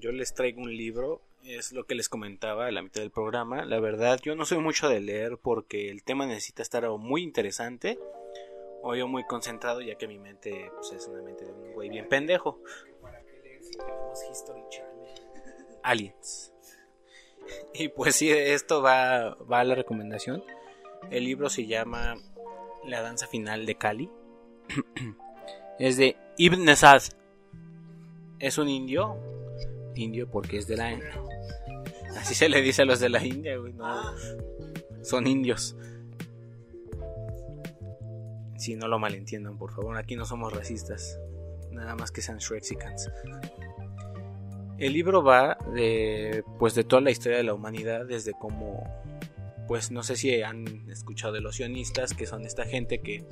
Yo 0.00 0.12
les 0.12 0.34
traigo 0.34 0.62
un 0.62 0.76
libro, 0.76 1.22
es 1.44 1.72
lo 1.72 1.86
que 1.86 1.94
les 1.94 2.08
comentaba 2.08 2.66
a 2.66 2.70
la 2.70 2.82
mitad 2.82 3.00
del 3.00 3.10
programa. 3.10 3.64
La 3.64 3.80
verdad, 3.80 4.18
yo 4.22 4.34
no 4.34 4.44
soy 4.44 4.58
mucho 4.58 4.88
de 4.88 5.00
leer 5.00 5.38
porque 5.38 5.90
el 5.90 6.02
tema 6.02 6.26
necesita 6.26 6.62
estar 6.62 6.88
muy 6.90 7.22
interesante 7.22 7.98
o 8.82 8.94
yo 8.94 9.08
muy 9.08 9.24
concentrado, 9.24 9.80
ya 9.80 9.96
que 9.96 10.06
mi 10.06 10.18
mente 10.18 10.70
pues, 10.74 10.92
es 10.92 11.06
una 11.08 11.22
mente 11.22 11.44
de 11.44 11.52
un 11.52 11.72
güey 11.72 11.88
bien 11.88 12.08
pendejo. 12.08 12.60
Aliens. 15.82 16.52
Y 17.74 17.88
pues 17.88 18.16
sí, 18.16 18.30
esto 18.30 18.82
va, 18.82 19.36
va 19.50 19.60
a 19.60 19.64
la 19.64 19.74
recomendación. 19.74 20.42
El 21.10 21.24
libro 21.24 21.48
se 21.48 21.66
llama 21.66 22.16
La 22.84 23.02
danza 23.02 23.26
final 23.26 23.66
de 23.66 23.76
Kali. 23.76 24.10
es 25.78 25.96
de 25.96 26.16
Ibn 26.36 26.76
Sad. 26.76 27.02
Es 28.38 28.58
un 28.58 28.68
indio. 28.68 29.16
Indio 29.94 30.30
porque 30.30 30.58
es 30.58 30.66
de 30.66 30.76
la... 30.76 30.98
Así 32.16 32.34
se 32.34 32.48
le 32.48 32.62
dice 32.62 32.82
a 32.82 32.84
los 32.84 33.00
de 33.00 33.08
la 33.08 33.24
India, 33.24 33.56
Son 35.02 35.26
indios. 35.26 35.76
Si 38.56 38.76
no 38.76 38.88
lo 38.88 38.98
malentiendan, 38.98 39.56
por 39.56 39.72
favor. 39.72 39.96
Aquí 39.96 40.16
no 40.16 40.24
somos 40.24 40.52
racistas. 40.52 41.18
Nada 41.70 41.94
más 41.94 42.10
que 42.10 42.22
sean 42.22 42.38
Shrexicans. 42.38 43.10
El 44.78 44.92
libro 44.92 45.22
va 45.24 45.58
de 45.74 46.44
pues 46.58 46.74
de 46.74 46.84
toda 46.84 47.02
la 47.02 47.10
historia 47.10 47.38
de 47.38 47.44
la 47.44 47.54
humanidad 47.54 48.06
desde 48.06 48.32
cómo 48.32 48.84
pues 49.66 49.90
no 49.90 50.02
sé 50.02 50.16
si 50.16 50.40
han 50.42 50.88
escuchado 50.88 51.34
de 51.34 51.40
los 51.40 51.56
sionistas 51.56 52.14
que 52.14 52.26
son 52.26 52.46
esta 52.46 52.64
gente 52.64 53.00
que, 53.00 53.24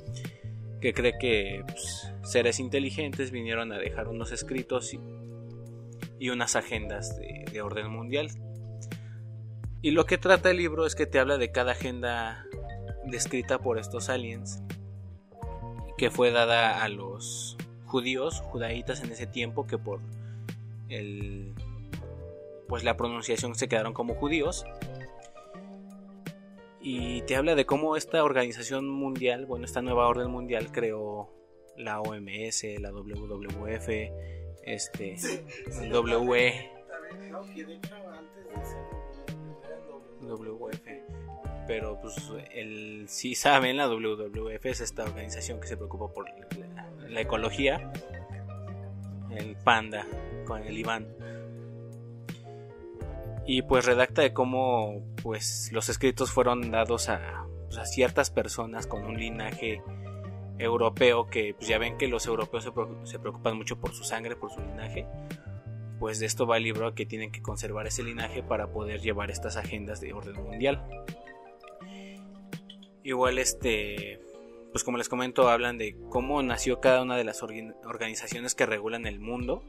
que 0.79 0.93
cree 0.93 1.17
que 1.17 1.63
pues, 1.65 2.13
seres 2.23 2.59
inteligentes 2.59 3.31
vinieron 3.31 3.71
a 3.71 3.79
dejar 3.79 4.07
unos 4.07 4.31
escritos 4.31 4.93
y, 4.93 4.99
y 6.19 6.29
unas 6.29 6.55
agendas 6.55 7.17
de, 7.17 7.45
de, 7.51 7.61
orden 7.61 7.89
mundial 7.89 8.29
y 9.81 9.91
lo 9.91 10.05
que 10.05 10.19
trata 10.19 10.51
el 10.51 10.57
libro 10.57 10.85
es 10.85 10.93
que 10.95 11.07
te 11.07 11.17
habla 11.17 11.37
de 11.37 11.51
cada 11.51 11.71
agenda 11.71 12.45
descrita 13.05 13.57
por 13.57 13.79
estos 13.79 14.09
aliens 14.09 14.61
que 15.97 16.11
fue 16.11 16.29
dada 16.29 16.83
a 16.83 16.89
los 16.89 17.57
judíos 17.87 18.41
judaítas 18.51 19.03
en 19.03 19.11
ese 19.11 19.25
tiempo 19.25 19.65
que 19.65 19.77
por 19.77 19.99
el, 20.89 21.53
pues 22.67 22.83
la 22.83 22.97
pronunciación 22.97 23.55
se 23.55 23.67
quedaron 23.67 23.93
como 23.93 24.15
judíos. 24.15 24.65
Y 26.79 27.21
te 27.23 27.35
habla 27.35 27.55
de 27.55 27.65
cómo 27.65 27.97
esta 27.97 28.23
organización 28.23 28.87
mundial, 28.87 29.45
bueno, 29.45 29.65
esta 29.65 29.81
nueva 29.81 30.07
orden 30.07 30.29
mundial 30.29 30.71
creó 30.71 31.29
la 31.75 31.99
OMS, 32.01 32.63
la 32.79 32.91
WWF, 32.91 33.89
este, 34.63 35.17
WE. 35.91 36.71
WF. 40.21 40.87
Pero 41.67 41.99
pues 42.01 42.15
el, 42.53 43.09
si 43.09 43.35
saben, 43.35 43.77
la 43.77 43.87
WWF 43.89 44.65
es 44.65 44.81
esta 44.81 45.03
organización 45.03 45.59
que 45.59 45.67
se 45.67 45.75
preocupa 45.75 46.13
por 46.13 46.29
la 46.29 46.35
ecología. 47.15 47.91
El 49.31 49.55
panda, 49.57 50.05
con 50.45 50.63
el 50.63 50.77
Iván. 50.77 51.07
Y 53.45 53.61
pues 53.61 53.85
redacta 53.85 54.21
de 54.21 54.33
cómo 54.33 55.01
pues 55.23 55.69
los 55.71 55.89
escritos 55.89 56.31
fueron 56.31 56.69
dados 56.71 57.07
a, 57.09 57.45
pues, 57.69 57.89
ciertas 57.91 58.29
personas 58.29 58.87
con 58.87 59.05
un 59.05 59.17
linaje 59.17 59.81
europeo 60.59 61.27
que 61.27 61.53
pues 61.53 61.67
ya 61.67 61.77
ven 61.77 61.97
que 61.97 62.07
los 62.07 62.25
europeos 62.25 62.63
se, 63.03 63.19
preocupan 63.19 63.57
mucho 63.57 63.79
por 63.79 63.93
su 63.93 64.03
sangre, 64.03 64.35
por 64.35 64.51
su 64.51 64.59
linaje. 64.59 65.05
pues 65.99 66.19
de 66.19 66.25
esto 66.25 66.45
va 66.45 66.57
el 66.57 66.63
libro 66.63 66.93
que 66.93 67.05
tienen 67.05 67.31
que 67.31 67.41
conservar 67.41 67.87
ese 67.87 68.03
linaje 68.03 68.43
para 68.43 68.71
poder 68.71 69.01
llevar 69.01 69.31
estas 69.31 69.57
agendas 69.57 70.01
de 70.01 70.13
orden 70.13 70.35
mundial. 70.43 70.85
Igual 73.03 73.39
este, 73.39 74.19
pues 74.71 74.83
como 74.83 74.97
les 74.97 75.09
comento, 75.09 75.49
hablan 75.49 75.77
de 75.77 75.97
cómo 76.09 76.41
nació 76.43 76.79
cada 76.79 77.01
una 77.01 77.15
de 77.15 77.23
las 77.23 77.41
organizaciones 77.41 78.55
que 78.55 78.65
regulan 78.65 79.05
el 79.05 79.19
mundo 79.19 79.63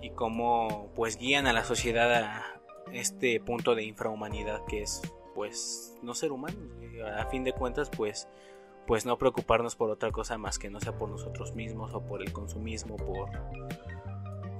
y 0.00 0.10
cómo 0.10 0.90
pues 0.94 1.16
guían 1.16 1.46
a 1.46 1.52
la 1.52 1.64
sociedad 1.64 2.12
a 2.14 2.60
este 2.92 3.40
punto 3.40 3.74
de 3.74 3.84
infrahumanidad 3.84 4.64
que 4.66 4.82
es 4.82 5.02
pues 5.34 5.96
no 6.02 6.14
ser 6.14 6.32
humanos. 6.32 6.58
A 7.16 7.26
fin 7.26 7.44
de 7.44 7.52
cuentas 7.52 7.90
pues 7.90 8.28
pues 8.86 9.04
no 9.04 9.18
preocuparnos 9.18 9.74
por 9.74 9.90
otra 9.90 10.12
cosa 10.12 10.38
más 10.38 10.58
que 10.58 10.70
no 10.70 10.80
sea 10.80 10.96
por 10.96 11.08
nosotros 11.08 11.54
mismos 11.54 11.92
o 11.92 12.06
por 12.06 12.22
el 12.22 12.32
consumismo, 12.32 12.96
por 12.96 13.30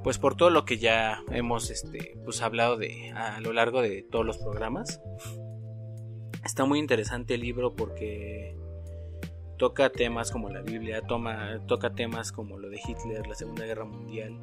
pues 0.02 0.18
por 0.18 0.36
todo 0.36 0.50
lo 0.50 0.64
que 0.64 0.78
ya 0.78 1.22
hemos 1.30 1.70
este 1.70 2.18
pues 2.24 2.42
hablado 2.42 2.76
de 2.76 3.10
a 3.12 3.40
lo 3.40 3.52
largo 3.52 3.82
de 3.82 4.02
todos 4.02 4.26
los 4.26 4.38
programas. 4.38 5.00
Está 6.44 6.64
muy 6.64 6.78
interesante 6.78 7.34
el 7.34 7.40
libro 7.40 7.74
porque 7.74 8.56
toca 9.56 9.90
temas 9.90 10.30
como 10.30 10.50
la 10.50 10.62
Biblia, 10.62 11.02
toma, 11.02 11.60
toca 11.66 11.94
temas 11.94 12.32
como 12.32 12.58
lo 12.58 12.68
de 12.68 12.80
Hitler, 12.86 13.26
la 13.26 13.34
Segunda 13.34 13.64
Guerra 13.64 13.84
Mundial, 13.84 14.38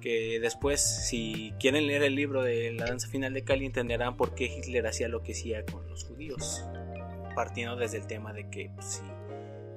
que 0.00 0.38
después 0.40 0.80
si 0.80 1.52
quieren 1.58 1.86
leer 1.86 2.02
el 2.02 2.14
libro 2.14 2.42
de 2.42 2.72
la 2.72 2.86
danza 2.86 3.08
final 3.08 3.32
de 3.32 3.44
Cali 3.44 3.66
entenderán 3.66 4.16
por 4.16 4.34
qué 4.34 4.44
Hitler 4.44 4.86
hacía 4.86 5.08
lo 5.08 5.22
que 5.22 5.32
hacía 5.32 5.64
con 5.64 5.88
los 5.88 6.04
judíos 6.04 6.64
partiendo 7.34 7.76
desde 7.76 7.98
el 7.98 8.06
tema 8.06 8.32
de 8.32 8.48
que 8.48 8.70
pues, 8.74 8.86
si 8.86 9.02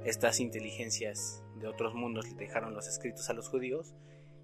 estas 0.10 0.40
inteligencias 0.40 1.44
de 1.56 1.68
otros 1.68 1.94
mundos 1.94 2.30
le 2.30 2.36
dejaron 2.36 2.74
los 2.74 2.88
escritos 2.88 3.30
a 3.30 3.34
los 3.34 3.50
judíos, 3.50 3.94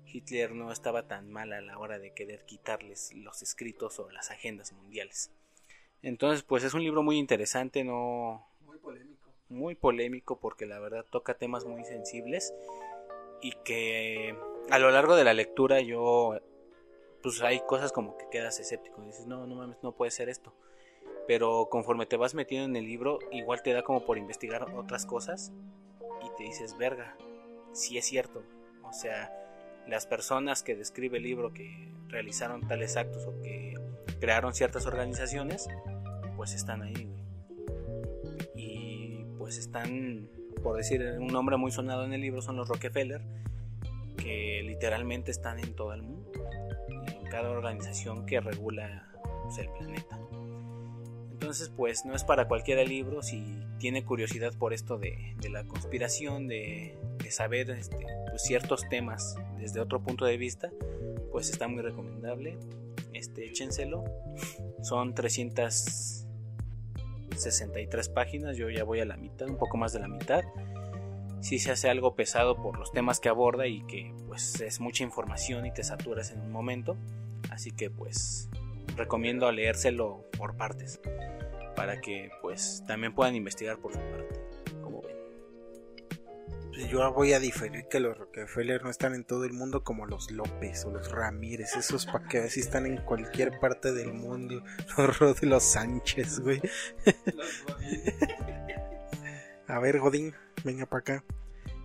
Hitler 0.05 0.53
no 0.53 0.71
estaba 0.71 1.07
tan 1.07 1.31
mal 1.31 1.53
a 1.53 1.61
la 1.61 1.77
hora 1.77 1.99
de 1.99 2.13
querer 2.13 2.45
quitarles 2.45 3.13
los 3.15 3.41
escritos 3.41 3.99
o 3.99 4.09
las 4.11 4.31
agendas 4.31 4.73
mundiales. 4.73 5.31
Entonces, 6.01 6.43
pues 6.43 6.63
es 6.63 6.73
un 6.73 6.83
libro 6.83 7.01
muy 7.01 7.17
interesante, 7.17 7.83
no 7.83 8.45
muy 9.53 9.75
polémico. 9.75 10.39
Porque 10.39 10.65
la 10.65 10.79
verdad 10.79 11.05
toca 11.09 11.35
temas 11.35 11.65
muy 11.65 11.83
sensibles 11.85 12.53
y 13.41 13.51
que 13.63 14.35
a 14.69 14.79
lo 14.79 14.91
largo 14.91 15.15
de 15.15 15.23
la 15.23 15.33
lectura 15.33 15.81
yo 15.81 16.37
pues 17.21 17.41
hay 17.41 17.61
cosas 17.61 17.93
como 17.93 18.17
que 18.17 18.25
quedas 18.29 18.59
escéptico, 18.59 19.01
dices, 19.01 19.27
"No, 19.27 19.47
no 19.47 19.55
mames, 19.55 19.77
no 19.81 19.93
puede 19.93 20.11
ser 20.11 20.27
esto." 20.27 20.53
pero 21.27 21.67
conforme 21.69 22.05
te 22.05 22.17
vas 22.17 22.33
metiendo 22.33 22.65
en 22.65 22.75
el 22.75 22.85
libro, 22.85 23.19
igual 23.31 23.61
te 23.63 23.73
da 23.73 23.83
como 23.83 24.05
por 24.05 24.17
investigar 24.17 24.63
otras 24.75 25.05
cosas 25.05 25.51
y 26.21 26.37
te 26.37 26.43
dices, 26.43 26.77
verga, 26.77 27.15
sí 27.71 27.97
es 27.97 28.05
cierto. 28.05 28.43
O 28.83 28.93
sea, 28.93 29.31
las 29.87 30.05
personas 30.05 30.63
que 30.63 30.75
describe 30.75 31.17
el 31.17 31.23
libro 31.23 31.53
que 31.53 31.91
realizaron 32.07 32.67
tales 32.67 32.97
actos 32.97 33.25
o 33.25 33.41
que 33.41 33.75
crearon 34.19 34.53
ciertas 34.53 34.85
organizaciones, 34.85 35.67
pues 36.35 36.53
están 36.53 36.81
ahí, 36.81 36.93
Y 36.93 37.22
pues 39.43 39.57
están, 39.57 40.29
por 40.63 40.77
decir 40.77 41.03
un 41.19 41.27
nombre 41.27 41.57
muy 41.57 41.69
sonado 41.69 42.05
en 42.05 42.13
el 42.13 42.21
libro, 42.21 42.41
son 42.41 42.55
los 42.55 42.69
Rockefeller, 42.69 43.19
que 44.15 44.63
literalmente 44.63 45.31
están 45.31 45.59
en 45.59 45.75
todo 45.75 45.91
el 45.93 46.01
mundo, 46.01 46.31
en 46.89 47.25
cada 47.29 47.49
organización 47.49 48.25
que 48.25 48.39
regula 48.39 49.11
pues, 49.43 49.57
el 49.57 49.67
planeta. 49.67 50.17
Entonces, 51.29 51.69
pues 51.75 52.05
no 52.05 52.15
es 52.15 52.23
para 52.23 52.47
cualquiera 52.47 52.85
libro. 52.85 53.21
Si 53.21 53.59
tiene 53.79 54.05
curiosidad 54.05 54.53
por 54.57 54.71
esto 54.71 54.97
de, 54.97 55.35
la 55.51 55.65
conspiración, 55.65 56.47
de, 56.47 56.97
saber 57.29 57.69
este, 57.71 57.97
pues, 58.29 58.43
ciertos 58.43 58.87
temas 58.87 59.35
desde 59.57 59.81
otro 59.81 60.01
punto 60.01 60.23
de 60.23 60.37
vista, 60.37 60.71
pues 61.33 61.49
está 61.49 61.67
muy 61.67 61.81
recomendable. 61.81 62.57
Este, 63.11 63.45
échenselo. 63.45 64.05
Son 64.83 65.13
363 67.33 68.09
páginas. 68.09 68.57
Yo 68.57 68.69
ya 68.69 68.83
voy 68.83 68.99
a 68.99 69.05
la 69.05 69.17
mitad, 69.17 69.47
un 69.47 69.57
poco 69.57 69.77
más 69.77 69.93
de 69.93 69.99
la 69.99 70.07
mitad. 70.07 70.41
Si 71.41 71.59
se 71.59 71.71
hace 71.71 71.89
algo 71.89 72.15
pesado 72.15 72.55
por 72.55 72.79
los 72.79 72.91
temas 72.91 73.19
que 73.19 73.29
aborda 73.29 73.67
y 73.67 73.81
que 73.85 74.13
pues 74.27 74.61
es 74.61 74.79
mucha 74.79 75.03
información 75.03 75.65
y 75.65 75.73
te 75.73 75.83
saturas 75.83 76.31
en 76.31 76.41
un 76.41 76.51
momento. 76.51 76.95
Así 77.49 77.71
que 77.71 77.89
pues 77.89 78.49
recomiendo 78.95 79.51
leérselo 79.51 80.25
por 80.37 80.55
partes 80.55 81.01
para 81.75 81.99
que 81.99 82.29
pues 82.41 82.83
también 82.87 83.13
puedan 83.13 83.35
investigar 83.35 83.77
por 83.79 83.93
su 83.93 83.99
parte. 83.99 84.39
Pues 86.73 86.89
yo 86.89 87.13
voy 87.13 87.33
a 87.33 87.39
diferir 87.39 87.87
que 87.87 87.99
los 87.99 88.17
Rockefeller 88.17 88.83
no 88.83 88.89
están 88.89 89.13
en 89.13 89.25
todo 89.25 89.45
el 89.45 89.53
mundo 89.53 89.83
como 89.83 90.07
los 90.07 90.31
López 90.31 90.85
o 90.85 90.91
los 90.91 91.11
Ramírez, 91.11 91.75
esos 91.75 92.07
para 92.07 92.27
que 92.27 92.49
si 92.49 92.61
están 92.61 92.87
en 92.87 92.97
cualquier 92.97 93.59
parte 93.59 93.93
del 93.93 94.11
mundo, 94.13 94.63
los 95.19 95.39
de 95.39 95.47
los 95.47 95.63
Sánchez, 95.63 96.39
güey. 96.39 96.61
a 99.67 99.79
ver, 99.79 99.99
Godín, 99.99 100.33
venga 100.63 100.87
para 100.87 100.99
acá. 101.01 101.23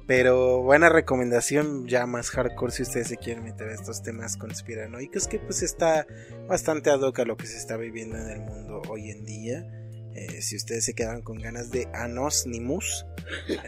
Pero 0.06 0.62
buena 0.62 0.89
recomendación, 0.89 1.86
ya 1.86 2.06
más 2.06 2.31
hardcore 2.31 2.73
si 2.73 2.82
ustedes 2.82 3.09
se 3.09 3.19
quieren 3.19 3.44
meter 3.44 3.69
a 3.69 3.74
estos 3.74 4.02
temas 4.02 4.39
conspiranoicos, 4.39 5.28
que 5.28 5.39
pues 5.39 5.60
está 5.62 6.06
bastante 6.48 6.89
ad 6.89 7.02
hoc 7.02 7.19
a 7.19 7.27
lo 7.27 7.36
que 7.36 7.47
se 7.47 7.59
está 7.59 7.77
viviendo 7.77 8.16
en 8.16 8.31
el 8.31 8.40
mundo 8.40 8.81
hoy 8.89 9.10
en 9.10 9.27
día. 9.27 9.78
Eh, 10.19 10.43
si 10.43 10.57
ustedes 10.57 10.85
se 10.85 10.95
quedaron 10.95 11.23
con 11.23 11.39
ganas 11.39 11.70
de 11.70 11.89
Anos 11.95 12.45
Nimus, 12.45 13.07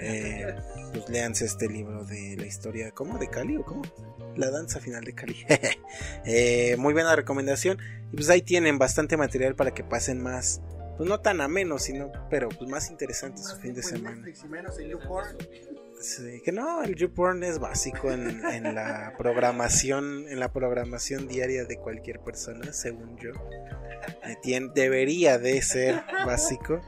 eh, 0.01 0.53
pues 0.93 1.09
léanse 1.09 1.45
este 1.45 1.69
libro 1.69 2.05
de 2.05 2.37
la 2.37 2.47
historia, 2.47 2.91
¿cómo? 2.91 3.19
¿De 3.19 3.31
Cali 3.31 3.57
o 3.57 3.65
cómo? 3.65 3.83
La 4.37 4.51
danza 4.51 4.81
final 4.81 5.05
de 5.05 5.15
Cali. 5.15 5.37
Eh, 6.25 6.77
muy 6.77 6.93
buena 6.93 7.15
recomendación. 7.15 7.79
Y 8.13 8.17
pues 8.17 8.31
ahí 8.31 8.43
tienen 8.43 8.79
bastante 8.79 9.17
material 9.17 9.55
para 9.55 9.73
que 9.73 9.85
pasen 9.85 10.21
más, 10.21 10.61
pues 10.97 11.09
no 11.09 11.21
tan 11.21 11.41
ameno, 11.41 11.79
sino, 11.79 12.11
pero 12.29 12.49
pues 12.49 12.69
más 12.69 12.91
interesante 12.91 13.43
su 13.43 13.57
fin 13.57 13.75
de 13.75 13.83
semana 13.83 14.25
que 16.45 16.53
no, 16.53 16.83
el 16.83 16.95
YouPorn 16.95 17.43
es 17.43 17.59
básico 17.59 18.11
en, 18.11 18.43
la 18.75 19.15
programación, 19.19 20.27
en 20.29 20.41
la 20.41 20.53
programación 20.53 21.29
diaria 21.29 21.65
de 21.65 21.77
cualquier 21.77 22.21
persona, 22.21 22.73
según 22.73 23.19
yo. 23.19 23.33
Eh, 24.25 24.61
debería 24.75 25.39
de 25.39 25.61
ser 25.63 26.03
básico. 26.25 26.81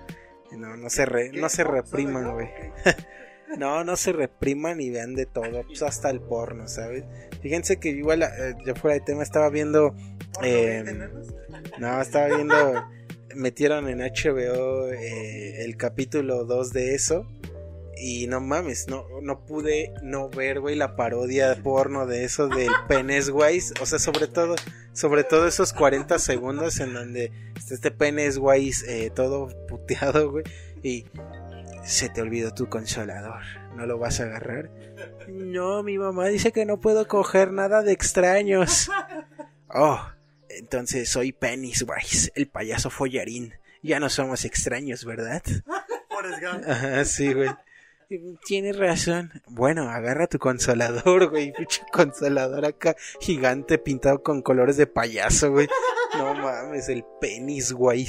No, 0.52 0.76
no 0.76 0.88
se, 0.90 1.30
no 1.32 1.48
se 1.48 1.64
repriman, 1.64 2.32
güey. 2.32 2.48
no, 3.58 3.84
no 3.84 3.96
se 3.96 4.12
repriman 4.12 4.80
y 4.80 4.90
vean 4.90 5.14
de 5.14 5.26
todo, 5.26 5.62
pues 5.66 5.82
hasta 5.82 6.10
el 6.10 6.20
porno, 6.20 6.68
¿sabes? 6.68 7.04
Fíjense 7.42 7.78
que 7.78 7.90
igual, 7.90 8.22
eh, 8.22 8.54
yo 8.64 8.74
fuera 8.74 8.94
de 8.94 9.00
tema, 9.00 9.22
estaba 9.22 9.50
viendo... 9.50 9.94
Em, 10.42 11.10
no, 11.78 12.00
estaba 12.00 12.34
viendo... 12.34 12.88
Metieron 13.34 13.88
en 13.88 14.00
HBO 14.00 14.88
eh, 14.88 15.64
el 15.64 15.76
capítulo 15.78 16.44
2 16.44 16.70
de 16.70 16.94
eso 16.94 17.26
y 18.02 18.26
no 18.26 18.40
mames, 18.40 18.88
no, 18.88 19.06
no 19.22 19.46
pude 19.46 19.94
no 20.02 20.28
ver, 20.28 20.58
güey, 20.58 20.74
la 20.74 20.96
parodia 20.96 21.54
porno 21.62 22.04
de 22.04 22.24
eso 22.24 22.48
del 22.48 22.68
Wise. 23.32 23.74
O 23.80 23.86
sea, 23.86 24.00
sobre 24.00 24.26
todo, 24.26 24.56
sobre 24.92 25.22
todo 25.22 25.46
esos 25.46 25.72
40 25.72 26.18
segundos 26.18 26.80
en 26.80 26.94
donde 26.94 27.30
está 27.56 27.74
este 27.74 27.90
Peneswise 27.92 28.84
eh, 28.88 29.10
todo 29.10 29.48
puteado, 29.68 30.32
güey. 30.32 30.44
Y 30.82 31.06
se 31.84 32.08
te 32.08 32.20
olvidó 32.20 32.52
tu 32.52 32.68
consolador. 32.68 33.40
¿No 33.76 33.86
lo 33.86 33.98
vas 33.98 34.18
a 34.18 34.24
agarrar? 34.24 34.68
No, 35.28 35.84
mi 35.84 35.96
mamá 35.96 36.26
dice 36.26 36.50
que 36.50 36.64
no 36.64 36.80
puedo 36.80 37.06
coger 37.06 37.52
nada 37.52 37.82
de 37.82 37.92
extraños. 37.92 38.90
Oh, 39.68 40.00
entonces 40.48 41.08
soy 41.08 41.32
Pennywise, 41.32 42.32
el 42.34 42.48
payaso 42.48 42.90
follarín. 42.90 43.54
Ya 43.80 44.00
no 44.00 44.10
somos 44.10 44.44
extraños, 44.44 45.04
¿verdad? 45.04 45.42
Ajá, 46.66 47.04
sí, 47.04 47.32
güey. 47.32 47.48
Tienes 48.44 48.76
razón. 48.76 49.30
Bueno, 49.46 49.88
agarra 49.88 50.26
tu 50.26 50.38
consolador, 50.38 51.30
güey. 51.30 51.52
Consolador 51.92 52.64
acá 52.64 52.96
gigante 53.20 53.78
pintado 53.78 54.22
con 54.22 54.42
colores 54.42 54.76
de 54.76 54.86
payaso, 54.86 55.50
güey. 55.50 55.68
No 56.18 56.34
mames, 56.34 56.88
el 56.88 57.04
penis, 57.20 57.72
güey. 57.72 58.06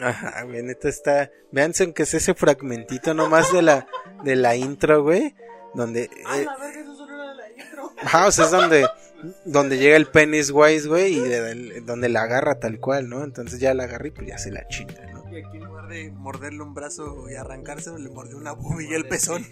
Ajá, 0.00 0.42
güey, 0.44 0.62
neta 0.62 0.88
está. 0.88 1.30
Véanse 1.50 1.84
aunque 1.84 2.04
es 2.04 2.14
ese 2.14 2.34
fragmentito 2.34 3.14
nomás 3.14 3.52
de 3.52 3.62
la, 3.62 3.86
de 4.24 4.36
la 4.36 4.56
intro, 4.56 5.02
güey. 5.02 5.34
Donde. 5.74 6.04
Eh... 6.04 6.46
eso 6.80 6.96
solo 6.96 7.14
era 7.14 7.34
la 7.34 7.50
intro. 7.50 7.92
Ajá, 8.02 8.26
o 8.26 8.32
sea, 8.32 8.46
es 8.46 8.50
donde, 8.50 8.86
donde 9.44 9.78
llega 9.78 9.96
el 9.96 10.06
penis, 10.06 10.50
güey, 10.50 10.78
y 10.78 11.80
donde 11.80 12.08
la 12.08 12.22
agarra 12.22 12.58
tal 12.58 12.80
cual, 12.80 13.08
¿no? 13.08 13.22
Entonces 13.22 13.60
ya 13.60 13.74
la 13.74 13.84
agarra 13.84 14.08
y 14.08 14.10
pues 14.10 14.26
ya 14.26 14.38
se 14.38 14.50
la 14.50 14.66
chinga. 14.68 15.11
Y 15.32 15.38
aquí 15.38 15.56
en 15.56 15.64
lugar 15.64 15.88
de 15.88 16.10
morderle 16.10 16.62
un 16.62 16.74
brazo 16.74 17.30
y 17.30 17.34
arrancárselo, 17.36 17.96
le 17.96 18.10
mordió 18.10 18.36
una 18.36 18.52
bubilla 18.52 18.92
y 18.92 18.94
el 18.94 19.08
pezón. 19.08 19.44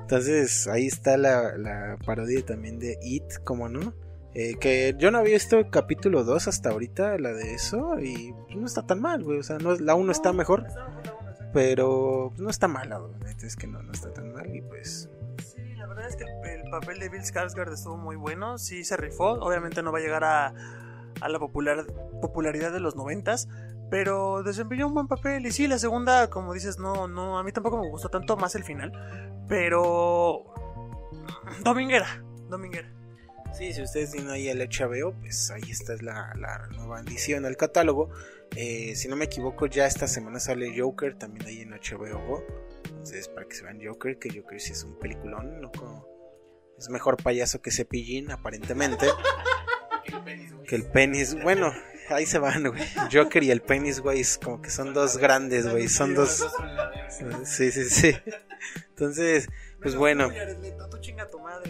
Entonces 0.00 0.66
ahí 0.66 0.86
está 0.86 1.16
la, 1.16 1.96
parodia 2.04 2.44
también 2.44 2.78
de 2.78 2.98
It, 3.02 3.24
como 3.44 3.68
no. 3.68 3.94
Eh, 4.34 4.56
que 4.58 4.94
yo 4.98 5.10
no 5.10 5.18
había 5.18 5.34
visto 5.34 5.58
el 5.58 5.70
capítulo 5.70 6.24
2 6.24 6.48
hasta 6.48 6.70
ahorita, 6.70 7.18
la 7.18 7.32
de 7.32 7.54
eso, 7.54 7.98
y 8.00 8.34
no 8.54 8.66
está 8.66 8.86
tan 8.86 9.00
mal, 9.00 9.22
güey. 9.22 9.38
O 9.38 9.42
sea, 9.42 9.58
no, 9.58 9.74
la 9.74 9.94
1 9.94 10.12
está 10.12 10.32
mejor, 10.32 10.66
pero 11.52 12.32
no 12.38 12.50
está 12.50 12.68
mala, 12.68 13.00
es 13.42 13.56
que 13.56 13.66
no, 13.66 13.82
no 13.82 13.92
está 13.92 14.12
tan 14.12 14.32
mal 14.32 14.54
y 14.54 14.60
pues... 14.60 15.08
Sí, 15.44 15.74
la 15.76 15.86
verdad 15.86 16.08
es 16.08 16.16
que 16.16 16.24
el, 16.24 16.70
papel 16.70 16.98
de 16.98 17.08
Bill 17.08 17.22
Skarsgård 17.22 17.72
estuvo 17.72 17.96
muy 17.96 18.16
bueno, 18.16 18.56
sí 18.56 18.84
se 18.84 18.96
rifó, 18.96 19.32
obviamente 19.32 19.82
no 19.82 19.92
va 19.92 19.98
a 19.98 20.00
llegar 20.00 20.24
a, 20.24 20.54
a 21.20 21.28
la 21.28 21.38
popular, 21.38 21.86
popularidad 22.20 22.72
de 22.72 22.80
los 22.80 22.96
noventas, 22.96 23.48
pero 23.92 24.42
desempeñó 24.42 24.86
un 24.86 24.94
buen 24.94 25.06
papel 25.06 25.44
y 25.44 25.52
sí, 25.52 25.66
la 25.66 25.78
segunda, 25.78 26.30
como 26.30 26.54
dices, 26.54 26.78
no, 26.78 27.08
no, 27.08 27.38
a 27.38 27.44
mí 27.44 27.52
tampoco 27.52 27.78
me 27.78 27.90
gustó 27.90 28.08
tanto 28.08 28.38
más 28.38 28.54
el 28.54 28.64
final, 28.64 28.90
pero 29.46 30.44
dominguera, 31.62 32.24
dominguera. 32.48 32.90
Sí, 33.52 33.70
si 33.74 33.82
ustedes 33.82 34.12
tienen 34.12 34.30
ahí 34.30 34.48
el 34.48 34.66
HBO, 34.66 35.12
pues 35.20 35.50
ahí 35.50 35.70
está 35.70 35.92
la, 36.00 36.32
la 36.38 36.68
nueva 36.68 37.02
edición 37.02 37.44
al 37.44 37.58
catálogo. 37.58 38.08
Eh, 38.56 38.96
si 38.96 39.08
no 39.08 39.16
me 39.16 39.26
equivoco, 39.26 39.66
ya 39.66 39.84
esta 39.84 40.08
semana 40.08 40.40
sale 40.40 40.72
Joker 40.74 41.18
también 41.18 41.46
ahí 41.46 41.60
en 41.60 41.72
HBO. 41.72 42.42
Entonces, 42.86 43.28
para 43.28 43.46
que 43.46 43.54
se 43.54 43.62
vean 43.62 43.78
Joker, 43.84 44.18
que 44.18 44.30
Joker 44.34 44.58
sí 44.58 44.72
es 44.72 44.84
un 44.84 44.98
peliculón, 44.98 45.60
¿no? 45.60 45.70
es 46.78 46.88
mejor 46.88 47.22
payaso 47.22 47.60
que 47.60 47.70
Cepillín, 47.70 48.30
aparentemente. 48.30 49.06
que 50.66 50.76
el 50.76 50.86
penis, 50.86 51.36
bueno, 51.42 51.74
ahí 52.12 52.26
se 52.26 52.38
van, 52.38 52.68
güey. 52.68 52.82
Joker 53.12 53.42
y 53.42 53.50
el 53.50 53.60
penis, 53.60 54.00
güey, 54.00 54.20
es 54.20 54.38
como 54.38 54.60
que 54.60 54.70
son 54.70 54.94
dos 54.94 55.16
grandes, 55.18 55.68
güey. 55.68 55.88
Son 55.88 56.14
dos. 56.14 56.46
Sí, 57.44 57.70
sí, 57.70 57.84
sí. 57.84 58.16
Entonces, 58.90 59.48
pues 59.80 59.96
bueno. 59.96 60.30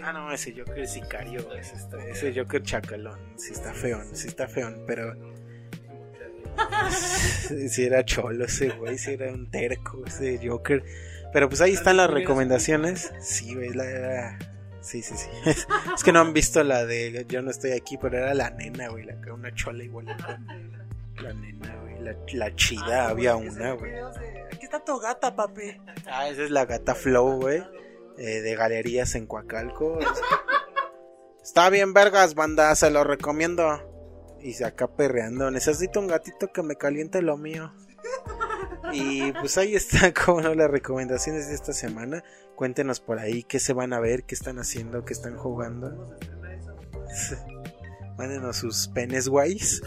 Ah, 0.03 0.13
no, 0.13 0.33
ese 0.33 0.53
Joker 0.53 0.81
es 0.81 0.93
sicario, 0.93 1.53
ese, 1.55 1.77
ese 2.11 2.35
Joker 2.35 2.63
chacalón. 2.63 3.19
Sí 3.37 3.53
está 3.53 3.73
feón, 3.73 4.15
sí 4.15 4.29
está 4.29 4.49
feón, 4.49 4.85
pero. 4.87 5.15
Si 7.69 7.85
era 7.85 8.05
cholo 8.05 8.45
ese 8.45 8.69
güey, 8.71 8.99
si 8.99 9.13
era 9.13 9.33
un 9.33 9.51
terco 9.51 10.03
ese 10.07 10.39
Joker. 10.47 10.85
Pero 11.33 11.49
pues 11.49 11.63
ahí 11.63 11.73
están 11.73 11.97
las 11.97 12.11
recomendaciones. 12.11 13.11
Sí, 13.21 13.55
güey, 13.55 13.71
la, 13.71 14.39
Sí, 14.83 15.01
sí, 15.01 15.15
sí. 15.17 15.29
Es 15.95 16.05
que 16.05 16.13
no 16.13 16.21
han 16.21 16.33
visto 16.33 16.63
la 16.63 16.85
de 16.85 17.25
Yo 17.29 17.41
no 17.41 17.51
estoy 17.51 17.73
aquí, 17.73 17.97
pero 17.97 18.19
era 18.19 18.35
la 18.35 18.51
nena, 18.51 18.89
güey. 18.89 19.05
La, 19.05 19.17
una 19.33 19.55
chola 19.55 19.85
igual. 19.85 20.07
La 20.07 21.33
nena, 21.33 21.77
güey. 21.83 22.01
La, 22.01 22.17
la 22.35 22.55
chida, 22.57 23.09
había 23.09 23.37
una, 23.37 23.73
güey. 23.73 23.95
Aquí 24.53 24.65
está 24.65 24.85
tu 24.85 24.99
gata, 24.99 25.35
papi. 25.35 25.81
Ah, 26.07 26.29
esa 26.29 26.43
es 26.43 26.51
la 26.51 26.67
gata 26.67 26.95
Flow, 26.95 27.41
güey. 27.41 27.63
Eh, 28.19 28.41
de 28.43 28.55
galerías 28.57 29.15
en 29.15 29.27
Coacalco. 29.27 29.99
Está 31.43 31.71
bien, 31.71 31.93
vergas, 31.93 32.35
banda, 32.35 32.75
se 32.75 32.91
lo 32.91 33.05
recomiendo. 33.05 33.81
Y 34.41 34.55
se 34.55 34.65
acá 34.65 34.89
perreando. 34.89 35.51
Necesito 35.51 36.01
un 36.01 36.09
gatito 36.09 36.53
que 36.53 36.63
me 36.63 36.77
caliente 36.77 37.23
lo 37.23 37.37
mío. 37.37 37.73
Y 38.93 39.33
pues 39.33 39.59
ahí 39.59 39.75
están 39.75 40.13
como 40.25 40.41
no 40.41 40.55
las 40.55 40.71
recomendaciones 40.71 41.49
de 41.49 41.55
esta 41.55 41.73
semana. 41.73 42.23
Cuéntenos 42.57 43.01
por 43.01 43.19
ahí 43.19 43.43
qué 43.43 43.59
se 43.59 43.73
van 43.73 43.93
a 43.93 44.01
ver, 44.01 44.25
qué 44.25 44.35
están 44.35 44.59
haciendo, 44.59 45.05
qué 45.05 45.13
están 45.13 45.37
jugando. 45.37 46.17
Mándenos 48.19 48.57
sus 48.57 48.89
penes 48.89 49.29
guays. 49.29 49.83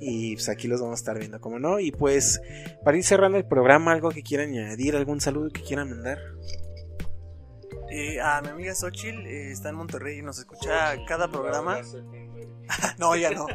Y 0.00 0.34
pues 0.34 0.48
aquí 0.48 0.68
los 0.68 0.80
vamos 0.80 0.98
a 0.98 1.00
estar 1.00 1.18
viendo, 1.18 1.40
como 1.40 1.58
no. 1.58 1.80
Y 1.80 1.90
pues 1.90 2.40
para 2.84 2.96
ir 2.96 3.04
cerrando 3.04 3.38
el 3.38 3.46
programa, 3.46 3.92
algo 3.92 4.10
que 4.10 4.22
quieran 4.22 4.50
añadir, 4.50 4.96
algún 4.96 5.20
saludo 5.20 5.50
que 5.50 5.62
quieran 5.62 5.90
mandar. 5.90 6.18
Eh, 7.90 8.20
a 8.20 8.40
mi 8.42 8.48
amiga 8.48 8.74
Xochil 8.74 9.26
eh, 9.26 9.52
está 9.52 9.68
en 9.68 9.76
Monterrey 9.76 10.18
y 10.18 10.22
nos 10.22 10.38
escucha 10.38 10.96
cada 11.06 11.28
programa. 11.30 11.80
no, 12.98 13.14
ya 13.16 13.30
no. 13.30 13.46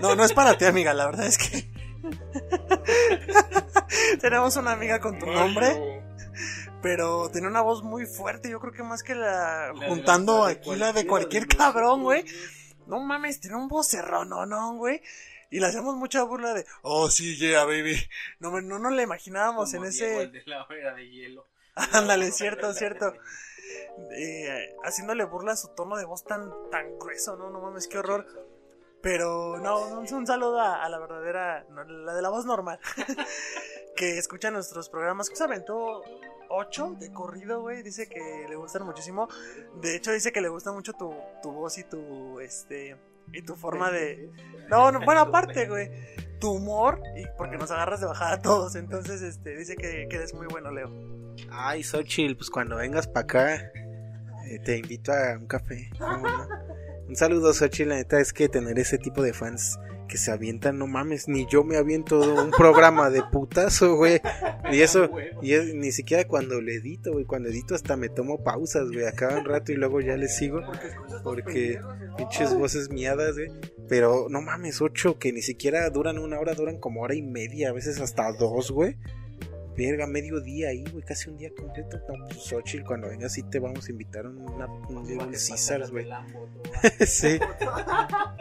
No, 0.00 0.14
no 0.14 0.24
es 0.24 0.32
para 0.32 0.56
ti, 0.56 0.64
amiga. 0.64 0.94
La 0.94 1.06
verdad 1.06 1.26
es 1.26 1.38
que 1.38 1.73
tenemos 4.20 4.56
una 4.56 4.72
amiga 4.72 5.00
con 5.00 5.18
tu 5.18 5.26
nombre 5.26 6.02
pero 6.84 7.30
tiene 7.30 7.46
una 7.46 7.62
voz 7.62 7.82
muy 7.82 8.04
fuerte, 8.04 8.50
yo 8.50 8.60
creo 8.60 8.74
que 8.74 8.82
más 8.82 9.02
que 9.02 9.14
la... 9.14 9.72
juntando 9.88 10.44
aquí 10.44 10.76
la 10.76 10.92
de 10.92 11.06
cualquier 11.06 11.48
cabrón, 11.48 12.02
güey. 12.02 12.26
No 12.86 13.00
mames, 13.00 13.40
tiene 13.40 13.56
un 13.56 13.68
vocerrón, 13.68 14.28
no, 14.28 14.44
no, 14.44 14.74
güey. 14.74 15.00
Y 15.50 15.60
le 15.60 15.66
hacemos 15.66 15.96
mucha 15.96 16.22
burla 16.24 16.52
de, 16.52 16.66
oh, 16.82 17.08
sí, 17.08 17.38
yeah, 17.38 17.64
baby. 17.64 17.96
No, 18.38 18.60
no 18.60 18.78
nos 18.78 18.92
la 18.92 19.02
imaginábamos 19.02 19.72
en 19.72 19.84
ese... 19.84 20.26
de 20.26 20.42
la 20.44 20.66
de 20.94 21.08
hielo. 21.08 21.48
Ándale, 21.92 22.30
cierto, 22.32 22.74
cierto. 22.74 23.14
Eh, 24.18 24.74
haciéndole 24.84 25.24
burla 25.24 25.52
a 25.52 25.56
su 25.56 25.68
tono 25.68 25.96
de 25.96 26.04
voz 26.04 26.22
tan, 26.24 26.52
tan 26.70 26.98
grueso, 26.98 27.34
¿no? 27.36 27.48
No 27.48 27.60
mames, 27.60 27.88
qué 27.88 27.96
horror. 27.96 28.26
Pero 29.04 29.58
no, 29.60 30.00
un, 30.00 30.26
saludo 30.26 30.58
a, 30.58 30.88
la 30.88 30.98
verdadera, 30.98 31.66
la 31.68 32.14
de 32.14 32.22
la 32.22 32.30
voz 32.30 32.46
normal, 32.46 32.80
que 33.96 34.16
escucha 34.16 34.50
nuestros 34.50 34.88
programas, 34.88 35.28
que 35.28 35.36
se 35.36 35.44
aventó 35.44 36.02
8 36.48 36.96
de 36.98 37.12
corrido, 37.12 37.60
güey. 37.60 37.82
Dice 37.82 38.08
que 38.08 38.46
le 38.48 38.56
gustan 38.56 38.86
muchísimo. 38.86 39.28
De 39.82 39.94
hecho, 39.94 40.10
dice 40.10 40.32
que 40.32 40.40
le 40.40 40.48
gusta 40.48 40.72
mucho 40.72 40.94
tu, 40.94 41.14
tu 41.42 41.52
voz 41.52 41.76
y 41.76 41.84
tu, 41.84 42.40
este, 42.40 42.96
y 43.30 43.42
tu 43.42 43.56
forma 43.56 43.90
de... 43.90 44.32
No, 44.70 44.90
no 44.90 45.00
bueno, 45.04 45.20
aparte, 45.20 45.68
güey. 45.68 45.90
Tu 46.40 46.50
humor, 46.50 47.02
y 47.14 47.26
porque 47.36 47.58
nos 47.58 47.70
agarras 47.70 48.00
de 48.00 48.06
bajada 48.06 48.32
a 48.32 48.40
todos. 48.40 48.74
Entonces, 48.74 49.20
este, 49.20 49.54
dice 49.54 49.76
que, 49.76 50.04
eres 50.10 50.32
muy 50.32 50.46
bueno, 50.46 50.70
Leo. 50.70 50.90
Ay, 51.50 51.82
Xochitl, 51.82 52.36
pues 52.36 52.48
cuando 52.48 52.76
vengas 52.76 53.06
para 53.06 53.24
acá, 53.24 53.54
eh, 54.46 54.60
te 54.64 54.78
invito 54.78 55.12
a 55.12 55.36
un 55.36 55.46
café. 55.46 55.90
Un 57.08 57.16
saludo, 57.16 57.52
Xochitl. 57.52 57.90
La 57.90 57.96
neta 57.96 58.20
es 58.20 58.32
que 58.32 58.48
tener 58.48 58.78
ese 58.78 58.98
tipo 58.98 59.22
de 59.22 59.32
fans 59.32 59.78
que 60.08 60.18
se 60.18 60.30
avientan, 60.30 60.78
no 60.78 60.86
mames, 60.86 61.28
ni 61.28 61.46
yo 61.46 61.64
me 61.64 61.76
aviento 61.76 62.20
un 62.20 62.50
programa 62.50 63.10
de 63.10 63.22
putazo, 63.22 63.96
güey. 63.96 64.20
Y 64.70 64.80
eso, 64.80 65.10
y 65.42 65.54
ni 65.74 65.92
siquiera 65.92 66.26
cuando 66.26 66.60
le 66.60 66.76
edito, 66.76 67.12
güey, 67.12 67.24
cuando 67.24 67.48
edito 67.48 67.74
hasta 67.74 67.96
me 67.96 68.08
tomo 68.08 68.42
pausas, 68.42 68.90
güey, 68.90 69.06
acaba 69.06 69.38
un 69.38 69.44
rato 69.44 69.72
y 69.72 69.76
luego 69.76 70.00
ya 70.00 70.16
le 70.16 70.28
sigo, 70.28 70.60
porque 71.22 71.80
pinches 72.16 72.54
voces 72.54 72.90
miadas, 72.90 73.34
güey. 73.34 73.50
Pero 73.88 74.26
no 74.28 74.40
mames, 74.40 74.80
ocho 74.80 75.18
que 75.18 75.32
ni 75.32 75.42
siquiera 75.42 75.88
duran 75.90 76.18
una 76.18 76.38
hora, 76.38 76.54
duran 76.54 76.78
como 76.78 77.02
hora 77.02 77.14
y 77.14 77.22
media, 77.22 77.70
a 77.70 77.72
veces 77.72 78.00
hasta 78.00 78.32
dos, 78.32 78.70
güey. 78.70 78.96
Verga, 79.76 80.06
medio 80.06 80.40
día 80.40 80.68
ahí, 80.68 80.84
güey, 80.92 81.04
casi 81.04 81.30
un 81.30 81.36
día 81.36 81.50
completo. 81.56 81.98
No, 82.08 82.26
pues 82.26 82.42
Xochitl, 82.42 82.84
cuando 82.84 83.08
vengas 83.08 83.32
sí 83.32 83.42
te 83.42 83.58
vamos 83.58 83.86
a 83.88 83.90
invitar 83.90 84.26
una, 84.26 84.66
un 84.66 85.04
día 85.04 85.38
César, 85.38 85.90
güey. 85.90 86.06
sí. 87.06 87.38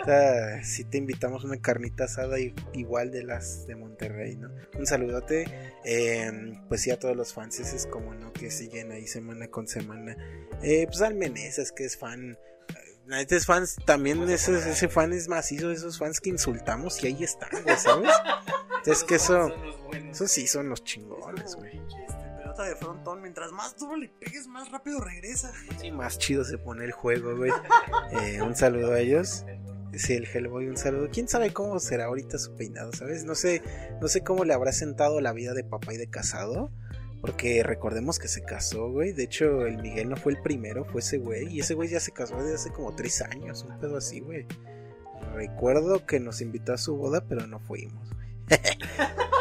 o 0.02 0.06
sea, 0.06 0.64
sí 0.64 0.84
te 0.86 0.98
invitamos 0.98 1.44
una 1.44 1.58
carnita 1.58 2.06
asada 2.06 2.38
igual 2.74 3.12
de 3.12 3.24
las 3.24 3.66
de 3.68 3.76
Monterrey, 3.76 4.36
¿no? 4.36 4.50
Un 4.78 4.86
saludote. 4.86 5.46
Eh, 5.86 6.54
pues 6.70 6.82
sí, 6.82 6.92
a 6.92 7.00
todos 7.00 7.16
los 7.16 7.34
fans, 7.34 7.60
es 7.60 7.88
como, 7.88 8.14
¿no? 8.14 8.32
Que 8.34 8.52
siguen 8.52 8.92
ahí 8.92 9.08
semana 9.08 9.48
con 9.48 9.68
semana. 9.68 10.16
Eh, 10.62 10.86
pues 10.88 11.02
al 11.02 11.16
Meneses, 11.16 11.72
que 11.72 11.86
es 11.86 11.98
fan 11.98 12.38
es 13.10 13.46
fans 13.46 13.78
también 13.86 14.30
ese, 14.30 14.58
ese 14.58 14.88
fan 14.90 15.14
es 15.14 15.28
macizo, 15.28 15.72
esos 15.72 15.98
fans 15.98 16.20
que 16.20 16.30
insultamos 16.30 17.04
y 17.04 17.08
ahí 17.08 17.24
están, 17.24 17.50
¿sabes? 17.78 18.10
Es 18.86 19.06
que 19.06 19.16
eso, 19.16 19.50
eso 20.12 20.28
sí 20.28 20.46
son 20.46 20.68
los 20.68 20.84
chingones, 20.84 21.56
güey. 21.56 21.82
Pelota 22.38 22.64
de 22.64 22.76
frontón, 22.76 23.22
mientras 23.22 23.54
más 23.54 23.78
duro 23.78 23.96
le 23.96 24.10
pegues, 24.10 24.46
más 24.46 24.70
rápido 24.72 25.00
regresa. 25.00 25.54
Sí, 25.80 25.90
más 25.90 26.18
chido 26.18 26.44
se 26.44 26.58
pone 26.58 26.84
el 26.84 26.92
juego, 26.92 27.36
güey. 27.38 27.52
Eh, 28.12 28.42
un 28.42 28.56
saludo 28.56 28.92
a 28.92 29.00
ellos. 29.00 29.46
Sí, 29.96 30.14
el 30.16 30.26
Hellboy, 30.26 30.68
un 30.68 30.76
saludo. 30.76 31.08
¿Quién 31.12 31.28
sabe 31.28 31.54
cómo 31.54 31.80
será 31.80 32.06
ahorita 32.06 32.38
su 32.38 32.56
peinado, 32.56 32.92
sabes? 32.92 33.24
No 33.24 33.36
sé, 33.36 33.62
no 34.02 34.08
sé 34.08 34.22
cómo 34.22 34.44
le 34.44 34.54
habrá 34.54 34.72
sentado 34.72 35.22
la 35.22 35.32
vida 35.32 35.54
de 35.54 35.64
papá 35.64 35.94
y 35.94 35.98
de 35.98 36.10
casado. 36.10 36.72
Porque 37.24 37.64
recordemos 37.64 38.20
que 38.20 38.28
se 38.28 38.44
casó, 38.44 38.92
güey. 38.92 39.14
De 39.14 39.24
hecho, 39.24 39.66
el 39.66 39.78
Miguel 39.78 40.10
no 40.10 40.18
fue 40.18 40.34
el 40.34 40.42
primero, 40.42 40.84
fue 40.84 41.00
ese 41.00 41.20
güey. 41.20 41.48
Y 41.48 41.62
ese 41.62 41.74
güey 41.74 41.88
ya 41.88 42.02
se 42.02 42.12
casó 42.12 42.36
desde 42.36 42.56
hace 42.56 42.72
como 42.74 42.94
tres 42.96 43.22
años, 43.22 43.64
un 43.64 43.80
pedo 43.80 43.96
así, 43.96 44.20
güey. 44.20 44.46
Recuerdo 45.34 46.06
que 46.06 46.20
nos 46.20 46.42
invitó 46.42 46.74
a 46.74 46.78
su 46.78 46.98
boda, 46.98 47.24
pero 47.26 47.48
no 47.48 47.62
fuimos, 47.62 48.10
güey. 48.14 48.28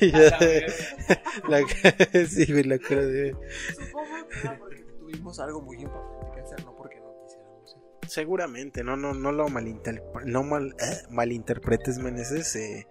la, 1.48 1.66
sí, 2.28 2.52
me 2.52 2.62
lo 2.62 2.78
de... 2.78 3.36
Supongo 3.74 4.28
que 4.28 4.40
era 4.40 4.56
porque 4.56 4.82
tuvimos 5.00 5.40
algo 5.40 5.62
muy 5.62 5.78
importante 5.82 6.26
que 6.32 6.40
hacer, 6.42 6.64
no 6.64 6.76
porque 6.76 7.00
no 7.00 7.12
quisiéramos. 7.24 7.76
Seguramente, 8.06 8.84
no, 8.84 8.96
no, 8.96 9.14
no 9.14 9.32
lo 9.32 9.48
malinter... 9.48 10.00
no 10.26 10.44
mal, 10.44 10.76
eh, 10.80 11.02
malinterpretes, 11.10 11.98
Meneses. 11.98 12.54
Eh. 12.54 12.86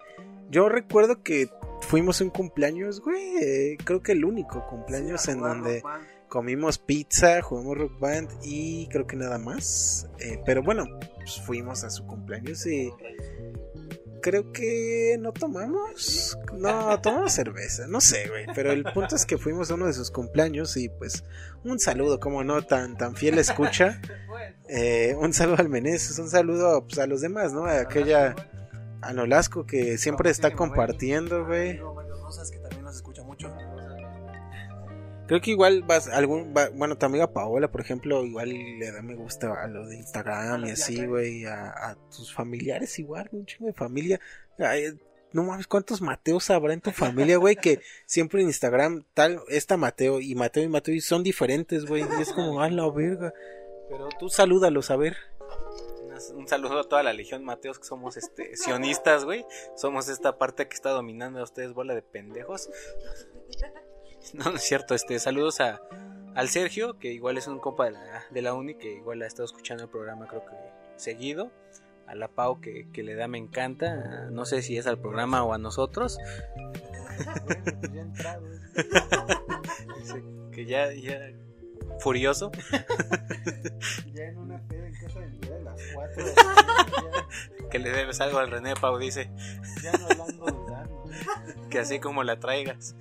Yo 0.49 0.67
recuerdo 0.67 1.23
que 1.23 1.49
fuimos 1.81 2.21
un 2.21 2.29
cumpleaños, 2.29 3.01
güey. 3.01 3.77
Creo 3.77 4.01
que 4.01 4.13
el 4.13 4.25
único 4.25 4.65
cumpleaños 4.67 5.27
en 5.27 5.39
donde 5.39 5.83
comimos 6.29 6.77
pizza, 6.77 7.41
jugamos 7.41 7.77
rock 7.77 7.99
band 7.99 8.29
y 8.43 8.87
creo 8.87 9.05
que 9.05 9.15
nada 9.15 9.37
más. 9.37 10.07
Eh, 10.19 10.41
pero 10.45 10.63
bueno, 10.63 10.85
pues 11.15 11.41
fuimos 11.41 11.83
a 11.83 11.89
su 11.89 12.05
cumpleaños 12.05 12.65
y 12.67 12.91
creo 14.21 14.51
que 14.51 15.17
no 15.19 15.33
tomamos. 15.33 16.37
No, 16.57 16.99
tomamos 17.01 17.33
cerveza, 17.33 17.87
no 17.87 17.99
sé, 17.99 18.29
güey. 18.29 18.45
Pero 18.55 18.71
el 18.71 18.83
punto 18.83 19.15
es 19.15 19.25
que 19.25 19.37
fuimos 19.37 19.71
a 19.71 19.75
uno 19.75 19.87
de 19.87 19.93
sus 19.93 20.11
cumpleaños 20.11 20.77
y 20.77 20.89
pues 20.89 21.23
un 21.63 21.79
saludo, 21.79 22.19
como 22.19 22.43
no, 22.43 22.61
tan, 22.61 22.97
tan 22.97 23.15
fiel 23.15 23.37
escucha. 23.37 23.99
Eh, 24.71 25.15
un 25.19 25.33
saludo 25.33 25.57
al 25.57 25.67
Meneses, 25.67 26.19
un 26.19 26.29
saludo 26.29 26.85
pues, 26.85 26.99
a 26.99 27.07
los 27.07 27.21
demás, 27.21 27.51
¿no? 27.53 27.65
A 27.65 27.79
aquella 27.79 28.35
a 29.01 29.13
Nolasco 29.13 29.65
que 29.65 29.97
siempre 29.97 30.29
está 30.29 30.51
compartiendo, 30.53 31.45
güey. 31.45 31.77
que 31.77 32.59
también 32.59 32.83
nos 32.83 32.95
escucha 32.95 33.23
mucho. 33.23 33.53
Creo 35.27 35.41
que 35.41 35.51
igual 35.51 35.83
vas, 35.83 36.07
algún, 36.07 36.53
va- 36.57 36.69
bueno, 36.69 36.97
tu 36.97 37.05
amiga 37.05 37.31
Paola, 37.31 37.69
por 37.71 37.81
ejemplo, 37.81 38.25
igual 38.25 38.49
le 38.49 38.91
da 38.91 39.03
me 39.03 39.13
gusta 39.13 39.53
a 39.61 39.67
lo 39.67 39.85
de 39.87 39.97
Instagram 39.97 40.65
y 40.65 40.71
así, 40.71 41.05
güey, 41.05 41.45
a, 41.45 41.69
a 41.69 41.95
tus 42.09 42.33
familiares 42.33 42.97
igual, 42.97 43.29
un 43.31 43.45
chingo 43.45 43.67
de 43.67 43.73
familia. 43.73 44.19
Ay, 44.57 44.99
no 45.31 45.43
mames, 45.43 45.67
¿cuántos 45.67 46.01
Mateos 46.01 46.49
habrá 46.49 46.73
en 46.73 46.81
tu 46.81 46.89
familia, 46.89 47.37
güey? 47.37 47.55
Que 47.55 47.79
siempre 48.07 48.41
en 48.41 48.47
Instagram, 48.47 49.03
tal, 49.13 49.39
está 49.49 49.77
Mateo 49.77 50.19
y 50.19 50.33
Mateo 50.33 50.63
y 50.63 50.67
Mateo 50.67 50.95
y 50.95 51.01
son 51.01 51.21
diferentes, 51.21 51.85
güey. 51.85 52.01
Y 52.17 52.21
es 52.23 52.33
como, 52.33 52.61
a 52.61 52.69
la 52.71 52.89
verga. 52.89 53.31
Pero 53.87 54.09
tú 54.19 54.29
salúdalos, 54.29 54.89
a 54.89 54.95
ver. 54.95 55.15
Un 56.35 56.47
saludo 56.47 56.79
a 56.79 56.83
toda 56.83 57.03
la 57.03 57.13
Legión 57.13 57.43
Mateos 57.43 57.79
que 57.79 57.85
somos 57.85 58.17
este 58.17 58.55
sionistas, 58.57 59.25
güey. 59.25 59.45
Somos 59.75 60.09
esta 60.09 60.37
parte 60.37 60.67
que 60.67 60.75
está 60.75 60.89
dominando 60.89 61.39
a 61.39 61.43
ustedes, 61.43 61.73
bola 61.73 61.95
de 61.95 62.01
pendejos. 62.01 62.69
No, 64.33 64.45
no 64.45 64.57
es 64.57 64.63
cierto, 64.63 64.95
este, 64.95 65.19
saludos 65.19 65.61
a, 65.61 65.81
al 66.35 66.49
Sergio, 66.49 66.99
que 66.99 67.13
igual 67.13 67.37
es 67.37 67.47
un 67.47 67.59
compa 67.59 67.85
de 67.85 67.91
la, 67.91 68.25
de 68.29 68.41
la 68.41 68.53
uni, 68.53 68.75
que 68.75 68.91
igual 68.93 69.21
ha 69.21 69.27
estado 69.27 69.45
escuchando 69.45 69.83
el 69.83 69.89
programa 69.89 70.27
creo 70.27 70.45
que 70.45 70.55
seguido. 70.97 71.51
A 72.05 72.15
la 72.15 72.27
Pau 72.27 72.59
que, 72.59 72.89
que 72.91 73.03
le 73.03 73.13
da 73.13 73.27
me 73.27 73.37
encanta. 73.37 74.29
No 74.31 74.45
sé 74.45 74.63
si 74.63 74.77
es 74.77 74.87
al 74.87 74.99
programa 74.99 75.43
o 75.43 75.53
a 75.53 75.59
nosotros. 75.59 76.17
Dice 79.99 80.23
que 80.51 80.65
ya, 80.65 80.91
ya 80.91 81.31
furioso. 81.99 82.51
Ya 84.13 84.25
en 84.25 84.37
una 84.37 84.59
peda 84.67 84.87
en 84.87 84.93
casa 84.93 85.19
de 85.19 85.29
de 85.29 85.63
las 85.63 85.79
cuatro, 85.93 86.25
Que 87.71 87.79
le 87.79 87.91
debes 87.91 88.19
algo 88.19 88.39
al 88.39 88.51
René 88.51 88.73
Pau, 88.75 88.97
dice. 88.97 89.31
ya 89.81 89.91
no 89.93 90.05
hablando 90.05 90.45
dudando. 90.45 91.03
que 91.69 91.79
así 91.79 91.99
como 91.99 92.23
la 92.23 92.39
traigas. 92.39 92.95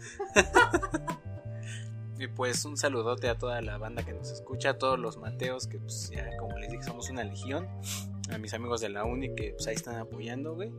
y 2.18 2.26
pues 2.28 2.64
un 2.64 2.76
saludote 2.76 3.28
a 3.28 3.36
toda 3.38 3.60
la 3.62 3.78
banda 3.78 4.04
que 4.04 4.12
nos 4.12 4.30
escucha, 4.30 4.70
a 4.70 4.78
todos 4.78 4.98
los 4.98 5.16
Mateos 5.16 5.66
que 5.66 5.78
pues 5.78 6.10
ya 6.10 6.36
como 6.36 6.58
les 6.58 6.70
dije 6.70 6.82
somos 6.84 7.10
una 7.10 7.24
legión, 7.24 7.68
a 8.30 8.38
mis 8.38 8.54
amigos 8.54 8.80
de 8.80 8.88
la 8.90 9.04
uni 9.04 9.34
que 9.34 9.52
pues 9.52 9.66
ahí 9.66 9.74
están 9.74 9.96
apoyando, 9.96 10.54
güey. 10.54 10.72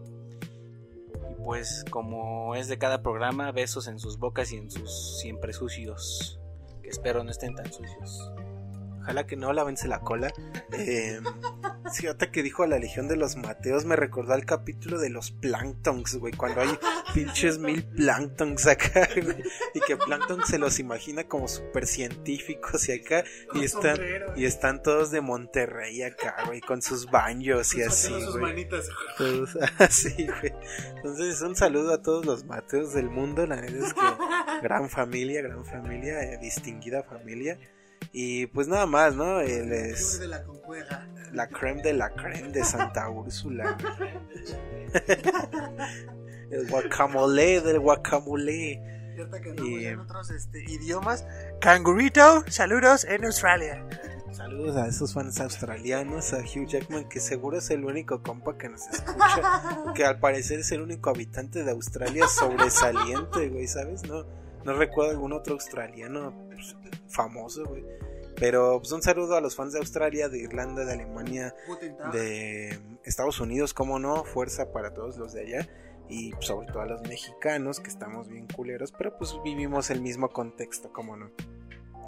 Y 1.30 1.36
pues 1.44 1.86
como 1.90 2.56
es 2.56 2.68
de 2.68 2.78
cada 2.78 3.02
programa, 3.02 3.52
besos 3.52 3.88
en 3.88 4.00
sus 4.00 4.18
bocas 4.18 4.52
y 4.52 4.58
en 4.58 4.72
sus 4.72 5.20
siempre 5.20 5.54
sucios, 5.54 6.39
espero 6.90 7.24
no 7.24 7.32
estén 7.32 7.56
tan 7.56 7.72
sucios. 7.72 8.32
Ojalá 9.02 9.26
que 9.26 9.36
no, 9.36 9.54
lávense 9.54 9.88
la 9.88 10.00
cola. 10.02 10.32
Eh, 10.74 11.20
sí, 11.92 12.08
ahorita 12.08 12.32
que 12.32 12.44
dijo 12.44 12.66
la 12.66 12.80
Legión 12.80 13.08
de 13.08 13.16
los 13.16 13.36
Mateos, 13.36 13.86
me 13.86 13.96
recordó 13.96 14.34
al 14.34 14.46
capítulo 14.46 15.00
de 15.00 15.10
los 15.10 15.32
Planktons, 15.32 16.16
güey, 16.16 16.34
cuando 16.34 16.62
hay 16.62 16.70
pinches 17.14 17.58
mil 17.60 17.84
Planktons 17.84 18.68
acá, 18.68 19.08
güey, 19.16 19.44
y 19.74 19.80
que 19.82 19.98
Plankton 19.98 20.46
se 20.46 20.60
los 20.60 20.80
imagina 20.80 21.26
como 21.26 21.48
super 21.48 21.88
científicos 21.88 22.88
y 22.90 22.94
acá, 22.94 23.24
y 23.54 23.64
están, 23.64 23.98
y 24.36 24.46
están 24.46 24.84
todos 24.84 25.12
de 25.12 25.22
Monterrey 25.22 26.04
acá, 26.04 26.36
güey, 26.46 26.62
con 26.62 26.82
sus 26.82 27.10
baños 27.10 27.76
y 27.76 27.84
así, 27.84 28.10
güey. 28.10 28.42
manitas. 28.42 28.90
Todos 29.18 29.58
así, 29.80 30.28
güey. 30.28 30.54
Entonces, 30.96 31.42
un 31.42 31.56
saludo 31.56 31.94
a 31.94 32.02
todos 32.02 32.26
los 32.26 32.46
Mateos 32.46 32.94
del 32.94 33.10
mundo. 33.10 33.46
La 33.46 33.56
neta 33.56 33.86
es 33.86 33.94
que 33.94 34.02
gran 34.62 34.90
familia, 34.90 35.42
gran 35.42 35.66
familia, 35.66 36.22
eh, 36.22 36.38
distinguida 36.42 37.04
familia. 37.04 37.60
Y 38.12 38.48
pues 38.48 38.68
nada 38.68 38.86
más, 38.86 39.16
¿no? 39.16 39.40
Él 39.42 39.72
es 39.72 40.20
de 40.20 40.28
la 40.28 41.48
creme 41.48 41.82
de 41.82 41.94
la 41.94 42.10
creme 42.10 42.50
de 42.50 42.64
Santa 42.64 43.10
Úrsula. 43.10 43.78
El 46.52 46.68
guacamole 46.68 47.62
del 47.62 47.80
guacamole. 47.80 48.82
Y- 49.64 49.86
en 49.86 50.00
otros 50.00 50.32
este, 50.32 50.64
idiomas. 50.64 51.26
Cangurito, 51.60 52.44
saludos 52.48 53.04
en 53.04 53.26
Australia. 53.26 53.86
Saludos 54.32 54.78
a 54.78 54.88
esos 54.88 55.14
fans 55.14 55.40
australianos, 55.42 56.34
a 56.34 56.38
Hugh 56.38 56.66
Jackman, 56.66 57.10
que 57.10 57.20
seguro 57.20 57.58
es 57.58 57.70
el 57.72 57.84
único 57.84 58.24
compa 58.24 58.58
que 58.58 58.70
nos 58.70 58.88
escucha. 58.88 59.92
que 59.96 60.06
al 60.06 60.20
parecer 60.20 60.60
es 60.60 60.72
el 60.72 60.82
único 60.82 61.10
habitante 61.10 61.64
de 61.64 61.72
Australia 61.72 62.26
sobresaliente, 62.28 63.50
güey, 63.50 63.68
¿sabes? 63.68 64.04
No, 64.08 64.26
no 64.64 64.74
recuerdo 64.74 65.12
algún 65.12 65.34
otro 65.34 65.56
australiano 65.56 66.49
pues, 66.60 66.94
famoso, 67.08 67.66
güey. 67.66 67.86
Pero 68.36 68.80
pues 68.80 68.92
un 68.94 69.02
saludo 69.02 69.36
a 69.36 69.42
los 69.42 69.56
fans 69.56 69.74
de 69.74 69.80
Australia, 69.80 70.30
de 70.30 70.40
Irlanda, 70.40 70.86
de 70.86 70.94
Alemania, 70.94 71.54
de 72.14 72.80
Estados 73.04 73.42
Unidos, 73.42 73.74
como 73.74 74.00
no, 74.00 74.24
fuerza 74.24 74.72
para 74.72 74.94
todos 74.94 75.18
los 75.18 75.34
de 75.34 75.42
allá 75.42 75.70
y 76.10 76.32
pues, 76.32 76.48
sobre 76.48 76.68
todo 76.68 76.82
a 76.82 76.86
los 76.86 77.02
mexicanos 77.04 77.80
que 77.80 77.90
estamos 77.90 78.28
bien 78.30 78.48
culeros, 78.48 78.92
pero 78.92 79.18
pues 79.18 79.36
vivimos 79.44 79.90
el 79.90 80.02
mismo 80.02 80.30
contexto, 80.30 80.92
como 80.92 81.16
no. 81.16 81.32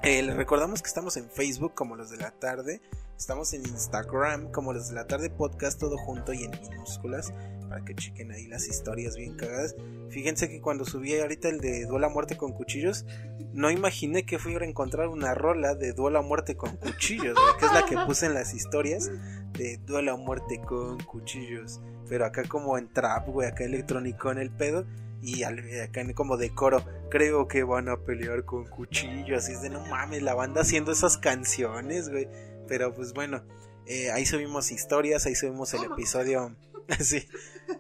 Eh, 0.03 0.23
les 0.23 0.36
recordamos 0.36 0.82
que 0.82 0.88
estamos 0.88 1.15
en 1.18 1.30
Facebook 1.30 1.76
como 1.76 1.95
los 1.95 2.10
de 2.10 2.18
la 2.18 2.32
tarde, 2.32 2.82
estamos 3.15 3.53
en 3.53 3.61
Instagram 3.61 4.52
como 4.52 4.73
los 4.73 4.90
de 4.90 4.95
la 4.95 5.06
tarde 5.06 5.30
podcast, 5.30 5.80
todo 5.80 5.98
junto 5.98 6.34
y 6.34 6.44
en 6.44 6.52
minúsculas, 6.52 7.32
para 7.72 7.85
que 7.85 7.95
chequen 7.95 8.34
ahí 8.34 8.48
las 8.48 8.68
historias 8.68 9.15
bien 9.15 9.38
cagadas. 9.38 9.77
Fíjense 10.10 10.49
que 10.49 10.60
cuando 10.60 10.84
subí 10.84 11.18
ahorita 11.18 11.48
el 11.48 11.61
de 11.61 11.85
Duela 11.85 12.10
Muerte 12.10 12.35
con 12.35 12.52
Cuchillos, 12.52 13.06
no 13.53 13.72
imaginé 13.72 14.26
que 14.26 14.39
fuera 14.39 14.65
a 14.65 14.68
encontrar 14.68 15.07
una 15.07 15.34
rola 15.34 15.73
de 15.73 15.93
Duela 15.93 16.22
Muerte 16.22 16.57
con 16.57 16.76
Cuchillos, 16.76 17.39
que 17.60 17.65
es 17.65 17.72
la 17.72 17.85
que 17.85 17.95
puse 18.06 18.26
en 18.26 18.34
las 18.34 18.53
historias 18.53 19.10
de 19.53 19.77
Duela 19.85 20.18
Muerte 20.18 20.60
con 20.60 20.99
Cuchillos. 20.99 21.80
Pero 22.10 22.26
acá 22.26 22.43
como 22.43 22.77
en 22.77 22.91
trap, 22.91 23.30
güey, 23.30 23.48
acá 23.48 23.64
electrónico 23.64 24.30
en 24.31 24.39
el 24.39 24.52
pedo. 24.52 24.85
Y 25.23 25.43
acá 25.43 26.02
en 26.02 26.11
como 26.14 26.35
de 26.35 26.53
coro, 26.53 26.84
creo 27.10 27.48
que 27.48 27.64
van 27.64 27.88
a 27.88 27.95
pelear 27.95 28.43
con 28.43 28.65
cuchillos. 28.65 29.43
Así 29.43 29.53
es 29.53 29.61
de 29.61 29.69
no 29.69 29.85
mames, 29.85 30.23
la 30.23 30.34
banda 30.34 30.61
haciendo 30.61 30.91
esas 30.91 31.18
canciones, 31.18 32.10
güey. 32.10 32.27
Pero 32.68 32.91
pues 32.93 33.14
bueno, 33.14 33.43
eh, 33.85 34.11
ahí 34.11 34.26
subimos 34.26 34.72
historias, 34.72 35.26
ahí 35.26 35.35
subimos 35.35 35.73
el 35.73 35.84
episodio. 35.85 36.56
sí, 36.99 37.27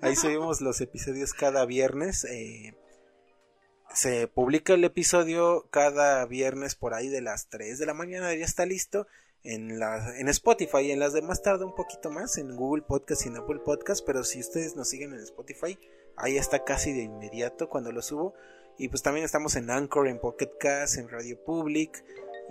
ahí 0.01 0.15
subimos 0.15 0.61
los 0.61 0.81
episodios 0.81 1.33
cada 1.33 1.65
viernes. 1.65 2.25
eh, 2.25 2.73
se 3.93 4.27
publica 4.27 4.73
el 4.73 4.83
episodio 4.83 5.67
cada 5.69 6.25
viernes 6.25 6.75
por 6.75 6.93
ahí 6.93 7.09
de 7.09 7.21
las 7.21 7.49
3 7.49 7.77
de 7.77 7.85
la 7.85 7.93
mañana, 7.93 8.33
ya 8.33 8.45
está 8.45 8.65
listo. 8.65 9.07
En, 9.43 9.79
la, 9.79 10.17
en 10.19 10.29
Spotify, 10.29 10.91
en 10.91 10.99
las 10.99 11.13
demás 11.13 11.41
tarda 11.41 11.65
un 11.65 11.73
poquito 11.73 12.11
más, 12.11 12.37
en 12.37 12.55
Google 12.55 12.83
Podcast 12.83 13.25
y 13.25 13.29
en 13.29 13.37
Apple 13.37 13.59
Podcast, 13.65 14.05
pero 14.05 14.23
si 14.23 14.39
ustedes 14.39 14.75
nos 14.75 14.87
siguen 14.89 15.13
en 15.13 15.19
Spotify, 15.19 15.77
ahí 16.15 16.37
está 16.37 16.63
casi 16.63 16.93
de 16.93 17.01
inmediato 17.01 17.67
cuando 17.67 17.91
lo 17.91 18.01
subo. 18.01 18.35
Y 18.77 18.87
pues 18.89 19.01
también 19.01 19.25
estamos 19.25 19.55
en 19.55 19.69
Anchor, 19.69 20.07
en 20.07 20.19
Pocket 20.19 20.51
Cast, 20.59 20.97
en 20.97 21.09
Radio 21.09 21.43
Public 21.43 22.03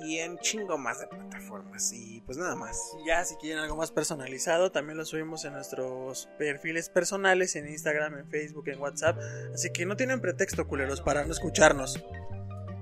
y 0.03 0.19
en 0.19 0.39
chingo 0.39 0.79
más 0.79 1.01
de 1.01 1.07
plataformas. 1.07 1.93
Y 1.93 2.21
pues 2.23 2.39
nada 2.39 2.55
más. 2.55 2.95
Y 3.03 3.09
ya, 3.09 3.25
si 3.25 3.37
quieren 3.37 3.59
algo 3.59 3.77
más 3.77 3.91
personalizado, 3.91 4.71
también 4.73 4.99
lo 4.99 5.05
subimos 5.05 5.45
en 5.45 5.53
nuestros 5.53 6.29
perfiles 6.39 6.89
personales, 6.89 7.57
en 7.57 7.69
Instagram, 7.69 8.19
en 8.19 8.29
Facebook, 8.29 8.69
en 8.69 8.81
WhatsApp. 8.81 9.19
Así 9.55 9.71
que 9.71 9.87
no 9.87 9.97
tienen 9.97 10.21
pretexto, 10.21 10.67
culeros, 10.67 11.01
para 11.01 11.25
no 11.25 11.33
escucharnos. 11.33 12.03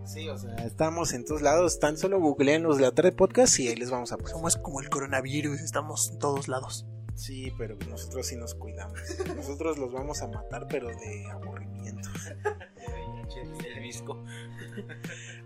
Sí, 0.05 0.28
o 0.28 0.39
sea, 0.39 0.55
estamos 0.65 1.12
en 1.12 1.24
todos 1.24 1.43
lados. 1.43 1.81
Tan 1.81 1.99
solo 1.99 2.19
googleen 2.19 2.62
los 2.62 2.78
de 2.78 2.85
la 2.85 2.93
tarde 2.93 3.12
podcast 3.12 3.59
y 3.61 3.69
ahí 3.69 3.77
les 3.77 3.90
vamos 3.90 4.12
a 4.12 4.16
pasar. 4.16 4.32
Somos 4.32 4.57
como 4.57 4.81
el 4.81 4.89
coronavirus, 4.89 5.61
estamos 5.61 6.11
en 6.11 6.19
todos 6.19 6.49
lados. 6.49 6.86
Sí, 7.15 7.53
pero 7.59 7.77
nosotros 7.90 8.27
sí 8.27 8.36
nos 8.36 8.55
cuidamos. 8.55 8.97
Nosotros 9.36 9.77
los 9.77 9.93
vamos 9.93 10.23
a 10.23 10.28
matar, 10.28 10.66
pero 10.69 10.86
de 10.86 11.27
aburrimiento. 11.31 12.09
El 13.74 13.82
visco. 13.82 14.24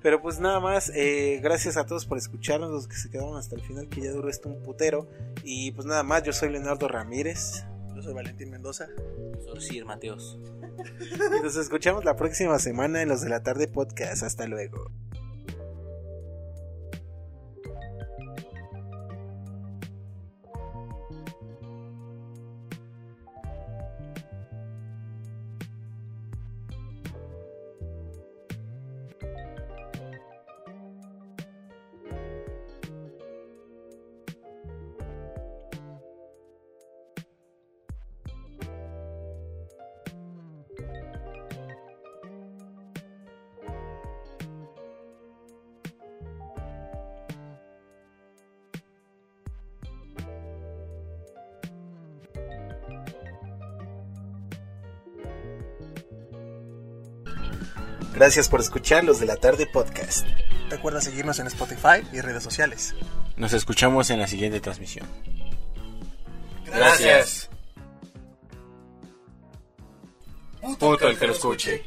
Pero 0.02 0.20
pues 0.20 0.40
nada 0.40 0.58
más, 0.60 0.90
eh, 0.94 1.38
gracias 1.42 1.76
a 1.76 1.86
todos 1.86 2.06
por 2.06 2.18
escucharnos, 2.18 2.70
los 2.70 2.88
que 2.88 2.96
se 2.96 3.08
quedaron 3.08 3.36
hasta 3.36 3.54
el 3.54 3.62
final, 3.62 3.88
que 3.88 4.00
ya 4.00 4.10
duró 4.10 4.28
esto 4.28 4.48
un 4.48 4.62
putero. 4.62 5.08
Y 5.44 5.70
pues 5.72 5.86
nada 5.86 6.02
más, 6.02 6.22
yo 6.24 6.32
soy 6.32 6.50
Leonardo 6.50 6.88
Ramírez. 6.88 7.64
Yo 7.94 8.02
soy 8.02 8.14
Valentín 8.14 8.50
Mendoza. 8.50 8.88
Sorcir 9.44 9.84
Mateos. 9.84 10.38
Y 11.38 11.42
nos 11.42 11.56
escuchamos 11.56 12.04
la 12.04 12.16
próxima 12.16 12.58
semana 12.58 13.02
en 13.02 13.08
los 13.08 13.20
de 13.20 13.28
la 13.28 13.42
tarde 13.42 13.68
podcast. 13.68 14.22
Hasta 14.22 14.46
luego. 14.46 14.90
Gracias 58.22 58.48
por 58.48 58.60
escuchar 58.60 59.02
los 59.02 59.18
de 59.18 59.26
la 59.26 59.34
tarde 59.34 59.66
podcast. 59.66 60.24
Recuerda 60.70 61.00
seguirnos 61.00 61.40
en 61.40 61.48
Spotify 61.48 62.06
y 62.12 62.20
redes 62.20 62.44
sociales. 62.44 62.94
Nos 63.36 63.52
escuchamos 63.52 64.10
en 64.10 64.20
la 64.20 64.28
siguiente 64.28 64.60
transmisión. 64.60 65.08
Gracias. 66.64 67.50
Puto 70.60 71.08
el 71.08 71.18
que 71.18 71.26
lo 71.26 71.32
escuche. 71.32 71.84